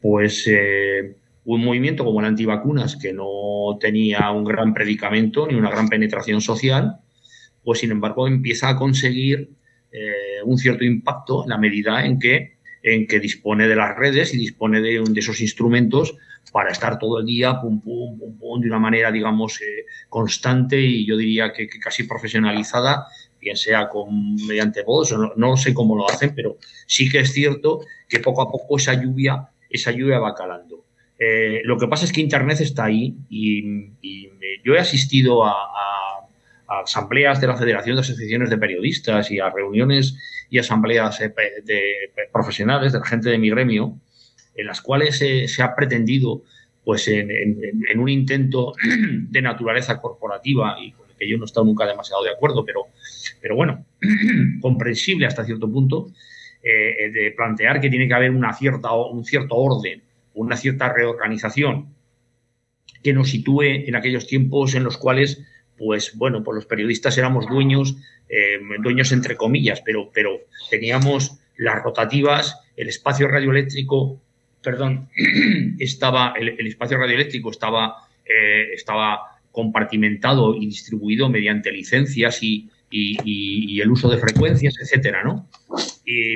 pues 0.00 0.44
eh, 0.46 1.16
un 1.44 1.64
movimiento 1.64 2.04
como 2.04 2.20
el 2.20 2.26
antivacunas, 2.26 2.96
que 2.96 3.12
no 3.12 3.76
tenía 3.80 4.30
un 4.30 4.44
gran 4.44 4.74
predicamento 4.74 5.46
ni 5.46 5.54
una 5.54 5.70
gran 5.70 5.88
penetración 5.88 6.40
social, 6.40 6.98
pues 7.64 7.80
sin 7.80 7.90
embargo 7.90 8.26
empieza 8.26 8.68
a 8.68 8.76
conseguir 8.76 9.50
eh, 9.90 10.42
un 10.44 10.58
cierto 10.58 10.84
impacto 10.84 11.44
en 11.44 11.50
la 11.50 11.58
medida 11.58 12.04
en 12.04 12.18
que 12.18 12.51
en 12.82 13.06
que 13.06 13.20
dispone 13.20 13.68
de 13.68 13.76
las 13.76 13.96
redes 13.96 14.34
y 14.34 14.38
dispone 14.38 14.80
de, 14.80 15.02
esos 15.16 15.40
instrumentos 15.40 16.16
para 16.52 16.70
estar 16.70 16.98
todo 16.98 17.20
el 17.20 17.26
día 17.26 17.60
pum, 17.60 17.80
pum, 17.80 18.18
pum, 18.18 18.38
pum, 18.38 18.60
de 18.60 18.68
una 18.68 18.78
manera, 18.78 19.12
digamos, 19.12 19.60
eh, 19.60 19.86
constante 20.08 20.80
y 20.80 21.06
yo 21.06 21.16
diría 21.16 21.52
que, 21.52 21.68
casi 21.68 22.04
profesionalizada, 22.04 23.06
bien 23.40 23.56
sea 23.56 23.88
con, 23.88 24.34
mediante 24.46 24.82
voz, 24.82 25.12
no, 25.12 25.32
no, 25.36 25.56
sé 25.56 25.72
cómo 25.72 25.96
lo 25.96 26.08
hacen, 26.08 26.34
pero 26.34 26.58
sí 26.86 27.08
que 27.08 27.20
es 27.20 27.32
cierto 27.32 27.80
que 28.08 28.20
poco 28.20 28.42
a 28.42 28.50
poco 28.50 28.76
esa 28.76 28.94
lluvia, 28.94 29.48
esa 29.70 29.92
lluvia 29.92 30.18
va 30.18 30.34
calando. 30.34 30.84
Eh, 31.18 31.62
lo 31.64 31.78
que 31.78 31.86
pasa 31.86 32.04
es 32.04 32.12
que 32.12 32.20
Internet 32.20 32.60
está 32.60 32.84
ahí 32.84 33.14
y, 33.30 33.90
yo 34.64 34.74
he 34.74 34.78
asistido 34.78 35.44
a 35.44 35.52
asambleas 36.80 37.40
de 37.40 37.46
la 37.46 37.56
Federación 37.56 37.96
de 37.96 38.00
Asociaciones 38.00 38.50
de 38.50 38.58
Periodistas 38.58 39.30
y 39.30 39.40
a 39.40 39.50
reuniones 39.50 40.16
y 40.48 40.58
asambleas 40.58 41.20
eh, 41.20 41.32
de 41.64 41.82
profesionales, 42.32 42.92
de 42.92 42.98
la 42.98 43.04
gente 43.04 43.30
de 43.30 43.38
mi 43.38 43.50
gremio, 43.50 43.98
en 44.54 44.66
las 44.66 44.80
cuales 44.80 45.18
se 45.18 45.62
ha 45.62 45.74
pretendido, 45.74 46.42
pues 46.84 47.08
en, 47.08 47.98
un 47.98 48.08
intento 48.08 48.74
de 49.30 49.42
naturaleza 49.42 50.00
corporativa 50.00 50.76
y 50.80 50.92
con 50.92 51.08
el 51.08 51.16
que 51.16 51.28
yo 51.28 51.36
no 51.36 51.44
he 51.44 51.46
estado 51.46 51.66
nunca 51.66 51.86
demasiado 51.86 52.22
de 52.22 52.30
acuerdo, 52.30 52.64
pero, 52.64 52.86
pero 53.40 53.56
bueno, 53.56 53.84
comprensible 54.60 55.26
hasta 55.26 55.44
cierto 55.44 55.70
punto, 55.70 56.10
eh, 56.62 57.10
de 57.10 57.32
plantear 57.32 57.80
que 57.80 57.90
tiene 57.90 58.06
que 58.06 58.14
haber 58.14 58.30
una 58.30 58.52
cierta, 58.52 58.92
un 58.92 59.24
cierto 59.24 59.56
orden, 59.56 60.02
una 60.34 60.56
cierta 60.56 60.92
reorganización 60.92 61.94
que 63.02 63.12
nos 63.12 63.30
sitúe 63.30 63.62
en 63.62 63.96
aquellos 63.96 64.26
tiempos 64.26 64.74
en 64.74 64.84
los 64.84 64.96
cuales 64.96 65.44
pues 65.84 66.16
bueno, 66.16 66.44
pues 66.44 66.54
los 66.54 66.66
periodistas 66.66 67.18
éramos 67.18 67.48
dueños, 67.48 67.96
eh, 68.28 68.60
dueños 68.80 69.10
entre 69.10 69.36
comillas, 69.36 69.82
pero, 69.84 70.12
pero 70.14 70.42
teníamos 70.70 71.40
las 71.56 71.82
rotativas, 71.82 72.56
el 72.76 72.88
espacio 72.88 73.26
radioeléctrico, 73.26 74.22
perdón, 74.62 75.08
estaba, 75.80 76.34
el, 76.38 76.64
espacio 76.68 76.98
radioeléctrico 76.98 77.50
estaba, 77.50 77.96
eh, 78.24 78.68
estaba 78.74 79.40
compartimentado 79.50 80.54
y 80.54 80.66
distribuido 80.66 81.28
mediante 81.28 81.72
licencias 81.72 82.44
y, 82.44 82.70
y, 82.88 83.80
el 83.80 83.90
uso 83.90 84.08
de 84.08 84.18
frecuencias, 84.18 84.78
etcétera, 84.80 85.24
¿no? 85.24 85.48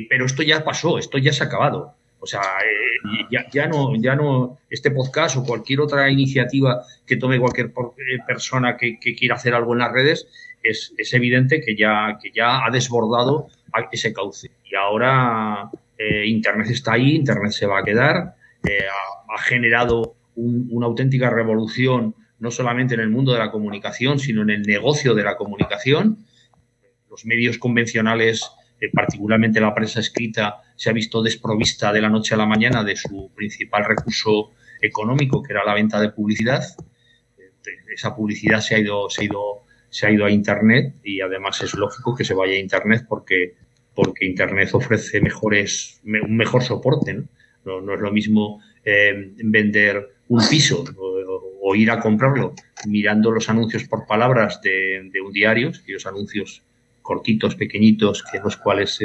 pero 0.09 0.27
esto 0.27 0.43
ya 0.43 0.65
pasó, 0.65 0.99
esto 0.99 1.19
ya 1.19 1.33
se 1.33 1.45
ha 1.45 1.47
acabado. 1.47 1.95
O 2.19 2.27
sea, 2.27 2.41
eh, 2.41 3.27
ya, 3.31 3.47
ya, 3.51 3.69
no, 3.69 3.95
ya 3.97 4.17
no, 4.17 4.59
este 4.71 4.91
podcast 4.91 5.37
o 5.37 5.45
cualquier 5.45 5.81
otra 5.81 6.11
iniciativa 6.11 6.83
que 7.07 7.17
tome 7.17 7.39
cualquier 7.39 7.67
eh, 7.67 8.19
persona 8.27 8.77
que, 8.77 8.99
quiera 8.99 9.35
hacer 9.35 9.55
algo 9.55 9.75
en 9.75 9.81
las 9.81 9.93
redes, 9.93 10.27
es, 10.63 10.95
es, 10.97 11.15
evidente 11.15 11.61
que 11.61 11.77
ya, 11.77 12.19
que 12.21 12.31
ya 12.33 12.65
ha 12.65 12.71
desbordado 12.71 13.49
ese 13.93 14.13
cauce. 14.13 14.51
Y 14.65 14.75
ahora 14.75 15.71
eh, 15.99 16.27
Internet 16.27 16.71
está 16.71 16.95
ahí, 16.95 17.15
Internet 17.15 17.53
se 17.53 17.67
va 17.67 17.81
a 17.81 17.85
quedar, 17.85 18.35
ha, 18.65 19.43
generado 19.43 20.17
una 20.35 20.87
auténtica 20.87 21.31
revolución, 21.31 22.15
no 22.39 22.51
solamente 22.51 22.95
en 22.95 23.01
el 23.01 23.11
mundo 23.11 23.33
de 23.33 23.39
la 23.39 23.51
comunicación, 23.51 24.19
sino 24.19 24.43
en 24.43 24.51
el 24.51 24.63
negocio 24.63 25.15
de 25.15 25.23
la 25.23 25.37
comunicación. 25.37 26.19
Los 27.09 27.25
medios 27.25 27.59
convencionales 27.59 28.51
particularmente 28.93 29.61
la 29.61 29.75
prensa 29.75 30.01
escrita, 30.01 30.63
se 30.77 30.91
ha 30.91 30.93
visto 30.93 31.23
desprovista 31.23 31.93
de 31.93 32.03
la 32.03 32.11
noche 32.11 32.35
a 32.35 32.39
la 32.39 32.47
mañana 32.47 32.85
de 32.85 32.97
su 32.97 33.31
principal 33.35 33.85
recurso 33.85 34.53
económico, 34.81 35.43
que 35.43 35.53
era 35.53 35.65
la 35.65 35.75
venta 35.75 36.01
de 36.01 36.11
publicidad. 36.11 36.63
Eh, 37.39 37.51
esa 37.95 38.15
publicidad 38.15 38.61
se 38.61 38.77
ha 38.77 38.79
ido, 38.79 39.09
se 39.11 39.23
ha 39.23 39.25
ido, 39.25 39.65
se 39.89 40.07
ha 40.07 40.11
ido 40.11 40.27
a 40.27 40.31
Internet 40.31 40.95
y 41.03 41.21
además 41.21 41.63
es 41.63 41.75
lógico 41.75 42.15
que 42.15 42.25
se 42.25 42.35
vaya 42.35 42.55
a 42.55 42.59
Internet 42.59 43.07
porque, 43.09 43.55
porque 43.95 44.27
Internet 44.27 44.71
ofrece 44.75 45.21
mejores, 45.21 46.01
un 46.05 46.37
mejor 46.37 46.63
soporte. 46.63 47.23
No, 47.65 47.81
no, 47.81 47.95
es 47.95 48.01
lo 48.01 48.13
mismo 48.13 48.61
eh, 48.85 49.33
vender 49.43 50.15
un 50.29 50.47
piso 50.49 50.85
o, 50.99 51.75
ir 51.75 51.91
a 51.91 51.99
comprarlo 51.99 52.55
mirando 52.87 53.33
los 53.33 53.49
anuncios 53.49 53.85
por 53.89 54.07
palabras 54.07 54.61
de, 54.63 55.11
de 55.13 55.21
un 55.21 55.33
diario, 55.33 55.73
y 55.85 55.93
los 55.93 56.07
anuncios 56.07 56.63
cortitos, 57.03 57.57
pequeñitos, 57.57 58.23
que 58.23 58.39
los 58.39 58.57
cuales 58.57 59.01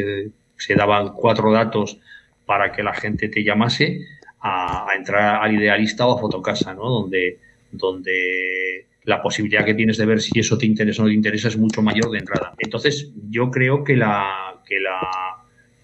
se, 0.61 0.75
daban 0.75 1.13
cuatro 1.13 1.51
datos 1.51 1.97
para 2.45 2.71
que 2.71 2.83
la 2.83 2.93
gente 2.93 3.29
te 3.29 3.43
llamase, 3.43 4.05
a, 4.41 4.87
entrar 4.95 5.43
al 5.43 5.53
idealista 5.53 6.05
o 6.05 6.17
a 6.17 6.19
fotocasa, 6.19 6.73
¿no? 6.73 6.89
Donde, 6.89 7.39
donde 7.71 8.87
la 9.03 9.21
posibilidad 9.21 9.65
que 9.65 9.73
tienes 9.73 9.97
de 9.97 10.05
ver 10.05 10.21
si 10.21 10.39
eso 10.39 10.57
te 10.57 10.65
interesa 10.65 11.01
o 11.01 11.05
no 11.05 11.09
te 11.09 11.15
interesa 11.15 11.47
es 11.47 11.57
mucho 11.57 11.81
mayor 11.81 12.11
de 12.11 12.19
entrada. 12.19 12.53
Entonces, 12.57 13.11
yo 13.29 13.49
creo 13.49 13.83
que 13.83 13.95
la, 13.95 14.61
que 14.67 14.79
la 14.79 14.99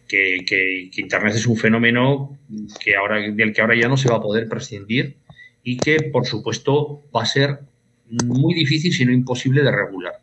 que, 0.08 0.46
que, 0.46 1.02
Internet 1.02 1.36
es 1.36 1.48
un 1.48 1.58
fenómeno 1.58 2.38
que 2.80 2.96
ahora, 2.96 3.20
del 3.20 3.54
que 3.54 3.62
ahora 3.62 3.76
ya 3.76 3.88
no 3.88 3.98
se 3.98 4.10
va 4.10 4.18
a 4.18 4.22
poder 4.22 4.48
prescindir 4.48 5.18
y 5.64 5.78
que, 5.78 6.04
por 6.04 6.26
supuesto, 6.26 7.04
va 7.16 7.24
a 7.24 7.26
ser 7.26 7.60
muy 8.26 8.54
difícil, 8.54 8.94
si 8.94 9.06
no 9.06 9.12
imposible, 9.12 9.64
de 9.64 9.72
regular. 9.72 10.14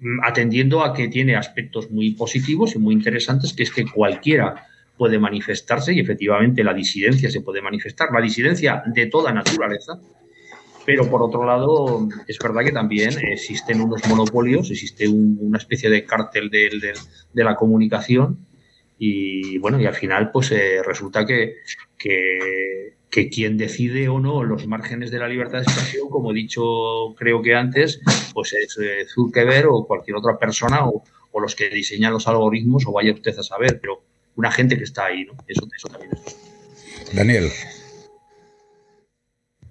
Mm, 0.00 0.20
atendiendo 0.22 0.84
a 0.84 0.94
que 0.94 1.08
tiene 1.08 1.34
aspectos 1.34 1.90
muy 1.90 2.12
positivos 2.12 2.74
y 2.76 2.78
muy 2.78 2.94
interesantes, 2.94 3.52
que 3.52 3.64
es 3.64 3.72
que 3.72 3.84
cualquiera 3.84 4.64
puede 4.96 5.18
manifestarse 5.18 5.92
y 5.92 5.98
efectivamente 6.00 6.62
la 6.62 6.72
disidencia 6.72 7.30
se 7.30 7.40
puede 7.40 7.60
manifestar, 7.60 8.08
la 8.12 8.20
disidencia 8.20 8.82
de 8.86 9.06
toda 9.06 9.32
naturaleza, 9.32 9.98
pero 10.86 11.10
por 11.10 11.22
otro 11.22 11.44
lado, 11.44 12.08
es 12.28 12.38
verdad 12.38 12.62
que 12.64 12.72
también 12.72 13.10
existen 13.26 13.80
unos 13.80 14.06
monopolios, 14.08 14.70
existe 14.70 15.08
una 15.08 15.58
especie 15.58 15.90
de 15.90 16.04
cártel 16.04 16.48
de, 16.48 16.94
de, 17.32 17.44
la 17.44 17.56
comunicación 17.56 18.38
y 18.98 19.58
bueno, 19.58 19.80
y 19.80 19.86
al 19.86 19.94
final 19.94 20.30
pues 20.30 20.52
eh, 20.52 20.80
resulta 20.84 21.26
que, 21.26 21.56
que, 21.96 22.94
quien 23.10 23.56
decide 23.56 24.08
o 24.08 24.20
no 24.20 24.44
los 24.44 24.66
márgenes 24.66 25.10
de 25.10 25.18
la 25.18 25.28
libertad 25.28 25.58
de 25.58 25.64
expresión, 25.64 26.08
como 26.08 26.30
he 26.30 26.34
dicho 26.34 27.14
creo 27.16 27.42
que 27.42 27.54
antes, 27.54 28.00
pues 28.34 28.52
es 28.52 28.78
eh, 28.78 29.06
Zuckerberg 29.06 29.68
o 29.70 29.86
cualquier 29.86 30.16
otra 30.16 30.38
persona 30.38 30.86
o, 30.86 31.02
o, 31.32 31.40
los 31.40 31.54
que 31.54 31.70
diseñan 31.70 32.12
los 32.12 32.28
algoritmos 32.28 32.86
o 32.86 32.92
vaya 32.92 33.12
usted 33.12 33.36
a 33.38 33.42
saber, 33.42 33.78
pero 33.80 34.02
una 34.36 34.50
gente 34.52 34.76
que 34.76 34.84
está 34.84 35.06
ahí, 35.06 35.24
¿no? 35.24 35.32
Eso, 35.46 35.66
eso 35.74 35.88
también 35.88 36.12
es. 36.12 37.14
Daniel. 37.14 37.50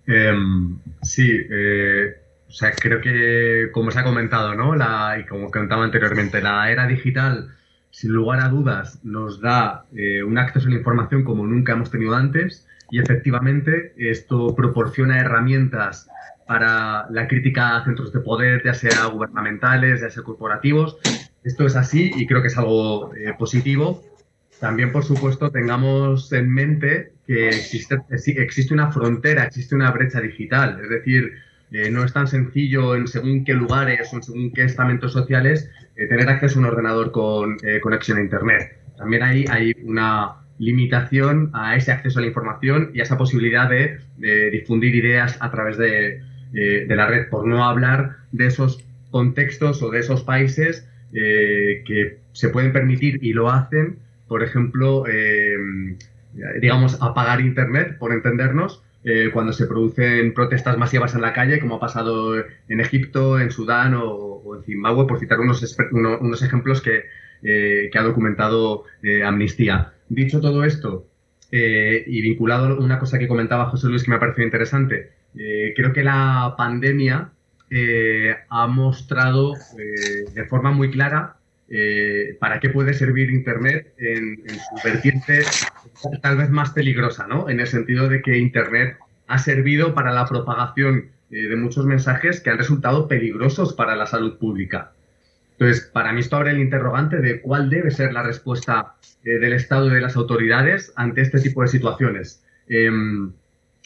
Em, 0.08 0.80
sí, 1.04 1.30
eh, 1.50 2.16
o 2.48 2.52
sea, 2.52 2.72
creo 2.72 3.02
que, 3.02 3.70
como 3.72 3.92
se 3.92 4.00
ha 4.00 4.04
comentado, 4.04 4.56
¿no? 4.56 4.76
La, 4.76 5.18
y 5.20 5.26
como 5.26 5.52
comentaba 5.52 5.84
anteriormente, 5.84 6.42
la 6.42 6.72
era 6.72 6.88
digital, 6.88 7.54
sin 7.92 8.12
lugar 8.12 8.40
a 8.40 8.50
dudas, 8.50 9.04
nos 9.04 9.42
da 9.42 9.86
eh, 9.96 10.24
un 10.24 10.38
acceso 10.38 10.68
a 10.68 10.72
la 10.72 10.78
información 10.78 11.24
como 11.24 11.46
nunca 11.46 11.74
hemos 11.74 11.92
tenido 11.92 12.16
antes 12.16 12.66
y 12.90 13.00
efectivamente 13.00 13.94
esto 13.98 14.56
proporciona 14.56 15.20
herramientas 15.20 16.10
para 16.48 17.08
la 17.12 17.28
crítica 17.28 17.76
a 17.76 17.84
centros 17.84 18.14
de 18.14 18.22
poder, 18.22 18.64
ya 18.64 18.74
sea 18.74 19.06
gubernamentales, 19.08 20.02
ya 20.02 20.10
sea 20.10 20.24
corporativos. 20.24 20.98
Esto 21.44 21.66
es 21.66 21.76
así 21.76 22.12
y 22.16 22.26
creo 22.26 22.42
que 22.42 22.48
es 22.48 22.58
algo 22.58 23.14
eh, 23.16 23.34
positivo. 23.38 24.04
También, 24.60 24.92
por 24.92 25.04
supuesto, 25.04 25.52
tengamos 25.52 26.32
en 26.32 26.50
mente 26.50 27.12
que 27.28 27.50
existe, 27.50 28.00
existe 28.10 28.74
una 28.74 28.92
frontera, 28.92 29.44
existe 29.44 29.76
una 29.76 29.92
brecha 29.92 30.22
digital. 30.22 30.80
Es 30.82 30.90
decir, 30.90 31.34
eh, 31.72 31.92
no 31.92 32.06
es 32.06 32.14
tan 32.14 32.28
sencillo 32.28 32.96
en 32.96 33.08
según 33.08 33.44
qué 33.44 33.54
lugares 33.54 34.12
o 34.14 34.16
en 34.16 34.24
según 34.24 34.54
qué 34.54 34.64
estamentos 34.64 35.12
sociales 35.12 35.70
eh, 35.98 36.08
tener 36.08 36.28
acceso 36.30 36.58
a 36.58 36.62
un 36.62 36.66
ordenador 36.70 37.12
con 37.12 37.58
conexión 37.84 38.18
a 38.18 38.22
Internet. 38.22 38.80
También 38.98 39.22
hay, 39.22 39.46
hay 39.50 39.76
una 39.84 40.47
limitación 40.60 41.52
a 41.54 41.76
ese 41.76 41.92
acceso 41.92 42.20
a 42.20 42.22
la 42.22 42.28
información 42.28 42.92
y 42.94 43.00
a 43.00 43.04
esa 43.04 43.18
posibilidad 43.18 43.70
de, 43.70 44.00
difundir 44.52 44.96
ideas 44.96 45.38
a 45.40 45.52
través 45.52 45.78
de, 45.78 46.22
de, 46.52 46.96
la 46.96 47.08
red, 47.08 47.30
por 47.30 47.46
no 47.46 47.64
hablar 47.64 48.18
de 48.32 48.48
esos 48.48 48.84
contextos 49.12 49.84
o 49.84 49.92
de 49.92 50.00
esos 50.00 50.24
países 50.24 50.88
que 51.12 52.18
se 52.34 52.50
pueden 52.50 52.74
permitir 52.74 53.20
y 53.22 53.34
lo 53.34 53.50
hacen, 53.52 54.00
por 54.28 54.44
ejemplo, 54.44 55.06
digamos, 56.60 57.02
apagar 57.02 57.42
Internet, 57.42 57.98
por 58.00 58.12
entendernos, 58.12 58.84
eh, 59.10 59.30
cuando 59.32 59.54
se 59.54 59.68
producen 59.68 60.34
protestas 60.34 60.78
masivas 60.78 61.16
en 61.16 61.22
la 61.22 61.32
calle, 61.32 61.62
como 61.62 61.76
ha 61.76 61.80
pasado 61.80 62.36
en 62.38 62.82
Egipto, 62.82 63.40
en 63.40 63.52
Sudán 63.52 63.94
o, 63.96 64.56
en 64.58 64.64
Zimbabue, 64.64 65.08
por 65.08 65.18
citar 65.20 65.40
unos, 65.40 65.78
unos 65.92 66.42
ejemplos 66.42 66.82
que, 66.82 67.06
eh, 67.42 67.90
ha 67.94 68.02
documentado 68.02 68.84
eh, 69.02 69.24
Amnistía. 69.24 69.94
Dicho 70.10 70.40
todo 70.42 70.64
esto, 70.64 71.08
y 71.52 72.22
vinculado 72.22 72.68
a 72.68 72.80
una 72.80 73.00
cosa 73.00 73.20
que 73.20 73.28
comentaba 73.28 73.70
José 73.70 73.88
Luis 73.88 74.04
que 74.04 74.10
me 74.10 74.18
ha 74.18 74.20
parecido 74.20 74.46
interesante, 74.46 75.12
creo 75.34 75.94
que 75.94 76.04
la 76.04 76.56
pandemia 76.58 77.32
ha 78.50 78.68
mostrado 78.68 79.54
de 80.34 80.46
forma 80.46 80.72
muy 80.72 80.92
clara 80.92 81.38
eh, 81.70 82.38
para 82.40 82.62
qué 82.62 82.70
puede 82.70 82.94
servir 82.94 83.30
Internet 83.30 83.94
en, 83.98 84.38
su 84.48 84.88
vertiente 84.88 85.42
tal 86.22 86.38
vez 86.38 86.50
más 86.50 86.70
peligrosa, 86.70 87.28
¿no? 87.28 87.50
En 87.50 87.60
el 87.60 87.68
sentido 87.68 88.08
de 88.08 88.22
que 88.22 88.38
Internet 88.38 88.98
ha 89.28 89.38
servido 89.38 89.94
para 89.94 90.14
la 90.14 90.26
propagación 90.26 91.10
eh, 91.30 91.48
de 91.48 91.56
muchos 91.58 91.86
mensajes 91.86 92.40
que 92.40 92.52
han 92.52 92.58
resultado 92.58 93.10
peligrosos 93.10 93.74
para 93.74 93.98
la 93.98 94.06
salud 94.06 94.38
pública. 94.38 94.94
Entonces, 95.60 95.90
para 95.92 96.14
mí 96.14 96.20
esto 96.20 96.36
abre 96.36 96.52
el 96.52 96.60
interrogante 96.60 97.18
de 97.18 97.42
cuál 97.42 97.70
debe 97.70 97.90
ser 97.90 98.14
la 98.14 98.22
respuesta 98.22 98.96
eh, 99.24 99.40
del 99.40 99.54
Estado 99.54 99.88
y 99.88 99.94
de 99.94 100.02
las 100.02 100.16
autoridades 100.16 100.94
ante 100.96 101.22
este 101.22 101.40
tipo 101.40 101.64
de 101.64 101.68
situaciones. 101.68 102.44
Em, 102.68 103.34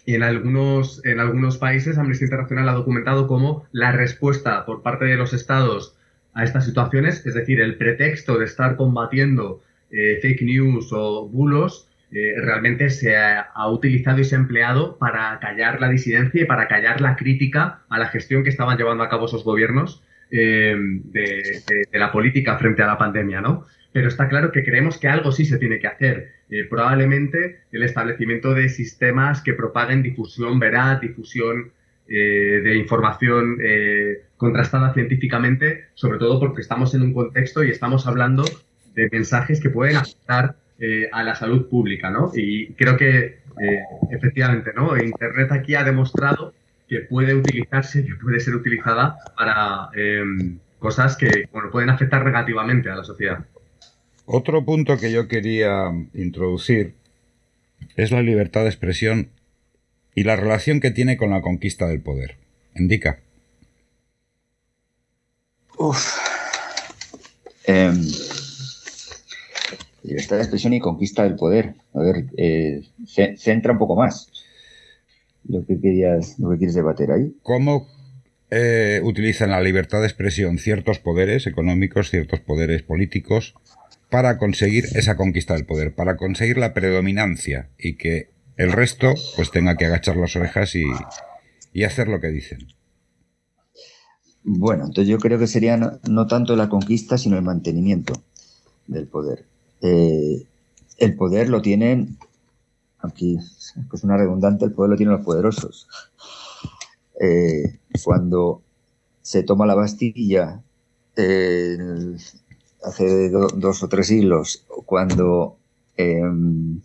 en 0.05 0.24
algunos, 0.24 1.03
en 1.05 1.19
algunos 1.19 1.57
países, 1.57 1.97
Amnistía 1.97 2.26
Internacional 2.26 2.67
ha 2.67 2.74
documentado 2.74 3.28
cómo 3.28 3.65
la 3.72 3.93
respuesta 3.93 4.65
por 4.65 4.82
parte 4.82 5.05
de 5.05 5.15
los 5.15 5.32
estados 5.34 5.95
a 6.34 6.43
estas 6.43 6.65
situaciones, 6.65 7.26
es 7.26 7.36
decir, 7.36 7.61
el 7.61 7.78
pretexto 7.78 8.38
de 8.38 8.45
estar 8.45 8.76
combatiendo 8.76 9.61
eh, 9.91 10.19
fake 10.22 10.41
news 10.41 10.89
o 10.91 11.28
bulos, 11.30 11.88
eh, 12.11 12.34
realmente 12.38 12.89
se 12.89 13.15
ha, 13.15 13.49
utilizado 13.69 14.19
y 14.19 14.26
se 14.26 14.36
ha 14.36 14.39
empleado 14.39 14.97
para 14.97 15.39
callar 15.39 15.80
la 15.80 15.88
disidencia 15.88 16.41
y 16.41 16.45
para 16.45 16.67
callar 16.67 16.99
la 16.99 17.15
crítica 17.15 17.84
a 17.88 17.99
la 17.99 18.07
gestión 18.07 18.43
que 18.43 18.49
estaban 18.49 18.78
llevando 18.78 19.03
a 19.03 19.09
cabo 19.09 19.28
esos 19.28 19.45
gobiernos 19.45 20.03
eh, 20.32 20.76
de, 20.78 21.88
la 21.94 22.12
política 22.12 22.58
frente 22.58 22.82
a 22.84 22.88
la 22.88 22.98
pandemia, 22.98 23.42
¿no? 23.42 23.66
Pero 23.92 24.08
está 24.08 24.30
claro 24.30 24.52
que 24.52 24.64
creemos 24.64 24.98
que 24.98 25.08
algo 25.08 25.32
sí 25.32 25.46
se 25.46 25.58
tiene 25.58 25.80
que 25.80 25.88
hacer. 25.88 26.32
probablemente 26.70 27.62
el 27.72 27.84
establecimiento 27.84 28.54
de 28.54 28.70
sistemas 28.70 29.42
que 29.42 29.54
propaguen 29.54 30.02
difusión 30.02 30.60
veraz, 30.60 31.02
difusión 31.02 31.72
de 32.08 32.76
información 32.76 33.58
contrastada 34.38 34.94
científicamente, 34.94 35.86
sobre 35.94 36.20
todo 36.20 36.40
porque 36.40 36.62
estamos 36.62 36.96
en 36.96 37.02
un 37.04 37.14
contexto 37.14 37.64
y 37.64 37.70
estamos 37.70 38.08
hablando 38.08 38.44
de 38.96 39.10
mensajes 39.12 39.62
que 39.62 39.70
pueden 39.70 39.98
afectar 39.98 40.56
eh, 40.80 41.10
a 41.12 41.24
la 41.24 41.36
salud 41.36 41.70
pública, 41.70 42.10
¿no? 42.10 42.32
Y 42.34 42.74
creo 42.74 42.98
que 42.98 43.42
eh, 43.62 43.84
efectivamente, 44.10 44.72
¿no? 44.76 44.98
Internet 44.98 45.52
aquí 45.52 45.76
ha 45.76 45.84
demostrado 45.84 46.56
que 46.92 47.00
puede 47.00 47.34
utilizarse, 47.34 48.04
que 48.04 48.16
puede 48.16 48.42
ser 48.42 48.54
utilizada 48.54 49.18
para 49.38 49.89
em, 49.96 50.60
cosas 50.78 51.16
que 51.16 51.48
bueno, 51.54 51.72
pueden 51.72 51.89
afectar 51.89 52.26
negativamente 52.26 52.89
a 52.89 52.96
la 52.96 53.06
sociedad. 53.06 53.46
Otro 54.26 54.66
punto 54.66 54.98
que 54.98 55.10
yo 55.10 55.30
quería 55.30 55.89
introducir 56.14 56.96
es 57.96 58.12
la 58.12 58.22
libertad 58.22 58.64
de 58.64 58.68
expresión 58.68 59.30
y 60.16 60.26
la 60.26 60.36
relación 60.36 60.82
que 60.82 60.92
tiene 60.92 61.16
con 61.16 61.30
la 61.30 61.39
conquista 61.39 61.88
del 61.88 62.02
poder. 62.02 62.36
Indica. 62.76 63.20
Uf. 65.78 66.18
Em, 67.68 68.06
libertad 70.04 70.36
de 70.36 70.42
expresión 70.42 70.74
y 70.74 70.82
conquista 70.82 71.24
del 71.24 71.36
poder. 71.36 71.74
A 71.94 72.00
ver, 72.02 72.26
eh, 72.36 72.84
centra 73.38 73.72
un 73.72 73.80
poco 73.80 73.96
más 73.96 74.28
lo 75.48 75.66
que 75.66 75.80
querías, 75.80 76.38
lo 76.39 76.52
que 76.52 76.58
quieres 76.58 76.76
debater 76.76 77.12
ahí. 77.12 77.36
¿Cómo 77.44 77.88
eh, 78.50 79.02
utilizan 79.04 79.52
la 79.52 79.62
libertad 79.62 80.02
de 80.02 80.08
expresión 80.08 80.58
ciertos 80.58 81.00
poderes 81.00 81.48
económicos, 81.48 82.10
ciertos 82.10 82.39
poderes 82.42 82.84
políticos, 82.84 83.56
para 84.10 84.38
conseguir 84.38 84.86
esa 84.96 85.16
conquista 85.16 85.54
del 85.54 85.66
poder, 85.66 85.96
para 85.96 86.18
conseguir 86.18 86.58
la 86.58 86.74
predominancia 86.74 87.70
y 87.78 87.96
que 87.96 88.30
el 88.58 88.72
resto 88.72 89.14
pues 89.36 89.52
tenga 89.52 89.78
que 89.78 89.86
agachar 89.86 90.18
las 90.18 90.36
orejas 90.36 90.76
y, 90.76 90.84
y 91.74 91.84
hacer 91.84 92.08
lo 92.08 92.20
que 92.20 92.28
dicen? 92.28 92.68
Bueno, 94.44 94.86
entonces 94.86 95.08
yo 95.08 95.18
creo 95.20 95.38
que 95.38 95.48
sería 95.48 95.78
no, 95.78 96.28
tanto 96.28 96.56
la 96.56 96.70
conquista, 96.70 97.18
sino 97.18 97.38
el 97.38 97.44
mantenimiento 97.44 98.22
del 98.88 99.08
poder. 99.08 99.46
Eh, 99.82 100.46
el 100.98 101.16
poder 101.16 101.50
lo 101.50 101.62
tienen, 101.62 102.18
aquí 103.02 103.38
es 103.38 104.04
una 104.04 104.18
redundante, 104.18 104.66
el 104.66 104.74
poder 104.74 104.91
lo 104.91 104.97
tienen 104.97 105.16
los 105.16 105.26
poderosos. 105.26 105.88
Eh, 107.20 107.80
cuando 108.04 108.62
se 109.22 109.43
toma 109.43 109.66
la 109.66 109.76
Bastilla 109.76 110.62
hace 112.84 113.30
dos 113.30 113.84
o 113.84 113.88
tres 113.88 114.07
siglos, 114.07 114.65
cuando 114.86 115.57
em, 115.98 116.82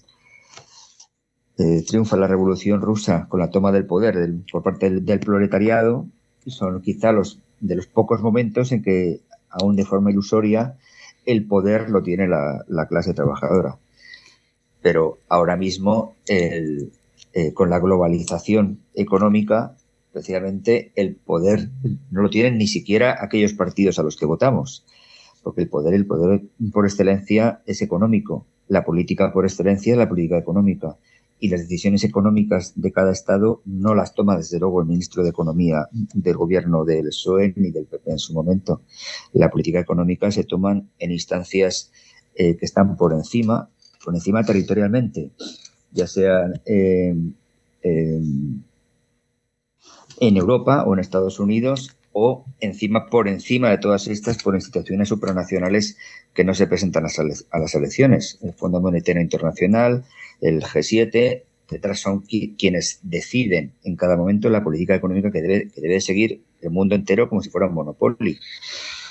eh, 1.59 1.83
triunfa 1.87 2.17
la 2.17 2.27
Revolución 2.27 2.83
Rusa 2.83 3.27
con 3.29 3.41
la 3.41 3.51
toma 3.51 3.73
del 3.73 3.87
poder 3.87 4.35
por 4.53 4.63
parte 4.63 4.91
del 4.91 5.21
proletariado, 5.21 6.07
son 6.47 6.83
quizá 6.83 7.13
los 7.13 7.41
de 7.61 7.77
los 7.77 7.87
pocos 7.87 8.21
momentos 8.21 8.73
en 8.73 8.83
que, 8.83 9.21
aún 9.51 9.77
de 9.77 9.85
forma 9.85 10.11
ilusoria, 10.11 10.77
el 11.25 11.47
poder 11.47 11.91
lo 11.91 12.03
tiene 12.03 12.29
la, 12.29 12.87
clase 12.89 13.15
trabajadora. 13.15 13.79
Pero 14.87 15.19
ahora 15.29 15.57
mismo, 15.57 16.15
eh, 16.29 16.93
con 17.55 17.71
la 17.71 17.81
globalización 17.81 18.83
económica, 18.95 19.75
precisamente 20.13 20.93
el 20.95 21.17
poder 21.17 21.71
no 22.13 22.23
lo 22.23 22.31
tienen 22.31 22.57
ni 22.57 22.69
siquiera 22.69 23.17
aquellos 23.21 23.53
partidos 23.53 23.99
a 23.99 24.05
los 24.05 24.17
que 24.17 24.27
votamos, 24.27 24.85
porque 25.43 25.63
el 25.63 25.69
poder, 25.69 25.93
el 25.93 26.07
poder 26.07 26.43
por 26.73 26.87
excelencia 26.87 27.63
es 27.67 27.83
económico, 27.83 28.47
la 28.69 28.85
política 28.85 29.33
por 29.33 29.45
excelencia 29.45 29.95
es 29.95 29.99
la 29.99 30.09
política 30.09 30.39
económica 30.39 30.97
y 31.41 31.49
las 31.49 31.63
decisiones 31.63 32.05
económicas 32.05 32.73
de 32.77 32.93
cada 32.93 33.11
Estado 33.11 33.63
no 33.65 33.93
las 33.93 34.15
toma 34.15 34.37
desde 34.37 34.61
luego 34.61 34.83
el 34.83 34.87
ministro 34.87 35.25
de 35.25 35.31
Economía 35.31 35.89
del 36.15 36.37
gobierno 36.37 36.85
del 36.85 37.07
PSOE 37.07 37.55
ni 37.57 37.73
del 37.73 37.87
PP 37.87 38.13
en 38.13 38.19
su 38.21 38.35
momento. 38.35 38.83
La 39.33 39.51
política 39.51 39.81
económica 39.81 40.31
se 40.31 40.45
toman 40.45 40.91
en 41.01 41.11
instancias 41.11 41.91
eh, 42.37 42.57
que 42.57 42.67
están 42.67 42.97
por 42.97 43.15
encima, 43.15 43.71
por 44.07 44.15
encima 44.15 44.45
territorialmente, 44.45 45.33
ya 45.91 46.07
sean 46.07 46.63
en 46.65 47.35
Europa 50.21 50.85
o 50.85 50.95
en 50.95 51.01
Estados 51.01 51.41
Unidos 51.41 51.97
o 52.13 52.45
encima 52.61 53.07
por 53.09 53.27
encima 53.27 53.69
de 53.69 53.79
todas 53.79 54.07
estas 54.07 54.41
por 54.43 54.55
instituciones 54.55 55.09
supranacionales 55.09 55.99
que 56.35 56.45
no 56.45 56.55
se 56.55 56.69
presentan 56.69 57.05
a 57.05 57.59
las 57.59 57.75
elecciones. 57.75 58.39
El 58.43 58.55
Fondo 58.55 58.81
Monetario 58.81 59.21
Internacional, 59.21 60.05
el 60.41 60.63
G7, 60.63 61.43
detrás 61.69 61.99
son 61.99 62.21
quienes 62.21 63.01
deciden 63.03 63.73
en 63.83 63.97
cada 63.97 64.17
momento 64.17 64.49
la 64.51 64.63
política 64.63 64.95
económica 64.95 65.33
que 65.33 65.43
debe, 65.43 66.01
seguir 66.01 66.43
el 66.63 66.71
mundo 66.71 66.95
entero 66.95 67.29
como 67.29 67.43
si 67.43 67.51
fuera 67.51 67.67
un 67.67 67.75
monopolio. 67.75 68.37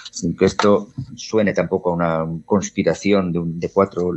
Sin 0.10 0.38
que 0.38 0.46
esto 0.46 0.88
suene 1.16 1.54
tampoco 1.54 1.90
a 1.90 1.94
una 1.94 2.26
conspiración 2.46 3.34
de, 3.34 3.42
de, 3.44 3.70
cuatro, 3.70 4.14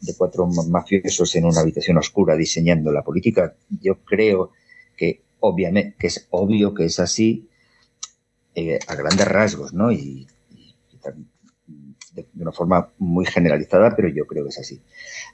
de 0.00 0.14
cuatro 0.16 0.46
mafiosos 0.46 1.34
en 1.36 1.44
una 1.44 1.60
habitación 1.60 1.98
oscura 1.98 2.36
diseñando 2.36 2.92
la 2.92 3.02
política, 3.02 3.54
yo 3.68 4.02
creo 4.04 4.52
que 4.96 5.22
obviamente 5.40 5.96
que 5.98 6.06
es 6.06 6.26
obvio 6.30 6.74
que 6.74 6.86
es 6.86 6.98
así 7.00 7.48
eh, 8.54 8.78
a 8.86 8.94
grandes 8.94 9.28
rasgos, 9.28 9.72
¿no? 9.72 9.92
Y, 9.92 10.26
de, 12.14 12.26
una 12.38 12.52
forma 12.52 12.92
muy 12.98 13.24
generalizada, 13.24 13.94
pero 13.94 14.08
yo 14.08 14.26
creo 14.26 14.44
que 14.44 14.50
es 14.50 14.58
así. 14.58 14.80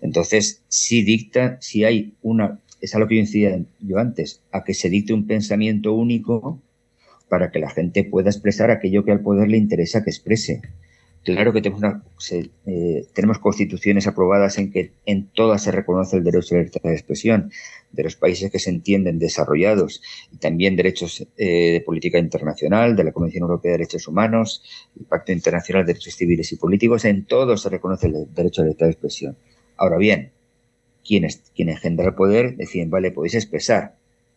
Entonces, 0.02 0.62
si 0.68 1.02
dicta, 1.02 1.58
si 1.60 1.84
hay 1.84 2.14
una, 2.22 2.60
es 2.80 2.94
a 2.94 2.98
lo 2.98 3.08
que 3.08 3.16
yo 3.16 3.20
incidía 3.20 3.58
yo 3.80 3.98
antes, 3.98 4.42
a 4.52 4.64
que 4.64 4.74
se 4.74 4.90
dicte 4.90 5.14
un 5.14 5.26
pensamiento 5.26 5.94
único 5.94 6.60
para 7.28 7.50
que 7.50 7.58
la 7.58 7.70
gente 7.70 8.04
pueda 8.04 8.30
expresar 8.30 8.70
aquello 8.70 9.04
que 9.04 9.12
al 9.12 9.20
poder 9.20 9.48
le 9.48 9.56
interesa 9.56 10.04
que 10.04 10.10
exprese. 10.10 10.62
Claro 11.26 11.52
que 11.52 11.58
eh, 11.58 13.06
tenemos 13.12 13.40
constituciones 13.40 14.06
aprobadas 14.06 14.58
en 14.58 14.70
que 14.70 14.92
en 15.06 15.26
todas 15.26 15.64
se 15.64 15.72
reconoce 15.72 16.18
el 16.18 16.22
derecho 16.22 16.54
a 16.54 16.58
la 16.58 16.62
libertad 16.62 16.88
de 16.88 16.94
expresión 16.94 17.50
de 17.90 18.04
los 18.04 18.14
países 18.14 18.48
que 18.48 18.60
se 18.60 18.70
entienden 18.70 19.18
desarrollados 19.18 20.00
y 20.32 20.36
también 20.36 20.76
derechos 20.76 21.26
eh, 21.36 21.72
de 21.72 21.80
política 21.80 22.20
internacional, 22.20 22.94
de 22.94 23.02
la 23.02 23.10
Convención 23.10 23.42
Europea 23.42 23.72
de 23.72 23.78
Derechos 23.78 24.06
Humanos, 24.06 24.62
el 24.96 25.06
Pacto 25.06 25.32
Internacional 25.32 25.84
de 25.84 25.94
Derechos 25.94 26.14
Civiles 26.14 26.52
y 26.52 26.56
Políticos. 26.58 27.04
En 27.04 27.24
todos 27.24 27.60
se 27.60 27.70
reconoce 27.70 28.06
el 28.06 28.32
derecho 28.32 28.60
a 28.60 28.62
la 28.62 28.68
libertad 28.68 28.86
de 28.86 28.92
expresión. 28.92 29.36
Ahora 29.76 29.96
bien, 29.96 30.30
quienes, 31.04 31.42
quien 31.56 31.70
engendra 31.70 32.06
el 32.06 32.14
poder 32.14 32.54
deciden, 32.56 32.88
vale, 32.88 33.10
podéis 33.10 33.34
expresar, 33.34 33.96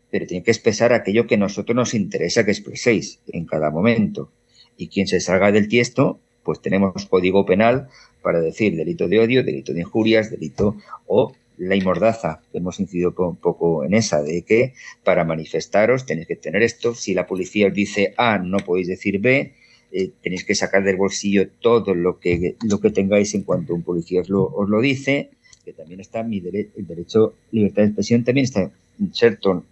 pero 0.09 0.25
tiene 0.25 0.43
que 0.43 0.49
expresar 0.49 0.91
aquello 0.93 1.27
que 1.27 1.35
a 1.35 1.37
nosotros 1.37 1.75
nos 1.75 1.93
interesa 1.93 2.45
que 2.45 2.51
expreséis 2.51 3.19
en 3.27 3.45
cada 3.45 3.69
momento. 3.69 4.31
Y 4.75 4.87
quien 4.87 5.05
se 5.05 5.19
salga 5.19 5.51
del 5.51 5.67
tiesto, 5.67 6.19
pues 6.49 6.63
tenemos 6.63 7.05
código 7.05 7.45
penal 7.45 7.89
para 8.23 8.41
decir 8.41 8.75
delito 8.75 9.07
de 9.07 9.19
odio, 9.19 9.43
delito 9.43 9.71
de 9.71 9.81
injurias, 9.81 10.31
delito 10.31 10.75
o 11.05 11.31
ley 11.59 11.79
mordaza. 11.81 12.41
Hemos 12.53 12.79
incidido 12.79 13.13
un 13.15 13.35
poco 13.35 13.85
en 13.85 13.93
esa, 13.93 14.23
de 14.23 14.41
que 14.41 14.73
para 15.03 15.25
manifestaros 15.25 16.07
tenéis 16.07 16.25
que 16.25 16.37
tener 16.37 16.63
esto. 16.63 16.95
Si 16.95 17.13
la 17.13 17.27
policía 17.27 17.67
os 17.67 17.73
dice 17.75 18.15
A, 18.17 18.39
no 18.39 18.57
podéis 18.57 18.87
decir 18.87 19.19
B. 19.19 19.53
Eh, 19.91 20.09
tenéis 20.23 20.43
que 20.43 20.55
sacar 20.55 20.83
del 20.83 20.95
bolsillo 20.97 21.49
todo 21.61 21.93
lo 21.93 22.19
que, 22.19 22.55
lo 22.67 22.79
que 22.79 22.89
tengáis 22.89 23.35
en 23.35 23.43
cuanto 23.43 23.75
un 23.75 23.83
policía 23.83 24.21
os 24.21 24.29
lo, 24.29 24.81
dice. 24.81 25.29
Que 25.63 25.73
también 25.73 25.99
está 25.99 26.23
mi 26.23 26.39
el 26.39 26.87
derecho 26.87 27.35
libertad 27.51 27.83
de 27.83 27.89
expresión, 27.89 28.23
también 28.23 28.45
está 28.45 28.71
inserto 28.97 29.65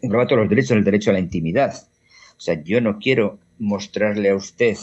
engloba 0.00 0.28
todos 0.28 0.42
los 0.42 0.48
derechos, 0.48 0.76
el 0.76 0.84
derecho 0.84 1.10
a 1.10 1.14
la 1.14 1.18
intimidad. 1.18 1.74
O 2.36 2.40
sea, 2.40 2.62
yo 2.62 2.80
no 2.80 3.00
quiero 3.00 3.40
mostrarle 3.58 4.30
a 4.30 4.36
usted 4.36 4.76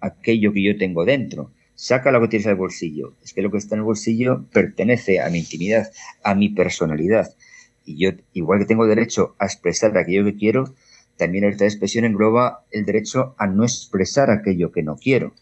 aquello 0.00 0.52
que 0.52 0.62
yo 0.62 0.76
tengo 0.76 1.04
dentro. 1.04 1.52
Saca 1.74 2.10
lo 2.10 2.20
que 2.20 2.28
tienes 2.28 2.46
del 2.46 2.56
bolsillo. 2.56 3.14
Es 3.24 3.32
que 3.32 3.42
lo 3.42 3.50
que 3.50 3.58
está 3.58 3.74
en 3.74 3.80
el 3.80 3.84
bolsillo 3.84 4.44
pertenece 4.52 5.20
a 5.20 5.30
mi 5.30 5.38
intimidad, 5.38 5.90
a 6.22 6.34
mi 6.34 6.50
personalidad. 6.50 7.34
Y 7.84 7.96
yo, 7.96 8.10
igual 8.32 8.58
que 8.58 8.66
tengo 8.66 8.86
derecho 8.86 9.34
a 9.38 9.46
expresar 9.46 9.96
aquello 9.96 10.24
que 10.24 10.36
quiero, 10.36 10.74
también 11.16 11.42
la 11.42 11.48
libertad 11.48 11.64
de 11.64 11.70
expresión 11.70 12.04
engloba 12.04 12.64
el 12.70 12.84
derecho 12.84 13.34
a 13.38 13.46
no 13.46 13.64
expresar 13.64 14.30
aquello 14.30 14.72
que 14.72 14.82
no 14.82 14.96
quiero. 14.96 15.34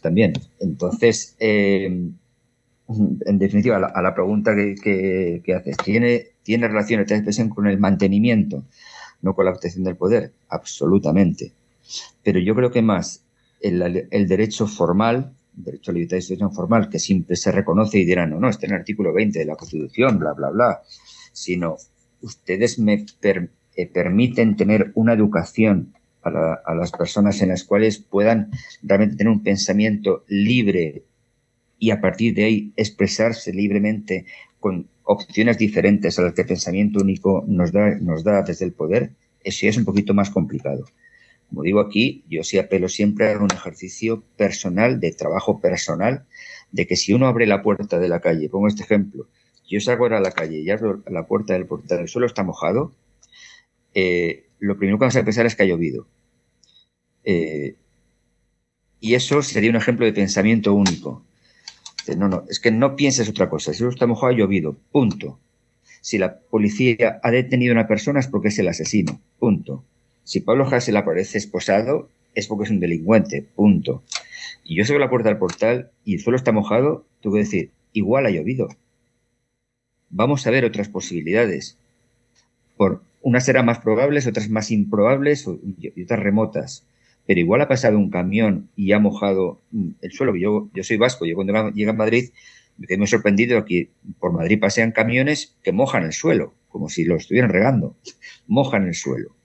También. 0.00 0.34
Entonces, 0.60 1.36
eh, 1.40 1.86
en 2.86 3.38
definitiva, 3.38 3.76
a 3.76 4.02
la, 4.02 4.14
pregunta 4.14 4.54
que, 4.54 5.42
que 5.44 5.54
haces, 5.54 5.76
¿tiene 5.78 6.28
¿Tiene 6.48 6.66
relación 6.66 7.02
esta 7.02 7.14
expresión 7.14 7.50
con 7.50 7.66
el 7.66 7.78
mantenimiento, 7.78 8.64
no 9.20 9.34
con 9.34 9.44
la 9.44 9.50
obtención 9.50 9.84
del 9.84 9.98
poder? 9.98 10.32
Absolutamente. 10.48 11.52
Pero 12.24 12.38
yo 12.38 12.54
creo 12.54 12.70
que 12.70 12.80
más 12.80 13.22
el, 13.60 14.28
derecho 14.28 14.66
formal, 14.66 15.34
el 15.56 15.64
derecho 15.64 15.90
a 15.90 15.92
la 15.92 15.98
libertad 15.98 16.16
de 16.16 16.20
expresión 16.20 16.52
formal, 16.52 16.88
que 16.88 16.98
siempre 16.98 17.36
se 17.36 17.52
reconoce 17.52 17.98
y 17.98 18.04
dirán, 18.04 18.30
no, 18.30 18.40
no, 18.40 18.48
está 18.48 18.66
en 18.66 18.72
el 18.72 18.80
artículo 18.80 19.12
20 19.12 19.38
de 19.38 19.44
la 19.44 19.56
Constitución, 19.56 20.18
bla, 20.18 20.32
bla, 20.32 20.50
bla, 20.50 20.82
sino 21.32 21.76
ustedes 22.20 22.78
me 22.78 23.04
eh, 23.22 23.86
permiten 23.86 24.56
tener 24.56 24.92
una 24.94 25.12
educación 25.12 25.94
a, 26.22 26.28
a, 26.64 26.74
las 26.74 26.90
personas 26.90 27.40
en 27.42 27.50
las 27.50 27.64
cuales 27.64 27.98
puedan 27.98 28.50
realmente 28.82 29.16
tener 29.16 29.32
un 29.32 29.42
pensamiento 29.42 30.24
libre 30.28 31.04
y 31.78 31.90
a 31.90 32.00
partir 32.00 32.34
de 32.34 32.44
ahí 32.44 32.72
expresarse 32.76 33.52
libremente 33.52 34.26
con 34.58 34.88
opciones 35.04 35.56
diferentes 35.58 36.18
a 36.18 36.22
las 36.22 36.34
que 36.34 36.42
el 36.42 36.48
pensamiento 36.48 37.00
único 37.00 37.44
nos 37.46 37.72
da, 37.72 37.96
nos 38.00 38.24
da 38.24 38.42
desde 38.42 38.66
el 38.66 38.72
poder, 38.72 39.12
eso 39.42 39.60
ya 39.62 39.70
es 39.70 39.78
un 39.78 39.84
poquito 39.84 40.12
más 40.12 40.30
complicado. 40.30 40.84
Como 41.48 41.62
digo 41.62 41.80
aquí, 41.80 42.24
yo 42.28 42.42
sí 42.44 42.58
apelo 42.58 42.88
siempre 42.88 43.32
a 43.32 43.38
un 43.38 43.50
ejercicio 43.50 44.22
personal, 44.36 45.00
de 45.00 45.12
trabajo 45.12 45.60
personal, 45.60 46.26
de 46.72 46.86
que 46.86 46.96
si 46.96 47.14
uno 47.14 47.26
abre 47.26 47.46
la 47.46 47.62
puerta 47.62 47.98
de 47.98 48.08
la 48.08 48.20
calle, 48.20 48.48
pongo 48.48 48.68
este 48.68 48.82
ejemplo, 48.82 49.28
yo 49.68 49.80
salgo 49.80 50.04
ahora 50.04 50.18
a 50.18 50.20
la 50.20 50.32
calle 50.32 50.58
y 50.60 50.70
abro 50.70 51.02
la 51.08 51.26
puerta 51.26 51.54
del 51.54 51.66
portal, 51.66 52.00
el 52.00 52.08
suelo 52.08 52.26
está 52.26 52.42
mojado, 52.42 52.92
eh, 53.94 54.46
lo 54.58 54.76
primero 54.76 54.98
que 54.98 55.02
vamos 55.02 55.16
a 55.16 55.24
pensar 55.24 55.46
es 55.46 55.56
que 55.56 55.62
ha 55.62 55.66
llovido. 55.66 56.06
Eh, 57.24 57.76
y 59.00 59.14
eso 59.14 59.42
sería 59.42 59.70
un 59.70 59.76
ejemplo 59.76 60.06
de 60.06 60.12
pensamiento 60.12 60.74
único. 60.74 61.24
No, 62.16 62.28
no, 62.28 62.44
es 62.48 62.58
que 62.58 62.70
no 62.70 62.96
pienses 62.96 63.28
otra 63.28 63.50
cosa. 63.50 63.74
Si 63.74 63.84
está 63.84 64.06
mojado, 64.06 64.32
ha 64.32 64.36
llovido. 64.36 64.76
Punto. 64.90 65.38
Si 66.00 66.16
la 66.16 66.38
policía 66.38 67.20
ha 67.22 67.30
detenido 67.30 67.72
a 67.72 67.76
una 67.76 67.86
persona 67.86 68.20
es 68.20 68.28
porque 68.28 68.48
es 68.48 68.58
el 68.58 68.68
asesino. 68.68 69.20
Punto. 69.38 69.84
Si 70.28 70.40
Pablo 70.40 70.68
Hasél 70.68 70.94
aparece 70.98 71.38
esposado 71.38 72.10
es 72.34 72.48
porque 72.48 72.64
es 72.64 72.70
un 72.70 72.80
delincuente. 72.80 73.46
Punto. 73.56 74.02
Y 74.62 74.76
yo 74.76 74.84
salgo 74.84 75.00
la 75.00 75.08
puerta 75.08 75.30
del 75.30 75.38
portal 75.38 75.90
y 76.04 76.16
el 76.16 76.20
suelo 76.20 76.36
está 76.36 76.52
mojado, 76.52 77.06
tengo 77.22 77.36
que 77.36 77.44
decir, 77.44 77.70
igual 77.94 78.26
ha 78.26 78.30
llovido. 78.30 78.68
Vamos 80.10 80.46
a 80.46 80.50
ver 80.50 80.66
otras 80.66 80.90
posibilidades. 80.90 81.78
Por 82.76 83.00
unas 83.22 83.46
serán 83.46 83.64
más 83.64 83.78
probables, 83.78 84.26
otras 84.26 84.50
más 84.50 84.70
improbables 84.70 85.48
y 85.80 86.02
otras 86.02 86.20
remotas 86.20 86.84
pero 87.24 87.40
igual 87.40 87.60
ha 87.60 87.68
pasado 87.68 87.98
un 87.98 88.08
camión 88.08 88.70
y 88.74 88.92
ha 88.92 88.98
mojado 88.98 89.60
mm, 89.70 89.88
el 90.00 90.12
suelo. 90.12 90.34
Yo, 90.34 90.68
yo 90.72 90.82
soy 90.82 90.96
vasco, 90.96 91.26
yo 91.26 91.34
cuando 91.34 91.70
llegué 91.72 91.90
a 91.90 91.94
Madrid 91.94 92.30
me 92.78 92.86
quedé 92.86 92.98
muy 92.98 93.06
sorprendido 93.06 93.64
que 93.64 93.90
por 94.18 94.32
Madrid 94.32 94.60
pasean 94.60 94.92
camiones 94.92 95.54
que 95.62 95.72
mojan 95.72 96.04
el 96.04 96.12
suelo, 96.12 96.54
como 96.68 96.88
si 96.88 97.04
lo 97.04 97.16
estuvieran 97.16 97.50
regando, 97.50 97.96
mojan 98.46 98.86
el 98.86 98.94
suelo. 98.94 99.37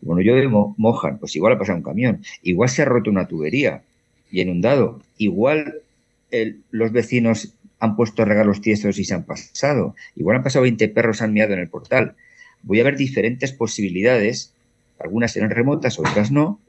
Bueno, 0.00 0.22
yo 0.22 0.34
digo 0.34 0.74
mojan, 0.76 1.18
pues 1.18 1.34
igual 1.36 1.54
ha 1.54 1.58
pasado 1.58 1.78
un 1.78 1.84
camión, 1.84 2.22
igual 2.42 2.68
se 2.68 2.82
ha 2.82 2.84
roto 2.84 3.10
una 3.10 3.28
tubería 3.28 3.82
y 4.30 4.40
inundado, 4.40 5.00
igual 5.18 5.80
los 6.70 6.92
vecinos 6.92 7.54
han 7.78 7.96
puesto 7.96 8.24
regalos 8.24 8.60
tiesos 8.60 8.98
y 8.98 9.04
se 9.04 9.14
han 9.14 9.24
pasado, 9.24 9.94
igual 10.16 10.38
han 10.38 10.42
pasado 10.42 10.62
20 10.62 10.88
perros 10.88 11.22
han 11.22 11.32
miado 11.32 11.52
en 11.52 11.60
el 11.60 11.68
portal. 11.68 12.14
Voy 12.62 12.80
a 12.80 12.84
ver 12.84 12.96
diferentes 12.96 13.52
posibilidades, 13.52 14.52
algunas 14.98 15.32
serán 15.32 15.50
remotas, 15.50 15.98
otras 15.98 16.30
no, 16.30 16.60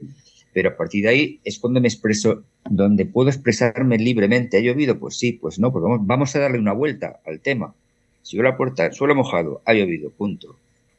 pero 0.52 0.70
a 0.70 0.76
partir 0.76 1.04
de 1.04 1.10
ahí 1.10 1.40
es 1.44 1.58
cuando 1.58 1.80
me 1.80 1.88
expreso, 1.88 2.42
donde 2.64 3.04
puedo 3.04 3.28
expresarme 3.28 3.98
libremente. 3.98 4.56
¿Ha 4.56 4.60
llovido? 4.60 4.98
Pues 4.98 5.18
sí, 5.18 5.32
pues 5.32 5.58
no, 5.58 5.70
pues 5.72 5.84
vamos, 6.00 6.34
a 6.34 6.38
darle 6.38 6.58
una 6.58 6.72
vuelta 6.72 7.20
al 7.26 7.40
tema. 7.40 7.74
Si 8.22 8.36
yo 8.38 8.42
la 8.42 8.56
puerta, 8.56 8.90
suelo 8.92 9.14
mojado, 9.14 9.60
ha 9.66 9.74
llovido, 9.74 10.10
punto. 10.10 10.56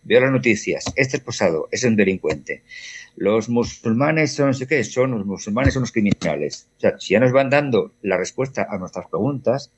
Veo 0.07 0.21
las 0.21 0.31
noticias, 0.31 0.85
este 0.95 1.17
esposado 1.17 1.67
es 1.71 1.83
un 1.83 1.95
delincuente. 1.95 2.63
Los 3.15 3.49
musulmanes 3.49 4.33
son 4.33 4.47
no 4.47 4.53
sé 4.53 4.67
qué, 4.67 4.83
son 4.83 5.11
los 5.11 5.25
musulmanes 5.25 5.73
son 5.73 5.83
los 5.83 5.91
criminales. 5.91 6.67
O 6.77 6.79
sea, 6.79 6.99
si 6.99 7.13
ya 7.13 7.19
nos 7.19 7.31
van 7.31 7.49
dando 7.49 7.93
la 8.01 8.17
respuesta 8.17 8.67
a 8.69 8.77
nuestras 8.77 9.07
preguntas, 9.09 9.71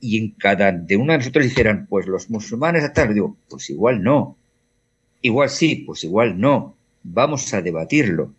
y 0.00 0.18
en 0.18 0.30
cada 0.32 0.70
de 0.70 0.96
una 0.96 1.14
de 1.14 1.18
nosotros 1.20 1.44
dijeran, 1.44 1.86
pues 1.86 2.06
los 2.06 2.30
musulmanes 2.30 2.92
tal, 2.92 3.12
digo, 3.12 3.36
pues 3.48 3.70
igual 3.70 4.02
no. 4.02 4.36
Igual 5.22 5.48
sí, 5.48 5.76
pues 5.86 6.04
igual 6.04 6.38
no. 6.38 6.76
Vamos 7.02 7.52
a 7.54 7.62
debatirlo 7.62 8.34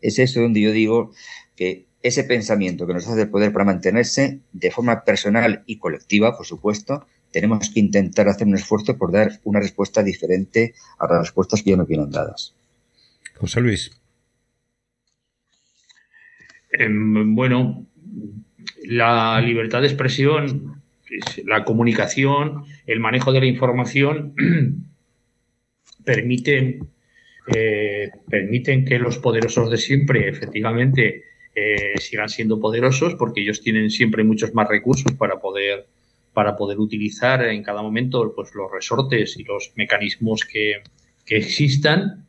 es 0.00 0.18
eso 0.18 0.40
donde 0.40 0.60
yo 0.60 0.72
digo 0.72 1.12
que 1.54 1.86
ese 2.02 2.24
pensamiento 2.24 2.86
que 2.86 2.94
nos 2.94 3.08
hace 3.08 3.22
el 3.22 3.30
poder 3.30 3.52
para 3.52 3.64
mantenerse 3.64 4.40
de 4.52 4.70
forma 4.70 5.04
personal 5.04 5.64
y 5.66 5.78
colectiva, 5.78 6.36
por 6.36 6.46
supuesto, 6.46 7.06
tenemos 7.32 7.70
que 7.70 7.80
intentar 7.80 8.28
hacer 8.28 8.46
un 8.46 8.54
esfuerzo 8.54 8.96
por 8.96 9.12
dar 9.12 9.40
una 9.44 9.60
respuesta 9.60 10.02
diferente 10.02 10.74
a 10.98 11.06
las 11.06 11.20
respuestas 11.20 11.62
que 11.62 11.70
ya 11.70 11.76
nos 11.76 11.88
vienen 11.88 12.10
dadas. 12.10 12.54
José 13.34 13.60
Luis. 13.60 13.90
Em, 16.72 17.34
bueno, 17.34 17.86
la 18.84 19.40
libertad 19.40 19.80
de 19.80 19.88
expresión, 19.88 20.82
la 21.44 21.64
comunicación, 21.64 22.64
el 22.86 23.00
manejo 23.00 23.32
de 23.32 23.40
la 23.40 23.46
información 23.46 24.34
permiten, 26.04 26.88
eh, 27.54 28.10
permiten 28.28 28.84
que 28.84 28.98
los 28.98 29.18
poderosos 29.18 29.70
de 29.70 29.78
siempre 29.78 30.28
efectivamente 30.28 31.24
eh, 31.54 31.94
sigan 31.98 32.28
siendo 32.28 32.60
poderosos 32.60 33.14
porque 33.14 33.40
ellos 33.40 33.62
tienen 33.62 33.90
siempre 33.90 34.24
muchos 34.24 34.52
más 34.54 34.68
recursos 34.68 35.12
para 35.12 35.40
poder 35.40 35.86
para 36.36 36.54
poder 36.54 36.78
utilizar 36.78 37.42
en 37.46 37.62
cada 37.62 37.80
momento 37.80 38.34
pues, 38.36 38.54
los 38.54 38.70
resortes 38.70 39.38
y 39.38 39.44
los 39.44 39.72
mecanismos 39.74 40.44
que, 40.44 40.82
que 41.24 41.38
existan 41.38 42.26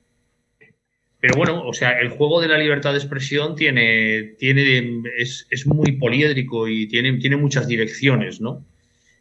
pero 1.19 1.35
bueno, 1.35 1.67
o 1.67 1.73
sea, 1.73 1.99
el 1.99 2.09
juego 2.09 2.39
de 2.39 2.47
la 2.47 2.57
libertad 2.57 2.91
de 2.91 2.99
expresión 2.99 3.55
tiene, 3.55 4.35
tiene, 4.39 5.01
es, 5.17 5.45
es, 5.49 5.67
muy 5.67 5.93
poliédrico 5.93 6.69
y 6.69 6.88
tiene, 6.88 7.17
tiene 7.17 7.35
muchas 7.35 7.67
direcciones, 7.67 8.39
¿no? 8.39 8.63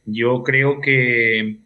Yo 0.04 0.44
creo 0.44 0.80
que, 0.80 1.56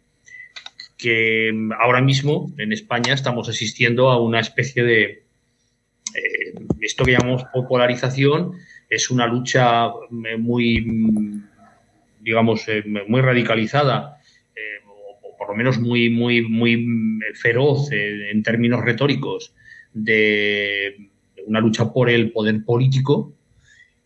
que 0.97 1.51
ahora 1.79 2.01
mismo 2.01 2.51
en 2.57 2.71
España 2.73 3.13
estamos 3.13 3.49
asistiendo 3.49 4.09
a 4.09 4.19
una 4.19 4.39
especie 4.39 4.83
de, 4.83 5.03
eh, 5.03 6.53
esto 6.79 7.03
que 7.03 7.11
llamamos 7.11 7.43
polarización, 7.69 8.53
es 8.89 9.11
una 9.11 9.27
lucha 9.27 9.89
muy, 10.09 11.43
digamos, 12.21 12.67
eh, 12.67 12.83
muy 13.07 13.21
radicalizada, 13.21 14.17
eh, 14.55 14.85
o 14.87 15.37
por 15.37 15.49
lo 15.49 15.55
menos 15.55 15.79
muy, 15.79 16.09
muy, 16.09 16.41
muy 16.41 16.85
feroz 17.35 17.91
en 17.91 18.43
términos 18.43 18.83
retóricos 18.83 19.53
de 19.93 21.09
una 21.47 21.59
lucha 21.59 21.91
por 21.91 22.09
el 22.09 22.31
poder 22.31 22.63
político 22.63 23.33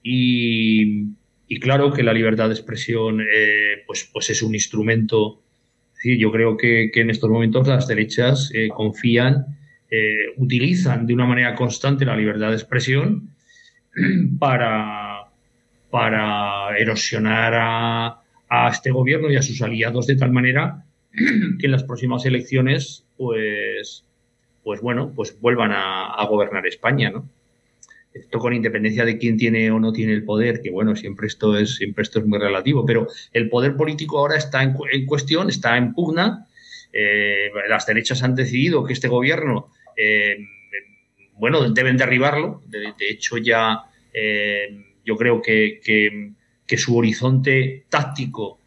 y, 0.08 1.16
claro 1.60 1.92
que 1.92 2.04
la 2.04 2.14
libertad 2.14 2.48
de 2.48 2.54
expresión 2.54 3.22
eh, 3.22 3.84
pues, 3.88 4.08
pues 4.14 4.30
es 4.30 4.44
un 4.44 4.54
instrumento. 4.54 5.42
yo 6.04 6.32
creo 6.32 6.58
que, 6.58 6.92
en 6.94 7.10
estos 7.10 7.30
momentos 7.30 7.68
las 7.68 7.88
derechas 7.88 8.52
eh, 8.54 8.70
confían, 8.70 9.58
eh, 9.90 10.34
utilizan 10.38 11.08
de 11.08 11.14
una 11.16 11.26
manera 11.26 11.56
constante 11.56 12.06
la 12.06 12.16
libertad 12.16 12.50
de 12.50 12.56
expresión 12.56 13.30
para, 14.40 15.15
para 15.96 16.78
erosionar 16.78 17.54
a, 17.56 18.70
este 18.70 18.92
gobierno 18.92 19.32
y 19.32 19.38
a 19.38 19.42
sus 19.42 19.62
aliados 19.62 20.08
de 20.08 20.18
tal 20.18 20.30
manera 20.30 20.84
que 21.14 21.66
en 21.66 21.72
las 21.72 21.86
próximas 21.86 22.26
elecciones 22.26 23.06
pues 23.16 24.04
pues 24.62 24.82
bueno, 24.82 25.14
pues 25.16 25.40
vuelvan 25.40 25.72
a, 25.74 26.22
gobernar 26.28 26.68
España, 26.68 27.12
¿no? 27.12 27.30
Esto 28.14 28.40
con 28.40 28.54
independencia 28.54 29.06
de 29.06 29.18
quién 29.18 29.38
tiene 29.38 29.72
o 29.72 29.80
no 29.80 29.94
tiene 29.94 30.12
el 30.12 30.26
poder, 30.26 30.60
que 30.62 30.70
bueno, 30.70 30.98
siempre 30.98 31.28
esto 31.28 31.58
es, 31.58 31.76
siempre 31.76 32.02
esto 32.02 32.20
es 32.20 32.26
muy 32.26 32.40
relativo, 32.40 32.86
pero 32.86 33.08
el 33.32 33.48
poder 33.48 33.78
político 33.78 34.20
ahora 34.20 34.36
está 34.36 34.64
en, 34.64 34.74
cuestión, 35.06 35.50
está 35.50 35.78
en 35.78 35.94
pugna. 35.94 36.48
Eh, 36.92 37.52
las 37.70 37.86
derechas 37.86 38.22
han 38.22 38.36
decidido 38.36 38.84
que 38.84 38.92
este 38.92 39.08
gobierno, 39.08 39.70
eh, 39.96 40.40
bueno, 41.36 41.70
deben 41.70 41.96
derribarlo. 41.96 42.62
De, 42.66 42.92
hecho, 43.00 43.38
ya 43.38 43.84
eh, 44.14 44.95
yo 45.06 45.15
creo 45.15 45.41
que, 45.41 45.80
que, 46.65 46.77
su 46.77 46.98
horizonte 46.98 47.86
táctico 47.90 48.60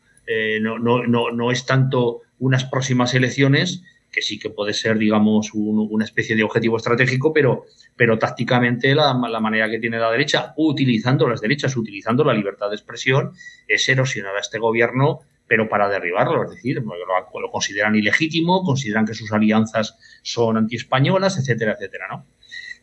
no, 0.60 0.78
no, 0.78 1.06
no, 1.06 1.30
no 1.30 1.50
es 1.50 1.66
tanto 1.66 2.22
unas 2.38 2.64
próximas 2.64 3.14
elecciones, 3.14 3.82
que 4.10 4.22
sí 4.22 4.38
que 4.38 4.50
puede 4.50 4.72
ser, 4.72 4.98
digamos, 4.98 5.50
una 5.52 6.04
especie 6.04 6.34
de 6.34 6.42
objetivo 6.42 6.76
estratégico, 6.76 7.32
pero, 7.32 7.66
pero 7.96 8.18
tácticamente 8.18 8.94
la, 8.94 9.14
manera 9.14 9.70
que 9.70 9.78
tiene 9.78 9.98
la 9.98 10.10
derecha, 10.10 10.54
utilizando 10.56 11.28
las 11.28 11.40
derechas, 11.40 11.76
utilizando 11.76 12.24
la 12.24 12.34
libertad 12.34 12.70
de 12.70 12.76
expresión, 12.76 13.32
es 13.66 13.88
erosionar 13.88 14.36
a 14.36 14.40
este 14.40 14.58
gobierno, 14.58 15.20
pero 15.46 15.68
para 15.68 15.88
derribarlo, 15.88 16.44
es 16.44 16.50
decir, 16.50 16.82
lo, 16.82 17.50
consideran 17.50 17.96
ilegítimo, 17.96 18.62
consideran 18.62 19.06
que 19.06 19.14
sus 19.14 19.32
alianzas 19.32 19.98
son 20.22 20.56
antiespañolas, 20.56 21.38
etcétera, 21.38 21.72
etcétera, 21.72 22.06
¿no? 22.10 22.26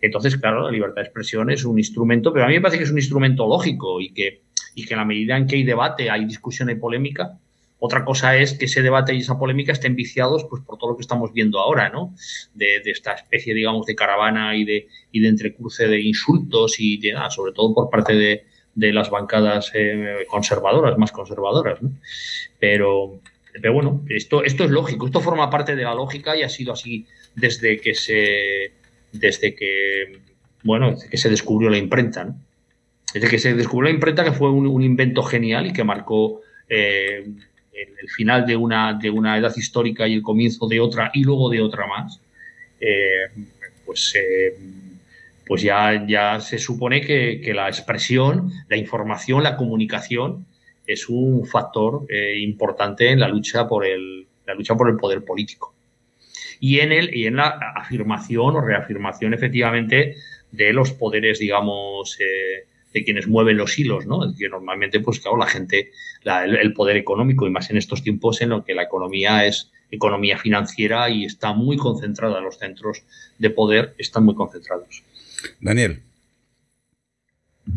Entonces, 0.05 0.37
claro, 0.37 0.63
la 0.63 0.71
libertad 0.71 1.01
de 1.01 1.07
expresión 1.07 1.49
es 1.49 1.65
un 1.65 1.77
instrumento, 1.77 2.31
pero 2.31 2.45
a 2.45 2.47
mí 2.47 2.55
me 2.55 2.61
parece 2.61 2.77
que 2.77 2.83
es 2.83 2.91
un 2.91 2.97
instrumento 2.97 3.47
lógico 3.47 3.99
y 4.01 4.13
que, 4.13 4.41
y 4.75 4.85
que 4.85 4.93
en 4.93 4.99
la 4.99 5.05
medida 5.05 5.37
en 5.37 5.47
que 5.47 5.55
hay 5.55 5.63
debate, 5.63 6.09
hay 6.09 6.25
discusión 6.25 6.69
y 6.69 6.75
polémica, 6.75 7.37
otra 7.79 8.05
cosa 8.05 8.37
es 8.37 8.53
que 8.53 8.65
ese 8.65 8.81
debate 8.81 9.13
y 9.13 9.19
esa 9.19 9.37
polémica 9.37 9.73
estén 9.73 9.95
viciados 9.95 10.45
pues, 10.45 10.63
por 10.63 10.77
todo 10.77 10.91
lo 10.91 10.97
que 10.97 11.01
estamos 11.01 11.33
viendo 11.33 11.59
ahora, 11.59 11.89
¿no? 11.89 12.15
De, 12.53 12.81
esta 12.85 13.13
especie, 13.13 13.53
digamos, 13.53 13.85
de 13.85 13.95
caravana 13.95 14.55
y 14.55 14.63
de, 14.63 14.87
y 15.11 15.19
de 15.19 15.27
entrecruce 15.27 15.87
de 15.87 16.01
insultos 16.01 16.79
y 16.79 16.97
de, 16.97 17.13
nada, 17.13 17.29
sobre 17.29 17.51
todo 17.51 17.73
por 17.73 17.89
parte 17.89 18.15
de, 18.15 18.43
las 18.75 19.09
bancadas 19.09 19.71
eh, 19.73 20.25
conservadoras, 20.27 20.97
más 20.97 21.11
conservadoras, 21.11 21.81
¿no? 21.81 21.91
Pero, 22.59 23.19
pero 23.53 23.73
bueno, 23.73 24.03
esto, 24.09 24.43
esto 24.43 24.63
es 24.63 24.71
lógico, 24.71 25.05
esto 25.05 25.21
forma 25.21 25.49
parte 25.49 25.75
de 25.75 25.83
la 25.83 25.93
lógica 25.93 26.35
y 26.35 26.43
ha 26.43 26.49
sido 26.49 26.73
así 26.73 27.05
desde 27.35 27.79
que 27.79 27.93
se, 27.93 28.73
desde 29.19 29.55
que, 29.55 30.21
bueno, 30.63 30.91
desde 30.91 31.09
que 31.09 31.17
se 31.17 31.29
descubrió 31.29 31.69
la 31.69 31.77
imprenta. 31.77 32.35
Desde 33.13 33.29
que 33.29 33.39
se 33.39 33.53
descubrió 33.53 33.89
la 33.89 33.95
imprenta, 33.95 34.23
que 34.23 34.31
fue 34.31 34.51
un, 34.51 34.81
invento 34.81 35.23
genial 35.23 35.67
y 35.67 35.73
que 35.73 35.83
marcó 35.83 36.41
eh, 36.67 37.25
el, 37.71 38.09
final 38.09 38.45
de 38.45 38.55
una, 38.55 38.93
de 38.93 39.09
una 39.09 39.37
edad 39.37 39.53
histórica 39.55 40.07
y 40.07 40.13
el 40.13 40.21
comienzo 40.21 40.67
de 40.67 40.79
otra 40.79 41.11
y 41.13 41.23
luego 41.23 41.49
de 41.49 41.61
otra 41.61 41.87
más, 41.87 42.19
eh, 42.79 43.27
pues, 43.85 44.13
eh, 44.15 44.57
pues 45.45 45.61
ya, 45.61 46.05
ya 46.07 46.39
se 46.39 46.57
supone 46.57 47.01
que, 47.01 47.53
la 47.53 47.67
expresión, 47.67 48.51
la 48.67 48.77
información, 48.77 49.43
la 49.43 49.55
comunicación 49.55 50.45
es 50.87 51.09
un 51.09 51.45
factor 51.45 52.05
eh, 52.09 52.39
importante 52.39 53.09
en 53.09 53.19
la 53.19 53.27
lucha 53.27 53.67
por 53.67 53.85
el, 53.85 54.27
la 54.45 54.53
lucha 54.53 54.75
por 54.75 54.89
el 54.89 54.97
poder 54.97 55.23
político. 55.23 55.74
Y 56.59 56.79
en, 56.79 56.91
el, 56.91 57.15
y 57.15 57.27
en 57.27 57.37
la 57.37 57.59
afirmación 57.75 58.55
o 58.55 58.61
reafirmación 58.61 59.33
efectivamente 59.33 60.15
de 60.51 60.73
los 60.73 60.93
poderes, 60.93 61.39
digamos, 61.39 62.17
de 62.95 63.03
quienes 63.03 63.27
mueven 63.27 63.57
los 63.57 63.77
hilos, 63.77 64.05
¿no? 64.07 64.21
Que 64.37 64.47
normalmente, 64.47 65.01
pues 65.01 65.19
claro, 65.19 65.35
la 65.35 65.47
gente, 65.47 65.91
el, 66.23 66.73
poder 66.73 66.95
económico, 66.95 67.45
y 67.45 67.49
más 67.49 67.69
en 67.69 67.75
estos 67.75 68.01
tiempos 68.01 68.41
en 68.41 68.49
los 68.49 68.63
que 68.63 68.73
la 68.73 68.83
economía 68.83 69.45
es 69.45 69.69
economía 69.91 70.37
financiera 70.37 71.09
y 71.09 71.25
está 71.25 71.53
muy 71.53 71.75
concentrada, 71.75 72.39
los 72.39 72.57
centros 72.57 73.03
de 73.37 73.49
poder 73.49 73.95
están 73.97 74.23
muy 74.23 74.33
concentrados. 74.33 75.03
Daniel. 75.59 75.99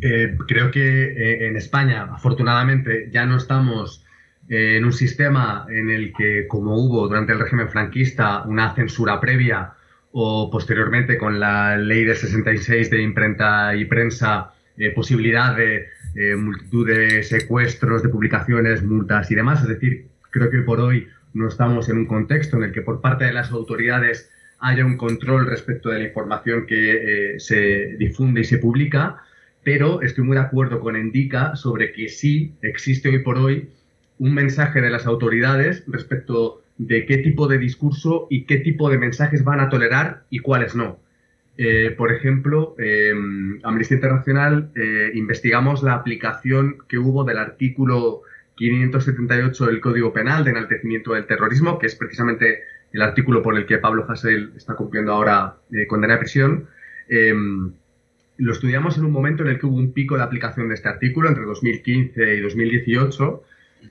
Eh, 0.00 0.36
creo 0.46 0.70
que 0.70 0.80
eh, 0.80 1.48
en 1.48 1.56
España, 1.56 2.08
afortunadamente, 2.12 3.08
ya 3.10 3.26
no 3.26 3.38
estamos 3.38 4.04
eh, 4.48 4.76
en 4.76 4.84
un 4.84 4.92
sistema 4.92 5.66
en 5.68 5.90
el 5.90 6.12
que, 6.12 6.46
como 6.46 6.76
hubo 6.76 7.08
durante 7.08 7.32
el 7.32 7.38
régimen 7.38 7.68
franquista, 7.68 8.42
una 8.44 8.74
censura 8.74 9.20
previa 9.20 9.74
o 10.12 10.50
posteriormente 10.50 11.18
con 11.18 11.38
la 11.38 11.76
ley 11.76 12.04
de 12.04 12.14
66 12.14 12.90
de 12.90 13.02
imprenta 13.02 13.76
y 13.76 13.84
prensa, 13.84 14.52
eh, 14.76 14.90
posibilidad 14.90 15.56
de 15.56 15.88
eh, 16.14 16.36
multitud 16.36 16.86
de 16.86 17.22
secuestros, 17.22 18.02
de 18.02 18.08
publicaciones, 18.08 18.82
multas 18.82 19.30
y 19.30 19.34
demás. 19.34 19.62
Es 19.62 19.68
decir, 19.68 20.06
creo 20.30 20.50
que 20.50 20.62
por 20.62 20.80
hoy 20.80 21.08
no 21.34 21.48
estamos 21.48 21.88
en 21.88 21.98
un 21.98 22.06
contexto 22.06 22.56
en 22.56 22.64
el 22.64 22.72
que 22.72 22.82
por 22.82 23.00
parte 23.00 23.24
de 23.24 23.32
las 23.32 23.50
autoridades 23.50 24.30
haya 24.60 24.84
un 24.84 24.96
control 24.96 25.46
respecto 25.46 25.90
de 25.90 25.98
la 25.98 26.04
información 26.06 26.66
que 26.66 27.34
eh, 27.34 27.40
se 27.40 27.96
difunde 27.98 28.40
y 28.40 28.44
se 28.44 28.58
publica, 28.58 29.22
pero 29.62 30.00
estoy 30.02 30.24
muy 30.24 30.36
de 30.36 30.42
acuerdo 30.42 30.80
con 30.80 30.96
Endica 30.96 31.54
sobre 31.54 31.92
que 31.92 32.08
sí 32.08 32.54
existe 32.62 33.08
hoy 33.08 33.18
por 33.20 33.38
hoy 33.38 33.68
un 34.18 34.34
mensaje 34.34 34.80
de 34.80 34.90
las 34.90 35.06
autoridades 35.06 35.84
respecto 35.86 36.62
de 36.76 37.06
qué 37.06 37.18
tipo 37.18 37.48
de 37.48 37.58
discurso 37.58 38.26
y 38.30 38.44
qué 38.44 38.58
tipo 38.58 38.88
de 38.88 38.98
mensajes 38.98 39.44
van 39.44 39.60
a 39.60 39.68
tolerar 39.68 40.24
y 40.30 40.38
cuáles 40.38 40.74
no. 40.74 40.98
Eh, 41.60 41.92
por 41.96 42.12
ejemplo, 42.12 42.76
eh, 42.78 43.12
Amnistía 43.64 43.96
Internacional 43.96 44.70
eh, 44.76 45.10
investigamos 45.14 45.82
la 45.82 45.94
aplicación 45.94 46.78
que 46.88 46.98
hubo 46.98 47.24
del 47.24 47.38
artículo 47.38 48.22
578 48.54 49.66
del 49.66 49.80
Código 49.80 50.12
Penal 50.12 50.44
de 50.44 50.52
enaltecimiento 50.52 51.14
del 51.14 51.26
terrorismo, 51.26 51.80
que 51.80 51.86
es 51.86 51.96
precisamente 51.96 52.62
el 52.92 53.02
artículo 53.02 53.42
por 53.42 53.56
el 53.56 53.66
que 53.66 53.78
Pablo 53.78 54.06
Hasél 54.08 54.52
está 54.56 54.74
cumpliendo 54.76 55.12
ahora 55.12 55.56
condena 55.88 56.14
de 56.14 56.20
prisión. 56.20 56.68
lo 58.38 58.52
estudiamos 58.52 58.96
en 58.96 59.04
un 59.04 59.12
momento 59.12 59.42
en 59.42 59.50
el 59.50 59.58
que 59.58 59.66
hubo 59.66 59.76
un 59.76 59.92
pico 59.92 60.16
de 60.16 60.22
aplicación 60.22 60.68
de 60.68 60.74
este 60.74 60.88
artículo 60.88 61.28
entre 61.28 61.44
2015 61.44 62.36
y 62.36 62.40
2018 62.40 63.42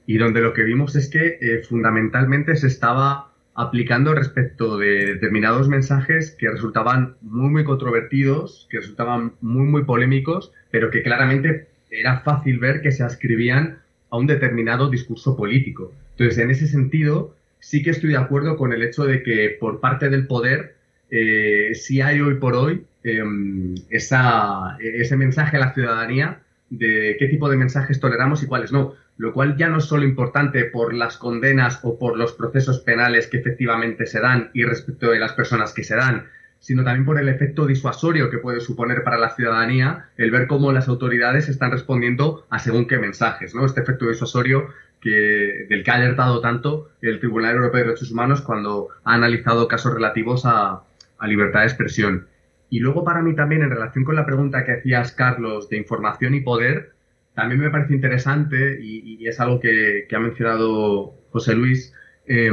y 0.06 0.18
donde 0.18 0.42
lo 0.42 0.54
que 0.54 0.64
vimos 0.64 0.96
es 0.96 1.10
que 1.10 1.62
fundamentalmente 1.68 2.56
se 2.56 2.68
estaba 2.68 3.32
aplicando 3.58 4.14
respecto 4.14 4.78
de 4.78 5.14
determinados 5.14 5.68
mensajes 5.68 6.36
que 6.38 6.50
resultaban 6.50 7.16
muy, 7.22 7.50
muy 7.50 7.64
controvertidos, 7.64 8.68
que 8.70 8.78
resultaban 8.78 9.34
muy, 9.42 9.66
muy 9.66 9.84
polémicos, 9.84 10.52
pero 10.70 10.92
que 10.92 11.02
claramente 11.02 11.68
era 11.90 12.20
fácil 12.20 12.60
ver 12.60 12.82
que 12.82 12.92
se 12.92 13.04
ascribían 13.04 13.80
a 14.12 14.18
un 14.18 14.28
determinado 14.28 14.90
discurso 14.90 15.36
político. 15.36 15.92
Entonces, 16.12 16.38
en 16.38 16.52
ese 16.52 16.68
sentido, 16.68 17.36
sí 17.60 17.82
que 17.82 17.90
estoy 17.90 18.12
de 18.12 18.18
acuerdo 18.18 18.58
con 18.58 18.74
el 18.74 18.84
hecho 18.84 19.06
de 19.06 19.24
que 19.24 19.58
por 19.60 19.80
parte 19.80 20.10
del 20.10 20.28
poder 20.28 20.76
eh, 21.10 21.72
sí 21.74 22.02
hay 22.02 22.22
hoy 22.22 22.36
por 22.36 22.56
hoy 22.56 22.86
em, 23.04 23.76
esa, 23.90 24.78
ese 24.80 25.16
mensaje 25.18 25.58
a 25.58 25.62
la 25.62 25.74
ciudadanía 25.74 26.42
de 26.70 27.16
qué 27.18 27.28
tipo 27.28 27.50
de 27.50 27.58
mensajes 27.58 28.00
toleramos 28.00 28.44
y 28.44 28.48
cuáles 28.48 28.72
no. 28.72 28.94
Lo 29.18 29.34
cual 29.34 29.58
ya 29.58 29.68
no 29.68 29.78
es 29.78 29.86
solo 29.86 30.04
importante 30.04 30.66
por 30.66 30.94
las 30.94 31.18
condenas 31.18 31.80
o 31.84 31.98
por 31.98 32.18
los 32.18 32.34
procesos 32.34 32.80
penales 32.80 33.28
que 33.28 33.38
efectivamente 33.38 34.06
se 34.06 34.20
dan 34.20 34.52
y 34.54 34.64
respecto 34.64 35.10
de 35.12 35.20
las 35.20 35.34
personas 35.34 35.74
que 35.74 35.84
se 35.84 35.96
dan, 35.96 36.28
sino 36.60 36.84
también 36.84 37.06
por 37.06 37.20
el 37.20 37.30
efecto 37.30 37.66
disuasorio 37.66 38.30
que 38.30 38.38
puede 38.38 38.60
suponer 38.60 39.04
para 39.04 39.18
la 39.18 39.36
ciudadanía 39.36 40.10
el 40.18 40.32
ver 40.32 40.48
cómo 40.48 40.72
las 40.72 40.88
autoridades 40.88 41.50
están 41.50 41.72
respondiendo 41.72 42.46
a 42.50 42.60
según 42.60 42.88
qué 42.88 42.98
mensajes, 42.98 43.56
¿no? 43.56 43.66
Este 43.66 43.82
efecto 43.82 44.08
disuasorio 44.08 44.68
que, 45.02 45.66
del 45.70 45.84
que 45.84 45.92
ha 45.92 45.96
alertado 45.96 46.42
tanto 46.42 46.90
el 47.02 47.20
Tribunal 47.20 47.56
Europeo 47.56 47.82
de 47.82 47.88
Derechos 47.88 48.12
Humanos 48.12 48.42
cuando 48.42 48.90
ha 49.04 49.14
analizado 49.14 49.68
casos 49.68 49.94
relativos 49.94 50.44
a, 50.46 50.84
libertad 51.26 51.62
de 51.62 51.66
expresión. 51.66 52.28
Y 52.70 52.80
luego 52.80 53.04
para 53.04 53.24
mí 53.24 53.34
también, 53.34 53.64
en 53.64 53.72
relación 53.72 54.04
con 54.04 54.16
la 54.16 54.26
pregunta 54.26 54.64
que 54.66 54.74
hacías, 54.74 55.14
Carlos, 55.14 55.68
de 55.70 55.78
información 55.78 56.36
y 56.36 56.42
poder, 56.42 56.92
también 57.38 57.62
me 57.62 57.70
parece 57.70 57.94
interesante 57.94 58.80
y, 58.82 59.28
es 59.28 59.40
algo 59.40 59.60
que, 59.60 60.08
ha 60.12 60.20
mencionado 60.20 61.14
José 61.30 61.54
Luis, 61.54 61.94
eh, 62.26 62.50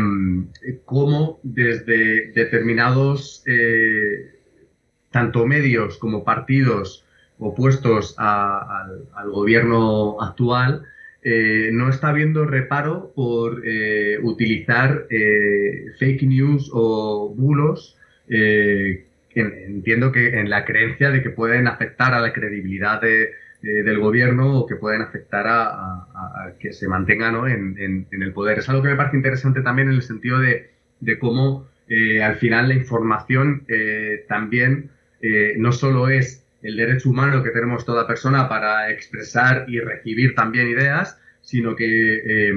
cómo 0.84 1.40
desde 1.42 2.32
determinados, 2.32 3.42
eh, 3.46 4.30
tanto 5.10 5.46
medios 5.46 5.96
como 5.96 6.22
partidos 6.22 7.06
opuestos 7.38 8.14
al, 8.18 9.30
gobierno 9.30 10.20
actual, 10.20 10.82
eh, 11.22 11.70
no 11.72 11.88
está 11.88 12.08
habiendo 12.08 12.44
reparo 12.44 13.10
por 13.16 13.62
eh, 13.64 14.18
utilizar 14.22 15.06
fake 15.98 16.24
news 16.24 16.70
o 16.74 17.32
bulos 17.34 17.96
entiendo 19.34 20.12
que 20.12 20.38
en 20.38 20.50
la 20.50 20.64
creencia 20.64 21.10
de 21.10 21.22
que 21.22 21.30
pueden 21.30 21.68
afectar 21.68 22.12
a 22.14 22.20
la 22.20 22.32
credibilidad 22.32 23.00
de, 23.00 23.30
eh, 23.66 23.82
del 23.82 23.98
gobierno 23.98 24.58
o 24.58 24.66
que 24.66 24.76
pueden 24.76 25.00
afectar 25.00 25.46
a, 25.48 26.52
que 26.60 26.74
se 26.74 26.86
mantenga 26.86 27.28
en, 27.48 28.06
el 28.10 28.32
poder. 28.34 28.58
Es 28.58 28.68
algo 28.68 28.82
que 28.82 28.90
me 28.90 28.96
parece 28.96 29.16
interesante 29.16 29.62
también 29.62 29.88
en 29.88 29.94
el 29.94 30.02
sentido 30.02 30.38
de, 30.38 30.70
cómo 31.18 31.66
eh, 31.88 32.22
al 32.22 32.36
final 32.36 32.68
la 32.68 32.74
información 32.74 33.64
eh, 33.68 34.26
también 34.28 34.90
no 35.56 35.72
solo 35.72 36.10
es 36.10 36.44
el 36.60 36.76
derecho 36.76 37.08
humano 37.08 37.42
que 37.42 37.48
tenemos 37.50 37.86
toda 37.86 38.06
persona 38.06 38.50
para 38.50 38.90
expresar 38.90 39.64
y 39.66 39.80
recibir 39.80 40.34
también 40.34 40.68
ideas, 40.68 41.18
sino 41.40 41.74
que 41.74 42.52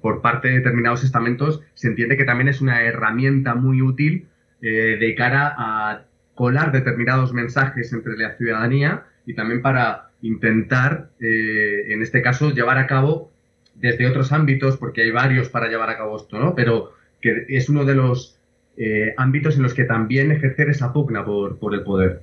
por 0.00 0.22
parte 0.22 0.46
de 0.46 0.58
determinados 0.58 1.02
estamentos 1.02 1.60
se 1.74 1.88
entiende 1.88 2.16
que 2.16 2.24
también 2.24 2.46
es 2.46 2.60
una 2.60 2.82
herramienta 2.82 3.56
muy 3.56 3.82
útil 3.82 4.28
de 4.60 5.14
cara 5.18 5.56
a 5.58 6.04
colar 6.36 6.70
determinados 6.70 7.32
mensajes 7.32 7.92
entre 7.92 8.16
la 8.16 8.36
ciudadanía 8.36 9.02
y 9.26 9.34
también 9.34 9.60
para 9.62 10.11
intentar, 10.22 11.10
eh, 11.20 11.92
en 11.92 12.02
este 12.02 12.22
caso, 12.22 12.50
llevar 12.50 12.78
a 12.78 12.86
cabo 12.86 13.30
desde 13.74 14.06
otros 14.06 14.32
ámbitos, 14.32 14.76
porque 14.76 15.02
hay 15.02 15.10
varios 15.10 15.48
para 15.48 15.68
llevar 15.68 15.90
a 15.90 15.96
cabo 15.96 16.16
esto, 16.16 16.38
¿no? 16.38 16.54
Pero 16.54 16.92
que 17.20 17.46
es 17.48 17.68
uno 17.68 17.84
de 17.84 17.94
los 17.94 18.38
eh, 18.76 19.14
ámbitos 19.16 19.56
en 19.56 19.62
los 19.62 19.74
que 19.74 19.84
también 19.84 20.32
ejercer 20.32 20.70
esa 20.70 20.92
pugna 20.92 21.24
por, 21.24 21.58
por 21.58 21.74
el 21.74 21.82
poder. 21.82 22.22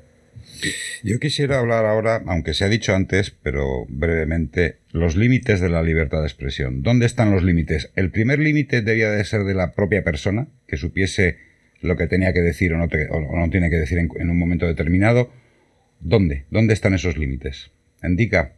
Yo 1.04 1.20
quisiera 1.20 1.60
hablar 1.60 1.86
ahora, 1.86 2.22
aunque 2.26 2.54
se 2.54 2.66
ha 2.66 2.70
dicho 2.70 2.96
antes, 2.96 3.32
pero 3.32 3.86
brevemente, 3.88 4.78
los 4.92 5.16
límites 5.16 5.60
de 5.60 5.70
la 5.70 5.84
libertad 5.84 6.22
de 6.22 6.28
expresión. 6.28 6.82
¿Dónde 6.84 7.06
están 7.06 7.32
los 7.32 7.44
límites? 7.44 7.92
El 7.96 8.12
primer 8.12 8.40
límite 8.40 8.82
debía 8.82 9.12
de 9.12 9.24
ser 9.24 9.44
de 9.44 9.54
la 9.54 9.74
propia 9.74 10.04
persona, 10.04 10.48
que 10.68 10.78
supiese 10.78 11.38
lo 11.82 11.96
que 11.96 12.08
tenía 12.08 12.34
que 12.34 12.42
decir 12.42 12.74
o 12.74 12.78
no, 12.78 12.88
no 12.88 13.50
tiene 13.50 13.70
que 13.70 13.78
decir 13.78 13.98
en, 13.98 14.30
un 14.30 14.38
momento 14.38 14.66
determinado. 14.68 15.32
¿Dónde? 16.00 16.46
¿Dónde 16.50 16.74
están 16.74 16.94
esos 16.94 17.18
límites? 17.18 17.72
Indica. 18.04 18.56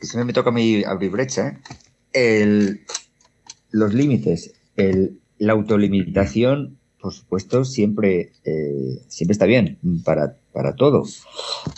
Si 0.00 0.16
me 0.18 0.32
toca 0.32 0.50
a 0.50 0.52
mí 0.52 0.82
abrir 0.84 1.10
brecha. 1.10 1.60
¿eh? 2.12 2.84
los 3.70 3.94
límites, 3.94 4.54
la 5.38 5.52
autolimitación, 5.52 6.78
por 7.00 7.12
supuesto, 7.12 7.64
siempre, 7.64 8.32
eh, 8.44 9.02
siempre 9.08 9.32
está 9.32 9.46
bien 9.46 9.78
para, 10.04 10.36
para 10.52 10.74
todo. 10.74 11.04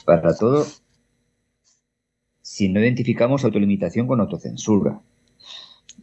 Para 0.04 0.34
todo, 0.36 0.66
si 2.40 2.68
no 2.68 2.80
identificamos 2.80 3.44
autolimitación 3.44 4.06
con 4.06 4.20
autocensura, 4.20 5.00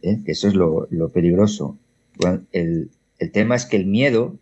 ¿eh? 0.02 0.22
que 0.24 0.32
eso 0.32 0.48
es 0.48 0.54
lo, 0.54 0.88
peligroso. 1.12 1.78
el, 2.52 2.90
el 3.18 3.32
tema 3.32 3.56
es 3.56 3.66
que 3.66 3.76
el 3.76 3.86
miedo, 3.86 4.38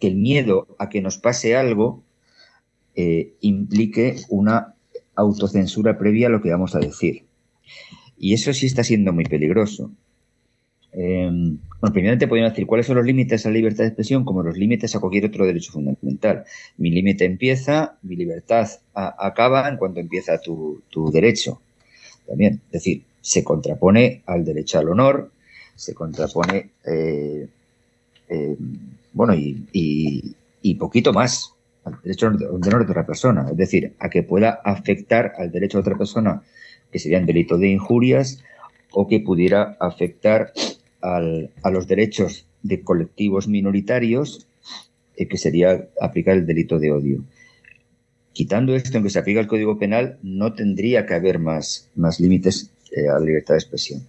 que 0.00 0.08
el 0.08 0.16
miedo 0.16 0.66
a 0.78 0.88
que 0.88 1.00
nos 1.00 1.18
pase 1.18 1.56
algo, 1.56 2.02
eh, 3.00 3.34
implique 3.42 4.16
una 4.28 4.74
autocensura 5.14 5.96
previa 5.96 6.26
a 6.26 6.30
lo 6.30 6.42
que 6.42 6.50
vamos 6.50 6.74
a 6.74 6.80
decir. 6.80 7.26
Y 8.18 8.34
eso 8.34 8.52
sí 8.52 8.66
está 8.66 8.82
siendo 8.82 9.12
muy 9.12 9.22
peligroso. 9.22 9.92
Eh, 10.90 11.30
bueno, 11.30 11.92
primeramente 11.92 12.26
podemos 12.26 12.50
decir 12.50 12.66
cuáles 12.66 12.86
son 12.86 12.96
los 12.96 13.06
límites 13.06 13.46
a 13.46 13.50
la 13.50 13.54
libertad 13.54 13.84
de 13.84 13.90
expresión 13.90 14.24
como 14.24 14.42
los 14.42 14.58
límites 14.58 14.96
a 14.96 14.98
cualquier 14.98 15.26
otro 15.26 15.46
derecho 15.46 15.70
fundamental. 15.70 16.42
Mi 16.76 16.90
límite 16.90 17.24
empieza, 17.24 17.98
mi 18.02 18.16
libertad 18.16 18.68
acaba 18.94 19.68
en 19.68 19.76
cuanto 19.76 20.00
empieza 20.00 20.40
tu, 20.40 20.82
derecho. 21.12 21.60
También, 22.26 22.62
es 22.66 22.72
decir, 22.72 23.04
se 23.20 23.44
contrapone 23.44 24.22
al 24.26 24.44
derecho 24.44 24.80
al 24.80 24.88
honor, 24.88 25.30
se 25.76 25.94
contrapone, 25.94 26.70
eh, 26.84 27.46
bueno, 29.12 29.34
y 29.36 30.74
poquito 30.80 31.12
más 31.12 31.54
al 31.88 32.02
derecho 32.02 32.30
de 32.30 32.46
honor 32.46 32.84
de 32.84 32.90
otra 32.90 33.06
persona, 33.06 33.46
es 33.50 33.56
decir, 33.56 33.94
a 33.98 34.08
que 34.08 34.22
pueda 34.22 34.60
afectar 34.64 35.32
al 35.38 35.50
derecho 35.50 35.78
de 35.78 35.82
otra 35.82 35.98
persona, 35.98 36.42
que 36.90 36.98
serían 36.98 37.26
delitos 37.26 37.60
de 37.60 37.68
injurias, 37.68 38.42
o 38.92 39.06
que 39.06 39.20
pudiera 39.20 39.76
afectar 39.80 40.52
a 41.00 41.70
los 41.70 41.86
derechos 41.86 42.46
de 42.62 42.82
colectivos 42.82 43.46
minoritarios, 43.46 44.48
eh, 45.16 45.28
que 45.28 45.38
sería 45.38 45.88
aplicar 46.00 46.36
el 46.36 46.46
delito 46.46 46.78
de 46.78 46.92
odio. 46.92 47.24
Quitando 48.32 48.74
esto 48.74 48.96
en 48.96 49.04
que 49.04 49.10
se 49.10 49.18
aplica 49.18 49.40
el 49.40 49.46
Código 49.46 49.78
Penal, 49.78 50.18
no 50.22 50.54
tendría 50.54 51.06
que 51.06 51.14
haber 51.14 51.38
más, 51.38 51.90
más 51.96 52.20
límites 52.20 52.72
eh, 52.92 53.08
a 53.08 53.14
la 53.14 53.26
libertad 53.26 53.54
de 53.54 53.58
expresión. 53.58 54.02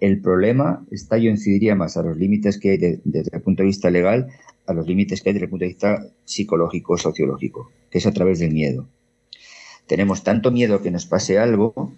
El 0.00 0.20
problema 0.20 0.84
está, 0.90 1.16
yo 1.16 1.30
incidiría 1.30 1.74
más 1.74 1.96
a 1.96 2.02
los 2.02 2.16
límites 2.16 2.58
que 2.58 2.70
hay 2.70 3.00
desde 3.04 3.30
el 3.32 3.42
punto 3.42 3.62
de 3.62 3.68
vista 3.68 3.90
legal 3.90 4.28
a 4.66 4.72
los 4.72 4.86
límites 4.86 5.22
que 5.22 5.30
hay 5.30 5.34
desde 5.34 5.44
el 5.44 5.50
punto 5.50 5.64
de 5.64 5.68
vista 5.68 6.06
psicológico, 6.24 6.98
sociológico, 6.98 7.70
que 7.90 7.98
es 7.98 8.06
a 8.06 8.12
través 8.12 8.38
del 8.38 8.52
miedo. 8.52 8.86
Tenemos 9.86 10.24
tanto 10.24 10.50
miedo 10.50 10.82
que 10.82 10.90
nos 10.90 11.06
pase 11.06 11.38
algo 11.38 11.92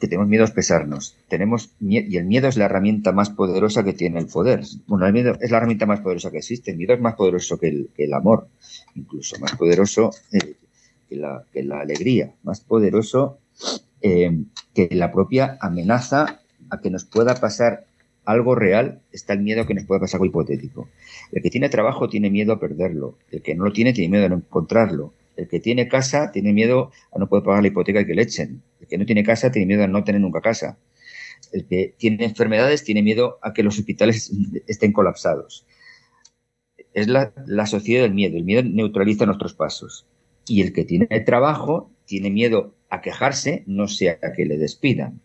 que 0.00 0.08
tenemos 0.08 0.28
miedo 0.28 0.44
a 0.44 0.46
expresarnos. 0.46 1.14
Tenemos 1.28 1.70
y 1.78 2.16
el 2.16 2.24
miedo 2.24 2.48
es 2.48 2.56
la 2.56 2.64
herramienta 2.64 3.12
más 3.12 3.28
poderosa 3.28 3.84
que 3.84 3.92
tiene 3.92 4.18
el 4.18 4.26
poder. 4.26 4.62
Bueno, 4.86 5.06
el 5.06 5.12
miedo 5.12 5.36
es 5.40 5.50
la 5.50 5.58
herramienta 5.58 5.84
más 5.84 6.00
poderosa 6.00 6.30
que 6.30 6.38
existe. 6.38 6.70
El 6.70 6.78
miedo 6.78 6.94
es 6.94 7.00
más 7.00 7.14
poderoso 7.14 7.58
que 7.58 7.86
el, 7.96 8.14
amor, 8.14 8.48
incluso 8.94 9.38
más 9.40 9.54
poderoso 9.56 10.10
eh, 10.32 10.54
que, 11.08 11.16
la, 11.16 11.80
alegría, 11.80 12.32
más 12.42 12.60
poderoso 12.60 13.38
eh, 14.00 14.42
que 14.74 14.88
la 14.92 15.12
propia 15.12 15.58
amenaza 15.60 16.40
a 16.70 16.80
que 16.80 16.88
nos 16.88 17.04
pueda 17.04 17.34
pasar 17.34 17.84
algo 18.24 18.54
real 18.54 19.00
está 19.12 19.34
el 19.34 19.40
miedo 19.40 19.62
a 19.62 19.66
que 19.66 19.74
nos 19.74 19.84
pueda 19.84 20.00
pasar 20.00 20.16
algo 20.16 20.26
hipotético. 20.26 20.88
El 21.32 21.42
que 21.42 21.50
tiene 21.50 21.68
trabajo 21.68 22.08
tiene 22.08 22.30
miedo 22.30 22.52
a 22.52 22.60
perderlo. 22.60 23.18
El 23.30 23.42
que 23.42 23.54
no 23.54 23.64
lo 23.64 23.72
tiene 23.72 23.92
tiene 23.92 24.10
miedo 24.10 24.26
a 24.26 24.28
no 24.28 24.36
encontrarlo. 24.36 25.14
El 25.36 25.48
que 25.48 25.60
tiene 25.60 25.88
casa 25.88 26.32
tiene 26.32 26.52
miedo 26.52 26.90
a 27.12 27.18
no 27.18 27.28
poder 27.28 27.44
pagar 27.44 27.62
la 27.62 27.68
hipoteca 27.68 28.00
y 28.00 28.06
que 28.06 28.14
le 28.14 28.22
echen. 28.22 28.62
El 28.80 28.88
que 28.88 28.98
no 28.98 29.06
tiene 29.06 29.22
casa 29.22 29.50
tiene 29.50 29.66
miedo 29.66 29.84
a 29.84 29.86
no 29.86 30.04
tener 30.04 30.20
nunca 30.20 30.40
casa. 30.40 30.78
El 31.52 31.66
que 31.66 31.94
tiene 31.96 32.24
enfermedades 32.24 32.84
tiene 32.84 33.02
miedo 33.02 33.38
a 33.42 33.52
que 33.52 33.62
los 33.62 33.78
hospitales 33.78 34.32
estén 34.66 34.92
colapsados. 34.92 35.66
Es 36.92 37.06
la, 37.06 37.32
la 37.46 37.66
sociedad 37.66 38.02
del 38.02 38.14
miedo. 38.14 38.36
El 38.36 38.44
miedo 38.44 38.62
neutraliza 38.62 39.26
nuestros 39.26 39.54
pasos. 39.54 40.06
Y 40.46 40.62
el 40.62 40.72
que 40.72 40.84
tiene 40.84 41.06
trabajo 41.20 41.90
tiene 42.06 42.30
miedo 42.30 42.74
a 42.88 43.00
quejarse, 43.00 43.62
no 43.66 43.86
sea 43.86 44.18
que 44.36 44.44
le 44.44 44.58
despidan 44.58 45.20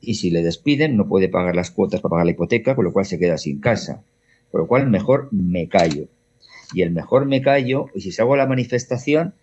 y 0.00 0.14
si 0.14 0.30
le 0.30 0.42
despiden 0.42 0.96
no 0.96 1.08
puede 1.08 1.28
pagar 1.28 1.56
las 1.56 1.70
cuotas 1.70 2.00
para 2.00 2.10
pagar 2.10 2.26
la 2.26 2.32
hipoteca, 2.32 2.74
con 2.74 2.84
lo 2.84 2.92
cual 2.92 3.06
se 3.06 3.18
queda 3.18 3.38
sin 3.38 3.60
casa. 3.60 4.04
Por 4.50 4.62
lo 4.62 4.66
cual 4.66 4.88
mejor 4.88 5.28
me 5.32 5.68
callo. 5.68 6.06
Y 6.72 6.82
el 6.82 6.90
mejor 6.90 7.26
me 7.26 7.42
callo, 7.42 7.86
y 7.94 8.00
si 8.00 8.12
se 8.12 8.22
hago 8.22 8.36
la 8.36 8.46
manifestación, 8.46 9.34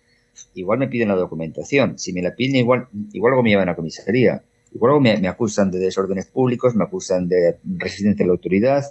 igual 0.54 0.78
me 0.78 0.88
piden 0.88 1.08
la 1.08 1.14
documentación. 1.14 1.98
Si 1.98 2.12
me 2.12 2.22
la 2.22 2.34
piden, 2.34 2.56
igual, 2.56 2.88
igual 3.12 3.32
algo 3.32 3.42
me 3.42 3.50
llevan 3.50 3.68
a 3.68 3.76
comisaría. 3.76 4.42
Igual 4.72 4.90
algo 4.90 5.00
me, 5.00 5.28
acusan 5.28 5.70
de 5.70 5.78
desórdenes 5.78 6.26
públicos, 6.26 6.74
me 6.74 6.84
acusan 6.84 7.28
de 7.28 7.58
resistencia 7.78 8.24
a 8.24 8.26
la 8.26 8.32
autoridad, 8.32 8.84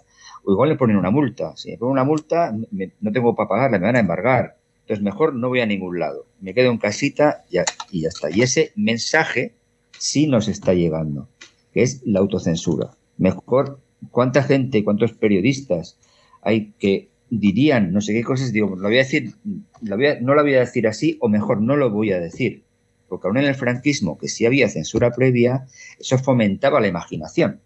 o 0.43 0.51
igual 0.51 0.69
le 0.69 0.75
ponen 0.75 0.97
una 0.97 1.11
multa. 1.11 1.55
Si 1.57 1.71
me 1.71 1.77
ponen 1.77 1.93
una 1.93 2.03
multa, 2.03 2.55
no 3.01 3.11
tengo 3.11 3.35
para 3.35 3.49
pagarla, 3.49 3.79
me 3.79 3.85
van 3.85 3.97
a 3.97 3.99
embargar. 3.99 4.57
Entonces 4.81 5.03
mejor 5.03 5.33
no 5.33 5.49
voy 5.49 5.61
a 5.61 5.65
ningún 5.65 5.99
lado. 5.99 6.25
Me 6.41 6.53
quedo 6.53 6.71
en 6.71 6.77
casita 6.77 7.43
y 7.49 8.01
ya 8.01 8.09
está. 8.09 8.29
Y 8.31 8.41
ese 8.41 8.71
mensaje 8.75 9.53
sí 9.97 10.27
nos 10.27 10.47
está 10.47 10.73
llegando 10.73 11.27
que 11.73 11.81
es 11.81 12.01
la 12.05 12.19
autocensura. 12.19 12.91
Mejor, 13.17 13.79
¿cuánta 14.11 14.43
gente, 14.43 14.83
cuántos 14.83 15.13
periodistas 15.13 15.97
hay 16.41 16.73
que 16.79 17.09
dirían 17.29 17.93
no 17.93 18.01
sé 18.01 18.13
qué 18.13 18.23
cosas? 18.23 18.51
Digo, 18.51 18.75
lo 18.75 18.87
voy 18.87 18.95
a 18.95 19.03
decir, 19.03 19.33
no 19.81 20.35
lo 20.35 20.43
voy 20.43 20.55
a 20.55 20.59
decir 20.59 20.87
así, 20.87 21.17
o 21.19 21.29
mejor, 21.29 21.61
no 21.61 21.75
lo 21.75 21.89
voy 21.89 22.11
a 22.11 22.19
decir. 22.19 22.63
porque 23.07 23.27
aún 23.27 23.37
en 23.37 23.45
el 23.45 23.55
franquismo, 23.55 24.17
que 24.17 24.27
sí 24.27 24.45
había 24.45 24.69
censura 24.69 25.11
previa, 25.11 25.67
eso 25.99 26.17
fomentaba 26.17 26.81
la 26.81 26.87
imaginación. 26.87 27.59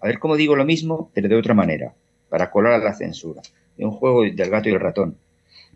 a 0.00 0.06
ver 0.06 0.18
cómo 0.18 0.36
digo 0.36 0.56
lo 0.56 0.64
mismo, 0.64 1.10
pero 1.14 1.28
de 1.28 1.36
otra 1.36 1.54
manera, 1.54 1.94
para 2.28 2.50
colar 2.50 2.72
a 2.72 2.78
la 2.78 2.94
censura. 2.94 3.42
Es 3.76 3.84
un 3.84 3.92
juego 3.92 4.22
del 4.22 4.50
gato 4.50 4.68
y 4.68 4.72
el 4.72 4.80
ratón. 4.80 5.16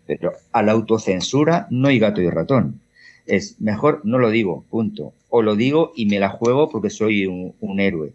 Pero 0.07 0.33
a 0.51 0.63
la 0.63 0.73
autocensura 0.73 1.69
no 1.71 1.89
hay 1.89 2.01
gato 2.01 2.21
y 2.21 2.29
ratón. 2.29 2.81
Es 3.27 3.61
mejor 3.61 4.01
no 4.05 4.19
lo 4.19 4.31
digo, 4.31 4.65
punto. 4.69 5.13
O 5.29 5.43
lo 5.43 5.55
digo 5.55 5.93
y 5.95 6.07
me 6.07 6.19
la 6.19 6.29
juego 6.29 6.69
porque 6.69 6.91
soy 6.91 7.27
un, 7.27 7.81
héroe. 7.81 8.13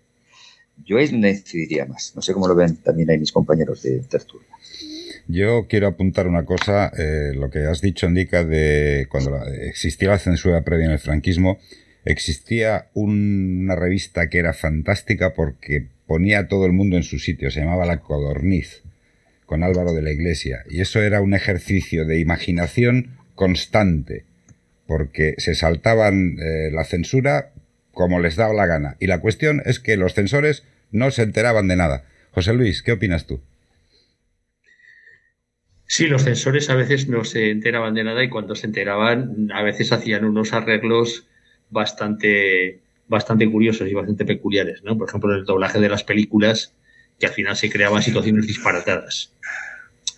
Yo 0.86 0.98
decidiría 0.98 1.86
más. 1.86 2.14
No 2.16 2.22
sé 2.22 2.34
cómo 2.34 2.48
lo 2.48 2.56
ven 2.56 2.78
también 2.78 3.10
ahí 3.10 3.18
mis 3.18 3.32
compañeros 3.32 3.84
de 3.84 4.00
tertulia. 4.00 4.48
Yo 5.28 5.68
quiero 5.68 5.88
apuntar 5.88 6.28
una 6.28 6.46
cosa, 6.46 6.92
eh, 6.98 7.34
lo 7.36 7.50
que 7.50 7.60
has 7.66 7.82
dicho 7.82 8.08
indica 8.08 8.46
de 8.46 9.08
cuando 9.10 9.38
existía 9.46 10.10
la 10.10 10.20
censura 10.20 10.64
previa 10.64 10.86
en 10.86 10.94
el 10.94 11.00
franquismo, 11.00 11.60
existía 12.06 12.88
una 12.94 13.76
revista 13.76 14.30
que 14.30 14.38
era 14.38 14.54
fantástica 14.54 15.34
porque 15.34 15.88
ponía 16.06 16.40
a 16.40 16.48
todo 16.48 16.66
el 16.66 16.72
mundo 16.72 16.96
en 16.96 17.04
su 17.04 17.20
sitio, 17.20 17.52
se 17.52 17.60
llamaba 17.60 17.86
La 17.86 18.00
Codorniz, 18.00 18.84
con 19.46 19.64
Álvaro 19.64 19.92
de 19.94 20.02
la 20.02 20.12
Iglesia, 20.12 20.64
y 20.70 20.80
eso 20.80 21.02
era 21.02 21.20
un 21.20 21.34
ejercicio 21.34 22.06
de 22.06 22.20
imaginación 22.20 23.18
constante, 23.36 24.24
porque 24.88 25.36
se 25.38 25.54
saltaban 25.54 26.38
eh, 26.40 26.70
la 26.72 26.86
censura 26.86 27.52
como 27.98 28.20
les 28.20 28.36
daba 28.36 28.54
la 28.54 28.68
gana, 28.68 28.96
y 29.00 29.08
la 29.08 29.20
cuestión 29.20 29.64
es 29.66 29.80
que 29.80 29.98
los 29.98 30.14
censores 30.14 30.64
no 30.92 31.10
se 31.10 31.24
enteraban 31.24 31.68
de 31.68 31.76
nada. 31.76 32.06
José 32.32 32.54
Luis, 32.54 32.84
¿qué 32.84 32.92
opinas 32.92 33.26
tú? 33.26 33.42
Sí, 35.88 36.06
los 36.06 36.24
censores 36.24 36.70
a 36.70 36.76
veces 36.76 37.10
no 37.10 37.24
se 37.24 37.50
enteraban 37.50 37.96
de 37.96 38.04
nada 38.04 38.24
y 38.24 38.30
cuando 38.30 38.54
se 38.54 38.68
enteraban 38.68 39.50
a 39.52 39.64
veces 39.64 39.92
hacían 39.92 40.26
unos 40.26 40.54
arreglos 40.54 41.26
bastante, 41.72 42.82
bastante 43.08 43.50
curiosos 43.50 43.90
y 43.90 43.96
bastante 43.96 44.26
peculiares, 44.26 44.84
¿no? 44.84 44.96
Por 44.96 45.10
ejemplo, 45.10 45.34
el 45.34 45.46
doblaje 45.46 45.80
de 45.80 45.90
las 45.90 46.04
películas, 46.04 46.76
que 47.20 47.26
al 47.26 47.34
final 47.34 47.56
se 47.56 47.72
creaban 47.72 48.04
situaciones 48.04 48.46
disparatadas. 48.46 49.34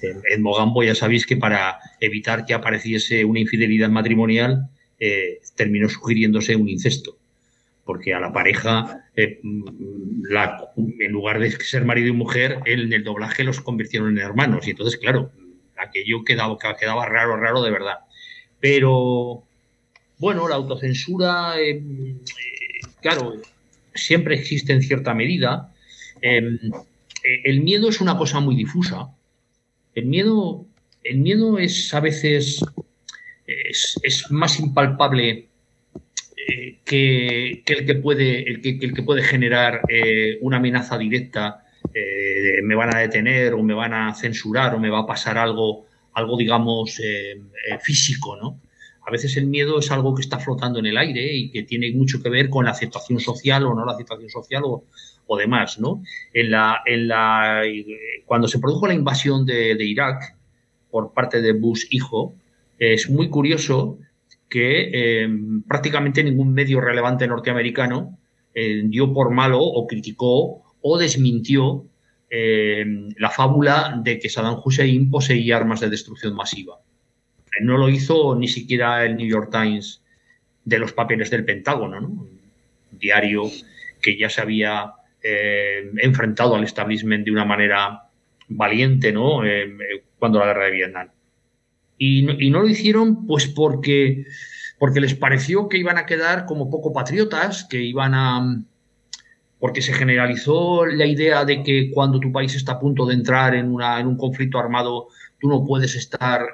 En, 0.02 0.42
Mogambo 0.42 0.84
ya 0.84 0.96
sabéis 0.96 1.26
que 1.26 1.38
para 1.38 1.80
evitar 2.02 2.46
que 2.46 2.54
apareciese 2.54 3.24
una 3.24 3.40
infidelidad 3.40 3.90
matrimonial, 3.90 4.70
eh, 5.00 5.40
terminó 5.56 5.88
sugiriéndose 5.88 6.58
un 6.58 6.68
incesto 6.68 7.19
porque 7.90 8.14
a 8.14 8.20
la 8.20 8.32
pareja, 8.32 9.04
eh, 9.16 9.40
la, 10.30 10.64
en 10.78 11.12
lugar 11.12 11.40
de 11.40 11.50
ser 11.50 11.86
marido 11.86 12.10
y 12.10 12.12
mujer, 12.12 12.60
en 12.66 12.94
el 12.94 13.04
doblaje 13.04 13.44
los 13.44 13.62
convirtieron 13.62 14.12
en 14.12 14.24
hermanos. 14.24 14.68
Y 14.68 14.70
entonces, 14.70 15.00
claro, 15.00 15.32
aquello 15.76 16.24
quedaba, 16.24 16.56
quedaba 16.80 17.08
raro, 17.08 17.36
raro 17.38 17.64
de 17.64 17.72
verdad. 17.72 17.98
Pero, 18.60 19.42
bueno, 20.20 20.48
la 20.48 20.54
autocensura, 20.54 21.60
eh, 21.60 21.78
eh, 21.78 22.88
claro, 23.02 23.34
siempre 23.96 24.36
existe 24.36 24.72
en 24.72 24.84
cierta 24.84 25.16
medida. 25.16 25.74
Em, 26.22 26.60
el 27.44 27.62
miedo 27.62 27.90
es 27.90 28.02
una 28.02 28.20
cosa 28.20 28.40
muy 28.40 28.56
difusa. 28.56 29.10
El 29.96 30.06
miedo, 30.06 30.68
el 31.04 31.18
miedo 31.18 31.58
es 31.58 31.92
a 31.92 32.02
veces 32.02 32.64
es, 33.48 34.28
más 34.30 34.60
impalpable 34.60 35.49
que, 36.86 37.64
el 37.66 37.86
que 37.86 37.96
puede, 37.96 38.50
el 38.50 38.62
que, 38.62 38.80
el 38.82 38.94
que 38.94 39.04
puede 39.04 39.24
generar 39.24 39.82
una 40.42 40.58
amenaza 40.58 40.98
directa 40.98 41.64
eh, 41.94 42.62
me 42.64 42.76
van 42.76 42.96
a 42.96 43.00
detener 43.00 43.54
o 43.54 43.64
me 43.64 43.74
van 43.74 43.94
a 43.94 44.14
censurar 44.14 44.76
o 44.76 44.80
me 44.80 44.90
va 44.90 45.00
a 45.00 45.06
pasar 45.08 45.38
algo, 45.38 45.86
algo 46.14 46.38
digamos, 46.38 47.00
eh, 47.00 47.32
eh, 47.32 47.80
físico, 47.82 48.36
¿no? 48.36 48.60
A 49.06 49.12
veces 49.12 49.36
el 49.38 49.48
miedo 49.48 49.80
es 49.80 49.90
algo 49.90 50.14
que 50.14 50.22
está 50.22 50.38
flotando 50.38 50.78
en 50.80 50.86
el 50.86 50.98
aire 50.98 51.34
y 51.34 51.50
que 51.50 51.64
tiene 51.64 51.92
mucho 51.94 52.22
que 52.22 52.30
ver 52.30 52.50
con 52.50 52.66
la 52.66 52.72
aceptación 52.72 53.20
social 53.20 53.66
o 53.66 53.74
no 53.74 53.86
la 53.86 53.94
aceptación 53.94 54.30
social 54.30 54.64
o, 54.66 54.84
demás, 55.38 55.80
¿no? 55.80 56.04
En 56.34 56.52
la, 56.52 56.82
en 56.86 57.08
la, 57.08 57.62
cuando 58.26 58.48
se 58.48 58.60
produjo 58.60 58.88
la 58.88 58.96
invasión 58.96 59.46
de, 59.46 59.84
Irak 59.84 60.36
por 60.90 61.14
parte 61.14 61.40
de 61.40 61.54
Bush 61.54 61.86
hijo, 61.92 62.34
es 62.80 63.10
muy 63.12 63.30
curioso 63.30 64.00
que 64.50 65.30
prácticamente 65.68 66.24
ningún 66.24 66.54
medio 66.54 66.82
relevante 66.82 67.28
norteamericano 67.28 68.18
dio 68.54 69.14
por 69.14 69.32
malo 69.32 69.62
o 69.62 69.86
criticó 69.86 70.64
o 70.82 70.98
desmintió 70.98 71.86
eh, 72.30 72.86
la 73.18 73.30
fábula 73.32 74.00
de 74.04 74.20
que 74.20 74.30
Saddam 74.30 74.62
Hussein 74.64 75.10
poseía 75.10 75.58
armas 75.58 75.80
de 75.80 75.90
destrucción 75.90 76.36
masiva. 76.36 76.80
No 77.62 77.78
lo 77.78 77.90
hizo 77.90 78.36
ni 78.36 78.48
siquiera 78.48 79.04
el 79.04 79.18
New 79.18 79.28
York 79.28 79.50
Times 79.52 80.04
de 80.64 80.80
los 80.80 80.94
papeles 80.94 81.32
del 81.32 81.46
Pentágono, 81.46 81.98
un 81.98 82.40
diario 82.92 83.44
que 84.02 84.18
ya 84.18 84.30
se 84.30 84.42
había 84.42 84.94
eh, 85.24 85.92
enfrentado 85.98 86.56
al 86.56 86.64
establishment 86.64 87.26
de 87.26 87.32
una 87.32 87.46
manera 87.46 88.04
valiente 88.48 89.12
¿no? 89.12 89.44
Eh, 89.46 90.04
cuando 90.20 90.40
la 90.40 90.46
guerra 90.46 90.66
de 90.66 90.72
Vietnam. 90.72 91.10
Y 92.00 92.24
no, 92.24 92.34
y 92.40 92.50
no, 92.50 92.62
lo 92.62 92.68
hicieron 92.68 93.28
pues 93.28 93.48
porque, 93.48 94.26
porque 94.80 95.02
les 95.02 95.14
pareció 95.14 95.70
que 95.70 95.78
iban 95.78 96.00
a 96.00 96.08
quedar 96.08 96.48
como 96.48 96.72
poco 96.72 96.92
patriotas, 96.92 97.68
que 97.70 97.84
iban 97.84 98.16
a, 98.16 98.64
porque 99.60 99.82
se 99.82 99.94
generalizó 99.94 100.86
la 100.86 101.06
idea 101.06 101.46
de 101.46 101.62
que 101.62 101.92
cuando 101.94 102.20
tu 102.20 102.32
país 102.32 102.56
está 102.56 102.74
a 102.74 102.80
punto 102.80 103.06
de 103.06 103.14
entrar 103.14 103.54
en, 103.54 103.72
una, 103.72 104.00
en 104.00 104.08
un 104.08 104.18
conflicto 104.18 104.58
armado, 104.58 105.10
tú 105.40 105.50
no 105.50 105.66
puedes 105.66 105.96
estar 105.96 106.48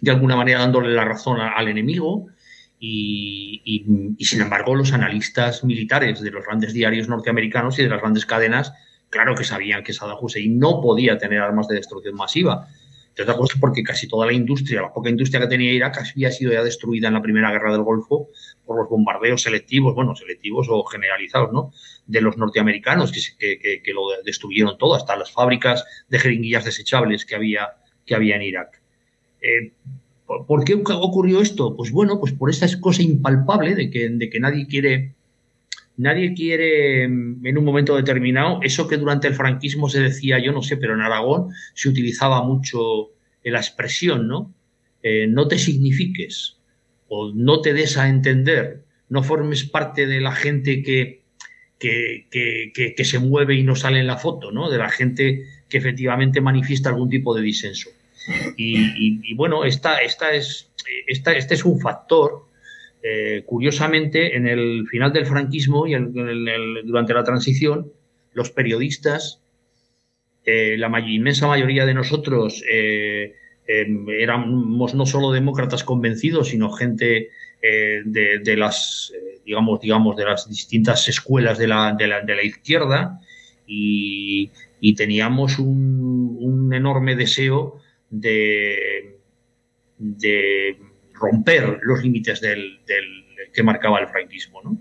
de 0.00 0.10
alguna 0.10 0.36
manera 0.36 0.60
dándole 0.60 0.90
la 0.90 1.04
razón 1.04 1.40
al 1.40 1.68
enemigo. 1.68 2.26
Y, 2.82 4.16
sin 4.20 4.40
embargo, 4.40 4.74
los 4.74 4.92
analistas 4.92 5.62
militares 5.64 6.20
de 6.20 6.30
los 6.30 6.44
grandes 6.44 6.72
diarios 6.72 7.08
norteamericanos 7.08 7.78
y 7.78 7.82
de 7.82 7.90
las 7.90 8.00
grandes 8.00 8.26
cadenas, 8.26 8.72
claro 9.10 9.34
que 9.34 9.44
sabían 9.44 9.84
que 9.84 9.92
Saddam 9.92 10.16
Hussein 10.20 10.58
no 10.58 10.80
podía 10.80 11.18
tener 11.18 11.40
armas 11.40 11.68
de 11.68 11.76
destrucción 11.76 12.16
masiva. 12.16 12.68
De 13.16 13.24
otra 13.24 13.36
cosa 13.36 13.58
porque 13.60 13.82
casi 13.82 14.08
toda 14.08 14.26
la 14.26 14.32
industria, 14.32 14.82
la 14.82 14.92
poca 14.92 15.10
industria 15.10 15.40
que 15.40 15.48
tenía 15.48 15.72
Irak, 15.72 15.98
había 15.98 16.30
sido 16.30 16.52
ya 16.52 16.62
destruida 16.62 17.08
en 17.08 17.14
la 17.14 17.22
primera 17.22 17.50
guerra 17.50 17.72
del 17.72 17.82
Golfo 17.82 18.28
por 18.64 18.78
los 18.78 18.88
bombardeos 18.88 19.42
selectivos, 19.42 19.94
bueno, 19.94 20.14
selectivos 20.14 20.68
o 20.70 20.84
generalizados, 20.84 21.52
¿no? 21.52 21.72
De 22.06 22.20
los 22.20 22.36
norteamericanos 22.36 23.12
que, 23.38 23.80
que, 23.82 23.92
lo 23.92 24.02
destruyeron 24.24 24.78
todo, 24.78 24.94
hasta 24.94 25.16
las 25.16 25.32
fábricas 25.32 25.84
de 26.08 26.18
jeringuillas 26.18 26.64
desechables 26.64 27.26
que 27.26 27.34
había, 27.34 27.70
que 28.06 28.14
había 28.14 28.36
en 28.36 28.42
Irak. 28.42 28.80
Eh, 29.42 29.72
¿Por 30.46 30.64
qué 30.64 30.74
ocurrió 30.74 31.40
esto? 31.40 31.76
Pues 31.76 31.90
bueno, 31.90 32.20
pues 32.20 32.32
por 32.32 32.50
esta 32.50 32.66
cosa 32.80 33.02
impalpable 33.02 33.74
de 33.74 33.90
que, 33.90 34.08
de 34.08 34.30
que 34.30 34.38
nadie 34.38 34.68
quiere 34.68 35.14
nadie 36.00 36.34
quiere 36.34 37.04
en 37.04 37.58
un 37.58 37.64
momento 37.64 37.96
determinado, 37.96 38.60
eso 38.62 38.88
que 38.88 38.96
durante 38.96 39.28
el 39.28 39.34
franquismo 39.34 39.88
se 39.88 40.00
decía, 40.00 40.38
yo 40.38 40.52
no 40.52 40.62
sé, 40.62 40.76
pero 40.76 40.94
en 40.94 41.00
Aragón 41.00 41.50
se 41.74 41.88
utilizaba 41.88 42.42
mucho 42.42 43.10
la 43.44 43.58
expresión, 43.58 44.28
¿no? 44.28 44.54
Eh, 45.02 45.26
no 45.26 45.48
te 45.48 45.58
signifiques 45.58 46.58
o 47.08 47.32
no 47.34 47.60
te 47.60 47.72
des 47.72 47.96
a 47.96 48.08
entender, 48.08 48.84
no 49.08 49.22
formes 49.22 49.64
parte 49.64 50.06
de 50.06 50.20
la 50.20 50.32
gente 50.32 50.82
que, 50.82 51.22
que, 51.78 52.26
que, 52.96 53.04
se 53.04 53.18
mueve 53.18 53.54
y 53.54 53.62
no 53.62 53.74
sale 53.74 54.00
en 54.00 54.06
la 54.06 54.18
foto, 54.18 54.52
¿no? 54.52 54.70
De 54.70 54.78
la 54.78 54.90
gente 54.90 55.44
que 55.68 55.78
efectivamente 55.78 56.40
manifiesta 56.40 56.90
algún 56.90 57.08
tipo 57.08 57.34
de 57.34 57.42
disenso. 57.42 57.90
Y, 58.56 59.34
bueno, 59.34 59.64
esta, 59.64 60.02
esta 60.02 60.32
es, 60.32 60.70
esta, 61.06 61.32
este 61.32 61.54
es 61.54 61.64
un 61.64 61.80
factor 61.80 62.49
eh, 63.02 63.44
curiosamente, 63.46 64.36
en 64.36 64.46
el 64.46 64.86
final 64.88 65.12
del 65.12 65.24
franquismo 65.24 65.86
y 65.86 65.94
durante 66.84 67.14
la 67.14 67.24
transición, 67.24 67.90
los 68.34 68.50
periodistas, 68.50 69.40
eh, 70.44 70.76
la 70.76 70.88
inmensa 71.00 71.46
mayoría 71.46 71.86
de 71.86 71.94
nosotros 71.94 72.62
eh, 72.70 73.34
em, 73.66 74.08
éramos 74.08 74.94
no 74.94 75.06
solo 75.06 75.32
demócratas 75.32 75.82
convencidos, 75.82 76.48
sino 76.48 76.70
gente 76.72 77.30
de, 77.62 78.54
las, 78.56 79.12
digamos, 79.44 79.80
digamos, 79.80 80.16
de 80.16 80.24
las 80.24 80.48
distintas 80.48 81.08
escuelas 81.08 81.58
de 81.58 81.68
la, 81.68 81.92
de 81.92 82.06
la, 82.06 82.42
izquierda 82.42 83.20
y, 83.66 84.50
teníamos 84.96 85.58
un, 85.58 86.70
enorme 86.72 87.16
deseo 87.16 87.80
de, 88.08 89.18
de 89.98 90.78
romper 91.20 91.78
los 91.82 92.02
límites 92.02 92.40
del, 92.40 92.80
que 93.52 93.62
marcaba 93.62 94.00
el 94.00 94.08
franquismo. 94.08 94.62
¿no? 94.62 94.78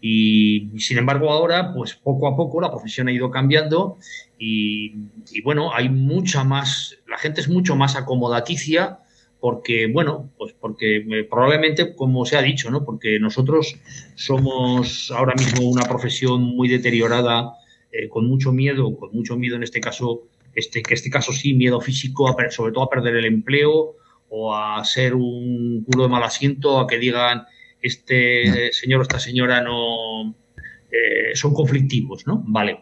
Y, 0.00 0.70
sin 0.78 0.98
embargo 0.98 1.30
ahora, 1.30 1.72
pues 1.74 1.94
poco 1.94 2.28
a 2.28 2.36
poco 2.36 2.60
la 2.60 2.70
profesión 2.70 3.08
ha 3.08 3.12
ido 3.12 3.30
cambiando 3.30 3.98
y, 4.38 4.94
bueno, 5.42 5.74
hay 5.74 5.88
mucha 5.88 6.44
más, 6.44 6.96
la 7.08 7.18
gente 7.18 7.40
es 7.40 7.48
mucho 7.48 7.74
más 7.74 7.96
acomodaticia 7.96 9.00
porque, 9.40 9.86
bueno, 9.86 10.30
pues 10.36 10.52
porque 10.52 10.96
eh, 10.96 11.24
probablemente, 11.24 11.94
como 11.94 12.24
se 12.26 12.36
ha 12.36 12.42
dicho, 12.42 12.70
¿no? 12.70 12.84
Porque 12.84 13.20
nosotros 13.20 13.76
somos 14.16 15.12
ahora 15.12 15.34
mismo 15.34 15.68
una 15.68 15.84
profesión 15.84 16.42
muy 16.42 16.68
deteriorada, 16.68 17.52
eh, 17.92 18.08
con 18.08 18.26
mucho 18.26 18.52
miedo, 18.52 18.96
con 18.96 19.12
mucho 19.12 19.36
miedo 19.36 19.54
en 19.54 19.62
este 19.62 19.80
caso, 19.80 20.24
este, 20.54 20.82
que 20.82 20.94
este 20.94 21.08
caso 21.08 21.32
sí, 21.32 21.54
miedo 21.54 21.80
físico, 21.80 22.36
sobre 22.50 22.72
todo 22.72 22.84
a 22.84 22.90
perder 22.90 23.14
el 23.14 23.26
empleo 23.26 23.97
o 24.28 24.54
a 24.54 24.84
ser 24.84 25.14
un 25.14 25.84
culo 25.84 26.04
de 26.04 26.08
mal 26.08 26.22
asiento, 26.22 26.78
a 26.78 26.86
que 26.86 26.98
digan 26.98 27.44
este 27.80 28.72
señor 28.72 29.00
o 29.00 29.02
esta 29.02 29.20
señora 29.20 29.60
no 29.62 30.34
eh, 30.90 31.34
son 31.34 31.54
conflictivos, 31.54 32.26
¿no? 32.26 32.42
Vale. 32.46 32.80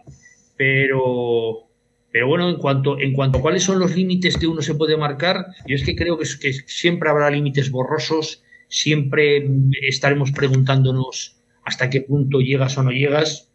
Pero, 0.57 1.69
pero 2.11 2.29
bueno, 2.29 2.49
en 2.49 2.57
cuanto, 2.57 2.99
en 2.99 3.13
cuanto 3.13 3.39
a 3.39 3.43
cuáles 3.43 3.63
son 3.63 3.79
los 3.79 3.95
límites 3.95 4.39
que 4.39 4.47
uno 4.47 4.63
se 4.63 4.75
puede 4.75 4.97
marcar, 4.97 5.47
yo 5.67 5.75
es 5.75 5.85
que 5.85 5.97
creo 5.97 6.19
que, 6.19 6.27
que 6.41 6.53
siempre 6.53 7.11
habrá 7.11 7.31
límites 7.31 7.71
borrosos, 7.71 8.43
siempre 8.69 9.47
estaremos 9.83 10.33
preguntándonos 10.33 11.37
hasta 11.65 11.91
qué 11.91 12.01
punto 12.01 12.41
llegas 12.41 12.79
o 12.79 12.83
no 12.83 12.91
llegas. 12.91 13.51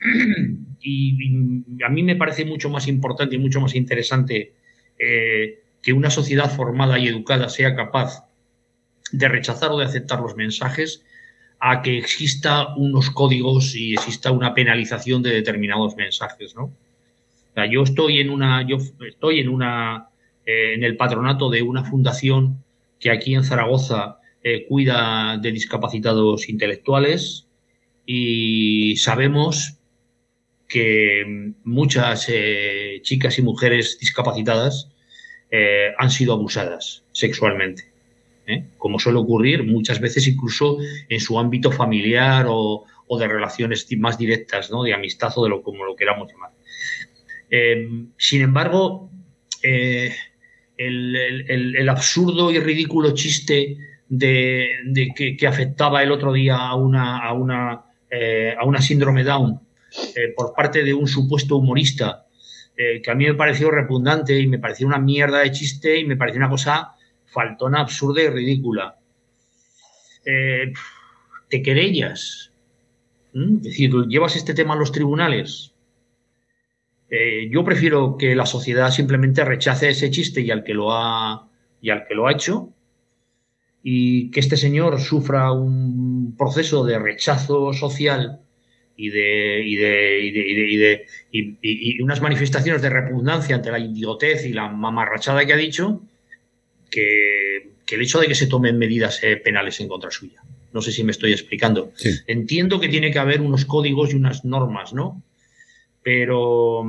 Y, 0.88 1.18
a 1.84 1.88
mí 1.88 2.04
me 2.04 2.14
parece 2.14 2.44
mucho 2.44 2.70
más 2.70 2.86
importante 2.86 3.34
y 3.34 3.38
mucho 3.40 3.60
más 3.60 3.74
interesante 3.74 4.52
eh, 4.96 5.64
que 5.86 5.92
una 5.92 6.10
sociedad 6.10 6.50
formada 6.50 6.98
y 6.98 7.06
educada 7.06 7.48
sea 7.48 7.76
capaz 7.76 8.28
de 9.12 9.28
rechazar 9.28 9.70
o 9.70 9.78
de 9.78 9.84
aceptar 9.84 10.18
los 10.18 10.34
mensajes 10.34 11.04
a 11.60 11.80
que 11.80 11.96
exista 11.96 12.74
unos 12.74 13.08
códigos 13.10 13.76
y 13.76 13.94
exista 13.94 14.32
una 14.32 14.52
penalización 14.52 15.22
de 15.22 15.30
determinados 15.30 15.94
mensajes, 15.94 16.56
¿no? 16.56 16.72
yo 17.70 17.84
estoy 17.84 18.18
en 18.18 18.30
una, 18.30 18.66
yo 18.66 18.78
estoy 19.06 19.38
en 19.38 19.48
una, 19.48 20.08
eh, 20.44 20.74
en 20.74 20.82
el 20.82 20.96
patronato 20.96 21.50
de 21.50 21.62
una 21.62 21.84
fundación 21.84 22.64
que 22.98 23.12
aquí 23.12 23.36
en 23.36 23.44
Zaragoza 23.44 24.18
eh, 24.42 24.66
cuida 24.66 25.38
de 25.40 25.52
discapacitados 25.52 26.48
intelectuales 26.48 27.46
y 28.04 28.96
sabemos 28.96 29.78
que 30.66 31.52
muchas 31.62 32.26
eh, 32.28 32.98
chicas 33.02 33.38
y 33.38 33.42
mujeres 33.42 33.98
discapacitadas 34.00 34.90
han 35.50 36.10
sido 36.10 36.34
abusadas 36.34 37.04
sexualmente. 37.12 37.84
Como 38.78 38.98
suele 38.98 39.18
ocurrir 39.18 39.64
muchas 39.64 40.00
veces 40.00 40.26
incluso 40.28 40.78
en 41.08 41.20
su 41.20 41.38
ámbito 41.38 41.72
familiar 41.72 42.46
o, 42.48 42.84
de 43.18 43.28
relaciones 43.28 43.86
más 43.98 44.18
directas, 44.18 44.70
de 44.70 44.94
amistad 44.94 45.32
o 45.36 45.44
de 45.44 45.50
lo 45.50 45.62
como 45.62 45.84
lo 45.84 45.96
queramos 45.96 46.30
llamar. 46.30 46.50
Eh, 47.50 47.88
sin 48.16 48.42
embargo, 48.42 49.10
eh, 49.62 50.12
el, 50.76 51.88
absurdo 51.88 52.50
y 52.50 52.58
ridículo 52.58 53.14
chiste 53.14 53.76
de, 54.08 54.68
que, 55.16 55.46
afectaba 55.46 56.02
el 56.02 56.12
otro 56.12 56.32
día 56.32 56.56
a 56.56 56.74
una, 56.74 57.18
a 57.18 57.32
una, 57.32 57.84
eh, 58.10 58.54
a 58.58 58.64
una 58.64 58.80
síndrome 58.80 59.24
Down 59.24 59.60
por 60.36 60.52
parte 60.54 60.82
de 60.82 60.92
un 60.92 61.08
supuesto 61.08 61.56
humorista, 61.56 62.25
que 62.76 63.10
a 63.10 63.14
mí 63.14 63.24
me 63.24 63.34
pareció 63.34 63.70
repugnante 63.70 64.38
y 64.38 64.46
me 64.46 64.58
pareció 64.58 64.86
una 64.86 64.98
mierda 64.98 65.38
de 65.38 65.50
chiste 65.50 65.98
y 65.98 66.04
me 66.04 66.16
pareció 66.16 66.38
una 66.38 66.50
cosa 66.50 66.92
faltona, 67.24 67.80
absurda 67.80 68.22
y 68.22 68.28
ridícula. 68.28 68.98
te 70.22 71.62
querellas. 71.62 72.52
Es 73.32 73.62
decir, 73.62 73.92
llevas 74.08 74.36
este 74.36 74.54
tema 74.54 74.74
a 74.74 74.76
los 74.76 74.92
tribunales 74.92 75.74
eh, 77.08 77.48
yo 77.50 77.64
prefiero 77.64 78.16
que 78.16 78.34
la 78.34 78.46
sociedad 78.46 78.90
simplemente 78.90 79.44
rechace 79.44 79.90
ese 79.90 80.10
chiste 80.10 80.40
y 80.40 80.50
al 80.50 80.64
que 80.64 80.74
lo 80.74 80.92
ha, 80.92 81.48
y 81.80 81.90
al 81.90 82.06
que 82.06 82.14
lo 82.14 82.26
ha 82.26 82.32
hecho 82.32 82.72
y 83.82 84.30
que 84.32 84.40
este 84.40 84.56
señor 84.56 85.00
sufra 85.00 85.52
un 85.52 86.34
proceso 86.36 86.84
de 86.84 86.98
rechazo 86.98 87.72
social 87.72 88.40
y 88.96 89.10
de, 89.10 89.62
y 89.64 89.76
de, 89.76 91.06
y 91.32 92.00
unas 92.00 92.20
manifestaciones 92.20 92.82
de 92.82 92.90
repugnancia 92.90 93.56
ante 93.56 93.70
la 93.70 93.78
idiotez 93.78 94.46
y 94.46 94.52
la 94.52 94.68
mamarrachada 94.68 95.44
que 95.44 95.52
ha 95.52 95.56
dicho, 95.56 96.02
que, 96.90 97.70
el 97.88 98.02
hecho 98.02 98.20
de 98.20 98.26
que 98.26 98.34
se 98.34 98.46
tomen 98.46 98.78
medidas 98.78 99.22
eh, 99.22 99.36
penales 99.36 99.80
en 99.80 99.88
contra 99.88 100.10
suya. 100.10 100.42
No 100.72 100.82
sé 100.82 100.92
si 100.92 101.04
me 101.04 101.12
estoy 101.12 101.32
explicando. 101.32 101.92
Entiendo 102.26 102.80
que 102.80 102.88
tiene 102.88 103.10
que 103.10 103.18
haber 103.18 103.40
unos 103.40 103.64
códigos 103.64 104.12
y 104.12 104.16
unas 104.16 104.44
normas, 104.44 104.92
¿no? 104.92 105.22
pero, 106.06 106.84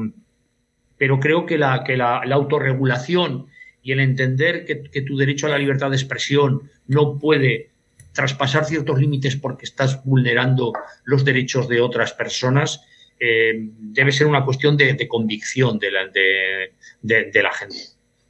pero 0.96 1.20
creo 1.20 1.48
que 1.48 1.58
la, 1.58 1.84
que 1.84 1.98
la, 1.98 2.22
autorregulación 2.22 3.48
y 3.82 3.92
el 3.92 4.00
entender 4.00 4.64
que, 4.64 5.02
tu 5.02 5.18
derecho 5.18 5.48
a 5.48 5.50
la 5.50 5.58
libertad 5.58 5.90
de 5.90 5.96
expresión 5.96 6.70
no 6.86 7.18
puede 7.18 7.72
traspasar 8.18 8.66
ciertos 8.66 9.00
límites 9.00 9.36
porque 9.36 9.66
estás 9.66 10.04
vulnerando 10.04 10.74
los 11.04 11.24
derechos 11.24 11.68
de 11.68 11.82
otras 11.82 12.14
personas, 12.14 12.82
eh, 13.20 13.70
debe 13.78 14.12
ser 14.12 14.26
una 14.26 14.44
cuestión 14.44 14.76
de, 14.76 15.08
convicción 15.08 15.78
de 15.78 15.92
la, 15.92 16.08
de, 16.08 17.44
la 17.44 17.54
gente. 17.54 17.78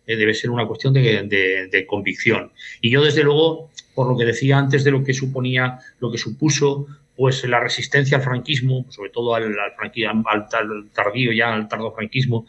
Eh, 0.06 0.18
debe 0.18 0.34
ser 0.34 0.50
una 0.50 0.68
cuestión 0.68 0.92
de, 0.94 1.86
convicción. 1.88 2.52
Y 2.82 2.90
yo, 2.90 3.02
desde 3.02 3.24
luego, 3.24 3.72
por 3.96 4.10
lo 4.10 4.18
que 4.18 4.26
decía 4.26 4.58
antes 4.58 4.84
de 4.84 4.92
lo 4.92 5.06
que 5.06 5.14
suponía, 5.14 5.80
lo 6.02 6.12
que 6.12 6.18
supuso 6.18 6.88
pues 7.16 7.46
la 7.46 7.62
resistencia 7.62 8.18
al 8.18 8.24
franquismo, 8.24 8.86
sobre 8.90 9.10
todo 9.10 9.36
al, 9.36 9.56
al, 9.58 10.90
tardío 10.94 11.32
ya, 11.32 11.54
al 11.54 11.70
tardo 11.70 11.94
franquismo, 11.94 12.46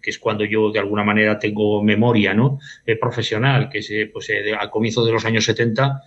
que 0.00 0.10
es 0.10 0.20
cuando 0.20 0.44
yo 0.44 0.70
de 0.70 0.78
alguna 0.78 1.02
manera 1.02 1.36
tengo 1.36 1.82
memoria 1.82 2.32
¿no? 2.32 2.60
Eh, 2.86 2.96
profesional, 2.96 3.68
que 3.68 3.78
es 3.78 3.90
pues, 4.12 4.30
eh, 4.30 4.54
al 4.54 4.70
comienzo 4.70 5.04
de 5.04 5.10
los 5.10 5.24
años 5.24 5.44
70, 5.44 6.00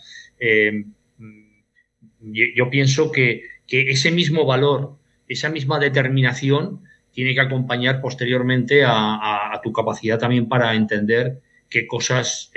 yo, 2.19 2.69
pienso 2.69 3.11
que, 3.11 3.43
ese 3.69 4.11
mismo 4.11 4.45
valor, 4.45 4.97
esa 5.27 5.49
misma 5.49 5.79
determinación, 5.79 6.83
tiene 7.11 7.33
que 7.33 7.41
acompañar 7.41 8.01
posteriormente 8.01 8.83
a, 8.85 9.59
tu 9.63 9.73
capacidad 9.73 10.19
también 10.19 10.47
para 10.47 10.75
entender 10.75 11.41
qué 11.69 11.87
cosas 11.87 12.51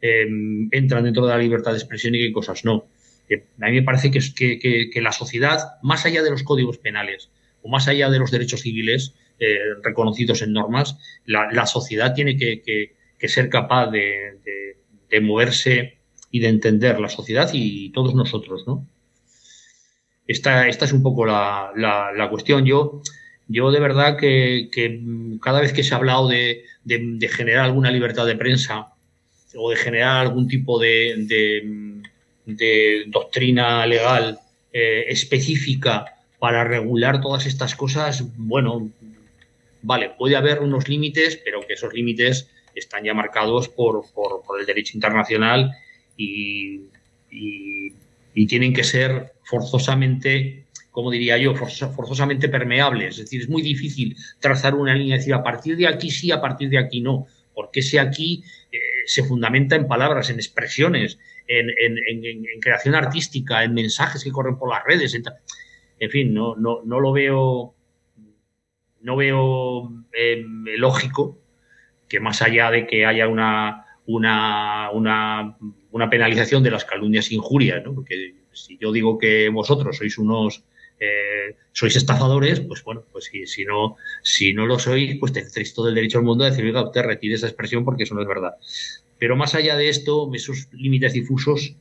entran 0.00 1.04
dentro 1.04 1.26
de 1.26 1.32
la 1.32 1.38
libertad 1.38 1.72
de 1.72 1.78
expresión 1.78 2.14
y 2.14 2.20
qué 2.20 2.32
cosas 2.32 2.64
no. 2.64 2.86
A 3.60 3.66
mí 3.66 3.72
me 3.72 3.82
parece 3.82 4.10
que, 4.10 5.00
la 5.00 5.12
sociedad, 5.12 5.78
más 5.82 6.04
allá 6.06 6.22
de 6.22 6.30
los 6.30 6.42
códigos 6.42 6.78
penales 6.78 7.30
o 7.62 7.68
más 7.68 7.88
allá 7.88 8.10
de 8.10 8.18
los 8.18 8.30
derechos 8.30 8.62
civiles 8.62 9.14
eh, 9.38 9.58
reconocidos 9.82 10.42
en 10.42 10.52
normas, 10.52 10.98
la, 11.24 11.66
sociedad 11.66 12.14
tiene 12.14 12.36
que, 12.36 12.92
ser 13.28 13.48
capaz 13.48 13.90
de, 13.90 14.38
moverse 15.20 15.98
y 16.32 16.40
de 16.40 16.48
entender 16.48 16.98
la 16.98 17.08
sociedad 17.08 17.48
y 17.52 17.90
todos 17.90 18.14
nosotros, 18.16 18.64
¿no? 18.66 18.84
Esta, 20.26 20.66
esta 20.66 20.86
es 20.86 20.92
un 20.92 21.02
poco 21.02 21.26
la, 21.26 22.26
cuestión. 22.30 22.64
Yo, 22.64 23.02
yo 23.46 23.70
de 23.70 23.80
verdad 23.80 24.16
que, 24.16 24.68
cada 25.40 25.60
vez 25.60 25.72
que 25.72 25.84
se 25.84 25.94
ha 25.94 25.98
hablado 25.98 26.26
de, 26.26 26.64
generar 27.30 27.66
alguna 27.66 27.92
libertad 27.92 28.26
de 28.26 28.36
prensa 28.36 28.94
o 29.54 29.70
de 29.70 29.76
generar 29.76 30.16
algún 30.16 30.48
tipo 30.48 30.80
de, 30.80 31.14
de 32.46 33.04
doctrina 33.08 33.86
legal 33.86 34.40
eh, 34.72 35.04
específica 35.08 36.16
para 36.38 36.64
regular 36.64 37.20
todas 37.20 37.44
estas 37.44 37.76
cosas, 37.76 38.24
bueno, 38.38 38.90
vale, 39.82 40.14
puede 40.18 40.34
haber 40.34 40.60
unos 40.60 40.88
límites, 40.88 41.38
pero 41.44 41.60
que 41.60 41.74
esos 41.74 41.92
límites 41.92 42.48
están 42.74 43.04
ya 43.04 43.12
marcados 43.14 43.68
por, 43.68 44.02
el 44.58 44.66
derecho 44.66 44.96
internacional 44.96 45.70
y, 46.22 47.96
tienen 48.46 48.72
que 48.72 48.84
ser 48.84 49.32
forzosamente, 49.44 50.66
como 50.90 51.10
diría 51.10 51.38
yo, 51.38 51.54
forzosamente 51.54 52.48
permeables. 52.48 53.18
Es 53.18 53.24
decir, 53.24 53.42
es 53.42 53.48
muy 53.48 53.62
difícil 53.62 54.16
trazar 54.40 54.74
una 54.74 54.94
línea 54.94 55.16
y 55.16 55.18
decir 55.18 55.34
a 55.34 55.42
partir 55.42 55.76
de 55.76 55.86
aquí 55.86 56.10
sí, 56.10 56.32
a 56.32 56.40
partir 56.40 56.68
de 56.68 56.78
aquí 56.78 57.00
no, 57.00 57.26
porque 57.54 57.80
ese 57.80 58.00
aquí 58.00 58.42
eh, 58.70 58.78
se 59.06 59.24
fundamenta 59.24 59.76
en 59.76 59.86
palabras, 59.86 60.30
en 60.30 60.36
expresiones, 60.36 61.18
en, 61.46 62.44
creación 62.60 62.94
artística, 62.94 63.64
en 63.64 63.74
mensajes 63.74 64.24
que 64.24 64.32
corren 64.32 64.58
por 64.58 64.70
las 64.70 64.84
redes. 64.84 65.18
En, 65.98 66.10
fin, 66.10 66.34
no, 66.34 66.56
lo 66.56 67.12
veo, 67.12 67.74
no 69.00 69.16
veo 69.16 69.90
em, 70.12 70.64
lógico 70.76 71.38
que 72.08 72.20
más 72.20 72.42
allá 72.42 72.70
de 72.70 72.86
que 72.86 73.06
haya 73.06 73.26
una, 73.26 73.86
penalización 76.10 76.62
de 76.62 76.70
las 76.70 76.84
calumnias 76.84 77.30
e 77.30 77.34
injurias, 77.34 77.82
¿no? 77.84 77.94
porque 77.94 78.34
si 78.52 78.78
yo 78.78 78.92
digo 78.92 79.18
que 79.18 79.48
vosotros 79.48 79.96
sois 79.96 80.18
unos 80.18 80.64
eh, 81.00 81.56
sois 81.72 81.96
estafadores, 81.96 82.60
pues 82.60 82.84
bueno, 82.84 83.02
pues 83.10 83.24
si, 83.24 83.46
si, 83.46 83.64
no, 83.64 83.96
si 84.22 84.54
no 84.54 84.66
lo 84.66 84.78
sois, 84.78 85.18
pues 85.18 85.32
tenéis 85.32 85.74
todo 85.74 85.88
el 85.88 85.94
derecho 85.94 86.18
al 86.18 86.24
mundo 86.24 86.44
de 86.44 86.50
decir, 86.50 86.64
oiga, 86.64 86.84
usted 86.84 87.02
retire 87.02 87.34
esa 87.34 87.48
expresión 87.48 87.84
porque 87.84 88.04
eso 88.04 88.14
no 88.14 88.22
es 88.22 88.28
verdad. 88.28 88.54
Pero 89.18 89.34
más 89.36 89.54
allá 89.54 89.76
de 89.76 89.88
esto, 89.88 90.30
esos 90.32 90.68
límites 90.72 91.12
difusos, 91.12 91.76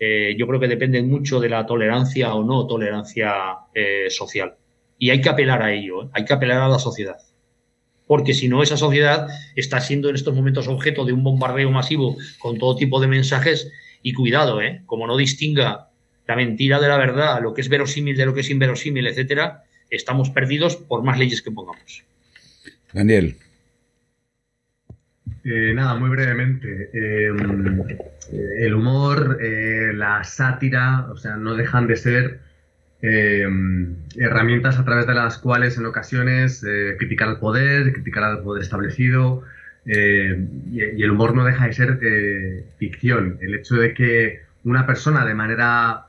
eh, 0.00 0.34
yo 0.38 0.46
creo 0.46 0.60
que 0.60 0.68
dependen 0.68 1.08
mucho 1.08 1.40
de 1.40 1.48
la 1.48 1.66
tolerancia 1.66 2.34
o 2.34 2.44
no 2.44 2.66
tolerancia 2.66 3.34
eh, 3.74 4.06
social. 4.10 4.56
Y 4.98 5.10
hay 5.10 5.20
que 5.20 5.28
apelar 5.28 5.62
a 5.62 5.72
ello, 5.72 6.04
¿eh? 6.04 6.08
hay 6.12 6.24
que 6.24 6.32
apelar 6.32 6.62
a 6.62 6.68
la 6.68 6.78
sociedad. 6.78 7.18
Porque 8.08 8.34
si 8.34 8.48
no, 8.48 8.64
esa 8.64 8.76
sociedad 8.76 9.28
está 9.54 9.80
siendo 9.80 10.08
en 10.08 10.16
estos 10.16 10.34
momentos 10.34 10.66
objeto 10.66 11.04
de 11.04 11.12
un 11.12 11.22
bombardeo 11.22 11.70
masivo 11.70 12.16
con 12.40 12.58
todo 12.58 12.74
tipo 12.74 13.00
de 13.00 13.06
mensajes. 13.06 13.70
Y 14.02 14.14
cuidado, 14.14 14.60
¿eh? 14.60 14.82
como 14.86 15.06
no 15.06 15.16
distinga 15.16 15.88
la 16.26 16.36
mentira 16.36 16.80
de 16.80 16.88
la 16.88 16.96
verdad, 16.96 17.40
lo 17.42 17.54
que 17.54 17.60
es 17.60 17.68
verosímil 17.68 18.16
de 18.16 18.26
lo 18.26 18.34
que 18.34 18.40
es 18.40 18.50
inverosímil, 18.50 19.06
etcétera, 19.06 19.64
estamos 19.90 20.30
perdidos 20.30 20.76
por 20.76 21.02
más 21.02 21.18
leyes 21.18 21.42
que 21.42 21.50
pongamos. 21.50 22.04
Daniel. 22.92 23.36
Eh, 25.44 25.72
nada, 25.74 25.94
muy 25.94 26.10
brevemente. 26.10 26.90
Em, 26.92 27.84
el 28.58 28.74
humor, 28.74 29.38
eh, 29.40 29.92
la 29.94 30.22
sátira, 30.24 31.06
o 31.10 31.16
sea, 31.16 31.36
no 31.36 31.54
dejan 31.54 31.86
de 31.86 31.96
ser 31.96 32.40
em, 33.02 33.96
herramientas 34.16 34.78
a 34.78 34.84
través 34.84 35.06
de 35.06 35.14
las 35.14 35.38
cuales 35.38 35.78
en 35.78 35.86
ocasiones 35.86 36.64
eh, 36.64 36.96
criticar 36.98 37.28
al 37.28 37.38
poder, 37.38 37.92
criticar 37.92 38.24
al 38.24 38.42
poder 38.42 38.62
establecido, 38.62 39.44
y, 39.86 39.92
y, 39.92 41.02
el 41.02 41.10
humor 41.10 41.34
no 41.34 41.44
deja 41.44 41.66
de 41.66 41.72
ser 41.72 41.98
ficción. 42.78 43.38
El 43.40 43.54
hecho 43.54 43.76
de 43.76 43.94
que 43.94 44.42
una 44.64 44.86
persona 44.86 45.24
de 45.24 45.34
manera 45.34 46.04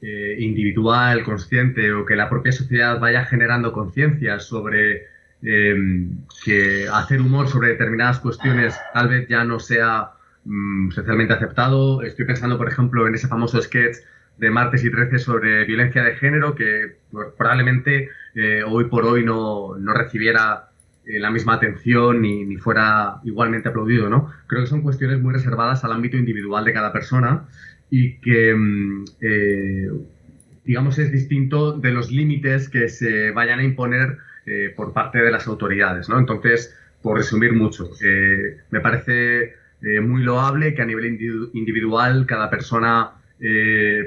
individual, 0.00 1.22
consciente, 1.22 1.92
o 1.92 2.04
que 2.04 2.16
la 2.16 2.28
propia 2.28 2.50
sociedad 2.50 2.98
vaya 2.98 3.24
generando 3.24 3.72
conciencia 3.72 4.40
sobre 4.40 5.06
que 5.42 6.88
hacer 6.92 7.20
humor 7.20 7.48
sobre 7.48 7.68
determinadas 7.68 8.20
cuestiones 8.20 8.78
tal 8.94 9.08
vez 9.08 9.28
ya 9.28 9.44
no 9.44 9.58
sea 9.58 10.12
mm, 10.44 10.90
socialmente 10.90 11.34
aceptado. 11.34 12.02
Estoy 12.02 12.24
pensando, 12.24 12.56
por 12.58 12.68
ejemplo, 12.68 13.06
en 13.06 13.14
ese 13.14 13.28
famoso 13.28 13.60
sketch 13.60 13.98
de 14.38 14.50
martes 14.50 14.84
y 14.84 14.90
13 14.90 15.18
sobre 15.18 15.64
violencia 15.64 16.02
de 16.02 16.16
género 16.16 16.54
que 16.54 16.96
pues, 17.10 17.28
probablemente 17.36 18.10
eh, 18.34 18.62
hoy 18.66 18.86
por 18.86 19.04
hoy 19.04 19.24
no, 19.24 19.76
no 19.78 19.92
recibiera 19.92 20.70
eh, 21.06 21.18
la 21.18 21.30
misma 21.30 21.54
atención 21.54 22.22
ni, 22.22 22.44
ni, 22.44 22.56
fuera 22.56 23.20
igualmente 23.24 23.68
aplaudido, 23.68 24.08
¿no? 24.08 24.32
Creo 24.46 24.62
que 24.62 24.68
son 24.68 24.82
cuestiones 24.82 25.20
muy 25.20 25.34
reservadas 25.34 25.84
al 25.84 25.92
ámbito 25.92 26.16
individual 26.16 26.64
de 26.64 26.72
cada 26.72 26.92
persona 26.92 27.44
y 27.90 28.18
que, 28.18 28.54
mm, 28.54 29.04
eh, 29.20 29.90
digamos, 30.64 30.98
es 30.98 31.12
distinto 31.12 31.72
de 31.72 31.92
los 31.92 32.10
límites 32.10 32.68
que 32.68 32.88
se 32.88 33.30
vayan 33.32 33.58
a 33.58 33.64
imponer 33.64 34.18
por 34.74 34.92
parte 34.92 35.18
de 35.22 35.30
las 35.30 35.46
autoridades. 35.46 36.08
¿no? 36.08 36.18
Entonces, 36.18 36.76
por 37.00 37.16
resumir 37.16 37.52
mucho, 37.52 37.90
me 38.70 38.80
parece 38.80 39.54
muy 40.02 40.24
loable 40.24 40.74
que 40.74 40.82
a 40.82 40.84
nivel 40.84 41.06
individual 41.52 42.26
cada 42.26 42.50
persona 42.50 43.21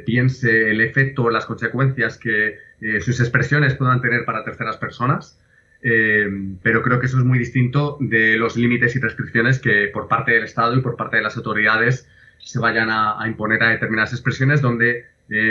piense 0.05 0.71
el 0.71 0.79
efecto 0.79 1.29
las 1.29 1.45
consecuencias 1.45 2.17
que 2.17 2.57
sus 3.01 3.19
expresiones 3.19 3.75
puedan 3.75 4.01
tener 4.01 4.23
para 4.23 4.45
terceras 4.45 4.77
personas. 4.77 5.37
pero 5.81 6.81
creo 6.81 6.99
que 7.01 7.07
eso 7.07 7.17
es 7.19 7.25
muy 7.25 7.37
distinto 7.37 7.97
de 7.99 8.37
los 8.37 8.55
límites 8.55 8.95
y 8.95 8.99
restricciones 8.99 9.59
que 9.59 9.89
por 9.93 10.07
parte 10.07 10.31
del 10.31 10.45
Estado 10.45 10.77
y 10.77 10.81
por 10.81 10.95
parte 10.95 11.17
de 11.17 11.23
las 11.23 11.35
autoridades 11.35 12.07
se 12.39 12.59
vayan 12.59 12.89
a, 12.89 13.17
imponer 13.27 13.61
a 13.61 13.71
determinadas 13.71 14.13
expresiones 14.13 14.61
donde, 14.61 15.05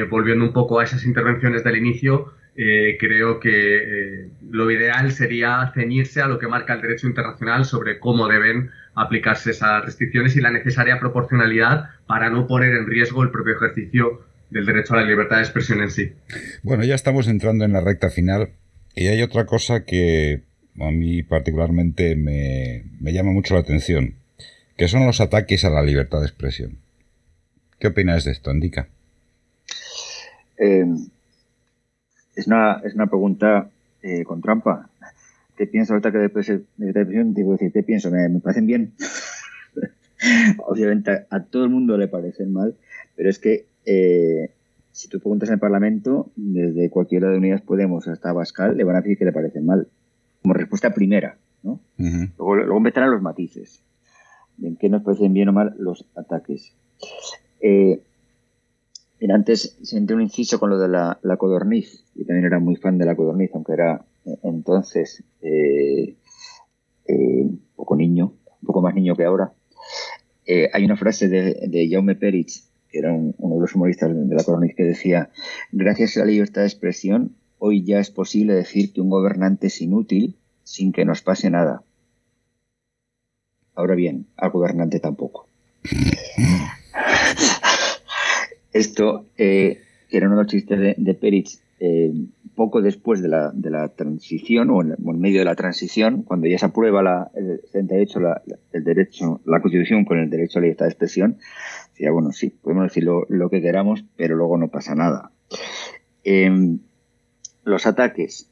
volviendo 0.08 0.46
un 0.46 0.54
poco 0.54 0.80
a 0.80 0.84
esas 0.84 1.04
intervenciones 1.04 1.62
del 1.62 1.76
inicio, 1.76 2.32
eh, 2.56 2.96
creo 3.00 3.40
que 3.40 4.20
eh, 4.22 4.28
lo 4.48 4.70
ideal 4.70 5.10
sería 5.10 5.72
ceñirse 5.74 6.22
a 6.22 6.28
lo 6.28 6.38
que 6.38 6.46
marca 6.46 6.74
el 6.74 6.82
derecho 6.82 7.08
internacional 7.08 7.64
sobre 7.64 7.98
cómo 7.98 8.28
deben 8.28 8.70
aplicarse 8.94 9.50
esas 9.50 9.84
restricciones 9.84 10.36
y 10.36 10.40
la 10.40 10.50
necesaria 10.50 10.98
proporcionalidad 10.98 11.90
para 12.06 12.30
no 12.30 12.46
poner 12.46 12.74
en 12.74 12.86
riesgo 12.86 13.22
el 13.22 13.30
propio 13.30 13.56
ejercicio 13.56 14.22
del 14.50 14.66
derecho 14.66 14.94
a 14.94 14.98
la 14.98 15.06
libertad 15.06 15.36
de 15.36 15.42
expresión 15.42 15.80
en 15.80 15.90
sí. 15.90 16.12
Bueno, 16.62 16.84
ya 16.84 16.94
estamos 16.94 17.26
entrando 17.28 17.64
en 17.64 17.72
la 17.72 17.80
recta 17.80 18.10
final 18.10 18.50
y 18.94 19.08
hay 19.08 19.22
otra 19.22 19.46
cosa 19.46 19.84
que 19.84 20.42
a 20.80 20.90
mí 20.90 21.22
particularmente 21.22 22.16
me, 22.16 22.84
me 23.00 23.12
llama 23.12 23.32
mucho 23.32 23.54
la 23.54 23.60
atención, 23.60 24.14
que 24.76 24.88
son 24.88 25.06
los 25.06 25.20
ataques 25.20 25.64
a 25.64 25.70
la 25.70 25.82
libertad 25.82 26.20
de 26.20 26.26
expresión. 26.26 26.78
¿Qué 27.78 27.88
opinas 27.88 28.24
de 28.24 28.32
esto, 28.32 28.50
Indica? 28.50 28.88
Eh, 30.58 30.86
es 32.36 32.46
una, 32.46 32.80
es 32.84 32.94
una 32.94 33.06
pregunta 33.06 33.68
eh, 34.02 34.24
con 34.24 34.40
trampa. 34.40 34.88
¿Qué 35.56 35.66
piensas 35.66 35.92
ahorita 35.92 36.12
que 36.12 36.18
después 36.18 36.46
de 36.46 36.62
depresión? 36.76 37.34
Digo, 37.34 37.52
decir, 37.52 37.72
¿qué 37.72 37.82
pienso? 37.82 38.10
¿Me, 38.10 38.28
parecen 38.40 38.66
bien? 38.66 38.92
Obviamente 40.66 41.26
a, 41.30 41.42
todo 41.44 41.64
el 41.64 41.70
mundo 41.70 41.96
le 41.96 42.08
parecen 42.08 42.52
mal, 42.52 42.74
pero 43.16 43.30
es 43.30 43.38
que 43.38 43.66
eh, 43.84 44.50
si 44.90 45.08
tú 45.08 45.20
preguntas 45.20 45.48
en 45.48 45.54
el 45.54 45.60
Parlamento, 45.60 46.30
desde 46.36 46.90
cualquiera 46.90 47.30
de 47.30 47.38
Unidas 47.38 47.60
Podemos 47.60 48.08
hasta 48.08 48.32
Bascal, 48.32 48.76
le 48.76 48.84
van 48.84 48.96
a 48.96 49.00
decir 49.00 49.18
que 49.18 49.24
le 49.24 49.32
parecen 49.32 49.66
mal. 49.66 49.88
Como 50.42 50.54
respuesta 50.54 50.92
primera, 50.92 51.36
¿no? 51.62 51.80
luego, 51.98 52.56
luego 52.56 52.76
empezarán 52.76 53.10
los 53.10 53.22
matices. 53.22 53.80
¿En 54.62 54.76
qué 54.76 54.88
nos 54.88 55.02
parecen 55.02 55.32
bien 55.32 55.48
o 55.48 55.52
mal 55.52 55.74
los 55.78 56.04
ataques? 56.14 56.72
Eh, 57.60 58.00
antes 59.32 59.78
senté 59.82 60.14
un 60.14 60.22
inciso 60.22 60.60
con 60.60 60.70
lo 60.70 60.78
de 60.78 60.88
la, 60.88 61.18
codorniz. 61.38 62.04
Yo 62.14 62.26
también 62.26 62.46
era 62.46 62.58
muy 62.58 62.76
fan 62.76 62.98
de 62.98 63.06
la 63.06 63.16
codorniz, 63.16 63.50
aunque 63.54 63.72
era 63.72 64.04
entonces 64.42 65.22
eh, 65.42 66.16
eh, 67.06 67.42
un 67.42 67.60
poco 67.76 67.96
niño, 67.96 68.32
un 68.60 68.66
poco 68.66 68.82
más 68.82 68.94
niño 68.94 69.16
que 69.16 69.24
ahora. 69.24 69.52
hay 70.46 70.84
una 70.84 70.96
frase 70.96 71.28
de, 71.28 71.88
Jaume 71.90 72.14
Peritz, 72.14 72.68
que 72.88 72.98
era 72.98 73.12
uno 73.12 73.54
de 73.56 73.60
los 73.60 73.74
humoristas 73.74 74.10
de 74.14 74.34
la 74.34 74.44
codorniz, 74.44 74.74
que 74.74 74.84
decía, 74.84 75.30
gracias 75.72 76.16
a 76.16 76.20
la 76.20 76.26
libertad 76.26 76.62
de 76.62 76.68
expresión, 76.68 77.36
hoy 77.58 77.84
ya 77.84 78.00
es 78.00 78.10
posible 78.10 78.54
decir 78.54 78.92
que 78.92 79.00
un 79.00 79.10
gobernante 79.10 79.68
es 79.68 79.80
inútil 79.80 80.36
sin 80.64 80.92
que 80.92 81.04
nos 81.04 81.22
pase 81.22 81.50
nada. 81.50 81.82
Ahora 83.74 83.94
bien, 83.94 84.26
al 84.36 84.50
gobernante 84.50 85.00
tampoco. 85.00 85.48
Esto, 88.72 89.26
eh, 89.36 89.82
que 90.08 90.16
era 90.16 90.26
uno 90.26 90.36
de 90.36 90.42
los 90.42 90.50
chistes 90.50 90.78
de, 90.78 90.94
de 90.96 91.14
Peritz, 91.14 91.60
eh, 91.86 92.14
poco 92.54 92.80
después 92.80 93.20
de 93.20 93.28
la, 93.28 93.50
de 93.52 93.68
la 93.68 93.88
transición, 93.88 94.70
o 94.70 94.80
en, 94.80 94.96
medio 95.20 95.40
de 95.40 95.44
la 95.44 95.54
transición, 95.54 96.22
cuando 96.22 96.46
ya 96.46 96.56
se 96.56 96.64
aprueba 96.64 97.02
la, 97.02 97.30
el 97.34 97.60
78 97.72 98.20
la, 98.20 98.42
el 98.72 98.84
derecho, 98.84 99.42
la 99.44 99.60
Constitución 99.60 100.06
con 100.06 100.18
el 100.18 100.30
derecho 100.30 100.58
a 100.58 100.60
la 100.60 100.66
libertad 100.66 100.86
de 100.86 100.92
expresión, 100.92 101.36
decía, 101.90 102.10
bueno, 102.10 102.32
sí, 102.32 102.48
podemos 102.48 102.84
decir 102.84 103.04
lo, 103.04 103.50
que 103.50 103.60
queramos, 103.60 104.02
pero 104.16 104.34
luego 104.34 104.56
no 104.56 104.68
pasa 104.68 104.94
nada. 104.94 105.30
Em, 106.22 106.78
los 107.64 107.86
ataques. 107.86 108.48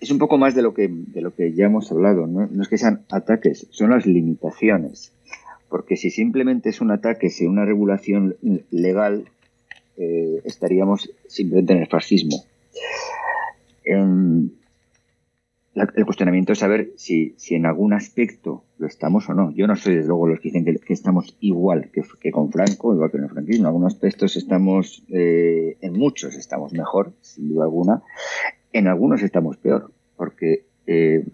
Es 0.00 0.10
un 0.10 0.18
poco 0.18 0.38
más 0.38 0.56
de 0.56 0.62
lo 0.62 0.74
que, 0.74 0.88
de 0.88 1.20
lo 1.20 1.32
que 1.36 1.52
ya 1.52 1.66
hemos 1.66 1.92
hablado, 1.92 2.26
¿no? 2.26 2.48
no 2.50 2.62
es 2.62 2.68
que 2.68 2.78
sean 2.78 3.04
ataques, 3.10 3.68
son 3.70 3.90
las 3.90 4.06
limitaciones 4.06 5.12
porque 5.68 5.96
si 5.96 6.10
simplemente 6.10 6.68
es 6.68 6.80
un 6.80 6.90
ataque 6.90 7.30
sin 7.30 7.48
una 7.48 7.64
regulación 7.64 8.34
legal, 8.72 9.26
eh, 9.96 10.40
estaríamos 10.44 11.10
simplemente 11.26 11.72
en 11.72 11.80
el 11.80 11.86
fascismo. 11.88 12.44
Em, 13.84 14.50
el 15.74 16.04
cuestionamiento 16.04 16.52
es 16.52 16.58
saber 16.58 16.92
si, 16.96 17.36
en 17.50 17.64
algún 17.64 17.92
aspecto 17.92 18.64
lo 18.78 18.86
estamos 18.86 19.28
o 19.28 19.34
no. 19.34 19.52
Yo 19.52 19.66
no 19.66 19.76
soy, 19.76 19.96
desde 19.96 20.08
luego, 20.08 20.26
los 20.26 20.40
que 20.40 20.50
dicen 20.50 20.64
que, 20.64 20.92
estamos 20.92 21.36
igual 21.40 21.90
que, 21.92 22.30
con 22.32 22.50
Franco, 22.50 22.92
igual 22.92 23.10
que 23.10 23.18
en 23.18 23.24
el 23.24 23.30
franquismo. 23.30 23.62
En 23.62 23.66
algunos 23.66 23.94
aspectos 23.94 24.36
estamos, 24.36 25.04
eh, 25.08 25.76
en 25.80 25.92
muchos 25.92 26.34
estamos 26.34 26.72
mejor, 26.72 27.12
sin 27.20 27.48
duda 27.48 27.64
alguna. 27.64 28.02
En 28.72 28.88
algunos 28.88 29.22
estamos 29.22 29.56
peor, 29.58 29.92
porque 30.16 30.64
eh, 30.86 31.24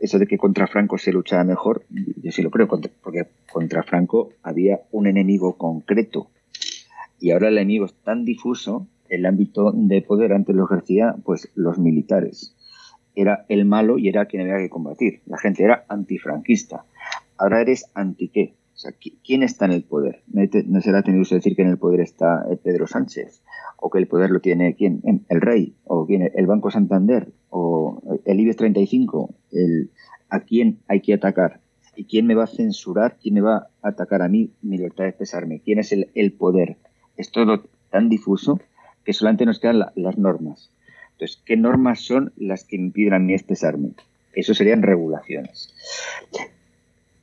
eso 0.00 0.18
de 0.18 0.26
que 0.26 0.36
contra 0.36 0.66
Franco 0.66 0.98
se 0.98 1.12
luchaba 1.12 1.44
mejor, 1.44 1.84
yo 2.22 2.30
sí 2.32 2.42
lo 2.42 2.50
creo, 2.50 2.68
porque 2.68 3.26
contra 3.50 3.82
Franco 3.82 4.30
había 4.42 4.82
un 4.92 5.06
enemigo 5.06 5.56
concreto 5.56 6.28
y 7.20 7.30
ahora 7.30 7.48
el 7.48 7.58
enemigo 7.58 7.86
es 7.86 7.94
tan 7.94 8.24
difuso, 8.24 8.86
el 9.08 9.26
ámbito 9.26 9.72
de 9.72 10.02
poder 10.02 10.32
antes 10.32 10.54
lo 10.54 10.64
ejercía 10.64 11.16
pues 11.24 11.50
los 11.54 11.78
militares. 11.78 12.54
Era 13.14 13.46
el 13.48 13.64
malo 13.64 13.98
y 13.98 14.08
era 14.08 14.26
quien 14.26 14.42
había 14.42 14.58
que 14.58 14.70
combatir. 14.70 15.22
La 15.26 15.38
gente 15.38 15.64
era 15.64 15.84
antifranquista. 15.88 16.84
Ahora 17.38 17.60
eres 17.60 17.90
anti 17.94 18.28
qué. 18.28 18.54
O 18.74 18.78
sea, 18.78 18.92
¿quién 19.24 19.42
está 19.42 19.64
en 19.64 19.72
el 19.72 19.84
poder? 19.84 20.22
No 20.26 20.82
será 20.82 21.02
tenido 21.02 21.24
que 21.26 21.36
decir 21.36 21.56
que 21.56 21.62
en 21.62 21.68
el 21.68 21.78
poder 21.78 22.00
está 22.00 22.44
eh, 22.50 22.58
Pedro 22.62 22.86
Sánchez, 22.86 23.42
o 23.78 23.88
que 23.88 23.98
el 23.98 24.06
poder 24.06 24.30
lo 24.30 24.40
tiene 24.40 24.74
quién, 24.74 25.00
el 25.30 25.40
rey, 25.40 25.74
o 25.84 26.06
quién, 26.06 26.30
el 26.34 26.46
Banco 26.46 26.70
Santander, 26.70 27.32
o 27.48 28.02
el 28.26 28.38
IBEX 28.38 28.56
35, 28.56 29.34
el, 29.52 29.90
a 30.28 30.40
quién 30.40 30.80
hay 30.88 31.00
que 31.00 31.14
atacar, 31.14 31.60
y 31.96 32.04
quién 32.04 32.26
me 32.26 32.34
va 32.34 32.44
a 32.44 32.48
censurar, 32.48 33.16
quién 33.18 33.36
me 33.36 33.40
va 33.40 33.70
a 33.80 33.88
atacar 33.88 34.20
a 34.20 34.28
mí, 34.28 34.52
mi 34.60 34.76
libertad 34.76 35.04
de 35.04 35.10
expresarme, 35.10 35.62
quién 35.64 35.78
es 35.78 35.92
el 35.92 36.32
poder. 36.34 36.76
Es 37.16 37.30
todo 37.30 37.64
tan 37.90 38.08
difuso 38.08 38.60
que 39.04 39.12
solamente 39.12 39.46
nos 39.46 39.60
quedan 39.60 39.84
las 39.94 40.18
normas. 40.18 40.70
Entonces, 41.12 41.40
¿qué 41.44 41.56
normas 41.56 42.00
son 42.00 42.32
las 42.36 42.64
que 42.64 42.76
impiden 42.76 43.14
a 43.14 43.18
mí 43.18 43.32
expresarme? 43.32 43.92
Eso 44.34 44.52
serían 44.52 44.82
regulaciones. 44.82 45.72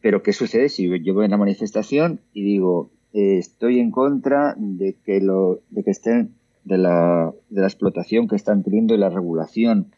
Pero 0.02 0.24
¿qué 0.24 0.34
sucede 0.34 0.70
si 0.70 0.88
yo 1.04 1.14
voy 1.14 1.26
a 1.26 1.28
una 1.28 1.38
manifestación 1.38 2.20
y 2.34 2.44
digo, 2.44 2.90
eh, 3.14 3.38
estoy 3.38 3.80
en 3.80 3.92
contra 3.92 4.56
de 4.58 4.96
que, 5.06 5.22
lo, 5.22 5.60
de 5.70 5.84
que 5.84 5.92
estén 5.92 6.32
de 6.64 6.78
la, 6.78 7.32
de 7.50 7.62
la 7.62 7.68
explotación 7.68 8.28
que 8.28 8.36
están 8.36 8.64
teniendo 8.64 8.96
y 8.96 8.98
la 8.98 9.10
regulación, 9.10 9.92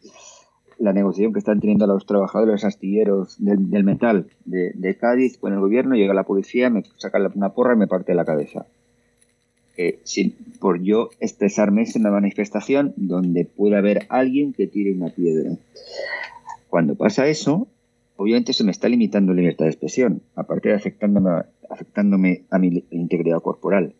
la 0.78 0.92
negociación 0.92 1.32
que 1.32 1.38
están 1.38 1.60
teniendo 1.60 1.86
los 1.86 2.06
trabajadores 2.06 2.64
astilleros 2.64 3.36
del, 3.42 3.84
metal 3.84 4.26
de, 4.44 4.96
Cádiz 5.00 5.38
con 5.38 5.52
el 5.52 5.60
gobierno, 5.60 5.94
llega 5.94 6.12
la 6.12 6.24
policía, 6.24 6.68
me 6.70 6.82
saca 6.98 7.18
una 7.34 7.54
porra 7.54 7.74
y 7.74 7.78
me 7.78 7.86
parte 7.86 8.14
la 8.14 8.24
cabeza. 8.24 8.66
Eh, 9.78 10.00
sin, 10.04 10.32
por 10.58 10.82
yo 10.82 11.10
expresarme 11.20 11.82
en 11.82 12.00
una 12.00 12.10
manifestación 12.10 12.94
donde 12.96 13.44
puede 13.44 13.76
haber 13.76 14.06
alguien 14.08 14.54
que 14.54 14.66
tire 14.66 14.92
una 14.92 15.10
piedra. 15.10 15.50
Cuando 16.70 16.94
pasa 16.94 17.26
eso, 17.26 17.68
obviamente 18.16 18.54
se 18.54 18.64
me 18.64 18.70
está 18.70 18.88
limitando 18.88 19.32
la 19.32 19.40
libertad 19.40 19.66
de 19.66 19.72
expresión, 19.72 20.22
aparte 20.34 20.70
de 20.70 20.76
afectándome, 20.76 21.42
afectándome 21.68 22.44
a 22.50 22.58
mi 22.58 22.84
integridad 22.90 23.42
corporal. 23.42 23.94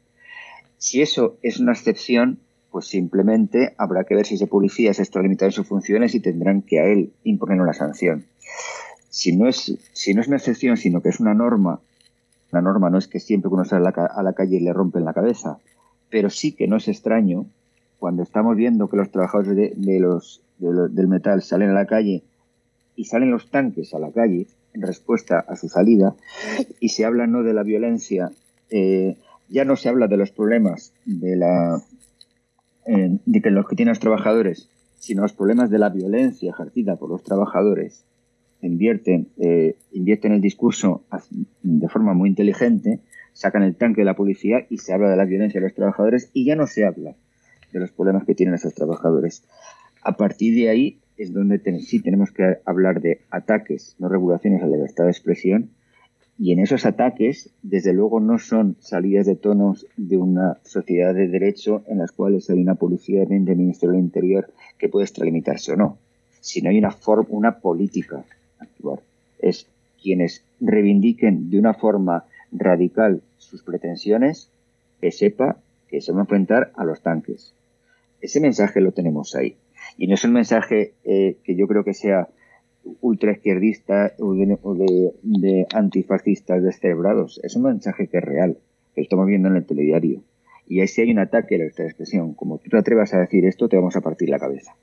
Si 0.79 1.03
eso 1.03 1.37
es 1.43 1.61
una 1.61 1.73
excepción, 1.73 2.39
pues 2.71 2.87
simplemente 2.87 3.75
habrá 3.77 4.05
que 4.05 4.15
ver 4.15 4.27
si 4.27 4.37
ese 4.37 4.47
policía 4.47 4.95
se 4.95 5.03
está 5.03 5.21
limitando 5.21 5.53
sus 5.53 5.67
funciones 5.67 6.15
y 6.15 6.21
tendrán 6.21 6.63
que 6.63 6.81
a 6.81 6.87
él 6.87 7.13
imponer 7.25 7.61
una 7.61 7.75
sanción. 7.75 8.25
Si 9.11 9.37
no 9.37 9.49
es, 9.49 9.77
si 9.93 10.15
no 10.15 10.21
es 10.21 10.29
una 10.29 10.37
excepción, 10.37 10.77
sino 10.77 11.01
que 11.03 11.09
es 11.11 11.21
una 11.21 11.35
norma, 11.35 11.81
la 12.51 12.63
norma 12.63 12.91
no 12.91 12.99
es 12.99 13.09
que 13.09 13.21
siempre 13.21 13.49
que 13.49 13.55
uno 13.55 13.65
sale 13.65 13.89
a 13.89 14.23
la, 14.23 14.33
calle 14.33 14.61
le 14.61 14.73
rompen 14.73 15.05
la 15.05 15.13
cabeza, 15.13 15.59
pero 16.11 16.31
sí 16.31 16.53
que 16.53 16.69
no 16.69 16.77
es 16.77 16.89
extraño 16.89 17.47
cuando 17.99 18.23
estamos 18.23 18.57
viendo 18.57 18.89
que 18.89 18.97
los 18.97 19.11
trabajadores 19.11 19.57
de, 19.77 20.01
los, 20.01 20.43
del 20.59 21.09
metal 21.09 21.43
salen 21.43 21.71
a 21.71 21.75
la 21.75 21.87
calle 21.87 22.23
y 22.95 23.05
salen 23.05 23.31
los 23.31 23.51
tanques 23.51 23.95
a 23.95 23.99
la 23.99 24.11
calle 24.11 24.47
en 24.75 24.83
respuesta 24.83 25.39
a 25.39 25.57
su 25.57 25.69
salida 25.69 26.15
y 26.81 26.91
se 26.91 27.05
habla 27.05 27.27
no 27.27 27.43
de 27.43 27.55
la 27.55 27.63
violencia, 27.63 28.31
eh, 28.71 29.17
ya 29.49 29.65
no 29.65 29.77
se 29.77 29.89
habla 29.89 30.07
de 30.07 30.17
los 30.17 30.31
problemas 30.31 30.93
de 31.05 31.37
la 31.37 31.83
eh, 32.87 33.19
de 33.25 33.43
que 33.43 33.51
los 33.51 33.67
que 33.67 33.75
tienen 33.75 33.91
los 33.91 34.01
trabajadores, 34.01 34.69
sino 34.99 35.23
los 35.23 35.33
problemas 35.33 35.71
de 35.71 35.79
la 35.79 35.89
violencia 35.89 36.51
ejercida 36.51 36.97
por 36.97 37.11
los 37.11 37.23
trabajadores 37.23 38.05
invierten, 38.63 39.29
eh, 39.39 39.77
invierten 39.93 40.33
el 40.33 40.41
discurso 40.41 41.05
de 41.63 41.89
forma 41.89 42.15
muy 42.15 42.29
inteligente, 42.29 43.01
sacan 43.33 43.63
el 43.63 43.77
tanque 43.77 44.01
de 44.01 44.07
la 44.07 44.17
policía 44.17 44.67
y 44.71 44.79
se 44.79 44.93
habla 44.93 45.11
de 45.11 45.17
la 45.17 45.25
violencia 45.25 45.61
de 45.61 45.67
los 45.67 45.75
trabajadores 45.75 46.31
y 46.33 46.45
ya 46.45 46.57
no 46.57 46.67
se 46.67 46.85
habla 46.85 47.15
de 47.73 47.81
los 47.81 47.93
problemas 47.93 48.25
que 48.25 48.35
tienen 48.35 48.55
esos 48.55 48.75
trabajadores. 48.75 49.45
A 50.03 50.17
partir 50.17 50.55
de 50.55 50.71
ahí 50.71 50.99
es 51.17 51.33
donde 51.33 51.61
sí 51.81 52.01
tenemos 52.01 52.31
que 52.31 52.59
hablar 52.65 53.01
de 53.01 53.21
ataques, 53.31 53.97
no 53.99 54.09
regulaciones 54.09 54.63
a 54.63 54.67
la 54.67 54.77
libertad 54.77 55.05
de 55.05 55.11
expresión, 55.11 55.71
y 56.39 56.53
en 56.53 56.59
esos 56.59 56.85
ataques, 56.85 57.51
desde 57.63 57.95
luego, 57.95 58.21
no 58.21 58.39
son 58.39 58.77
salidas 58.81 59.25
de 59.25 59.37
tonos 59.37 59.87
de 59.97 60.19
una 60.19 60.59
sociedad 60.65 61.15
de 61.15 61.29
derecho 61.29 61.83
en 61.87 61.99
las 61.99 62.13
cuales 62.13 62.51
hay 62.51 62.61
una 62.61 62.75
policía 62.75 63.25
de 63.25 63.55
Ministerio 63.55 63.93
del 63.93 64.05
Interior 64.05 64.53
que 64.77 64.91
puede 64.91 65.05
extralimitarse 65.05 65.73
o 65.73 65.77
no, 65.77 65.99
sino 66.41 66.69
hay 66.69 66.79
una, 66.79 66.95
una 67.31 67.59
política 67.61 68.25
actuar. 68.59 69.01
Es 69.39 69.67
quienes 70.03 70.43
reivindiquen 70.61 71.51
de 71.51 71.59
una 71.59 71.75
forma 71.75 72.25
radical 72.53 73.23
sus 73.39 73.63
pretensiones, 73.63 74.51
que 75.01 75.13
sepa 75.13 75.57
que 75.89 76.01
se 76.01 76.13
va 76.13 76.19
a 76.19 76.23
enfrentar 76.23 76.73
a 76.77 76.85
los 76.85 77.01
tanques. 77.01 77.53
Ese 78.21 78.41
mensaje 78.41 78.81
lo 78.81 78.93
tenemos 78.93 79.35
ahí. 79.35 79.57
Y 79.97 80.07
no 80.07 80.15
es 80.15 80.25
un 80.25 80.33
mensaje 80.33 80.95
eh, 81.05 81.37
que 81.45 81.55
yo 81.55 81.69
creo 81.69 81.85
que 81.85 81.95
sea 81.95 82.29
ultraizquierdista 83.01 84.13
o 84.19 84.35
de, 84.35 85.13
de 85.23 85.67
antifascistas 85.73 86.63
descerebrados. 86.63 87.41
Es 87.43 87.57
un 87.57 87.63
mensaje 87.63 88.09
que 88.09 88.19
es 88.19 88.25
real, 88.25 88.59
que 88.95 89.03
estamos 89.03 89.27
viendo 89.27 89.49
en 89.49 89.57
el 89.57 89.67
telediario. 89.67 90.23
Y 90.69 90.81
ahí 90.81 90.89
si 90.89 91.03
hay 91.03 91.11
un 91.11 91.19
ataque 91.19 91.57
a 91.57 91.59
la 91.59 91.65
expresión, 91.65 92.35
como 92.35 92.59
tú 92.59 92.71
te 92.71 92.79
atrevas 92.79 93.15
a 93.15 93.21
decir 93.21 93.45
esto, 93.45 93.69
te 93.69 93.77
vamos 93.77 93.97
a 93.97 94.01
partir 94.01 94.29
la 94.29 94.39
cabeza. 94.39 94.75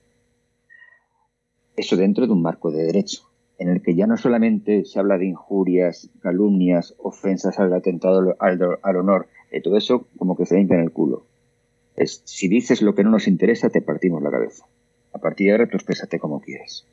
Eso 1.75 1.97
dentro 1.97 2.25
de 2.25 2.33
un 2.33 2.41
marco 2.41 2.71
de 2.71 2.83
derecho, 2.83 3.23
en 3.63 3.69
el 3.69 3.81
que 3.81 3.95
ya 3.95 4.07
no 4.07 4.17
solamente 4.17 4.83
se 4.83 4.99
habla 4.99 5.17
de 5.17 5.25
injurias, 5.25 6.09
calumnias, 6.21 6.95
ofensas 6.97 7.59
al 7.59 7.73
atentado 7.73 8.35
al, 8.39 8.95
honor, 8.97 9.27
de 9.51 9.61
todo 9.61 9.77
eso 9.77 10.05
como 10.17 10.35
que 10.35 10.45
se 10.45 10.55
limpia 10.55 10.75
en 10.75 10.83
el 10.83 10.91
culo. 10.91 11.25
Es, 11.95 12.21
si 12.25 12.49
dices 12.49 12.81
lo 12.81 12.93
que 12.93 13.05
no 13.05 13.09
nos 13.09 13.27
interesa, 13.27 13.69
te 13.69 13.81
partimos 13.81 14.21
la 14.21 14.31
cabeza. 14.31 14.65
A 15.13 15.19
partir 15.19 15.47
de 15.47 15.51
ahora, 15.53 15.67
tú 15.67 15.77
exprésate 15.77 16.19
como 16.19 16.41
quieres. 16.41 16.85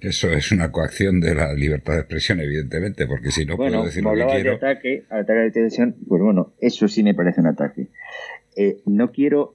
Eso 0.00 0.30
es 0.30 0.52
una 0.52 0.70
coacción 0.70 1.18
de 1.18 1.34
la 1.34 1.54
libertad 1.54 1.94
de 1.94 2.00
expresión, 2.00 2.40
evidentemente, 2.40 3.06
porque 3.06 3.30
si 3.30 3.46
no 3.46 3.56
puedo 3.56 3.84
decir 3.84 4.04
lo 4.04 4.12
que 4.12 4.26
quiero. 4.26 4.50
De 4.50 4.56
ataque, 4.56 5.04
ataque 5.08 5.32
a 5.32 5.44
la 5.44 5.50
televisión, 5.50 5.96
pues 6.06 6.22
bueno, 6.22 6.52
eso 6.60 6.88
sí 6.88 7.02
me 7.02 7.14
parece 7.14 7.40
un 7.40 7.46
ataque. 7.46 7.88
Eh, 8.54 8.82
no 8.84 9.12
quiero 9.12 9.54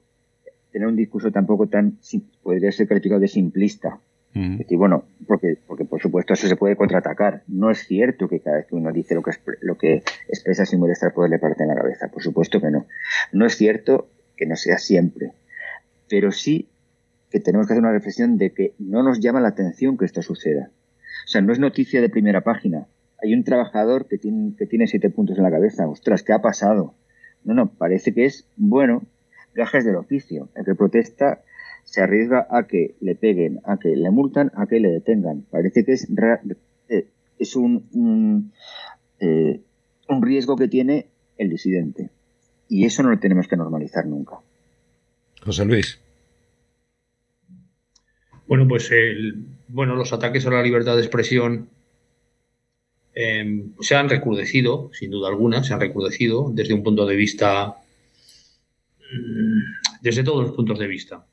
tener 0.72 0.88
un 0.88 0.96
discurso 0.96 1.32
tampoco 1.32 1.68
tan, 1.68 2.00
podría 2.42 2.72
ser 2.72 2.88
calificado 2.88 3.22
de 3.22 3.28
simplista. 3.28 4.00
Decir, 4.34 4.78
bueno, 4.78 5.06
porque, 5.28 5.58
porque 5.68 5.86
por 5.86 6.02
supuesto 6.02 6.34
eso 6.34 6.48
se 6.48 6.56
puede 6.56 6.76
contraatacar. 6.76 7.44
No 7.48 7.70
es 7.70 7.86
cierto 7.86 8.28
que 8.28 8.40
cada 8.40 8.58
vez 8.58 8.66
que 8.68 8.76
uno 8.76 8.92
dice 8.92 9.16
lo 9.16 9.22
que, 9.22 9.32
lo 9.62 9.78
que 9.78 10.04
expresa 10.28 10.66
sin 10.66 10.80
molestar 10.80 11.14
poder 11.14 11.30
le 11.30 11.40
parte 11.40 11.64
en 11.64 11.70
la 11.70 11.76
cabeza. 11.76 12.08
Por 12.08 12.24
supuesto 12.24 12.60
que 12.60 12.72
no. 12.72 12.88
No 13.32 13.46
es 13.46 13.56
cierto 13.56 14.10
que 14.36 14.46
no 14.46 14.56
sea 14.56 14.78
siempre. 14.78 15.34
Pero 16.10 16.32
sí 16.32 16.70
que 17.30 17.40
tenemos 17.40 17.68
que 17.68 17.74
hacer 17.74 17.84
una 17.84 17.92
reflexión 17.92 18.38
de 18.38 18.54
que 18.54 18.74
no 18.80 19.04
nos 19.04 19.20
llama 19.20 19.42
la 19.42 19.50
atención 19.50 19.98
que 19.98 20.06
esto 20.06 20.22
suceda. 20.22 20.70
O 21.26 21.28
sea, 21.28 21.42
no 21.42 21.54
es 21.54 21.60
noticia 21.60 22.02
de 22.02 22.10
primera 22.10 22.42
página. 22.42 22.88
Hay 23.22 23.34
un 23.34 23.44
trabajador 23.44 24.08
que 24.08 24.18
tiene, 24.18 24.56
que 24.58 24.66
tiene 24.66 24.88
siete 24.88 25.10
puntos 25.10 25.38
en 25.38 25.44
la 25.44 25.52
cabeza. 25.52 25.88
Ostras, 25.88 26.24
¿qué 26.24 26.34
ha 26.34 26.42
pasado? 26.42 26.96
No, 27.44 27.54
no, 27.54 27.72
parece 27.74 28.14
que 28.14 28.26
es, 28.26 28.48
bueno, 28.56 29.04
gajes 29.54 29.86
del 29.86 29.96
oficio. 29.96 30.50
El 30.56 30.66
que 30.66 30.76
protesta 30.76 31.42
se 31.84 32.02
arriesga 32.02 32.48
a 32.50 32.64
que 32.64 32.96
le 33.02 33.16
peguen, 33.16 33.60
a 33.66 33.78
que 33.78 33.96
le 33.96 34.10
multan, 34.10 34.52
a 34.56 34.66
que 34.68 34.80
le 34.80 34.90
detengan. 34.90 35.46
Parece 35.50 35.86
que 35.86 35.94
es, 35.94 36.08
eh, 36.90 37.08
es 37.40 37.56
un, 37.56 37.88
un, 37.94 38.52
eh, 39.20 39.62
un 40.10 40.22
riesgo 40.22 40.56
que 40.56 40.68
tiene 40.68 41.08
el 41.38 41.50
disidente. 41.50 42.10
Y 42.70 42.86
eso 42.86 43.04
no 43.04 43.10
lo 43.10 43.20
tenemos 43.20 43.48
que 43.48 43.58
normalizar 43.58 44.06
nunca. 44.06 44.38
José 45.42 45.66
Luis. 45.66 46.00
Bueno, 48.48 48.68
pues 48.68 48.92
el, 48.92 49.46
bueno, 49.68 49.96
los 49.96 50.14
ataques 50.14 50.46
a 50.46 50.52
la 50.52 50.64
libertad 50.64 50.96
de 50.96 51.02
expresión 51.02 51.70
eh, 53.16 53.66
se 53.80 53.96
han 53.96 54.10
recrudecido, 54.10 54.90
sin 54.94 55.12
duda 55.12 55.30
alguna, 55.30 55.64
se 55.64 55.74
han 55.74 55.80
recrudecido 55.80 56.52
desde 56.54 56.74
un 56.74 56.84
punto 56.84 57.06
de 57.06 57.16
vista, 57.16 57.78
mm, 59.00 60.02
desde 60.02 60.24
todos 60.24 60.48
los 60.48 60.56
puntos 60.56 60.80
de 60.80 60.88
vista. 60.88 61.26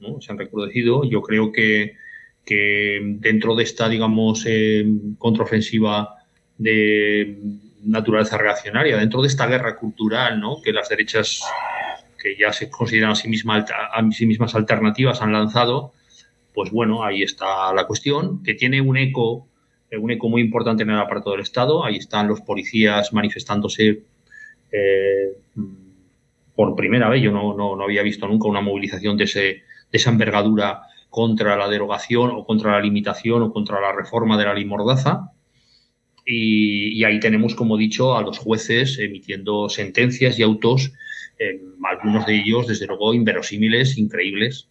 ¿No? 0.00 0.20
Se 0.20 0.32
han 0.32 0.38
recrudecido. 0.38 1.04
Yo 1.04 1.22
creo 1.22 1.52
que, 1.52 1.96
que 2.44 3.00
dentro 3.20 3.54
de 3.54 3.64
esta, 3.64 3.88
digamos, 3.88 4.44
eh, 4.46 4.84
contraofensiva 5.18 6.16
de 6.58 7.38
naturaleza 7.84 8.38
reaccionaria, 8.38 8.96
dentro 8.96 9.22
de 9.22 9.28
esta 9.28 9.46
guerra 9.46 9.76
cultural, 9.76 10.40
¿no? 10.40 10.62
que 10.62 10.72
las 10.72 10.88
derechas 10.88 11.42
que 12.20 12.36
ya 12.36 12.52
se 12.52 12.70
consideran 12.70 13.10
a 13.10 13.14
sí, 13.14 13.28
misma, 13.28 13.58
a 13.58 14.10
sí 14.10 14.26
mismas 14.26 14.54
alternativas 14.54 15.20
han 15.20 15.32
lanzado, 15.32 15.92
pues 16.54 16.70
bueno, 16.70 17.04
ahí 17.04 17.22
está 17.22 17.74
la 17.74 17.86
cuestión, 17.86 18.42
que 18.42 18.54
tiene 18.54 18.80
un 18.80 18.96
eco, 18.96 19.46
eh, 19.90 19.98
un 19.98 20.10
eco 20.10 20.28
muy 20.28 20.40
importante 20.40 20.84
en 20.84 20.90
el 20.90 20.98
aparato 20.98 21.32
del 21.32 21.40
Estado. 21.40 21.84
Ahí 21.84 21.96
están 21.96 22.28
los 22.28 22.40
policías 22.40 23.12
manifestándose 23.12 24.02
eh, 24.72 25.36
por 26.54 26.76
primera 26.76 27.08
vez. 27.08 27.22
Yo 27.22 27.32
no, 27.32 27.54
no, 27.54 27.82
había 27.82 28.02
visto 28.02 28.26
nunca 28.26 28.48
una 28.48 28.60
movilización 28.60 29.16
de, 29.16 29.24
ese, 29.24 29.64
de 29.94 29.98
esa 29.98 30.10
envergadura 30.10 30.82
contra 31.08 31.56
la 31.56 31.68
derogación 31.68 32.32
o 32.32 32.44
contra 32.44 32.72
la 32.72 32.80
limitación 32.80 33.42
o 33.42 33.52
contra 33.52 33.80
la 33.80 33.92
reforma 33.92 34.36
de 34.36 34.44
la 34.44 34.52
ley 34.52 34.64
Mordaza. 34.64 35.30
Y, 36.26 37.04
ahí 37.04 37.20
tenemos, 37.20 37.54
como 37.54 37.76
dicho, 37.76 38.16
a 38.16 38.22
los 38.22 38.38
jueces 38.38 38.98
emitiendo 38.98 39.68
sentencias 39.68 40.36
y 40.36 40.42
autos, 40.42 40.92
eh, 41.38 41.60
algunos 41.84 42.26
de 42.26 42.34
ellos, 42.34 42.66
desde 42.66 42.88
luego, 42.88 43.14
inverosímiles, 43.14 43.96
increíbles, 43.96 44.68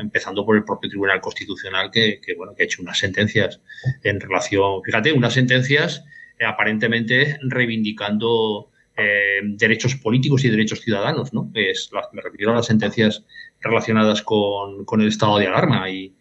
empezando 0.00 0.46
por 0.46 0.56
el 0.56 0.62
propio 0.62 0.88
Tribunal 0.88 1.20
Constitucional 1.20 1.90
que, 1.90 2.20
bueno, 2.36 2.54
que 2.54 2.62
ha 2.62 2.66
hecho 2.66 2.80
unas 2.80 2.98
sentencias 2.98 3.60
en 4.04 4.20
relación, 4.20 4.84
fíjate, 4.84 5.12
unas 5.12 5.32
sentencias 5.32 6.04
eh, 6.38 6.44
aparentemente 6.44 7.38
reivindicando 7.42 8.70
eh, 8.96 9.40
derechos 9.42 9.96
políticos 9.96 10.44
y 10.44 10.50
derechos 10.50 10.80
ciudadanos, 10.80 11.32
¿no? 11.32 11.50
Es, 11.54 11.90
me 12.12 12.22
refiero 12.22 12.52
a 12.52 12.56
las 12.56 12.66
sentencias 12.66 13.24
relacionadas 13.60 14.22
con, 14.22 14.86
el 15.00 15.08
estado 15.08 15.38
de 15.38 15.46
alarma 15.46 15.90
y, 15.90 16.14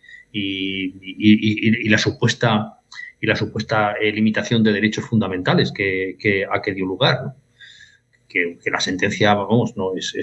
la 1.89 1.97
supuesta 1.97 2.79
y 3.21 3.27
la 3.27 3.35
supuesta 3.35 3.93
eh, 3.93 4.11
limitación 4.11 4.63
de 4.63 4.73
derechos 4.73 5.05
fundamentales 5.05 5.71
que, 5.71 6.17
que, 6.19 6.45
a 6.45 6.61
que 6.61 6.73
dio 6.73 6.85
lugar. 6.85 7.23
¿no? 7.23 7.35
que, 8.33 8.71
la 8.71 8.79
sentencia, 8.79 9.33
vamos, 9.33 9.77
no 9.77 9.95
es, 9.95 10.13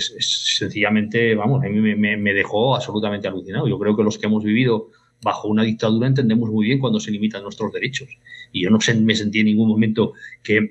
sencillamente, 0.58 1.34
vamos, 1.34 1.64
a 1.64 1.68
mí 1.68 1.80
me, 1.80 2.34
dejó 2.34 2.74
absolutamente 2.74 3.28
alucinado. 3.28 3.68
Yo 3.68 3.78
creo 3.78 3.96
que 3.96 4.02
los 4.02 4.18
que 4.18 4.26
hemos 4.26 4.42
vivido 4.42 4.90
bajo 5.22 5.48
una 5.48 5.62
dictadura 5.62 6.06
entendemos 6.06 6.50
muy 6.50 6.66
bien 6.66 6.78
cuando 6.78 7.00
se 7.00 7.10
limitan 7.10 7.42
nuestros 7.42 7.72
derechos. 7.72 8.08
Y 8.52 8.62
yo 8.62 8.70
no 8.70 8.78
me 9.02 9.14
sentí 9.14 9.40
en 9.40 9.46
ningún 9.46 9.68
momento 9.68 10.14
que, 10.42 10.70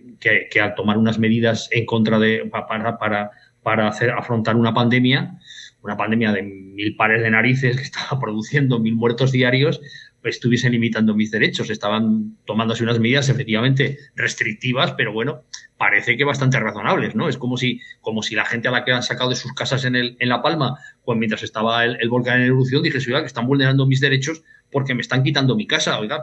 al 0.61 0.76
tomar 0.76 0.97
unas 0.97 1.19
medidas 1.19 1.69
en 1.71 1.85
contra 1.85 2.19
de, 2.19 2.45
para, 2.45 2.97
para, 2.97 3.31
para 3.63 3.88
hacer, 3.88 4.11
afrontar 4.11 4.55
una 4.55 4.73
pandemia, 4.73 5.39
una 5.81 5.95
pandemia 5.95 6.34
de 6.34 6.43
mil 6.43 6.95
pares 6.95 7.21
de 7.21 7.31
narices 7.31 7.77
que 7.77 7.84
estaba 7.84 8.19
produciendo 8.19 8.80
mil 8.80 8.95
muertos 8.95 9.31
diarios, 9.31 9.81
estuviesen 10.24 10.72
limitando 10.72 11.16
mis 11.16 11.32
derechos. 11.32 11.70
Estaban 11.70 12.38
tomándose 12.46 12.84
unas 12.84 13.00
medidas 13.00 13.30
efectivamente 13.30 13.98
restrictivas, 14.16 14.94
pero 14.94 15.14
bueno, 15.14 15.44
parece 15.78 16.18
que 16.18 16.26
bastante 16.26 16.60
razonables, 16.60 17.16
¿no? 17.16 17.30
Es 17.30 17.38
como 17.38 17.56
si, 17.56 17.80
como 18.02 18.22
si 18.22 18.36
la 18.36 18.46
gente 18.46 18.68
a 18.68 18.72
la 18.72 18.84
que 18.84 18.91
han 18.91 19.02
sacado 19.02 19.30
de 19.30 19.38
sus 19.38 19.54
casas 19.54 19.86
en, 19.86 19.96
el, 19.96 20.18
en 20.20 20.30
La 20.30 20.41
Palma, 20.41 20.78
pues 21.06 21.18
mientras 21.18 21.41
estaba 21.41 21.86
el, 21.86 22.10
volcán 22.10 22.41
en 22.41 22.48
erupción, 22.48 22.84
dijese, 22.84 23.10
oiga, 23.10 23.22
que 23.22 23.28
están 23.28 23.48
vulnerando 23.48 23.86
mis 23.86 24.02
derechos 24.02 24.44
porque 24.72 24.94
me 24.94 25.02
están 25.02 25.24
quitando 25.24 25.56
mi 25.56 25.66
casa, 25.66 25.98
oiga, 26.00 26.22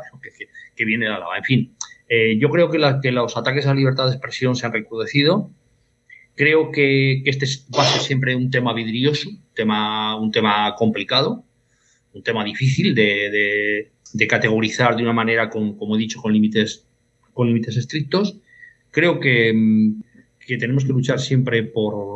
que, 0.76 0.84
viene 0.84 1.08
la 1.08 1.18
lava. 1.18 1.38
En 1.38 1.44
fin, 1.44 1.74
eh, 2.08 2.36
yo 2.38 2.50
creo 2.50 2.70
que, 2.70 2.78
que, 3.02 3.12
los 3.12 3.34
ataques 3.36 3.64
a 3.64 3.70
la 3.70 3.76
libertad 3.76 4.06
de 4.06 4.12
expresión 4.12 4.56
se 4.56 4.66
han 4.66 4.72
recrudecido. 4.72 5.50
Creo 6.34 6.70
que, 6.70 7.22
este 7.24 7.46
va 7.76 7.82
a 7.82 7.86
ser 7.86 8.02
siempre 8.02 8.36
un 8.36 8.50
tema 8.50 8.74
vidrioso, 8.74 9.30
tema, 9.54 10.16
un 10.16 10.30
tema 10.32 10.74
complicado, 10.76 11.45
un 12.16 12.22
tema 12.22 12.42
difícil 12.44 12.94
de, 12.94 13.90
categorizar 14.28 14.96
de 14.96 15.02
una 15.02 15.12
manera, 15.12 15.50
con, 15.50 15.76
como 15.76 15.96
he 15.96 15.98
dicho, 15.98 16.20
con 16.20 16.32
límites, 16.32 16.86
con 17.32 17.46
límites 17.46 17.76
estrictos. 17.76 18.38
Creo 18.90 19.20
que, 19.20 19.52
mm, 19.52 20.02
que 20.46 20.56
tenemos 20.56 20.84
que 20.84 20.92
luchar 20.92 21.20
siempre 21.20 21.62
por, 21.64 22.06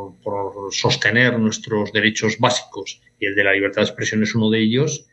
sostener 0.70 1.38
nuestros 1.38 1.92
derechos 1.92 2.38
básicos 2.38 3.00
y 3.18 3.26
el 3.26 3.34
de 3.34 3.42
la 3.42 3.52
libertad 3.52 3.82
de 3.82 3.88
expresión 3.88 4.22
es 4.22 4.34
uno 4.34 4.50
de 4.50 4.60
ellos. 4.60 5.06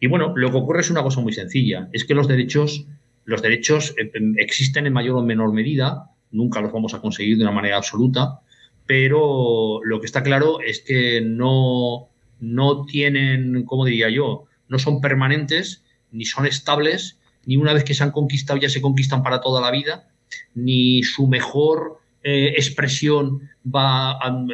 Y 0.00 0.08
bueno, 0.08 0.32
lo 0.36 0.50
que 0.50 0.56
ocurre 0.56 0.80
es 0.80 0.90
una 0.90 1.02
cosa 1.02 1.20
muy 1.20 1.32
sencilla, 1.32 1.88
es 1.92 2.04
que 2.04 2.14
los 2.14 2.26
derechos, 2.26 2.86
los 3.24 3.42
derechos 3.42 3.94
eh, 3.98 4.10
existen 4.38 4.86
en 4.86 4.92
mayor 4.92 5.16
o 5.16 5.22
menor 5.22 5.52
medida, 5.52 6.10
nunca 6.32 6.60
los 6.60 6.72
vamos 6.72 6.94
a 6.94 7.00
conseguir 7.00 7.36
de 7.36 7.44
una 7.44 7.52
manera 7.52 7.76
absoluta, 7.76 8.40
pero 8.86 9.80
lo 9.84 10.00
que 10.00 10.06
está 10.06 10.22
claro 10.22 10.60
es 10.60 10.80
que 10.80 11.20
no, 11.20 12.08
no 12.40 12.84
tienen, 12.86 13.64
como 13.64 13.84
diría 13.84 14.10
yo, 14.10 14.44
no 14.68 14.78
son 14.78 15.00
permanentes, 15.00 15.84
ni 16.10 16.24
son 16.24 16.46
estables, 16.46 17.18
ni 17.44 17.56
una 17.56 17.72
vez 17.72 17.84
que 17.84 17.94
se 17.94 18.02
han 18.02 18.10
conquistado 18.10 18.58
ya 18.58 18.68
se 18.68 18.80
conquistan 18.80 19.22
para 19.22 19.40
toda 19.40 19.60
la 19.60 19.70
vida, 19.70 20.08
ni 20.54 21.02
su 21.02 21.26
mejor 21.26 22.00
eh, 22.22 22.54
expresión 22.56 23.48
va 23.64 24.12
a, 24.12 24.44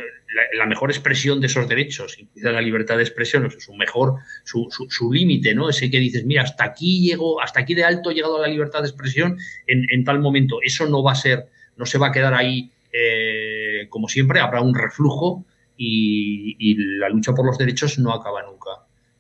la, 0.57 0.67
mejor 0.67 0.91
expresión 0.91 1.41
de 1.41 1.47
esos 1.47 1.69
derechos, 1.69 2.19
incluida 2.19 2.53
la 2.53 2.61
libertad 2.61 2.97
de 2.97 3.03
expresión, 3.03 3.51
su 3.59 3.75
mejor, 3.75 4.17
su, 4.45 4.69
su, 4.71 5.13
límite, 5.13 5.55
¿no? 5.55 5.69
Ese 5.71 5.91
que 5.91 5.99
dices, 5.99 6.25
mira, 6.25 6.43
hasta 6.43 6.65
aquí 6.65 7.01
llego, 7.01 7.41
hasta 7.41 7.61
aquí 7.61 7.75
de 7.75 7.85
alto 7.85 8.11
he 8.11 8.15
llegado 8.15 8.39
a 8.39 8.43
la 8.43 8.49
libertad 8.49 8.83
de 8.83 8.89
expresión 8.89 9.39
en, 9.67 10.05
tal 10.05 10.21
momento. 10.21 10.59
Eso 10.63 10.87
no 10.87 11.03
va 11.03 11.13
a 11.13 11.17
ser, 11.17 11.49
no 11.77 11.87
se 11.87 11.99
va 11.99 12.09
a 12.09 12.13
quedar 12.13 12.35
ahí 12.35 12.71
eh, 12.93 13.87
como 13.89 14.09
siempre, 14.09 14.41
habrá 14.41 14.61
un 14.61 14.75
reflujo 14.75 15.45
y, 15.77 16.75
la 16.99 17.09
lucha 17.09 17.33
por 17.33 17.47
los 17.47 17.59
derechos 17.59 17.99
no 17.99 18.13
acaba 18.13 18.43
nunca. 18.43 18.71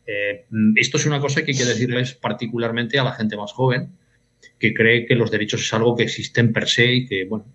Eh, 0.06 0.46
esto 0.76 0.96
es 0.96 1.06
una 1.06 1.20
cosa 1.20 1.44
que 1.44 1.52
hay 1.52 1.58
que 1.58 1.64
decirles 1.64 2.14
particularmente 2.14 2.98
a 2.98 3.04
la 3.04 3.12
gente 3.12 3.36
más 3.36 3.52
joven, 3.52 3.90
que 4.58 4.74
cree 4.74 5.06
que 5.06 5.14
los 5.14 5.30
derechos 5.30 5.62
es 5.62 5.72
algo 5.72 5.96
que 5.96 6.04
existen 6.04 6.52
per 6.52 6.68
se 6.68 6.92
y 6.92 7.06
que, 7.06 7.24
bueno, 7.24 7.46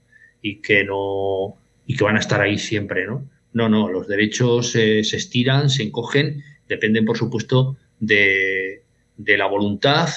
y 0.41 0.61
que 0.61 0.83
no 0.83 1.57
y 1.85 1.95
que 1.95 2.03
van 2.03 2.17
a 2.17 2.19
estar 2.19 2.41
ahí 2.41 2.57
siempre, 2.57 3.05
¿no? 3.07 3.29
No, 3.53 3.69
no, 3.69 3.87
los 3.89 4.07
derechos 4.07 4.71
se 4.71 4.99
estiran, 4.99 5.69
se 5.69 5.83
encogen, 5.83 6.43
dependen, 6.67 7.05
por 7.05 7.17
supuesto, 7.17 7.77
de, 7.99 8.83
de, 9.15 9.37
la 9.37 9.47
voluntad, 9.47 10.09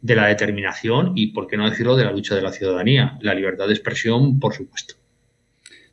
de 0.00 0.16
la 0.16 0.26
determinación 0.26 1.12
y, 1.14 1.28
por 1.28 1.46
qué 1.46 1.56
no 1.56 1.68
decirlo, 1.68 1.96
de 1.96 2.04
la 2.04 2.12
lucha 2.12 2.34
de 2.34 2.42
la 2.42 2.50
ciudadanía. 2.50 3.18
La 3.20 3.34
libertad 3.34 3.66
de 3.66 3.74
expresión, 3.74 4.40
por 4.40 4.54
supuesto. 4.54 4.94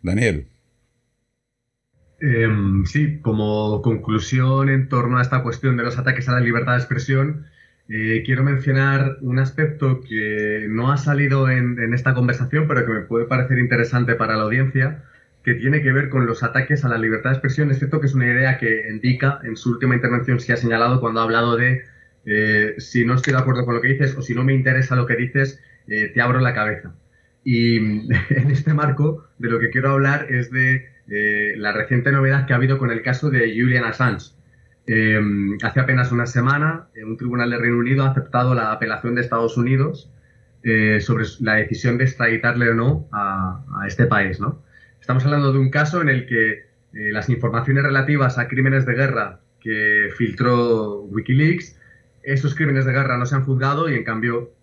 Daniel. 0.02 0.48
Em, 2.22 2.86
sí, 2.86 3.20
como 3.22 3.82
conclusión 3.82 4.70
en 4.70 4.90
torno 4.90 5.18
a 5.18 5.22
esta 5.22 5.42
cuestión 5.42 5.78
de 5.78 5.84
los 5.84 5.98
ataques 5.98 6.28
a 6.28 6.34
la 6.34 6.42
libertad 6.42 6.74
de 6.74 6.80
expresión, 6.80 7.46
eh, 7.88 8.24
quiero 8.26 8.44
mencionar 8.44 9.18
un 9.22 9.40
aspecto 9.40 10.02
que 10.02 10.68
no 10.70 10.92
ha 10.92 10.98
salido 10.98 11.50
en, 11.50 11.94
esta 11.94 12.14
conversación, 12.14 12.68
pero 12.68 12.86
que 12.86 12.92
me 12.92 13.02
puede 13.02 13.26
parecer 13.26 13.58
interesante 13.58 14.16
para 14.16 14.36
la 14.36 14.44
audiencia, 14.44 15.04
que 15.44 15.56
tiene 15.56 15.82
que 15.82 15.92
ver 15.94 16.10
con 16.10 16.26
los 16.26 16.44
ataques 16.44 16.84
a 16.86 16.90
la 16.90 16.98
libertad 16.98 17.32
de 17.32 17.38
expresión. 17.38 17.72
Es 17.72 17.80
cierto 17.80 18.02
que 18.02 18.08
es 18.08 18.14
una 18.14 18.28
idea 18.28 18.58
que 18.58 18.90
indica 18.90 19.40
en 19.44 19.56
su 19.56 19.72
última 19.72 19.96
intervención 19.96 20.40
se 20.40 20.54
ha 20.54 20.58
señalado 20.58 21.00
cuando 21.00 21.22
ha 21.22 21.24
hablado 21.24 21.56
de 21.56 21.84
eh, 22.26 22.76
si 22.78 23.06
no 23.06 23.16
estoy 23.16 23.34
de 23.34 23.40
acuerdo 23.40 23.66
con 23.66 23.76
lo 23.76 23.82
que 23.82 23.90
dices 23.90 24.16
o 24.18 24.22
si 24.22 24.36
no 24.36 24.44
me 24.44 24.54
interesa 24.54 24.96
lo 24.96 25.06
que 25.06 25.16
dices, 25.16 25.60
eh, 25.88 26.12
te 26.14 26.22
abro 26.22 26.40
la 26.40 26.54
cabeza. 26.54 26.94
Y 27.44 27.78
en 28.30 28.52
este 28.52 28.74
marco 28.74 29.28
de 29.40 29.50
lo 29.50 29.60
que 29.60 29.70
quiero 29.70 29.92
hablar 29.92 30.28
es 30.30 30.52
de 30.52 30.90
la 31.10 31.72
reciente 31.72 32.12
novedad 32.12 32.46
que 32.46 32.54
ha 32.54 32.58
habido 32.58 32.78
con 32.78 32.92
el 32.92 33.02
caso 33.02 33.30
de 33.30 33.50
Julian 33.56 33.84
Assange 33.84 34.32
Em, 34.92 35.56
hace 35.62 35.80
apenas 35.80 36.12
una 36.12 36.26
semana, 36.26 36.88
eh, 36.96 37.04
un 37.04 37.16
tribunal 37.16 37.52
de 37.52 37.60
Reino 37.60 37.78
Unido 37.78 38.04
ha 38.06 38.10
aceptado 38.10 38.56
la 38.56 38.72
apelación 38.72 39.14
de 39.14 39.22
Estados 39.22 39.56
Unidos 39.56 40.12
eh, 40.64 41.00
sobre 41.00 41.26
la 41.42 41.54
decisión 41.58 42.00
de 42.00 42.06
extraditarle 42.06 42.72
o 42.72 42.74
no 42.74 43.08
a, 43.12 43.86
este 43.86 44.08
país. 44.08 44.40
¿no? 44.40 44.64
Estamos 45.00 45.24
hablando 45.26 45.54
de 45.54 45.60
un 45.60 45.70
caso 45.70 46.02
en 46.02 46.10
el 46.10 46.26
que 46.26 46.54
eh, 46.54 47.12
las 47.12 47.30
informaciones 47.30 47.84
relativas 47.84 48.40
a 48.40 48.48
crímenes 48.48 48.88
de 48.88 48.96
guerra 48.96 49.42
que 49.62 50.10
filtró 50.18 51.02
Wikileaks, 51.02 51.80
esos 52.24 52.56
crímenes 52.56 52.86
de 52.86 52.94
guerra 52.94 53.20
no 53.20 53.28
se 53.28 53.36
han 53.36 53.46
juzgado 53.46 53.90
y 53.90 53.94
en 53.94 54.04
cambio 54.04 54.54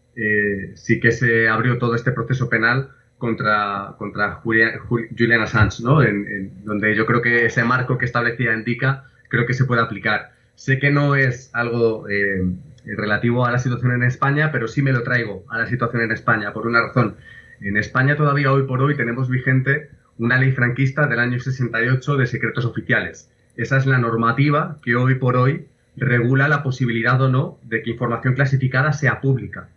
sí 0.75 0.99
que 0.99 1.13
se 1.13 1.47
abrió 1.47 1.77
todo 1.77 1.95
este 1.95 2.11
proceso 2.11 2.49
penal 2.49 2.91
contra, 3.19 3.95
contra 3.99 4.41
Julian, 4.43 5.41
Assange, 5.43 5.83
¿no? 5.83 6.03
En, 6.03 6.65
donde 6.65 6.95
yo 6.95 7.07
creo 7.07 7.23
que 7.23 7.47
ese 7.47 7.65
marco 7.65 7.99
que 7.99 8.05
establecía 8.05 8.55
indica 8.55 9.05
creo 9.29 9.47
que 9.47 9.55
se 9.55 9.65
puede 9.65 9.83
aplicar. 9.83 10.33
Sé 10.55 10.79
que 10.79 10.91
no 10.91 11.17
es 11.17 11.51
algo 11.53 12.09
eh, 12.09 12.43
relativo 12.85 13.45
a 13.45 13.51
la 13.51 13.59
situación 13.59 13.93
en 13.93 14.03
España, 14.03 14.51
pero 14.53 14.69
sí 14.69 14.83
me 14.83 14.93
lo 14.93 15.03
traigo 15.03 15.45
a 15.49 15.59
la 15.59 15.67
situación 15.67 16.03
en 16.03 16.13
España, 16.13 16.53
por 16.53 16.67
una 16.67 16.83
razón. 16.83 17.17
En 17.61 17.77
España 17.77 18.17
todavía 18.17 18.53
hoy 18.53 18.65
por 18.65 18.83
hoy 18.83 18.97
tenemos 18.97 19.29
vigente 19.29 19.91
una 20.19 20.39
ley 20.39 20.53
franquista 20.53 21.07
del 21.07 21.19
año 21.19 21.39
68 21.39 22.17
de 22.17 22.27
secretos 22.27 22.65
oficiales. 22.65 23.31
Esa 23.57 23.79
es 23.79 23.87
la 23.87 23.99
normativa 23.99 24.77
que 24.83 24.97
hoy 24.97 25.15
por 25.17 25.37
hoy 25.37 25.67
regula 25.97 26.49
la 26.49 26.63
posibilidad 26.63 27.21
o 27.21 27.29
no 27.29 27.59
de 27.63 27.83
que 27.83 27.91
información 27.91 28.35
clasificada 28.35 28.93
sea 28.93 29.21
pública. 29.21 29.69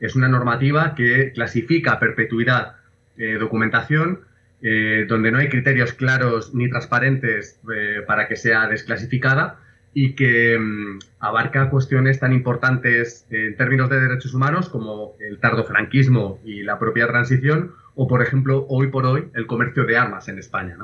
Es 0.00 0.14
una 0.14 0.28
normativa 0.28 0.94
que 0.94 1.32
clasifica 1.32 1.92
a 1.92 2.00
perpetuidad 2.00 2.76
eh, 3.16 3.34
documentación 3.38 4.20
eh, 4.66 5.04
donde 5.06 5.30
no 5.30 5.36
hay 5.36 5.50
criterios 5.50 5.92
claros 5.92 6.54
ni 6.54 6.70
transparentes 6.70 7.60
eh, 7.70 8.00
para 8.06 8.28
que 8.28 8.34
sea 8.34 8.66
desclasificada 8.66 9.58
y 9.92 10.14
que 10.14 10.58
mm, 10.58 11.00
abarca 11.20 11.68
cuestiones 11.68 12.18
tan 12.18 12.32
importantes 12.32 13.26
en 13.28 13.58
términos 13.58 13.90
de 13.90 14.00
derechos 14.00 14.32
humanos 14.32 14.70
como 14.70 15.16
el 15.20 15.38
tardo 15.38 15.64
franquismo 15.64 16.40
y 16.46 16.62
la 16.62 16.78
propia 16.78 17.06
transición, 17.06 17.72
o 17.94 18.08
por 18.08 18.22
ejemplo, 18.22 18.64
hoy 18.70 18.86
por 18.86 19.04
hoy, 19.04 19.28
el 19.34 19.46
comercio 19.46 19.84
de 19.84 19.98
armas 19.98 20.28
en 20.28 20.38
España. 20.38 20.78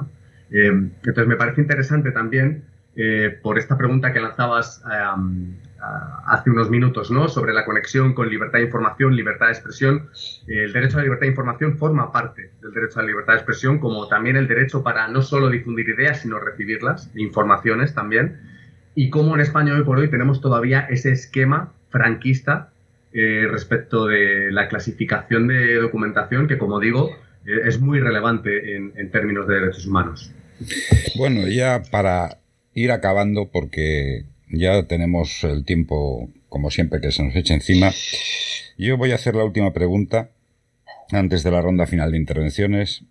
Eh, 0.50 0.66
entonces 0.66 1.26
me 1.26 1.36
parece 1.36 1.62
interesante 1.62 2.12
también, 2.12 2.64
por 3.42 3.56
esta 3.56 3.78
pregunta 3.78 4.12
que 4.12 4.20
lanzabas 4.20 4.82
hace 6.26 6.50
unos 6.50 6.70
minutos, 6.70 7.10
¿no? 7.10 7.28
Sobre 7.28 7.52
la 7.52 7.64
conexión 7.64 8.12
con 8.12 8.28
libertad 8.28 8.58
de 8.58 8.66
información, 8.66 9.16
libertad 9.16 9.46
de 9.46 9.52
expresión. 9.52 10.10
El 10.46 10.72
derecho 10.72 10.96
a 10.96 10.98
la 10.98 11.04
libertad 11.04 11.22
de 11.22 11.30
información 11.30 11.78
forma 11.78 12.12
parte 12.12 12.50
del 12.60 12.72
derecho 12.72 12.98
a 12.98 13.02
la 13.02 13.08
libertad 13.08 13.32
de 13.34 13.38
expresión, 13.38 13.78
como 13.78 14.06
también 14.08 14.36
el 14.36 14.46
derecho 14.46 14.82
para 14.82 15.08
no 15.08 15.22
solo 15.22 15.48
difundir 15.48 15.88
ideas, 15.88 16.20
sino 16.20 16.38
recibirlas, 16.38 17.10
informaciones 17.14 17.94
también. 17.94 18.40
Y 18.94 19.10
como 19.10 19.34
en 19.34 19.40
España 19.40 19.74
hoy 19.74 19.84
por 19.84 19.98
hoy 19.98 20.10
tenemos 20.10 20.40
todavía 20.40 20.80
ese 20.90 21.12
esquema 21.12 21.72
franquista 21.88 22.70
eh, 23.12 23.46
respecto 23.50 24.06
de 24.06 24.52
la 24.52 24.68
clasificación 24.68 25.48
de 25.48 25.76
documentación, 25.76 26.46
que 26.46 26.58
como 26.58 26.78
digo, 26.78 27.10
eh, 27.46 27.60
es 27.64 27.80
muy 27.80 28.00
relevante 28.00 28.76
en, 28.76 28.92
en 28.96 29.10
términos 29.10 29.48
de 29.48 29.54
derechos 29.54 29.86
humanos. 29.86 30.32
Bueno, 31.16 31.48
ya 31.48 31.82
para 31.90 32.38
ir 32.74 32.92
acabando, 32.92 33.50
porque 33.50 34.26
ya 34.50 34.86
tenemos 34.86 35.44
el 35.44 35.64
tiempo, 35.64 36.28
como 36.48 36.70
siempre, 36.70 37.00
que 37.00 37.12
se 37.12 37.22
nos 37.22 37.34
echa 37.36 37.54
encima. 37.54 37.90
Yo 38.76 38.96
voy 38.96 39.12
a 39.12 39.14
hacer 39.14 39.34
la 39.34 39.44
última 39.44 39.72
pregunta 39.72 40.30
antes 41.12 41.42
de 41.42 41.50
la 41.50 41.60
ronda 41.60 41.86
final 41.86 42.12
de 42.12 42.18
intervenciones. 42.18 43.04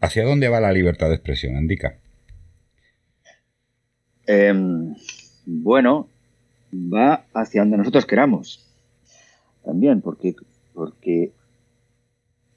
¿Hacia 0.00 0.24
dónde 0.24 0.48
va 0.48 0.60
la 0.60 0.72
libertad 0.72 1.08
de 1.08 1.14
expresión, 1.14 1.56
Indica? 1.56 1.98
Em, 4.26 4.94
bueno, 5.46 6.08
va 6.72 7.24
hacia 7.34 7.62
donde 7.62 7.78
nosotros 7.78 8.06
queramos. 8.06 8.68
También, 9.64 10.00
porque, 10.00 10.34
porque, 10.74 11.32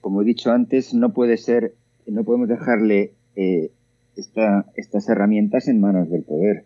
como 0.02 0.22
he 0.22 0.26
dicho 0.26 0.52
antes, 0.52 0.94
no 0.94 1.14
puede 1.14 1.38
ser, 1.38 1.76
no 2.08 2.24
podemos 2.24 2.50
dejarle 2.50 3.14
eh, 3.36 3.72
estas 4.16 5.10
herramientas 5.10 5.68
en 5.68 5.80
manos 5.80 6.10
del 6.10 6.24
poder. 6.24 6.66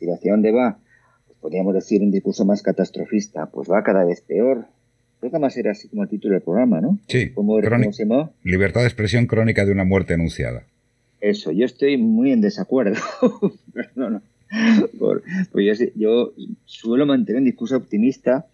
¿Y 0.00 0.10
hacia 0.10 0.32
dónde 0.32 0.52
va? 0.52 0.78
Podríamos 1.40 1.74
decir 1.74 2.02
un 2.02 2.10
discurso 2.10 2.44
más 2.44 2.62
catastrofista, 2.62 3.46
pues 3.46 3.70
va 3.70 3.82
cada 3.82 4.04
vez 4.04 4.20
peor. 4.20 4.66
Creo 5.20 5.32
que 5.32 5.38
más 5.38 5.56
era 5.56 5.72
así 5.72 5.88
como 5.88 6.02
el 6.02 6.08
título 6.08 6.34
del 6.34 6.42
programa, 6.42 6.80
¿no? 6.80 6.98
Sí. 7.08 7.30
¿Cómo, 7.30 7.60
se 7.60 8.04
llama? 8.04 8.30
Libertad 8.42 8.80
de 8.80 8.86
expresión 8.86 9.26
crónica 9.26 9.64
de 9.64 9.72
una 9.72 9.84
muerte 9.84 10.14
anunciada. 10.14 10.64
Eso, 11.20 11.52
yo 11.52 11.66
estoy 11.66 11.98
muy 11.98 12.32
en 12.32 12.40
desacuerdo. 12.40 12.96
no, 13.94 14.22
pues 15.52 15.92
yo, 15.94 16.32
suelo 16.64 17.06
mantener 17.06 17.40
un 17.40 17.44
discurso 17.44 17.76
optimista 17.76 18.46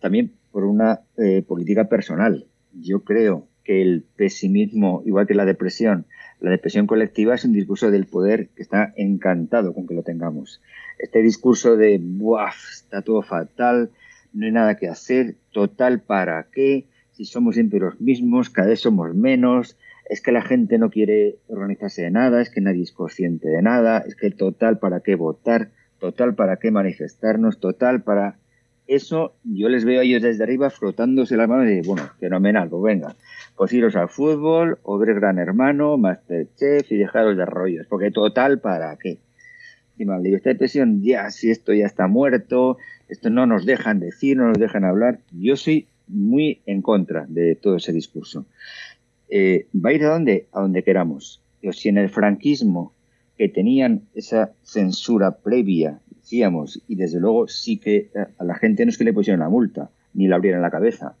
también 0.00 0.32
por 0.52 0.64
una 0.64 1.00
eh, 1.18 1.42
política 1.46 1.88
personal. 1.88 2.46
Yo 2.72 3.00
creo 3.00 3.46
que 3.64 3.82
el 3.82 4.04
pesimismo, 4.16 5.02
igual 5.04 5.26
que 5.26 5.34
la 5.34 5.44
depresión, 5.44 6.06
la 6.40 6.50
depresión 6.50 6.86
colectiva 6.86 7.34
es 7.34 7.44
un 7.44 7.52
discurso 7.52 7.90
del 7.90 8.06
poder 8.06 8.48
que 8.48 8.62
está 8.62 8.92
encantado 8.96 9.74
con 9.74 9.86
que 9.86 9.94
lo 9.94 10.02
tengamos. 10.02 10.60
Este 10.98 11.22
discurso 11.22 11.76
de, 11.76 11.98
¡buah! 12.02 12.52
Está 12.72 13.02
todo 13.02 13.22
fatal, 13.22 13.90
no 14.32 14.46
hay 14.46 14.52
nada 14.52 14.76
que 14.76 14.88
hacer, 14.88 15.36
total 15.52 16.00
para 16.00 16.46
qué, 16.52 16.86
si 17.12 17.24
somos 17.24 17.54
siempre 17.56 17.80
los 17.80 18.00
mismos, 18.00 18.48
cada 18.48 18.68
vez 18.68 18.80
somos 18.80 19.14
menos, 19.14 19.76
es 20.08 20.20
que 20.22 20.32
la 20.32 20.42
gente 20.42 20.78
no 20.78 20.90
quiere 20.90 21.36
organizarse 21.48 22.02
de 22.02 22.10
nada, 22.10 22.40
es 22.40 22.50
que 22.50 22.60
nadie 22.60 22.82
es 22.82 22.92
consciente 22.92 23.48
de 23.48 23.62
nada, 23.62 23.98
es 23.98 24.16
que 24.16 24.30
total 24.30 24.78
para 24.78 25.00
qué 25.00 25.14
votar, 25.14 25.70
total 25.98 26.34
para 26.34 26.56
qué 26.56 26.70
manifestarnos, 26.70 27.60
total 27.60 28.02
para 28.02 28.36
eso 28.90 29.36
yo 29.44 29.68
les 29.68 29.84
veo 29.84 30.00
a 30.00 30.02
ellos 30.02 30.20
desde 30.20 30.42
arriba 30.42 30.68
frotándose 30.68 31.36
la 31.36 31.46
mano 31.46 31.64
y 31.64 31.76
de, 31.76 31.82
bueno, 31.82 32.10
fenomenal, 32.18 32.68
pues 32.68 32.82
venga, 32.82 33.14
pues 33.56 33.72
iros 33.72 33.94
al 33.94 34.08
fútbol, 34.08 34.80
o 34.82 34.98
ver 34.98 35.14
Gran 35.14 35.38
Hermano, 35.38 35.96
Masterchef 35.96 36.90
y 36.90 36.96
dejaros 36.96 37.36
de 37.36 37.46
rollos, 37.46 37.86
porque 37.88 38.10
total, 38.10 38.58
¿para 38.58 38.96
qué? 38.96 39.18
Y 39.96 40.04
la 40.04 40.18
libertad 40.18 40.46
de 40.46 40.52
expresión, 40.52 41.02
ya, 41.02 41.30
si 41.30 41.50
esto 41.50 41.72
ya 41.72 41.86
está 41.86 42.08
muerto, 42.08 42.78
esto 43.08 43.30
no 43.30 43.46
nos 43.46 43.64
dejan 43.64 44.00
decir, 44.00 44.36
no 44.36 44.48
nos 44.48 44.58
dejan 44.58 44.84
hablar, 44.84 45.20
yo 45.30 45.56
soy 45.56 45.86
muy 46.08 46.60
en 46.66 46.82
contra 46.82 47.26
de 47.28 47.54
todo 47.54 47.76
ese 47.76 47.92
discurso. 47.92 48.44
Eh, 49.28 49.68
va 49.72 49.90
a 49.90 49.92
ir 49.92 50.04
a 50.04 50.10
donde, 50.10 50.48
a 50.50 50.62
donde 50.62 50.82
queramos. 50.82 51.40
Pero 51.60 51.72
si 51.72 51.90
en 51.90 51.98
el 51.98 52.08
franquismo, 52.08 52.92
que 53.38 53.48
tenían 53.48 54.02
esa 54.14 54.52
censura 54.62 55.36
previa 55.36 56.00
y 56.32 56.94
desde 56.94 57.20
luego 57.20 57.48
sí 57.48 57.78
que 57.78 58.10
eh, 58.14 58.26
a 58.38 58.44
la 58.44 58.54
gente 58.54 58.84
no 58.84 58.90
es 58.90 58.98
que 58.98 59.04
le 59.04 59.12
pusieran 59.12 59.40
la 59.40 59.48
multa, 59.48 59.90
ni 60.14 60.28
la 60.28 60.36
abrieran 60.36 60.62
la 60.62 60.70
cabeza. 60.70 61.16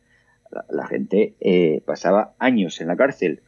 La, 0.68 0.86
gente 0.86 1.34
eh, 1.40 1.80
pasaba 1.84 2.34
años 2.38 2.80
en 2.80 2.88
la 2.88 2.96
cárcel 2.96 3.40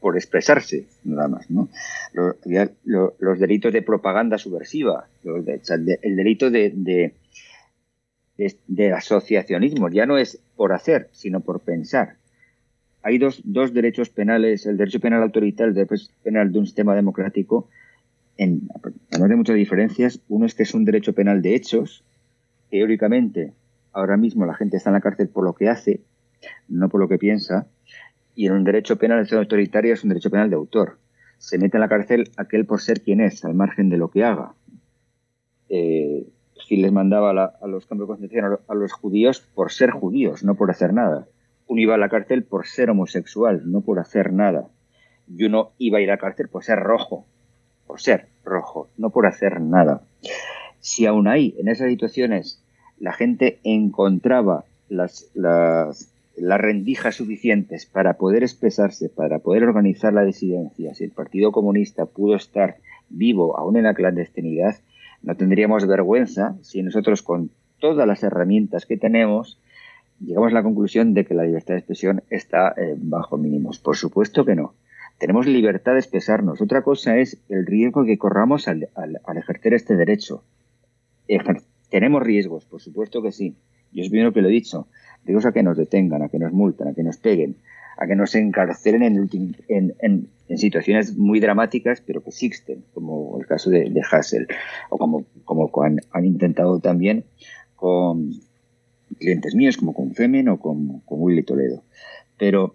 por 0.00 0.16
expresarse, 0.16 0.86
nada 1.04 1.28
más, 1.28 1.48
¿no? 1.48 1.68
Los, 2.12 3.38
delitos 3.38 3.72
de 3.72 3.82
propaganda 3.82 4.36
subversiva, 4.36 5.06
el 5.22 6.16
delito 6.16 6.50
de, 6.50 7.12
de, 8.36 8.92
asociacionismo, 8.92 9.88
ya 9.90 10.06
no 10.06 10.18
es 10.18 10.42
por 10.56 10.72
hacer, 10.72 11.08
sino 11.12 11.40
por 11.40 11.60
pensar. 11.60 12.16
Hay 13.02 13.18
dos, 13.18 13.42
dos 13.44 13.72
derechos 13.72 14.08
penales, 14.10 14.66
el 14.66 14.76
derecho 14.76 14.98
penal 14.98 15.22
autoritario 15.22 15.68
el 15.68 15.74
derecho 15.74 16.10
penal 16.24 16.50
de 16.50 16.58
un 16.58 16.66
sistema 16.66 16.96
democrático, 16.96 17.68
en, 18.36 18.68
no 19.18 19.24
hay 19.24 19.36
muchas 19.36 19.56
diferencias. 19.56 20.20
Uno 20.28 20.46
es 20.46 20.54
que 20.54 20.64
es 20.64 20.74
un 20.74 20.84
derecho 20.84 21.12
penal 21.12 21.42
de 21.42 21.54
hechos. 21.54 22.04
Teóricamente, 22.70 23.52
ahora 23.92 24.16
mismo 24.16 24.46
la 24.46 24.54
gente 24.54 24.76
está 24.76 24.90
en 24.90 24.94
la 24.94 25.00
cárcel 25.00 25.28
por 25.28 25.44
lo 25.44 25.54
que 25.54 25.68
hace, 25.68 26.00
no 26.68 26.88
por 26.88 27.00
lo 27.00 27.08
que 27.08 27.18
piensa. 27.18 27.66
Y 28.34 28.46
en 28.46 28.52
un 28.52 28.64
derecho 28.64 28.96
penal 28.96 29.26
autoritario 29.30 29.94
es 29.94 30.02
un 30.02 30.10
derecho 30.10 30.30
penal 30.30 30.50
de 30.50 30.56
autor. 30.56 30.98
Se 31.38 31.58
mete 31.58 31.76
en 31.76 31.82
la 31.82 31.88
cárcel 31.88 32.30
aquel 32.36 32.66
por 32.66 32.80
ser 32.80 33.02
quien 33.02 33.20
es, 33.20 33.44
al 33.44 33.54
margen 33.54 33.90
de 33.90 33.98
lo 33.98 34.10
que 34.10 34.24
haga. 34.24 34.54
Eh, 35.68 36.26
les 36.76 36.92
mandaba 36.92 37.30
a, 37.30 37.66
los 37.66 37.86
campos 37.86 38.06
de 38.06 38.12
concentración 38.12 38.58
a 38.66 38.74
los 38.74 38.92
judíos 38.92 39.40
por 39.40 39.70
ser 39.72 39.90
judíos, 39.90 40.44
no 40.44 40.54
por 40.54 40.70
hacer 40.70 40.92
nada. 40.92 41.26
Uno 41.66 41.80
iba 41.80 41.94
a 41.94 41.98
la 41.98 42.08
cárcel 42.08 42.44
por 42.44 42.66
ser 42.66 42.90
homosexual, 42.90 43.62
no 43.70 43.80
por 43.80 43.98
hacer 43.98 44.32
nada. 44.32 44.68
Y 45.28 45.44
uno 45.44 45.72
iba 45.78 45.98
a 45.98 46.00
ir 46.00 46.10
a 46.10 46.14
la 46.14 46.18
cárcel 46.18 46.48
por 46.48 46.64
ser 46.64 46.78
rojo, 46.78 47.26
por 47.86 48.00
ser 48.00 48.26
rojo, 48.44 48.88
no 48.96 49.10
por 49.10 49.26
hacer 49.26 49.60
nada. 49.60 50.02
Si 50.80 51.06
aún 51.06 51.28
ahí, 51.28 51.54
en 51.58 51.68
esas 51.68 51.88
situaciones, 51.88 52.62
la 52.98 53.12
gente 53.12 53.58
encontraba 53.64 54.64
las, 54.88 55.30
las, 55.34 56.10
rendijas 56.36 57.16
suficientes 57.16 57.86
para 57.86 58.14
poder 58.14 58.42
expresarse, 58.42 59.08
para 59.08 59.38
poder 59.38 59.64
organizar 59.64 60.12
la 60.12 60.24
disidencia, 60.24 60.94
si 60.94 61.04
el 61.04 61.10
Partido 61.10 61.52
Comunista 61.52 62.06
pudo 62.06 62.36
estar 62.36 62.76
vivo 63.08 63.58
aún 63.58 63.76
en 63.76 63.84
la 63.84 63.94
clandestinidad, 63.94 64.76
no 65.22 65.36
tendríamos 65.36 65.86
vergüenza 65.86 66.56
si 66.62 66.82
nosotros 66.82 67.22
con 67.22 67.50
todas 67.78 68.06
las 68.06 68.22
herramientas 68.22 68.86
que 68.86 68.96
tenemos 68.96 69.58
llegamos 70.20 70.52
a 70.52 70.54
la 70.54 70.62
conclusión 70.62 71.14
de 71.14 71.24
que 71.24 71.34
la 71.34 71.44
libertad 71.44 71.74
de 71.74 71.80
expresión 71.80 72.22
está 72.30 72.74
eh, 72.76 72.94
bajo 72.96 73.36
mínimos. 73.36 73.78
Por 73.78 73.96
supuesto 73.96 74.44
que 74.44 74.54
no. 74.54 74.74
Tenemos 75.18 75.46
libertad 75.46 75.92
de 75.92 76.00
expresarnos. 76.00 76.60
Otra 76.60 76.82
cosa 76.82 77.16
es 77.18 77.38
el 77.48 77.66
riesgo 77.66 78.04
que 78.04 78.18
corramos 78.18 78.68
al, 78.68 78.88
ejercer 79.36 79.74
este 79.74 79.96
derecho. 79.96 80.44
tenemos 81.90 82.22
riesgos, 82.22 82.64
por 82.64 82.80
supuesto 82.80 83.22
que 83.22 83.32
sí. 83.32 83.56
Yo 83.92 84.02
es 84.02 84.10
bien 84.10 84.24
lo 84.24 84.32
que 84.32 84.42
lo 84.42 84.48
he 84.48 84.52
dicho. 84.52 84.88
Riesgos 85.24 85.46
a 85.46 85.52
que 85.52 85.62
nos 85.62 85.76
detengan, 85.76 86.22
a 86.22 86.28
que 86.28 86.38
nos 86.38 86.52
multen, 86.52 86.88
a 86.88 86.94
que 86.94 87.04
nos 87.04 87.16
peguen, 87.18 87.56
a 87.96 88.06
que 88.06 88.16
nos 88.16 88.34
encarcelen 88.34 89.02
en, 89.02 89.94
en, 89.98 90.58
situaciones 90.58 91.16
muy 91.16 91.40
dramáticas, 91.40 92.00
pero 92.00 92.22
que 92.22 92.30
existen, 92.30 92.84
como 92.92 93.38
el 93.40 93.46
caso 93.46 93.70
de, 93.70 93.92
Hassel, 94.10 94.46
o 94.90 94.98
como, 94.98 95.24
como 95.44 95.70
han, 95.82 96.00
han, 96.10 96.24
intentado 96.24 96.80
también 96.80 97.24
con 97.76 98.30
clientes 99.18 99.54
míos, 99.54 99.76
como 99.76 99.94
con 99.94 100.14
Femen 100.14 100.48
o 100.48 100.58
con, 100.58 101.00
con 101.00 101.22
Willy 101.22 101.44
Toledo. 101.44 101.82
Pero, 102.36 102.74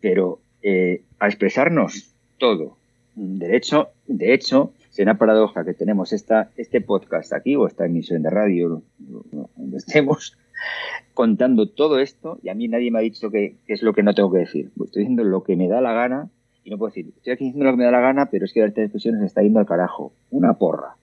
pero 0.00 0.41
eh, 0.62 1.02
a 1.18 1.26
expresarnos 1.26 2.14
todo. 2.38 2.76
De 3.14 3.56
hecho, 3.56 3.90
de 4.06 4.34
hecho, 4.34 4.72
una 5.00 5.16
paradoja 5.16 5.64
que 5.64 5.74
tenemos 5.74 6.12
esta, 6.12 6.50
este 6.56 6.80
podcast 6.80 7.32
aquí 7.32 7.56
o 7.56 7.66
esta 7.66 7.86
emisión 7.86 8.22
de 8.22 8.30
radio, 8.30 8.82
donde 8.98 9.76
estemos, 9.76 10.36
contando 11.14 11.68
todo 11.68 11.98
esto 11.98 12.38
y 12.42 12.48
a 12.48 12.54
mí 12.54 12.68
nadie 12.68 12.90
me 12.90 12.98
ha 12.98 13.02
dicho 13.02 13.30
que, 13.30 13.56
es 13.66 13.82
lo 13.82 13.94
que 13.94 14.02
no 14.02 14.14
tengo 14.14 14.30
que 14.30 14.38
decir. 14.38 14.70
Estoy 14.84 15.02
diciendo 15.02 15.24
lo 15.24 15.42
que 15.42 15.56
me 15.56 15.68
da 15.68 15.80
la 15.80 15.92
gana 15.92 16.30
y 16.64 16.70
no 16.70 16.78
puedo 16.78 16.90
decir, 16.90 17.12
estoy 17.16 17.32
aquí 17.32 17.44
diciendo 17.46 17.64
lo 17.64 17.72
que 17.72 17.78
me 17.78 17.84
da 17.84 17.90
la 17.90 18.00
gana, 18.00 18.26
pero 18.26 18.44
es 18.44 18.52
que 18.52 18.60
la 18.60 18.66
expresión 18.66 19.18
se 19.18 19.26
está 19.26 19.42
yendo 19.42 19.58
al 19.58 19.66
carajo. 19.66 20.12
Una 20.30 20.54
porra. 20.54 20.96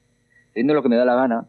Estoy 0.48 0.61
diciendo 0.61 0.73
lo 0.76 0.84
que 0.84 0.90
me 0.90 0.95
da 0.95 1.06
la 1.06 1.15
gana, 1.15 1.48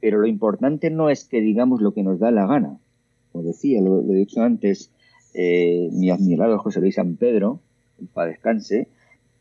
pero 0.00 0.18
lo 0.18 0.26
importante 0.26 0.90
no 0.90 1.10
es 1.10 1.24
que 1.24 1.40
digamos 1.40 1.80
lo 1.80 1.92
que 1.92 2.02
nos 2.02 2.18
da 2.18 2.30
la 2.30 2.46
gana. 2.46 2.78
Como 3.32 3.44
decía, 3.44 3.80
lo 3.80 4.00
he 4.00 4.14
dicho 4.14 4.42
antes, 4.42 4.90
eh, 5.34 5.88
mi 5.92 6.10
admirado 6.10 6.58
José 6.58 6.80
Luis 6.80 6.94
San 6.94 7.16
Pedro, 7.16 7.60
para 8.12 8.30
descanse, 8.30 8.88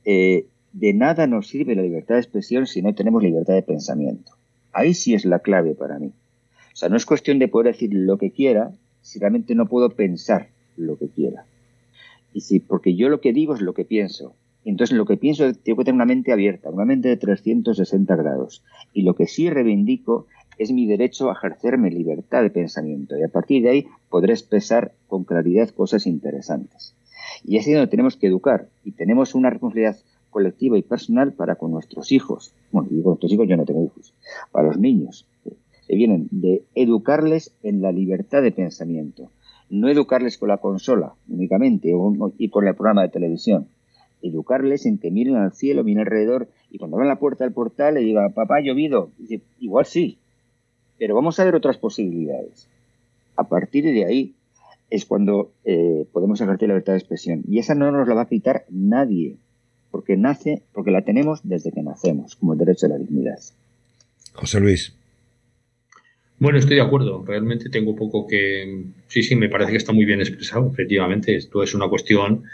eh, 0.06 0.48
de 0.74 0.94
nada 0.94 1.28
nos 1.28 1.48
sirve 1.48 1.76
la 1.76 1.84
libertad 1.84 2.16
de 2.16 2.22
expresión 2.22 2.68
si 2.68 2.82
no 2.82 2.94
tenemos 2.96 3.22
libertad 3.22 3.54
de 3.54 3.62
pensamiento. 3.62 4.34
Ahí 4.72 4.94
sí 4.96 5.14
es 5.14 5.24
la 5.24 5.40
clave 5.40 5.76
para 5.76 6.00
mí. 6.00 6.08
O 6.08 6.76
sea, 6.76 6.90
no 6.90 6.98
es 6.98 7.06
cuestión 7.06 7.38
de 7.38 7.48
poder 7.48 7.74
decir 7.74 7.92
lo 7.94 8.18
que 8.18 8.32
quiera 8.32 8.72
si 9.02 9.20
realmente 9.20 9.54
no 9.54 9.68
puedo 9.68 9.92
pensar 9.92 10.50
lo 10.76 10.98
que 10.98 11.10
quiera. 11.10 11.46
Y 12.34 12.42
si, 12.42 12.60
porque 12.60 12.96
yo 12.96 13.10
lo 13.10 13.22
que 13.22 13.32
digo 13.32 13.54
es 13.54 13.62
lo 13.62 13.74
que 13.74 13.86
pienso. 13.86 14.34
Entonces, 14.66 14.98
lo 14.98 15.06
que 15.06 15.18
pienso, 15.18 15.54
tengo 15.54 15.80
que 15.80 15.86
tener 15.86 15.96
una 15.96 16.06
mente 16.06 16.32
abierta, 16.32 16.72
una 16.72 16.86
mente 16.86 17.10
de 17.10 17.18
360 17.18 18.16
grados. 18.16 18.64
Y 18.94 19.04
lo 19.04 19.14
que 19.14 19.28
sí 19.28 19.50
reivindico 19.50 20.26
es 20.58 20.72
mi 20.72 20.86
derecho 20.86 21.30
a 21.30 21.34
ejercer 21.34 21.78
mi 21.78 21.90
libertad 21.90 22.44
de 22.44 22.50
pensamiento 22.50 23.18
y 23.18 23.24
a 23.24 23.28
partir 23.28 23.64
de 23.64 23.70
ahí 23.70 23.88
podré 24.10 24.34
expresar 24.34 24.94
con 25.08 25.24
claridad 25.24 25.70
cosas 25.70 26.08
interesantes. 26.08 26.96
Y 27.44 27.58
es 27.58 27.68
ahí 27.68 27.74
donde 27.74 27.90
tenemos 27.90 28.18
que 28.18 28.28
educar 28.28 28.70
y 28.84 28.92
tenemos 28.92 29.36
una 29.36 29.50
responsabilidad 29.50 29.98
colectiva 30.30 30.78
y 30.78 30.82
personal 30.82 31.34
para 31.34 31.56
con 31.56 31.72
nuestros 31.72 32.12
hijos. 32.12 32.54
Bueno, 32.72 32.90
digo 32.90 33.12
nuestros 33.12 33.32
hijos, 33.32 33.48
yo 33.48 33.56
no 33.56 33.66
tengo 33.66 33.84
hijos, 33.84 34.14
para 34.52 34.68
los 34.68 34.78
niños, 34.78 35.28
que 35.88 35.96
vienen 35.96 36.28
de 36.32 36.64
educarles 36.76 37.56
en 37.62 37.82
la 37.82 37.92
libertad 37.92 38.42
de 38.42 38.52
pensamiento, 38.52 39.32
no 39.70 39.90
educarles 39.90 40.38
con 40.38 40.50
la 40.50 40.58
consola 40.58 41.14
únicamente 41.28 41.94
y 42.38 42.50
con 42.50 42.68
el 42.68 42.76
programa 42.76 43.04
de 43.04 43.10
televisión, 43.10 43.68
educarles 44.22 44.86
en 44.86 44.98
que 44.98 45.12
miren 45.12 45.36
al 45.36 45.54
cielo, 45.54 45.84
miren 45.84 46.02
alrededor 46.02 46.50
y 46.70 46.78
cuando 46.78 46.98
abran 46.98 47.10
la 47.10 47.20
puerta 47.20 47.44
del 47.44 47.54
portal 47.54 47.96
le 47.96 48.02
digan, 48.02 48.34
papá, 48.34 48.58
ha 48.58 48.62
llovido. 48.62 49.12
igual 49.60 49.86
sí, 49.86 50.18
pero 51.04 51.16
vamos 51.16 51.38
a 51.38 51.44
ver 51.44 51.54
otras 51.54 51.76
posibilidades. 51.76 52.70
A 53.36 53.50
partir 53.50 53.84
de 53.84 54.06
ahí 54.06 54.36
es 54.90 55.04
cuando 55.04 55.52
eh, 55.66 56.06
podemos 56.14 56.40
ejercer 56.40 56.70
la 56.70 56.76
libertad 56.76 56.94
de 56.94 57.00
expresión. 57.00 57.44
Y 57.46 57.60
esa 57.60 57.76
no 57.76 57.92
nos 57.92 58.08
la 58.08 58.14
va 58.14 58.22
a 58.22 58.30
quitar 58.30 58.64
nadie, 58.70 59.36
porque 59.92 60.16
nace, 60.16 60.62
porque 60.72 60.92
la 60.92 61.02
tenemos 61.02 61.42
desde 61.44 61.74
que 61.74 61.84
nacemos, 61.84 62.38
como 62.38 62.54
el 62.54 62.60
derecho 62.60 62.86
a 62.86 62.90
la 62.90 63.00
dignidad. 63.00 63.38
José 64.32 64.62
Luis. 64.62 64.96
Bueno, 66.40 66.58
estoy 66.58 66.78
de 66.78 66.84
acuerdo. 66.84 67.22
Realmente 67.28 67.70
tengo 67.70 67.98
poco 67.98 68.26
que. 68.26 68.86
Sí, 69.08 69.24
sí, 69.24 69.36
me 69.36 69.50
parece 69.50 69.72
que 69.72 69.78
está 69.80 69.92
muy 69.92 70.06
bien 70.06 70.22
expresado. 70.22 70.70
Efectivamente, 70.72 71.36
esto 71.36 71.64
es 71.64 71.74
una 71.74 71.90
cuestión 71.90 72.46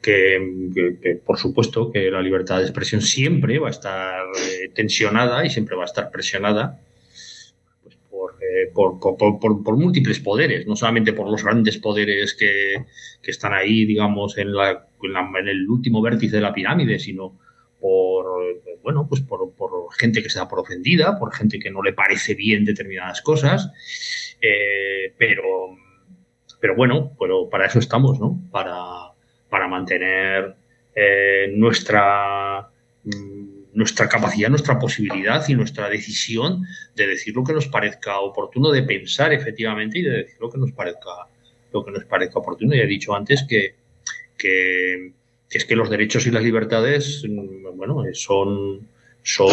que, 0.00 1.20
por 1.26 1.36
supuesto, 1.36 1.92
que 1.92 2.10
la 2.10 2.22
libertad 2.22 2.56
de 2.56 2.62
expresión 2.62 3.02
siempre 3.02 3.58
va 3.58 3.68
a 3.68 3.72
estar 3.72 4.24
eh, 4.34 4.70
tensionada 4.74 5.44
y 5.44 5.50
siempre 5.50 5.76
va 5.76 5.82
a 5.82 5.92
estar 5.92 6.10
presionada 6.10 6.80
eh, 8.48 8.70
por, 8.72 8.98
por, 8.98 9.76
múltiples 9.76 10.20
poderes, 10.20 10.66
no 10.66 10.74
solamente 10.74 11.12
por 11.12 11.30
los 11.30 11.44
grandes 11.44 11.76
poderes 11.76 12.32
que, 12.34 12.84
están 13.22 13.52
ahí, 13.52 13.84
digamos, 13.84 14.38
en, 14.38 14.54
la, 14.54 14.86
en, 15.02 15.48
el 15.48 15.68
último 15.68 16.00
vértice 16.00 16.36
de 16.36 16.42
la 16.42 16.54
pirámide, 16.54 16.98
sino 16.98 17.38
por, 17.78 18.24
bueno, 18.82 19.06
pues 19.06 19.20
por, 19.20 19.52
gente 19.98 20.22
que 20.22 20.30
se 20.30 20.38
da 20.38 20.48
por 20.48 20.60
ofendida, 20.60 21.18
por 21.18 21.34
gente 21.34 21.58
que 21.58 21.70
no 21.70 21.82
le 21.82 21.92
parece 21.92 22.34
bien 22.34 22.64
determinadas 22.64 23.20
cosas, 23.20 23.70
eh, 24.40 25.12
pero, 25.18 25.42
pero 26.58 26.74
bueno, 26.74 27.12
pero 27.20 27.50
para 27.50 27.66
eso 27.66 27.78
estamos, 27.80 28.18
¿no? 28.18 28.40
Para, 28.50 29.12
para 29.50 29.68
mantener 29.68 30.56
eh, 30.94 31.52
nuestra 31.54 32.70
nuestra 33.78 34.08
capacidad, 34.08 34.50
nuestra 34.50 34.76
posibilidad 34.76 35.48
y 35.48 35.54
nuestra 35.54 35.88
decisión 35.88 36.66
de 36.96 37.06
decir 37.06 37.32
lo 37.36 37.44
que 37.44 37.52
nos 37.52 37.68
parezca 37.68 38.18
oportuno, 38.18 38.72
de 38.72 38.82
pensar 38.82 39.32
efectivamente 39.32 40.00
y 40.00 40.02
de 40.02 40.10
decir 40.10 40.36
lo 40.40 40.50
que 40.50 40.58
nos 40.58 40.72
parezca, 40.72 41.28
lo 41.72 41.84
que 41.84 41.92
nos 41.92 42.04
parezca 42.04 42.40
oportuno. 42.40 42.74
Ya 42.74 42.82
he 42.82 42.88
dicho 42.88 43.14
antes 43.14 43.44
que, 43.48 43.76
que, 44.36 45.12
es 45.48 45.64
que 45.64 45.76
los 45.76 45.90
derechos 45.90 46.26
y 46.26 46.32
las 46.32 46.42
libertades, 46.42 47.22
bueno, 47.76 48.02
son, 48.14 48.88
son 49.22 49.52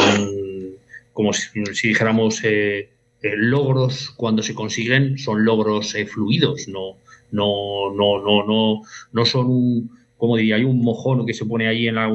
como 1.13 1.31
si, 1.31 1.61
dijéramos 1.87 2.43
eh, 2.43 2.89
eh, 3.21 3.33
logros 3.35 4.09
cuando 4.09 4.41
se 4.41 4.55
consiguen, 4.55 5.19
son 5.19 5.45
logros 5.45 5.93
eh, 5.93 6.07
fluidos, 6.07 6.67
no, 6.67 6.97
no, 7.31 7.93
no, 7.93 8.23
no, 8.23 8.43
no, 8.43 8.81
no 9.11 9.25
son 9.25 9.45
un, 9.45 9.91
como 10.17 10.35
diría, 10.37 10.55
hay 10.55 10.63
un 10.63 10.81
mojón 10.81 11.27
que 11.27 11.35
se 11.35 11.45
pone 11.45 11.67
ahí 11.67 11.87
en 11.87 11.95
la, 11.95 12.07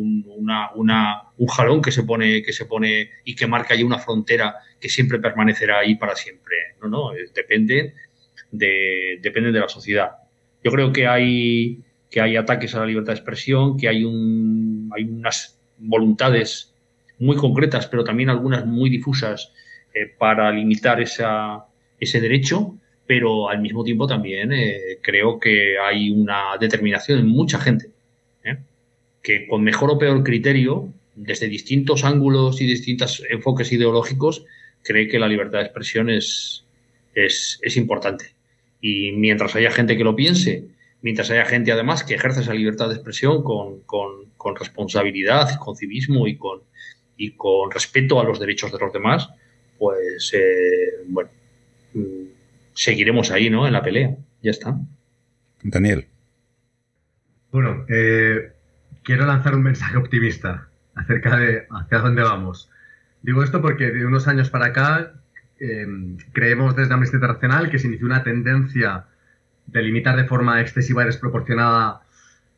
una, 0.00 0.72
una, 0.74 1.22
un 1.38 1.46
jalón 1.46 1.82
que 1.82 1.92
se 1.92 2.02
pone 2.02 2.42
que 2.42 2.52
se 2.52 2.66
pone 2.66 3.10
y 3.24 3.34
que 3.34 3.46
marca 3.46 3.74
ahí 3.74 3.82
una 3.82 3.98
frontera 3.98 4.56
que 4.80 4.88
siempre 4.88 5.18
permanecerá 5.18 5.80
ahí 5.80 5.94
para 5.96 6.16
siempre. 6.16 6.56
No, 6.82 6.88
no, 6.88 7.10
depende 7.34 7.94
de, 8.50 9.18
depende 9.22 9.52
de 9.52 9.60
la 9.60 9.68
sociedad. 9.68 10.10
Yo 10.62 10.70
creo 10.70 10.92
que 10.92 11.06
hay 11.06 11.80
que 12.10 12.20
hay 12.20 12.36
ataques 12.36 12.74
a 12.74 12.80
la 12.80 12.86
libertad 12.86 13.12
de 13.12 13.18
expresión, 13.18 13.76
que 13.76 13.88
hay 13.88 14.04
un 14.04 14.90
hay 14.94 15.04
unas 15.04 15.58
voluntades 15.78 16.74
muy 17.18 17.36
concretas, 17.36 17.86
pero 17.86 18.04
también 18.04 18.30
algunas 18.30 18.66
muy 18.66 18.90
difusas 18.90 19.52
eh, 19.94 20.06
para 20.18 20.50
limitar 20.50 21.00
esa, 21.00 21.64
ese 21.98 22.20
derecho, 22.20 22.76
pero 23.06 23.48
al 23.48 23.60
mismo 23.60 23.84
tiempo 23.84 24.06
también 24.06 24.52
eh, 24.52 24.98
creo 25.00 25.38
que 25.38 25.78
hay 25.78 26.10
una 26.10 26.56
determinación 26.58 27.20
en 27.20 27.28
mucha 27.28 27.58
gente 27.60 27.93
que 29.24 29.48
con 29.48 29.64
mejor 29.64 29.90
o 29.90 29.98
peor 29.98 30.22
criterio, 30.22 30.92
desde 31.16 31.48
distintos 31.48 32.04
ángulos 32.04 32.60
y 32.60 32.66
distintos 32.66 33.24
enfoques 33.30 33.72
ideológicos, 33.72 34.44
cree 34.82 35.08
que 35.08 35.18
la 35.18 35.28
libertad 35.28 35.60
de 35.60 35.64
expresión 35.64 36.10
es, 36.10 36.66
es, 37.14 37.76
importante. 37.76 38.34
Y 38.82 39.12
mientras 39.12 39.56
haya 39.56 39.70
gente 39.70 39.96
que 39.96 40.04
lo 40.04 40.14
piense, 40.14 40.66
mientras 41.00 41.30
haya 41.30 41.46
gente 41.46 41.72
además 41.72 42.04
que 42.04 42.14
ejerce 42.14 42.42
esa 42.42 42.52
libertad 42.52 42.88
de 42.88 42.96
expresión 42.96 43.42
con, 43.42 43.80
con, 43.80 44.56
responsabilidad, 44.56 45.58
con 45.58 45.74
civismo 45.74 46.28
y 46.28 46.36
con, 46.36 46.60
y 47.16 47.30
con 47.30 47.70
respeto 47.70 48.20
a 48.20 48.24
los 48.24 48.38
derechos 48.38 48.72
de 48.72 48.78
los 48.78 48.92
demás, 48.92 49.30
pues 49.78 50.32
eh, 50.34 51.02
bueno, 51.06 51.30
mm, 51.94 52.24
seguiremos 52.74 53.30
ahí, 53.30 53.48
¿no? 53.48 53.66
En 53.66 53.72
la 53.72 53.82
pelea. 53.82 54.14
Ya 54.42 54.50
está. 54.50 54.78
Daniel. 55.62 56.04
Bueno, 57.50 57.86
eh, 57.88 58.53
quiero 59.04 59.26
lanzar 59.26 59.54
un 59.54 59.62
mensaje 59.62 59.96
optimista 59.96 60.68
acerca 60.94 61.36
de 61.36 61.66
hacia 61.70 61.98
dónde 61.98 62.22
vamos. 62.22 62.70
Digo 63.22 63.42
esto 63.42 63.60
porque 63.62 63.90
de 63.90 64.04
unos 64.04 64.26
años 64.28 64.50
para 64.50 64.66
acá 64.66 65.12
em, 65.60 66.16
creemos 66.32 66.74
desde 66.74 66.94
Amnistía 66.94 67.18
Internacional 67.18 67.70
que 67.70 67.78
se 67.78 67.86
inició 67.86 68.06
una 68.06 68.22
tendencia 68.22 69.04
de 69.66 69.82
limitar 69.82 70.16
de 70.16 70.24
forma 70.24 70.60
excesiva 70.60 71.02
y 71.02 71.06
desproporcionada 71.06 72.02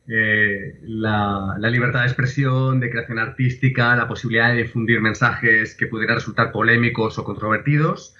eh, 0.09 0.78
la, 0.82 1.56
libertad 1.59 2.01
de 2.01 2.06
expresión, 2.06 2.78
de 2.81 2.90
creación 2.90 3.18
artística, 3.18 3.97
la 3.97 4.06
posibilidad 4.06 4.51
de 4.51 4.62
difundir 4.62 5.01
mensajes 5.01 5.74
que 5.74 5.86
pudieran 5.86 6.16
resultar 6.16 6.52
polémicos 6.52 7.18
o 7.18 7.24
controvertidos, 7.24 8.14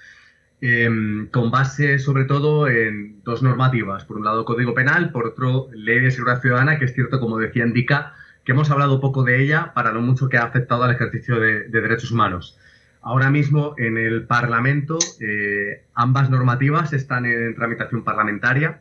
em, 0.61 1.27
con 1.27 1.51
base 1.51 1.99
sobre 1.99 2.25
todo 2.25 2.67
en 2.67 3.21
dos 3.23 3.43
normativas. 3.43 4.05
Por 4.05 4.17
un 4.17 4.25
lado, 4.25 4.45
Código 4.45 4.73
Penal, 4.73 5.11
por 5.11 5.27
otro, 5.27 5.69
Ley 5.73 5.99
de 5.99 6.11
Seguridad 6.11 6.41
Ciudadana, 6.41 6.79
que 6.79 6.85
es 6.85 6.93
cierto, 6.93 7.19
como 7.19 7.37
decía, 7.37 7.65
indica 7.65 8.13
que 8.47 8.53
hemos 8.53 8.71
hablado 8.71 9.01
poco 9.01 9.23
de 9.23 9.43
ella 9.43 9.73
para 9.73 9.91
lo 9.91 10.01
mucho 10.01 10.29
que 10.29 10.37
ha 10.37 10.43
afectado 10.43 10.83
al 10.83 10.91
ejercicio 10.91 11.37
de, 11.37 11.67
derechos 11.67 12.11
humanos. 12.11 12.57
Ahora 13.01 13.29
mismo 13.29 13.75
en 13.77 13.97
el 13.97 14.25
Parlamento 14.25 14.97
eh, 15.19 15.83
ambas 15.93 16.29
normativas 16.29 16.93
están 16.93 17.25
en 17.25 17.55
tramitación 17.55 18.05
parlamentaria. 18.05 18.79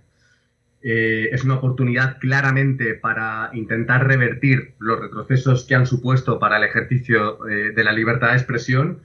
Eh, 0.83 1.31
es 1.33 1.43
una 1.43 1.55
oportunidad 1.55 2.19
claramente 2.21 2.95
para 2.95 3.51
intentar 3.55 4.07
revertir 4.07 4.75
los 4.79 5.01
retrocesos 5.01 5.65
que 5.65 5.75
han 5.75 5.87
supuesto 5.87 6.39
para 6.39 6.59
el 6.59 6.63
ejercicio 6.63 7.45
eh, 7.49 7.73
de 7.73 7.83
la 7.83 7.91
libertad 7.91 8.29
de 8.29 8.35
expresión 8.35 9.01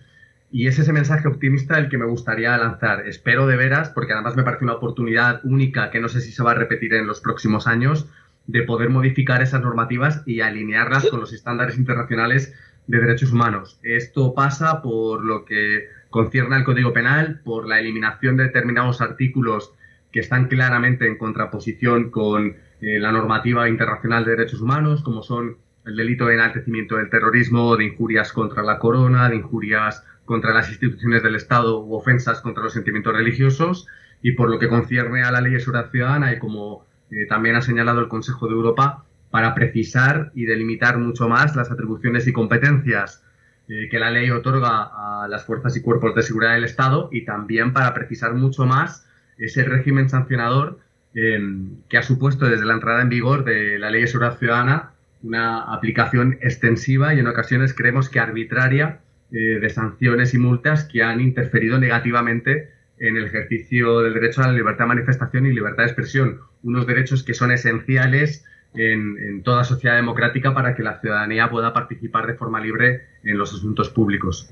y 0.51 0.67
es 0.67 0.77
ese 0.77 0.91
mensaje 0.91 1.27
optimista 1.27 1.77
el 1.77 1.89
que 1.89 1.97
me 1.97 2.05
gustaría 2.05 2.57
lanzar. 2.57 3.07
Espero 3.07 3.47
de 3.47 3.55
veras, 3.55 3.89
porque 3.89 4.13
además 4.13 4.35
me 4.35 4.43
parece 4.43 4.65
una 4.65 4.73
oportunidad 4.73 5.39
única 5.43 5.89
que 5.91 6.01
no 6.01 6.09
sé 6.09 6.19
si 6.19 6.31
se 6.31 6.43
va 6.43 6.51
a 6.51 6.55
repetir 6.55 6.93
en 6.93 7.07
los 7.07 7.21
próximos 7.21 7.67
años, 7.67 8.09
de 8.47 8.63
poder 8.63 8.89
modificar 8.89 9.41
esas 9.41 9.61
normativas 9.61 10.23
y 10.25 10.41
alinearlas 10.41 11.05
con 11.07 11.21
los 11.21 11.31
estándares 11.31 11.77
internacionales 11.77 12.53
de 12.87 12.99
derechos 12.99 13.31
humanos. 13.31 13.79
Esto 13.81 14.33
pasa 14.33 14.81
por 14.81 15.23
lo 15.23 15.45
que 15.45 15.87
concierne 16.09 16.57
al 16.57 16.65
Código 16.65 16.91
Penal, 16.91 17.39
por 17.45 17.65
la 17.65 17.79
eliminación 17.79 18.35
de 18.35 18.43
determinados 18.43 18.99
artículos 18.99 19.73
que 20.11 20.19
están 20.19 20.47
claramente 20.47 21.07
en 21.07 21.17
contraposición 21.17 22.09
con 22.09 22.57
eh, 22.81 22.99
la 22.99 23.13
normativa 23.13 23.69
internacional 23.69 24.25
de 24.25 24.31
derechos 24.31 24.59
humanos, 24.59 25.01
como 25.03 25.23
son 25.23 25.55
el 25.85 25.95
delito 25.95 26.25
de 26.25 26.33
enaltecimiento 26.33 26.97
del 26.97 27.09
terrorismo, 27.09 27.77
de 27.77 27.85
injurias 27.85 28.33
contra 28.33 28.63
la 28.63 28.77
corona, 28.79 29.29
de 29.29 29.37
injurias 29.37 30.03
contra 30.31 30.53
las 30.53 30.69
instituciones 30.69 31.23
del 31.23 31.35
Estado 31.35 31.83
u 31.83 31.93
ofensas 31.93 32.39
contra 32.39 32.63
los 32.63 32.71
sentimientos 32.71 33.13
religiosos, 33.13 33.85
y 34.21 34.31
por 34.31 34.49
lo 34.49 34.59
que 34.59 34.69
concierne 34.69 35.23
a 35.23 35.31
la 35.31 35.41
ley 35.41 35.51
de 35.51 35.59
seguridad 35.59 35.91
ciudadana 35.91 36.31
y 36.31 36.39
como 36.39 36.85
eh, 37.11 37.25
también 37.27 37.57
ha 37.57 37.61
señalado 37.61 37.99
el 37.99 38.07
Consejo 38.07 38.47
de 38.47 38.53
Europa, 38.53 39.03
para 39.29 39.53
precisar 39.53 40.31
y 40.33 40.45
delimitar 40.45 40.97
mucho 40.99 41.27
más 41.27 41.57
las 41.57 41.69
atribuciones 41.69 42.27
y 42.27 42.31
competencias 42.31 43.25
eh, 43.67 43.89
que 43.91 43.99
la 43.99 44.09
ley 44.09 44.29
otorga 44.31 45.23
a 45.23 45.27
las 45.27 45.43
fuerzas 45.43 45.75
y 45.75 45.81
cuerpos 45.81 46.15
de 46.15 46.21
seguridad 46.21 46.53
del 46.53 46.63
Estado 46.63 47.09
y 47.11 47.25
también 47.25 47.73
para 47.73 47.93
precisar 47.93 48.33
mucho 48.33 48.65
más 48.65 49.05
ese 49.37 49.65
régimen 49.65 50.07
sancionador 50.07 50.79
em, 51.13 51.75
que 51.89 51.97
ha 51.97 52.03
supuesto 52.03 52.45
desde 52.45 52.65
la 52.65 52.75
entrada 52.75 53.01
en 53.01 53.09
vigor 53.09 53.43
de 53.43 53.77
la 53.79 53.89
ley 53.89 53.99
de 53.99 54.07
seguridad 54.07 54.37
ciudadana 54.37 54.91
una 55.23 55.73
aplicación 55.73 56.37
extensiva 56.41 57.13
y 57.13 57.19
en 57.19 57.27
ocasiones 57.27 57.73
creemos 57.73 58.07
que 58.07 58.19
arbitraria 58.21 59.00
eh, 59.31 59.59
de 59.59 59.69
sanciones 59.69 60.33
y 60.33 60.37
multas 60.37 60.83
que 60.83 61.03
han 61.03 61.21
interferido 61.21 61.79
negativamente 61.79 62.71
en 62.99 63.17
el 63.17 63.25
ejercicio 63.25 64.01
del 64.01 64.13
derecho 64.13 64.41
a 64.41 64.47
la 64.47 64.53
libertad 64.53 64.85
de 64.85 64.89
manifestación 64.89 65.45
y 65.45 65.53
libertad 65.53 65.83
de 65.83 65.89
expresión, 65.89 66.41
unos 66.63 66.85
derechos 66.85 67.23
que 67.23 67.33
son 67.33 67.51
esenciales 67.51 68.45
en, 68.73 69.41
toda 69.43 69.63
sociedad 69.63 69.95
democrática 69.95 70.53
para 70.53 70.75
que 70.75 70.83
la 70.83 70.99
ciudadanía 71.01 71.49
pueda 71.49 71.73
participar 71.73 72.27
de 72.27 72.35
forma 72.35 72.59
libre 72.61 73.01
en 73.23 73.37
los 73.37 73.53
asuntos 73.53 73.89
públicos. 73.89 74.49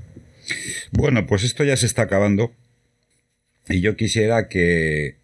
Bueno, 0.92 1.26
pues 1.28 1.44
esto 1.44 1.64
ya 1.64 1.78
se 1.78 1.86
está 1.86 2.04
acabando 2.04 2.52
y 3.68 3.82
yo 3.82 3.96
quisiera 3.96 4.50
que 4.50 5.18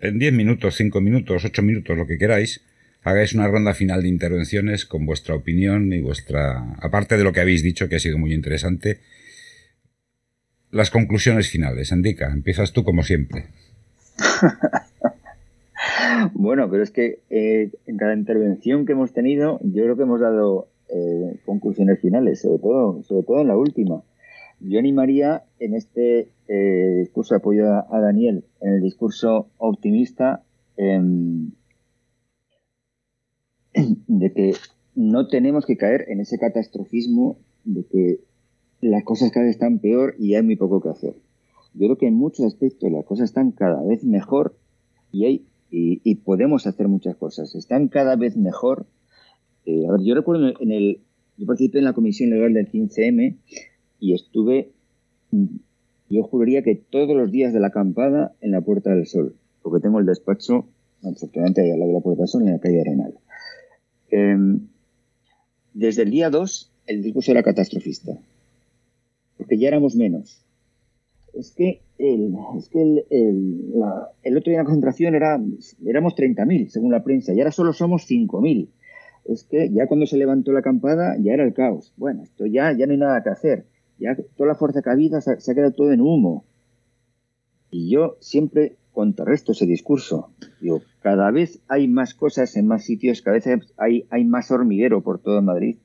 en 0.00 0.18
10 0.18 0.32
minutos, 0.32 0.74
5 0.74 1.00
minutos, 1.00 1.44
8 1.44 1.62
minutos, 1.62 1.96
lo 1.96 2.06
que 2.06 2.18
queráis, 2.18 2.62
hagáis 3.04 3.34
una 3.34 3.48
ronda 3.48 3.74
final 3.74 4.02
de 4.02 4.08
intervenciones 4.08 4.86
con 4.86 5.06
vuestra 5.06 5.34
opinión 5.34 5.92
y 5.92 6.00
vuestra, 6.00 6.74
aparte 6.80 7.16
de 7.16 7.24
lo 7.24 7.32
que 7.32 7.40
habéis 7.40 7.62
dicho, 7.62 7.88
que 7.88 7.96
ha 7.96 8.00
sido 8.00 8.18
muy 8.18 8.32
interesante, 8.32 9.00
las 10.70 10.90
conclusiones 10.90 11.48
finales. 11.48 11.92
Indica, 11.92 12.32
empiezas 12.32 12.72
tú 12.72 12.82
como 12.82 13.02
siempre. 13.02 13.46
bueno, 16.32 16.70
pero 16.70 16.82
es 16.82 16.90
que 16.90 17.20
eh, 17.28 17.70
en 17.86 17.96
cada 17.98 18.14
intervención 18.14 18.86
que 18.86 18.92
hemos 18.92 19.12
tenido, 19.12 19.60
yo 19.62 19.84
creo 19.84 19.96
que 19.96 20.02
hemos 20.02 20.20
dado 20.20 20.68
eh, 20.88 21.36
conclusiones 21.44 22.00
finales, 22.00 22.40
sobre 22.40 22.58
todo, 22.58 23.02
sobre 23.02 23.26
todo 23.26 23.42
en 23.42 23.48
la 23.48 23.56
última. 23.56 24.02
Yo 24.60 24.78
animaría 24.78 25.42
en 25.58 25.74
este 25.74 26.28
eh, 26.48 26.96
discurso 27.00 27.34
apoyo 27.34 27.70
a, 27.70 28.00
Daniel, 28.00 28.44
en 28.62 28.74
el 28.74 28.80
discurso 28.80 29.48
optimista, 29.58 30.42
de 34.06 34.32
que 34.32 34.54
no 34.94 35.28
tenemos 35.28 35.66
que 35.66 35.76
caer 35.76 36.06
en 36.08 36.20
ese 36.20 36.38
catastrofismo 36.38 37.38
de 37.64 37.84
que 37.84 38.20
las 38.80 39.04
cosas 39.04 39.30
cada 39.30 39.46
vez 39.46 39.54
están 39.54 39.78
peor 39.78 40.14
y 40.18 40.34
hay 40.34 40.42
muy 40.42 40.56
poco 40.56 40.80
que 40.80 40.90
hacer. 40.90 41.14
Yo 41.74 41.86
creo 41.86 41.98
que 41.98 42.06
en 42.06 42.14
muchos 42.14 42.46
aspectos 42.46 42.90
las 42.92 43.04
cosas 43.04 43.30
están 43.30 43.50
cada 43.50 43.82
vez 43.82 44.04
mejor 44.04 44.56
y, 45.10 45.24
hay, 45.24 45.46
y, 45.70 46.14
podemos 46.16 46.66
hacer 46.66 46.88
muchas 46.88 47.16
cosas. 47.16 47.54
Están 47.54 47.88
cada 47.88 48.16
vez 48.16 48.36
mejor. 48.36 48.86
Eh, 49.66 49.86
a 49.88 49.92
ver, 49.92 50.02
yo 50.02 50.14
recuerdo 50.14 50.52
en 50.60 50.70
el, 50.70 51.00
Yo 51.36 51.46
participé 51.46 51.78
en 51.78 51.84
la 51.84 51.92
comisión 51.92 52.30
legal 52.30 52.52
del 52.52 52.70
15M 52.70 53.36
y 53.98 54.14
estuve. 54.14 54.70
Yo 56.10 56.22
juraría 56.22 56.62
que 56.62 56.76
todos 56.76 57.16
los 57.16 57.32
días 57.32 57.52
de 57.52 57.60
la 57.60 57.68
acampada 57.68 58.34
en 58.40 58.52
la 58.52 58.60
Puerta 58.60 58.90
del 58.90 59.06
Sol, 59.06 59.34
porque 59.62 59.82
tengo 59.82 59.98
el 59.98 60.06
despacho, 60.06 60.66
afortunadamente, 61.02 61.72
al 61.72 61.78
lado 61.78 61.88
de 61.88 61.94
la 61.94 62.00
Puerta 62.00 62.22
del 62.22 62.28
Sol, 62.28 62.42
en 62.42 62.52
la 62.52 62.60
calle 62.60 62.80
Arenal. 62.82 63.14
Em, 64.10 64.68
desde 65.72 66.02
el 66.02 66.10
día 66.10 66.30
2, 66.30 66.70
el 66.86 67.02
discurso 67.02 67.32
era 67.32 67.42
catastrofista 67.42 68.18
porque 69.36 69.58
ya 69.58 69.68
éramos 69.68 69.96
menos. 69.96 70.42
Es 71.32 71.50
que 71.52 71.80
el, 71.98 72.34
es 72.56 72.68
que 72.68 72.80
el, 72.80 73.04
el, 73.10 74.36
otro 74.36 74.50
día 74.50 74.58
la 74.58 74.64
concentración 74.64 75.14
era, 75.14 75.40
éramos 75.84 76.14
30.000, 76.14 76.68
según 76.68 76.92
la 76.92 77.02
prensa, 77.02 77.32
y 77.32 77.40
ahora 77.40 77.50
solo 77.50 77.72
somos 77.72 78.08
5.000. 78.08 78.68
es 79.26 79.44
que 79.44 79.70
ya 79.70 79.86
cuando 79.86 80.06
se 80.06 80.16
levantó 80.16 80.52
la 80.52 80.60
acampada 80.60 81.16
ya 81.18 81.32
era 81.32 81.44
el 81.44 81.52
caos. 81.52 81.92
Bueno, 81.96 82.22
esto 82.22 82.46
ya, 82.46 82.72
ya 82.72 82.86
no 82.86 82.92
hay 82.92 82.98
nada 82.98 83.22
que 83.22 83.30
hacer. 83.30 83.64
Ya 83.98 84.16
toda 84.36 84.48
la 84.48 84.54
fuerza 84.54 84.80
habido 84.84 85.20
se, 85.20 85.40
se 85.40 85.50
ha 85.50 85.54
quedado 85.54 85.72
todo 85.72 85.92
en 85.92 86.00
humo. 86.00 86.44
Y 87.70 87.90
yo 87.90 88.16
siempre 88.20 88.76
contrarresto 88.94 89.52
ese 89.52 89.66
discurso. 89.66 90.30
Digo, 90.60 90.80
cada 91.02 91.30
vez 91.30 91.60
hay 91.68 91.88
más 91.88 92.14
cosas 92.14 92.56
en 92.56 92.66
más 92.66 92.84
sitios, 92.84 93.20
cada 93.20 93.36
vez 93.36 93.46
hay, 93.76 94.06
hay 94.08 94.24
más 94.24 94.50
hormiguero 94.50 95.02
por 95.02 95.18
todo 95.18 95.42
Madrid, 95.42 95.76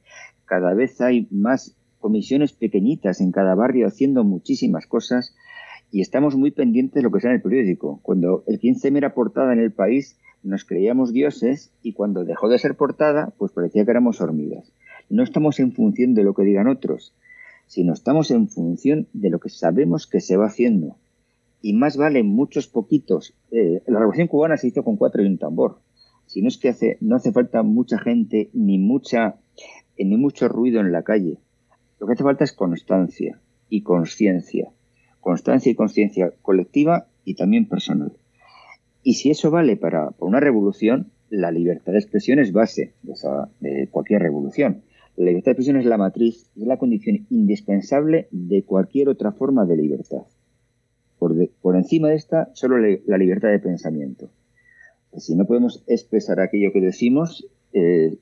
cada 0.46 0.74
vez 0.74 1.02
hay 1.02 1.28
más 1.32 1.76
comisiones 2.00 2.54
pequeñitas 2.54 3.20
en 3.20 3.32
cada 3.32 3.56
barrio 3.56 3.88
haciendo 3.88 4.24
muchísimas 4.24 4.88
cosas 4.88 5.36
y 5.92 6.02
estamos 6.02 6.36
muy 6.36 6.52
pendientes 6.52 6.96
de 6.96 7.02
lo 7.02 7.12
que 7.12 7.20
sea 7.20 7.32
en 7.32 7.38
el 7.38 7.42
periódico. 7.42 8.00
Cuando 8.04 8.44
el 8.48 8.60
15M 8.60 8.98
era 8.98 9.14
portada 9.14 9.54
en 9.54 9.60
el 9.60 9.72
país, 9.72 10.18
nos 10.44 10.64
creíamos 10.64 11.12
dioses 11.12 11.72
y 11.82 11.94
cuando 11.94 12.24
dejó 12.24 12.48
de 12.48 12.60
ser 12.60 12.76
portada, 12.76 13.34
pues 13.38 13.52
parecía 13.52 13.84
que 13.84 13.92
éramos 13.92 14.22
hormigas. 14.22 14.72
No 15.10 15.24
estamos 15.24 15.60
en 15.60 15.74
función 15.74 16.14
de 16.14 16.24
lo 16.24 16.34
que 16.34 16.44
digan 16.44 16.68
otros, 16.68 17.14
sino 17.66 17.94
estamos 17.94 18.32
en 18.32 18.48
función 18.48 19.08
de 19.14 19.30
lo 19.30 19.40
que 19.40 19.50
sabemos 19.50 20.08
que 20.08 20.22
se 20.22 20.38
va 20.38 20.46
haciendo. 20.46 20.96
Y 21.62 21.74
más 21.74 21.98
vale 21.98 22.24
muchos 22.24 22.68
poquitos. 22.68 23.36
Eh, 23.52 23.82
la 23.88 24.00
revolución 24.00 24.28
cubana 24.28 24.58
se 24.58 24.68
hizo 24.68 24.84
con 24.84 24.98
cuatro 24.98 25.24
y 25.24 25.28
un 25.28 25.38
tambor. 25.38 25.80
Si 26.26 26.42
no 26.42 26.48
es 26.48 26.58
que 26.58 26.70
hace, 26.70 26.98
no 27.02 27.16
hace 27.16 27.32
falta 27.32 27.64
mucha 27.64 27.98
gente 27.98 28.50
ni 28.54 28.78
mucha 28.78 29.40
ni 29.98 30.18
mucho 30.18 30.48
ruido 30.48 30.80
en 30.80 30.92
la 30.92 31.04
calle. 31.04 31.40
Lo 32.00 32.08
que 32.08 32.14
hace 32.14 32.24
falta 32.24 32.44
es 32.44 32.54
constancia 32.54 33.42
y 33.70 33.82
conciencia. 33.82 34.72
Constancia 35.20 35.72
y 35.72 35.76
conciencia 35.76 36.34
colectiva 36.42 37.08
y 37.26 37.36
también 37.36 37.68
personal. 37.68 38.14
Y 39.04 39.16
si 39.16 39.30
eso 39.30 39.52
vale 39.52 39.76
para, 39.76 40.14
una 40.20 40.40
revolución, 40.40 41.12
la 41.30 41.52
libertad 41.52 41.94
de 41.94 42.00
expresión 42.00 42.40
es 42.40 42.52
base 42.52 42.94
de, 43.60 43.88
cualquier 43.90 44.22
revolución. 44.22 44.84
La 45.16 45.26
libertad 45.26 45.48
de 45.48 45.52
expresión 45.54 45.78
es 45.78 45.86
la 45.86 45.98
matriz, 45.98 46.50
es 46.56 46.68
la 46.68 46.78
condición 46.78 47.28
indispensable 47.30 48.28
de 48.32 48.64
cualquier 48.64 49.10
otra 49.10 49.32
forma 49.32 49.66
de 49.66 49.78
libertad. 49.78 50.24
Por, 51.20 51.76
encima 51.76 52.10
de 52.10 52.16
esta, 52.16 52.50
solo 52.54 52.78
la 52.78 53.18
libertad 53.18 53.50
de 53.50 53.60
pensamiento. 53.60 54.30
Si 55.18 55.36
no 55.36 55.46
podemos 55.46 55.84
expresar 55.88 56.40
aquello 56.40 56.72
que 56.72 56.82
decimos, 56.82 57.48
eh, 57.74 58.18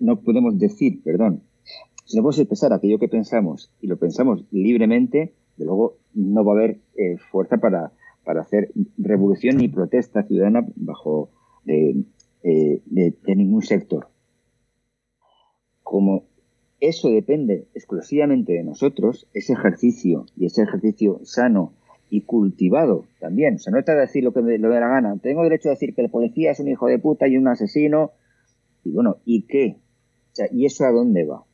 no 0.00 0.20
podemos 0.20 0.58
decir, 0.58 1.02
perdón, 1.02 1.42
si 2.04 2.16
no 2.16 2.22
podemos 2.22 2.38
expresar 2.38 2.72
aquello 2.72 2.98
que 2.98 3.08
pensamos 3.08 3.70
y 3.80 3.86
lo 3.86 3.96
pensamos 3.96 4.44
libremente, 4.50 5.34
de 5.56 5.64
luego 5.64 5.98
no 6.14 6.44
va 6.44 6.52
a 6.52 6.56
haber 6.56 6.80
eh, 6.96 7.18
fuerza 7.30 7.58
para, 7.58 7.92
para 8.24 8.42
hacer 8.42 8.72
revolución 8.98 9.58
ni 9.58 9.68
protesta 9.68 10.22
ciudadana 10.24 10.66
bajo 10.76 11.30
eh, 11.66 11.94
eh, 12.42 12.82
de, 12.86 13.36
ningún 13.36 13.62
sector. 13.62 14.08
Como 15.82 16.24
eso 16.80 17.10
depende 17.10 17.68
exclusivamente 17.74 18.54
de 18.54 18.64
nosotros, 18.64 19.28
ese 19.34 19.52
ejercicio 19.52 20.26
y 20.36 20.46
ese 20.46 20.62
ejercicio 20.62 21.20
sano 21.24 21.74
y 22.08 22.22
cultivado 22.22 23.04
también. 23.20 23.56
O 23.56 23.58
sea, 23.58 23.70
no 23.70 23.78
está 23.78 23.94
de 23.94 24.00
decir 24.00 24.24
lo 24.24 24.32
que 24.32 24.40
me 24.40 24.58
lo 24.58 24.70
dé 24.70 24.80
la 24.80 24.88
gana. 24.88 25.16
Tengo 25.22 25.42
derecho 25.42 25.68
a 25.68 25.72
decir 25.72 25.94
que 25.94 26.00
el 26.00 26.10
policía 26.10 26.50
es 26.50 26.60
un 26.60 26.68
hijo 26.68 26.86
de 26.86 26.98
puta 26.98 27.28
y 27.28 27.36
un 27.36 27.48
asesino. 27.48 28.12
Y 28.82 28.92
bueno, 28.92 29.18
¿y 29.24 29.42
qué? 29.42 29.76
¿y 30.52 30.64
eso 30.64 30.84
a 30.84 30.90
dónde 30.90 31.24
va? 31.24 31.44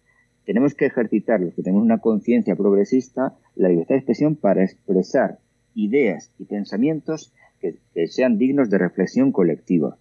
Tenemos 0.44 0.74
que 0.74 0.86
ejercitar, 0.86 1.40
los 1.40 1.55
que 1.55 1.62
tenemos 1.62 1.85
una 1.85 1.98
conciencia 1.98 2.55
progresista, 2.55 3.36
la 3.57 3.69
libertad 3.69 3.97
de 3.97 3.98
expresión 3.98 4.36
para 4.36 4.62
expresar 4.62 5.40
ideas 5.74 6.31
y 6.39 6.44
pensamientos 6.44 7.32
que, 7.61 7.78
sean 8.07 8.39
dignos 8.39 8.70
de 8.70 8.78
reflexión 8.78 9.32
colectiva. 9.32 9.98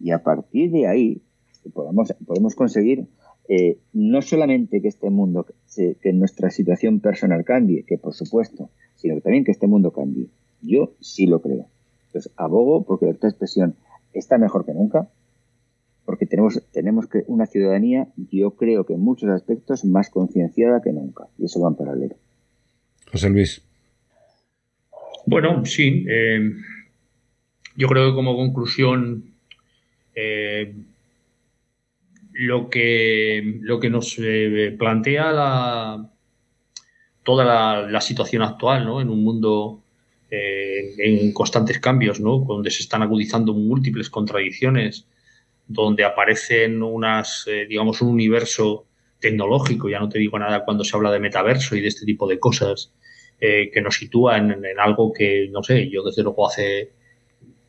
Y 0.00 0.12
a 0.12 0.22
partir 0.22 0.70
de 0.70 0.86
ahí 0.86 1.22
podemos 1.72 2.54
conseguir 2.54 3.08
eh, 3.48 3.78
no 3.92 4.22
solamente 4.22 4.80
que 4.80 4.88
este 4.88 5.10
mundo, 5.10 5.46
que 5.74 6.12
nuestra 6.12 6.50
situación 6.50 7.00
personal 7.00 7.44
cambie, 7.44 7.84
que 7.84 7.98
por 7.98 8.14
supuesto, 8.14 8.70
sino 8.96 9.20
también 9.20 9.44
que 9.44 9.52
este 9.52 9.66
mundo 9.66 9.90
cambie. 9.90 10.28
Yo 10.62 10.94
sí 11.00 11.26
lo 11.26 11.40
creo. 11.40 11.66
Entonces, 12.06 12.32
abogo 12.36 12.84
porque 12.84 13.06
la 13.06 13.10
libertad 13.10 13.28
de 13.28 13.32
expresión 13.32 13.76
está 14.12 14.38
mejor 14.38 14.64
que 14.64 14.72
nunca, 14.72 15.08
porque 16.04 16.26
tenemos, 16.26 16.62
tenemos 16.72 17.08
que 17.08 17.24
una 17.26 17.46
ciudadanía, 17.46 18.08
yo 18.30 18.52
creo 18.52 18.84
que 18.84 18.94
en 18.94 19.00
muchos 19.00 19.30
aspectos, 19.30 19.84
más 19.84 20.10
concienciada 20.10 20.80
que 20.82 20.92
nunca. 20.92 21.26
Y 21.38 21.46
eso 21.46 21.60
va 21.60 21.68
en 21.68 21.76
paralelo. 21.76 22.16
José 23.10 23.30
Luis. 23.30 23.62
Bueno, 25.26 25.64
sí. 25.64 26.04
Eh, 26.08 26.52
yo 27.76 27.88
creo 27.88 28.10
que 28.10 28.14
como 28.14 28.36
conclusión, 28.36 29.24
eh, 30.14 30.74
lo, 32.34 32.68
que, 32.68 33.58
lo 33.60 33.80
que 33.80 33.90
nos 33.90 34.16
eh, 34.18 34.74
plantea 34.78 35.32
la, 35.32 36.10
toda 37.22 37.86
la, 37.86 38.00
situación 38.00 38.42
actual, 38.42 38.84
¿no? 38.84 39.00
En 39.00 39.08
un 39.08 39.24
mundo 39.24 39.80
en 40.36 41.32
constantes 41.32 41.78
cambios, 41.78 42.18
¿no? 42.18 42.38
Donde 42.40 42.68
se 42.72 42.82
están 42.82 43.02
agudizando 43.02 43.54
múltiples 43.54 44.10
contradicciones, 44.10 45.06
donde 45.68 46.02
aparecen 46.02 46.82
unas, 46.82 47.46
digamos, 47.68 48.02
un 48.02 48.08
universo 48.08 48.84
tecnológico, 49.24 49.88
ya 49.88 50.00
no 50.00 50.08
te 50.08 50.18
digo 50.18 50.38
nada 50.38 50.64
cuando 50.64 50.84
se 50.84 50.96
habla 50.96 51.10
de 51.10 51.20
metaverso 51.20 51.76
y 51.76 51.80
de 51.80 51.88
este 51.88 52.04
tipo 52.04 52.26
de 52.26 52.38
cosas, 52.38 52.92
eh, 53.40 53.70
que 53.72 53.80
nos 53.80 53.96
sitúa 53.96 54.36
en, 54.36 54.54
algo 54.78 55.12
que, 55.12 55.48
no 55.50 55.62
sé, 55.62 55.88
yo 55.90 56.02
desde 56.02 56.22
luego 56.22 56.46
hace 56.46 56.92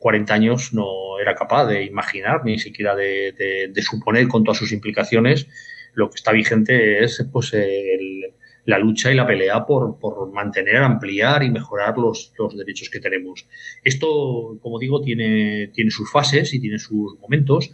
40 0.06 0.34
años 0.36 0.72
no 0.72 1.18
era 1.20 1.34
capaz 1.34 1.66
de 1.66 1.84
imaginar, 1.84 2.46
ni 2.46 2.60
siquiera 2.60 2.96
de, 2.96 3.74
suponer 3.82 4.28
con 4.28 4.44
todas 4.44 4.60
sus 4.60 4.72
implicaciones. 4.72 5.48
Lo 5.96 6.12
que 6.12 6.18
está 6.18 6.32
vigente 6.32 7.04
es 7.04 7.26
pues 7.32 7.52
la 8.66 8.78
lucha 8.78 9.12
y 9.12 9.16
la 9.16 9.26
pelea 9.26 9.66
por, 9.66 9.98
mantener, 10.32 10.76
ampliar 10.84 11.42
y 11.42 11.50
mejorar 11.50 11.98
los, 11.98 12.34
los, 12.38 12.56
derechos 12.56 12.92
que 12.92 13.00
tenemos. 13.00 13.48
Esto, 13.84 14.60
como 14.62 14.78
digo, 14.78 15.02
tiene, 15.02 15.72
tiene 15.74 15.90
sus 15.90 16.12
fases 16.12 16.54
y 16.54 16.60
tiene 16.60 16.78
sus 16.78 17.18
momentos. 17.20 17.72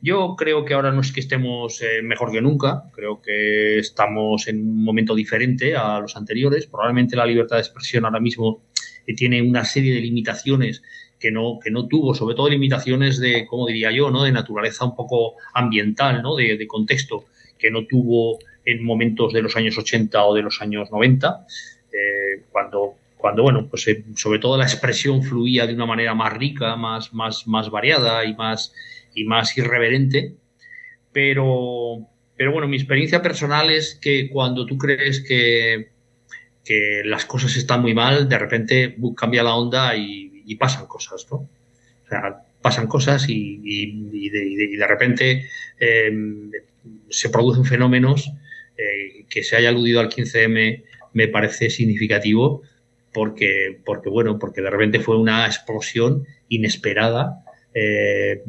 Yo 0.00 0.34
creo 0.34 0.64
que 0.64 0.72
ahora 0.72 0.92
no 0.92 1.02
es 1.02 1.12
que 1.12 1.20
estemos 1.20 1.82
eh, 1.82 2.00
mejor 2.02 2.32
que 2.32 2.40
nunca, 2.40 2.84
creo 2.94 3.20
que 3.20 3.80
estamos 3.80 4.48
en 4.48 4.66
un 4.66 4.82
momento 4.82 5.14
diferente 5.14 5.76
a 5.76 6.00
los 6.00 6.16
anteriores. 6.16 6.68
Probablemente 6.68 7.16
la 7.16 7.26
libertad 7.26 7.56
de 7.56 7.62
expresión 7.62 8.06
ahora 8.06 8.20
mismo 8.20 8.62
eh, 9.06 9.14
tiene 9.14 9.42
una 9.42 9.66
serie 9.66 9.94
de 9.94 10.00
limitaciones 10.00 10.82
que 11.26 11.32
no, 11.32 11.58
que 11.58 11.72
no 11.72 11.88
tuvo, 11.88 12.14
sobre 12.14 12.36
todo 12.36 12.48
limitaciones 12.48 13.18
de, 13.18 13.46
como 13.46 13.66
diría 13.66 13.90
yo, 13.90 14.12
¿no? 14.12 14.22
de 14.22 14.30
naturaleza 14.30 14.84
un 14.84 14.94
poco 14.94 15.34
ambiental, 15.54 16.22
¿no? 16.22 16.36
de, 16.36 16.64
contexto, 16.68 17.24
que 17.58 17.68
no 17.68 17.84
tuvo 17.84 18.38
en 18.64 18.84
momentos 18.84 19.32
de 19.32 19.42
los 19.42 19.56
años 19.56 19.76
80 19.76 20.24
o 20.24 20.34
de 20.34 20.42
los 20.42 20.62
años 20.62 20.88
90, 20.92 21.44
eh, 21.92 22.44
cuando, 22.52 22.94
cuando, 23.16 23.42
bueno, 23.42 23.66
pues 23.68 23.88
sobre 24.14 24.38
todo 24.38 24.56
la 24.56 24.66
expresión 24.66 25.24
fluía 25.24 25.66
de 25.66 25.74
una 25.74 25.86
manera 25.86 26.14
más 26.14 26.32
rica, 26.32 26.76
más, 26.76 27.12
más, 27.12 27.48
más 27.48 27.70
variada 27.70 28.24
y 28.24 28.36
más, 28.36 28.72
y 29.12 29.24
más 29.24 29.58
irreverente, 29.58 30.32
pero, 31.10 32.06
pero 32.36 32.52
bueno, 32.52 32.68
mi 32.68 32.76
experiencia 32.76 33.20
personal 33.20 33.68
es 33.70 33.96
que 33.96 34.30
cuando 34.30 34.64
tú 34.64 34.78
crees 34.78 35.24
que, 35.26 35.88
que 36.64 37.02
las 37.04 37.24
cosas 37.24 37.56
están 37.56 37.82
muy 37.82 37.94
mal, 37.94 38.28
de 38.28 38.38
repente 38.38 38.96
cambia 39.16 39.42
la 39.42 39.56
onda 39.56 39.96
y, 39.96 40.35
pasan 40.54 40.86
cosas, 40.86 41.26
¿no? 41.30 41.38
O 41.38 42.08
sea, 42.08 42.44
pasan 42.62 42.86
cosas 42.86 43.26
y, 43.28 44.78
de, 44.78 44.86
repente 44.86 45.48
em, 45.78 46.50
se 47.10 47.28
producen 47.30 47.64
fenómenos 47.64 48.30
eh, 48.78 49.24
que 49.28 49.42
se 49.42 49.56
haya 49.56 49.70
aludido 49.70 49.98
al 49.98 50.08
15M 50.08 50.84
me 51.12 51.28
parece 51.28 51.70
significativo 51.70 52.62
porque, 53.12 53.80
porque 53.84 54.10
bueno, 54.10 54.38
porque 54.38 54.60
de 54.60 54.70
repente 54.70 55.00
fue 55.00 55.18
una 55.18 55.46
explosión 55.46 56.26
inesperada 56.48 57.42
eh, 57.72 58.42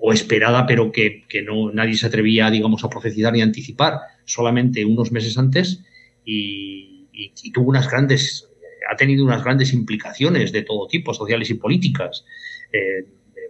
o 0.00 0.12
esperada, 0.12 0.66
pero 0.66 0.90
que, 0.92 1.24
no, 1.44 1.72
nadie 1.72 1.94
se 1.94 2.06
atrevía, 2.06 2.50
digamos, 2.50 2.84
a 2.84 2.90
profetizar 2.90 3.32
ni 3.32 3.40
a 3.40 3.44
anticipar, 3.44 3.98
solamente 4.24 4.84
unos 4.84 5.12
meses 5.12 5.36
antes, 5.38 5.82
y, 6.24 7.08
tuvo 7.52 7.70
unas 7.70 7.90
grandes, 7.90 8.47
ha 8.88 8.96
tenido 8.96 9.24
unas 9.24 9.44
grandes 9.44 9.72
implicaciones 9.72 10.52
de 10.52 10.62
todo 10.62 10.86
tipo, 10.88 11.14
sociales 11.14 11.50
y 11.50 11.54
políticas. 11.54 12.24
Eh, 12.72 13.06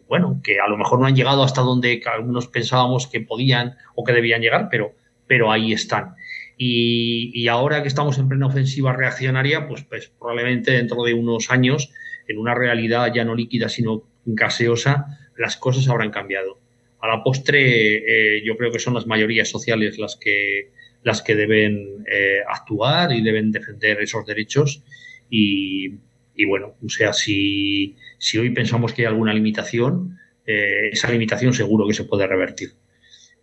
bueno, 0.08 0.40
que 0.42 0.58
a 0.58 0.68
lo 0.68 0.76
mejor 0.76 0.98
no 1.00 1.06
han 1.06 1.14
llegado 1.14 1.42
hasta 1.42 1.60
donde 1.60 2.02
algunos 2.12 2.48
pensábamos 2.48 3.06
que 3.06 3.20
podían 3.20 3.76
o 3.94 4.04
que 4.04 4.12
debían 4.12 4.40
llegar, 4.40 4.68
pero, 4.70 4.94
pero 5.26 5.52
ahí 5.52 5.72
están. 5.72 6.14
Y, 6.60 7.46
ahora 7.46 7.82
que 7.82 7.88
estamos 7.88 8.18
en 8.18 8.28
plena 8.28 8.46
ofensiva 8.46 8.92
reaccionaria, 8.92 9.68
pues, 9.68 9.84
pues 9.84 10.10
probablemente 10.18 10.72
dentro 10.72 11.04
de 11.04 11.14
unos 11.14 11.52
años, 11.52 11.92
en 12.26 12.38
una 12.38 12.54
realidad 12.54 13.12
ya 13.14 13.24
no 13.24 13.36
líquida, 13.36 13.68
sino 13.68 14.02
gaseosa, 14.24 15.06
las 15.36 15.56
cosas 15.56 15.88
habrán 15.88 16.10
cambiado. 16.10 16.58
A 17.00 17.06
la 17.06 17.22
postre, 17.22 18.38
eh, 18.38 18.42
yo 18.44 18.56
creo 18.56 18.72
que 18.72 18.80
son 18.80 18.94
las 18.94 19.06
mayorías 19.06 19.48
sociales 19.48 19.98
las 19.98 20.16
que, 20.16 20.72
las 21.04 21.22
que 21.22 21.36
deben 21.36 22.04
eh, 22.10 22.40
actuar 22.48 23.12
y 23.12 23.22
deben 23.22 23.52
defender 23.52 24.00
esos 24.00 24.26
derechos. 24.26 24.82
Y, 25.30 25.98
bueno, 26.46 26.74
o 26.84 26.88
sea, 26.88 27.12
si, 27.12 27.96
si, 28.18 28.38
hoy 28.38 28.50
pensamos 28.50 28.92
que 28.92 29.02
hay 29.02 29.06
alguna 29.06 29.34
limitación, 29.34 30.18
eh, 30.46 30.90
esa 30.92 31.10
limitación 31.10 31.52
seguro 31.52 31.86
que 31.86 31.94
se 31.94 32.04
puede 32.04 32.26
revertir. 32.26 32.70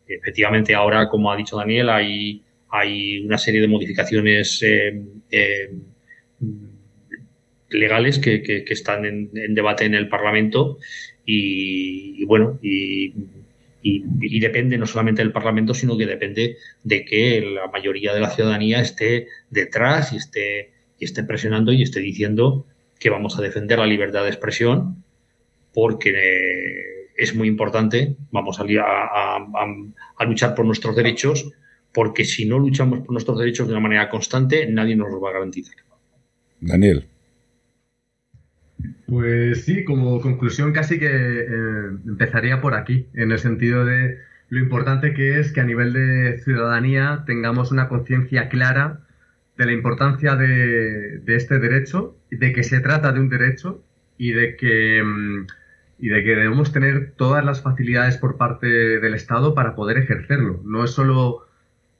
Efectivamente, 0.07 0.73
ahora, 0.73 1.09
como 1.09 1.31
ha 1.31 1.37
dicho 1.37 1.57
Daniel, 1.57 1.89
hay, 1.89 2.41
hay 2.69 3.19
una 3.19 3.37
serie 3.37 3.61
de 3.61 3.67
modificaciones 3.67 4.63
legales 7.69 8.19
que, 8.19 8.65
están 8.67 9.05
en, 9.05 9.55
debate 9.55 9.85
en 9.85 9.93
el 9.93 10.07
Parlamento 10.09 10.77
y, 11.25 12.23
bueno, 12.25 12.59
y, 12.61 13.13
depende 14.39 14.77
no 14.77 14.85
solamente 14.85 15.21
del 15.21 15.31
Parlamento, 15.31 15.73
sino 15.73 15.97
que 15.97 16.05
depende 16.05 16.57
de 16.83 17.05
que 17.05 17.41
la 17.41 17.67
mayoría 17.67 18.13
de 18.13 18.19
la 18.19 18.29
ciudadanía 18.29 18.81
esté 18.81 19.27
detrás 19.49 20.13
y 20.13 20.17
esté, 20.17 20.71
y 20.99 21.05
esté 21.05 21.23
presionando 21.23 21.71
y 21.71 21.81
esté 21.81 21.99
diciendo 21.99 22.65
que 22.99 23.09
vamos 23.09 23.37
a 23.37 23.41
defender 23.41 23.79
la 23.79 23.85
libertad 23.85 24.23
de 24.23 24.29
expresión 24.29 25.03
porque 25.73 26.11
eh, 26.11 27.11
es 27.17 27.35
muy 27.35 27.47
importante, 27.47 28.15
vamos 28.31 28.59
a, 28.59 28.63
a, 28.63 30.25
luchar 30.25 30.55
por 30.55 30.65
nuestros 30.65 30.95
derechos, 30.95 31.51
porque 31.93 32.23
si 32.23 32.45
no 32.45 32.59
luchamos 32.59 32.99
por 32.99 33.11
nuestros 33.11 33.39
derechos 33.39 33.67
de 33.67 33.73
una 33.73 33.81
manera 33.81 34.09
constante, 34.09 34.67
nadie 34.67 34.95
nos 34.95 35.11
los 35.11 35.21
va 35.21 35.29
a 35.29 35.33
garantizar. 35.33 35.75
Daniel. 36.61 37.07
Pues 39.07 39.65
sí, 39.65 39.83
como 39.83 40.19
conclusión 40.21 40.73
casi 40.73 40.99
que 40.99 41.07
eh, 41.07 41.89
empezaría 42.05 42.61
por 42.61 42.73
aquí, 42.73 43.07
en 43.13 43.31
el 43.31 43.39
sentido 43.39 43.85
de 43.85 44.17
lo 44.49 44.59
importante 44.59 45.13
que 45.13 45.39
es 45.39 45.51
que 45.51 45.61
a 45.61 45.65
nivel 45.65 45.93
de 45.93 46.39
ciudadanía 46.39 47.23
tengamos 47.25 47.71
una 47.71 47.87
conciencia 47.87 48.49
clara 48.49 49.04
de 49.57 49.65
la 49.65 49.71
importancia 49.71 50.35
de, 50.35 51.21
este 51.27 51.59
derecho, 51.59 52.17
de 52.29 52.51
que 52.53 52.63
se 52.63 52.79
trata 52.79 53.11
de 53.11 53.19
un 53.19 53.29
derecho 53.29 53.83
y 54.17 54.31
de 54.31 54.55
que 54.55 55.01
mm, 55.03 55.45
y 55.97 56.09
de 56.09 56.23
que 56.23 56.35
debemos 56.35 56.71
tener 56.71 57.13
todas 57.15 57.43
las 57.45 57.61
facilidades 57.61 58.17
por 58.17 58.37
parte 58.37 58.67
del 58.67 59.13
Estado 59.13 59.53
para 59.55 59.75
poder 59.75 59.97
ejercerlo. 59.97 60.61
No 60.65 60.83
es 60.83 60.91
solo, 60.91 61.47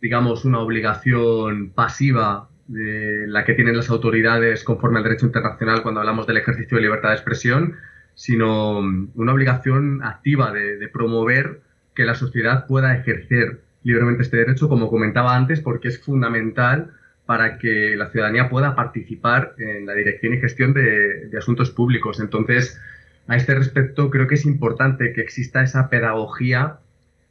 digamos, 0.01 0.43
una 0.45 0.59
obligación 0.59 1.71
pasiva 1.73 2.49
de 2.67 3.25
la 3.27 3.45
que 3.45 3.53
tienen 3.53 3.77
las 3.77 3.89
autoridades 3.89 4.63
conforme 4.63 4.97
al 4.97 5.03
derecho 5.03 5.27
internacional 5.27 5.81
cuando 5.81 6.01
hablamos 6.01 6.27
del 6.27 6.37
ejercicio 6.37 6.77
de 6.77 6.83
libertad 6.83 7.09
de 7.09 7.15
expresión, 7.15 7.75
sino 8.15 8.79
una 8.79 9.33
obligación 9.33 10.03
activa 10.03 10.51
de, 10.51 10.87
promover 10.89 11.61
que 11.93 12.05
la 12.05 12.15
sociedad 12.15 12.65
pueda 12.67 12.95
ejercer 12.97 13.61
libremente 13.83 14.23
este 14.23 14.37
derecho, 14.37 14.67
como 14.67 14.89
comentaba 14.89 15.35
antes, 15.35 15.61
porque 15.61 15.89
es 15.89 16.03
fundamental 16.03 16.91
para 17.25 17.57
que 17.57 17.95
la 17.95 18.09
ciudadanía 18.09 18.49
pueda 18.49 18.75
participar 18.75 19.55
en 19.57 19.85
la 19.85 19.93
dirección 19.93 20.33
y 20.33 20.37
gestión 20.37 20.73
de, 20.73 21.29
asuntos 21.37 21.71
públicos. 21.71 22.19
Entonces, 22.19 22.79
a 23.27 23.35
este 23.35 23.55
respecto, 23.55 24.09
creo 24.09 24.27
que 24.27 24.35
es 24.35 24.45
importante 24.45 25.11
que 25.13 25.21
exista 25.21 25.63
esa 25.63 25.89
pedagogía 25.89 26.79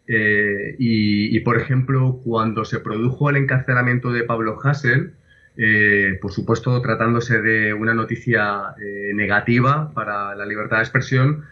eh, 0.06 0.74
y, 0.78 1.38
por 1.40 1.56
ejemplo, 1.56 2.20
cuando 2.24 2.64
se 2.64 2.80
produjo 2.80 3.30
el 3.30 3.36
encarcelamiento 3.36 4.12
de 4.12 4.24
Pablo 4.24 4.58
Hassel, 4.62 5.14
eh, 5.56 6.18
por 6.20 6.32
supuesto, 6.32 6.82
tratándose 6.82 7.40
de 7.40 7.72
una 7.72 7.94
noticia 7.94 8.74
eh, 8.80 9.12
negativa 9.14 9.92
para 9.94 10.34
la 10.34 10.44
libertad 10.44 10.78
de 10.78 10.82
expresión, 10.82 11.44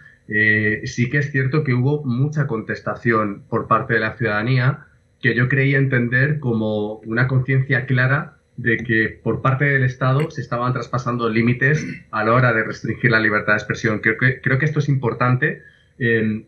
sí 0.84 1.10
que 1.10 1.18
es 1.18 1.30
cierto 1.30 1.62
que 1.62 1.74
hubo 1.74 2.04
mucha 2.04 2.46
contestación 2.46 3.42
por 3.50 3.68
parte 3.68 3.94
de 3.94 4.00
la 4.00 4.16
ciudadanía 4.16 4.86
que 5.22 5.34
yo 5.34 5.48
creía 5.48 5.78
entender 5.78 6.40
como 6.40 6.96
una 7.06 7.28
conciencia 7.28 7.86
clara 7.86 8.36
de 8.56 8.76
que 8.78 9.08
por 9.22 9.40
parte 9.40 9.64
del 9.64 9.84
Estado 9.84 10.30
se 10.30 10.42
estaban 10.42 10.74
traspasando 10.74 11.30
límites 11.30 11.86
a 12.10 12.24
la 12.24 12.32
hora 12.34 12.52
de 12.52 12.64
restringir 12.64 13.10
la 13.10 13.20
libertad 13.20 13.54
de 13.54 13.58
expresión. 13.58 14.00
Creo 14.00 14.18
que, 14.18 14.40
creo 14.40 14.58
que 14.58 14.66
esto 14.66 14.80
es 14.80 14.88
importante. 14.88 15.62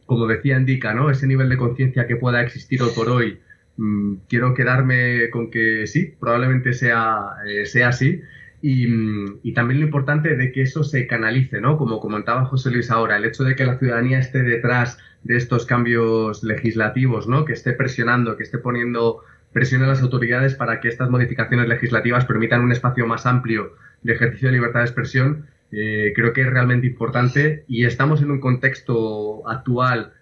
como 0.04 0.26
decía 0.26 0.58
Indica, 0.58 0.92
¿no? 0.92 1.10
ese 1.10 1.26
nivel 1.26 1.48
de 1.48 1.56
conciencia 1.56 2.06
que 2.06 2.16
pueda 2.16 2.42
existir 2.42 2.82
hoy 2.82 2.90
por 2.94 3.08
hoy 3.08 3.38
Mm, 3.76 4.16
quiero 4.28 4.54
quedarme 4.54 5.30
con 5.30 5.50
que 5.50 5.86
sí, 5.86 6.14
probablemente 6.20 6.72
sea, 6.74 7.36
eh, 7.46 7.66
sea 7.66 7.88
así. 7.88 8.20
Y, 8.62 9.52
también 9.52 9.80
lo 9.80 9.86
importante 9.86 10.36
de 10.36 10.50
que 10.52 10.62
eso 10.62 10.84
se 10.84 11.06
canalice, 11.06 11.60
¿no? 11.60 11.76
Como 11.76 12.00
comentaba 12.00 12.46
José 12.46 12.70
Luis 12.70 12.90
ahora, 12.90 13.16
el 13.18 13.24
hecho 13.26 13.44
de 13.44 13.56
que 13.56 13.66
la 13.66 13.78
ciudadanía 13.78 14.18
esté 14.18 14.42
detrás 14.42 14.98
de 15.24 15.36
estos 15.36 15.66
cambios 15.66 16.44
legislativos, 16.44 17.26
¿no? 17.26 17.44
Que 17.44 17.54
esté 17.54 17.72
presionando, 17.72 18.36
que 18.36 18.44
esté 18.44 18.58
poniendo 18.58 19.22
presión 19.52 19.82
a 19.82 19.86
las 19.86 20.02
autoridades 20.02 20.54
para 20.54 20.80
que 20.80 20.88
estas 20.88 21.10
modificaciones 21.10 21.68
legislativas 21.68 22.24
permitan 22.24 22.60
un 22.60 22.72
espacio 22.72 23.06
más 23.06 23.24
amplio 23.24 23.72
de 24.02 24.12
ejercicio 24.12 24.48
de 24.48 24.54
libertad 24.54 24.80
de 24.80 24.86
expresión, 24.86 25.46
eh, 25.72 26.12
creo 26.14 26.32
que 26.32 26.42
es 26.42 26.50
realmente 26.50 26.86
importante 26.86 27.64
y 27.66 27.84
estamos 27.84 28.20
en 28.22 28.30
un 28.30 28.40
contexto 28.40 29.48
actual 29.48 30.12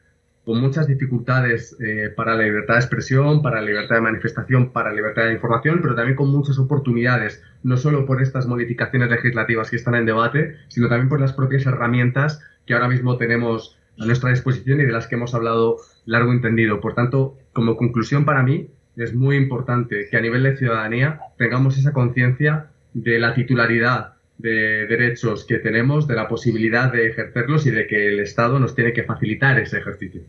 con 0.45 0.61
muchas 0.61 0.87
dificultades 0.87 1.77
eh, 1.81 2.11
para 2.15 2.35
la 2.35 2.45
libertad 2.45 2.75
de 2.75 2.81
expresión, 2.81 3.43
para 3.43 3.61
la 3.61 3.67
libertad 3.67 3.97
de 3.97 4.01
manifestación, 4.01 4.73
para 4.73 4.91
la 4.91 4.97
libertad 4.97 5.27
de 5.27 5.35
información, 5.35 5.81
pero 5.83 5.95
también 5.95 6.17
con 6.17 6.31
muchas 6.31 6.59
oportunidades, 6.59 7.43
no 7.63 7.77
solo 7.77 8.07
por 8.07 8.23
estas 8.23 8.47
modificaciones 8.47 9.11
legislativas 9.11 9.71
que 9.71 9.77
están 9.77 9.95
en 9.95 10.07
debate, 10.07 10.57
sino 10.69 10.89
también 10.89 11.09
por 11.09 11.21
las 11.21 11.33
propias 11.33 11.67
herramientas 11.67 12.43
que 12.67 12.75
ahora 12.75 12.89
mismo 12.89 13.17
tenemos 13.19 13.79
a 13.99 14.07
nuestra 14.07 14.31
disposición 14.31 14.81
y 14.81 14.85
de 14.85 14.93
las 14.93 15.07
que 15.07 15.17
hemos 15.17 15.35
hablado 15.35 15.79
largo 16.07 16.33
entendido. 16.33 16.81
Por 16.81 16.95
tanto, 16.95 17.39
como 17.53 17.77
conclusión 17.77 18.25
para 18.25 18.43
mí, 18.43 18.69
es 18.97 19.15
muy 19.15 19.37
importante 19.37 20.09
que 20.11 20.17
a 20.17 20.21
nivel 20.21 20.43
de 20.43 20.57
ciudadanía 20.57 21.21
tengamos 21.39 21.79
esa 21.79 21.93
conciencia 21.93 22.67
de 22.95 23.19
la 23.19 23.35
titularidad 23.35 24.15
de 24.39 24.87
derechos 24.87 25.45
que 25.45 25.59
tenemos, 25.59 26.09
de 26.09 26.17
la 26.17 26.29
posibilidad 26.29 26.93
de 26.93 27.07
ejercerlos 27.07 27.67
y 27.67 27.71
de 27.71 27.87
que 27.87 28.09
el 28.09 28.21
Estado 28.21 28.59
nos 28.59 28.75
tiene 28.75 28.93
que 28.93 29.05
facilitar 29.05 29.59
ese 29.59 29.79
ejercicio. 29.79 30.23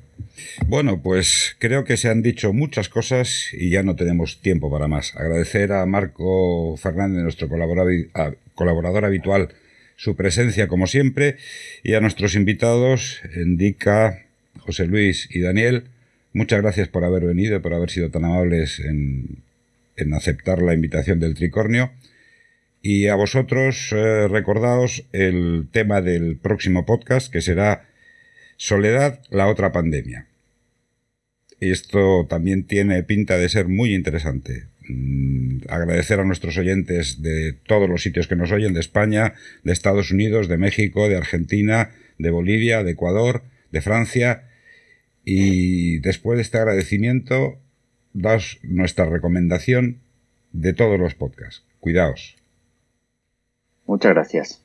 Bueno, 0.67 1.01
pues 1.01 1.55
creo 1.59 1.83
que 1.83 1.97
se 1.97 2.09
han 2.09 2.21
dicho 2.21 2.53
muchas 2.53 2.89
cosas 2.89 3.49
y 3.53 3.71
ya 3.71 3.81
no 3.81 3.95
tenemos 3.95 4.39
tiempo 4.41 4.71
para 4.71 4.87
más. 4.87 5.15
Agradecer 5.15 5.73
a 5.73 5.85
Marco 5.85 6.77
Fernández, 6.77 7.23
nuestro 7.23 7.47
colaborador, 7.49 9.05
habitual, 9.05 9.49
su 9.95 10.15
presencia 10.15 10.67
como 10.67 10.87
siempre 10.87 11.37
y 11.83 11.93
a 11.93 12.01
nuestros 12.01 12.35
invitados, 12.35 13.21
Indica, 13.35 14.25
José 14.59 14.85
Luis 14.85 15.27
y 15.31 15.39
Daniel. 15.39 15.85
Muchas 16.33 16.61
gracias 16.61 16.87
por 16.87 17.03
haber 17.03 17.25
venido 17.25 17.55
y 17.57 17.59
por 17.59 17.73
haber 17.73 17.89
sido 17.89 18.09
tan 18.09 18.25
amables 18.25 18.79
en, 18.79 19.43
en 19.95 20.13
aceptar 20.13 20.61
la 20.61 20.73
invitación 20.73 21.19
del 21.19 21.35
Tricornio. 21.35 21.91
Y 22.81 23.07
a 23.07 23.15
vosotros, 23.15 23.93
eh, 23.93 24.27
recordaos 24.27 25.05
el 25.13 25.67
tema 25.71 26.01
del 26.01 26.35
próximo 26.35 26.85
podcast, 26.85 27.31
que 27.31 27.41
será 27.41 27.87
Soledad, 28.57 29.21
la 29.29 29.47
otra 29.47 29.71
pandemia. 29.71 30.27
Esto 31.59 32.27
también 32.29 32.65
tiene 32.65 33.03
pinta 33.03 33.37
de 33.37 33.47
ser 33.47 33.69
muy 33.69 33.95
interesante. 33.95 34.65
Mm, 34.87 35.59
agradecer 35.69 36.19
a 36.19 36.25
nuestros 36.25 36.57
oyentes 36.57 37.21
de 37.21 37.53
todos 37.53 37.89
los 37.89 38.03
sitios 38.03 38.27
que 38.27 38.35
nos 38.35 38.51
oyen, 38.51 38.73
de 38.73 38.79
España, 38.79 39.33
de 39.63 39.71
Estados 39.71 40.11
Unidos, 40.11 40.47
de 40.47 40.57
México, 40.57 41.07
de 41.07 41.17
Argentina, 41.17 41.91
de 42.17 42.31
Bolivia, 42.31 42.83
de 42.83 42.91
Ecuador, 42.91 43.43
de 43.71 43.81
Francia. 43.81 44.43
Y 45.25 45.99
después 45.99 46.37
de 46.37 46.41
este 46.41 46.57
agradecimiento, 46.57 47.57
daos 48.13 48.59
nuestra 48.63 49.05
recomendación 49.05 49.99
de 50.51 50.73
todos 50.73 50.99
los 50.99 51.15
podcasts. 51.15 51.63
Cuidaos. 51.79 52.35
Muchas 53.85 54.13
gracias. 54.13 54.61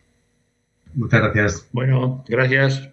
Muchas 0.95 1.21
gracias. 1.21 1.69
Bueno, 1.73 2.25
gracias. 2.29 2.91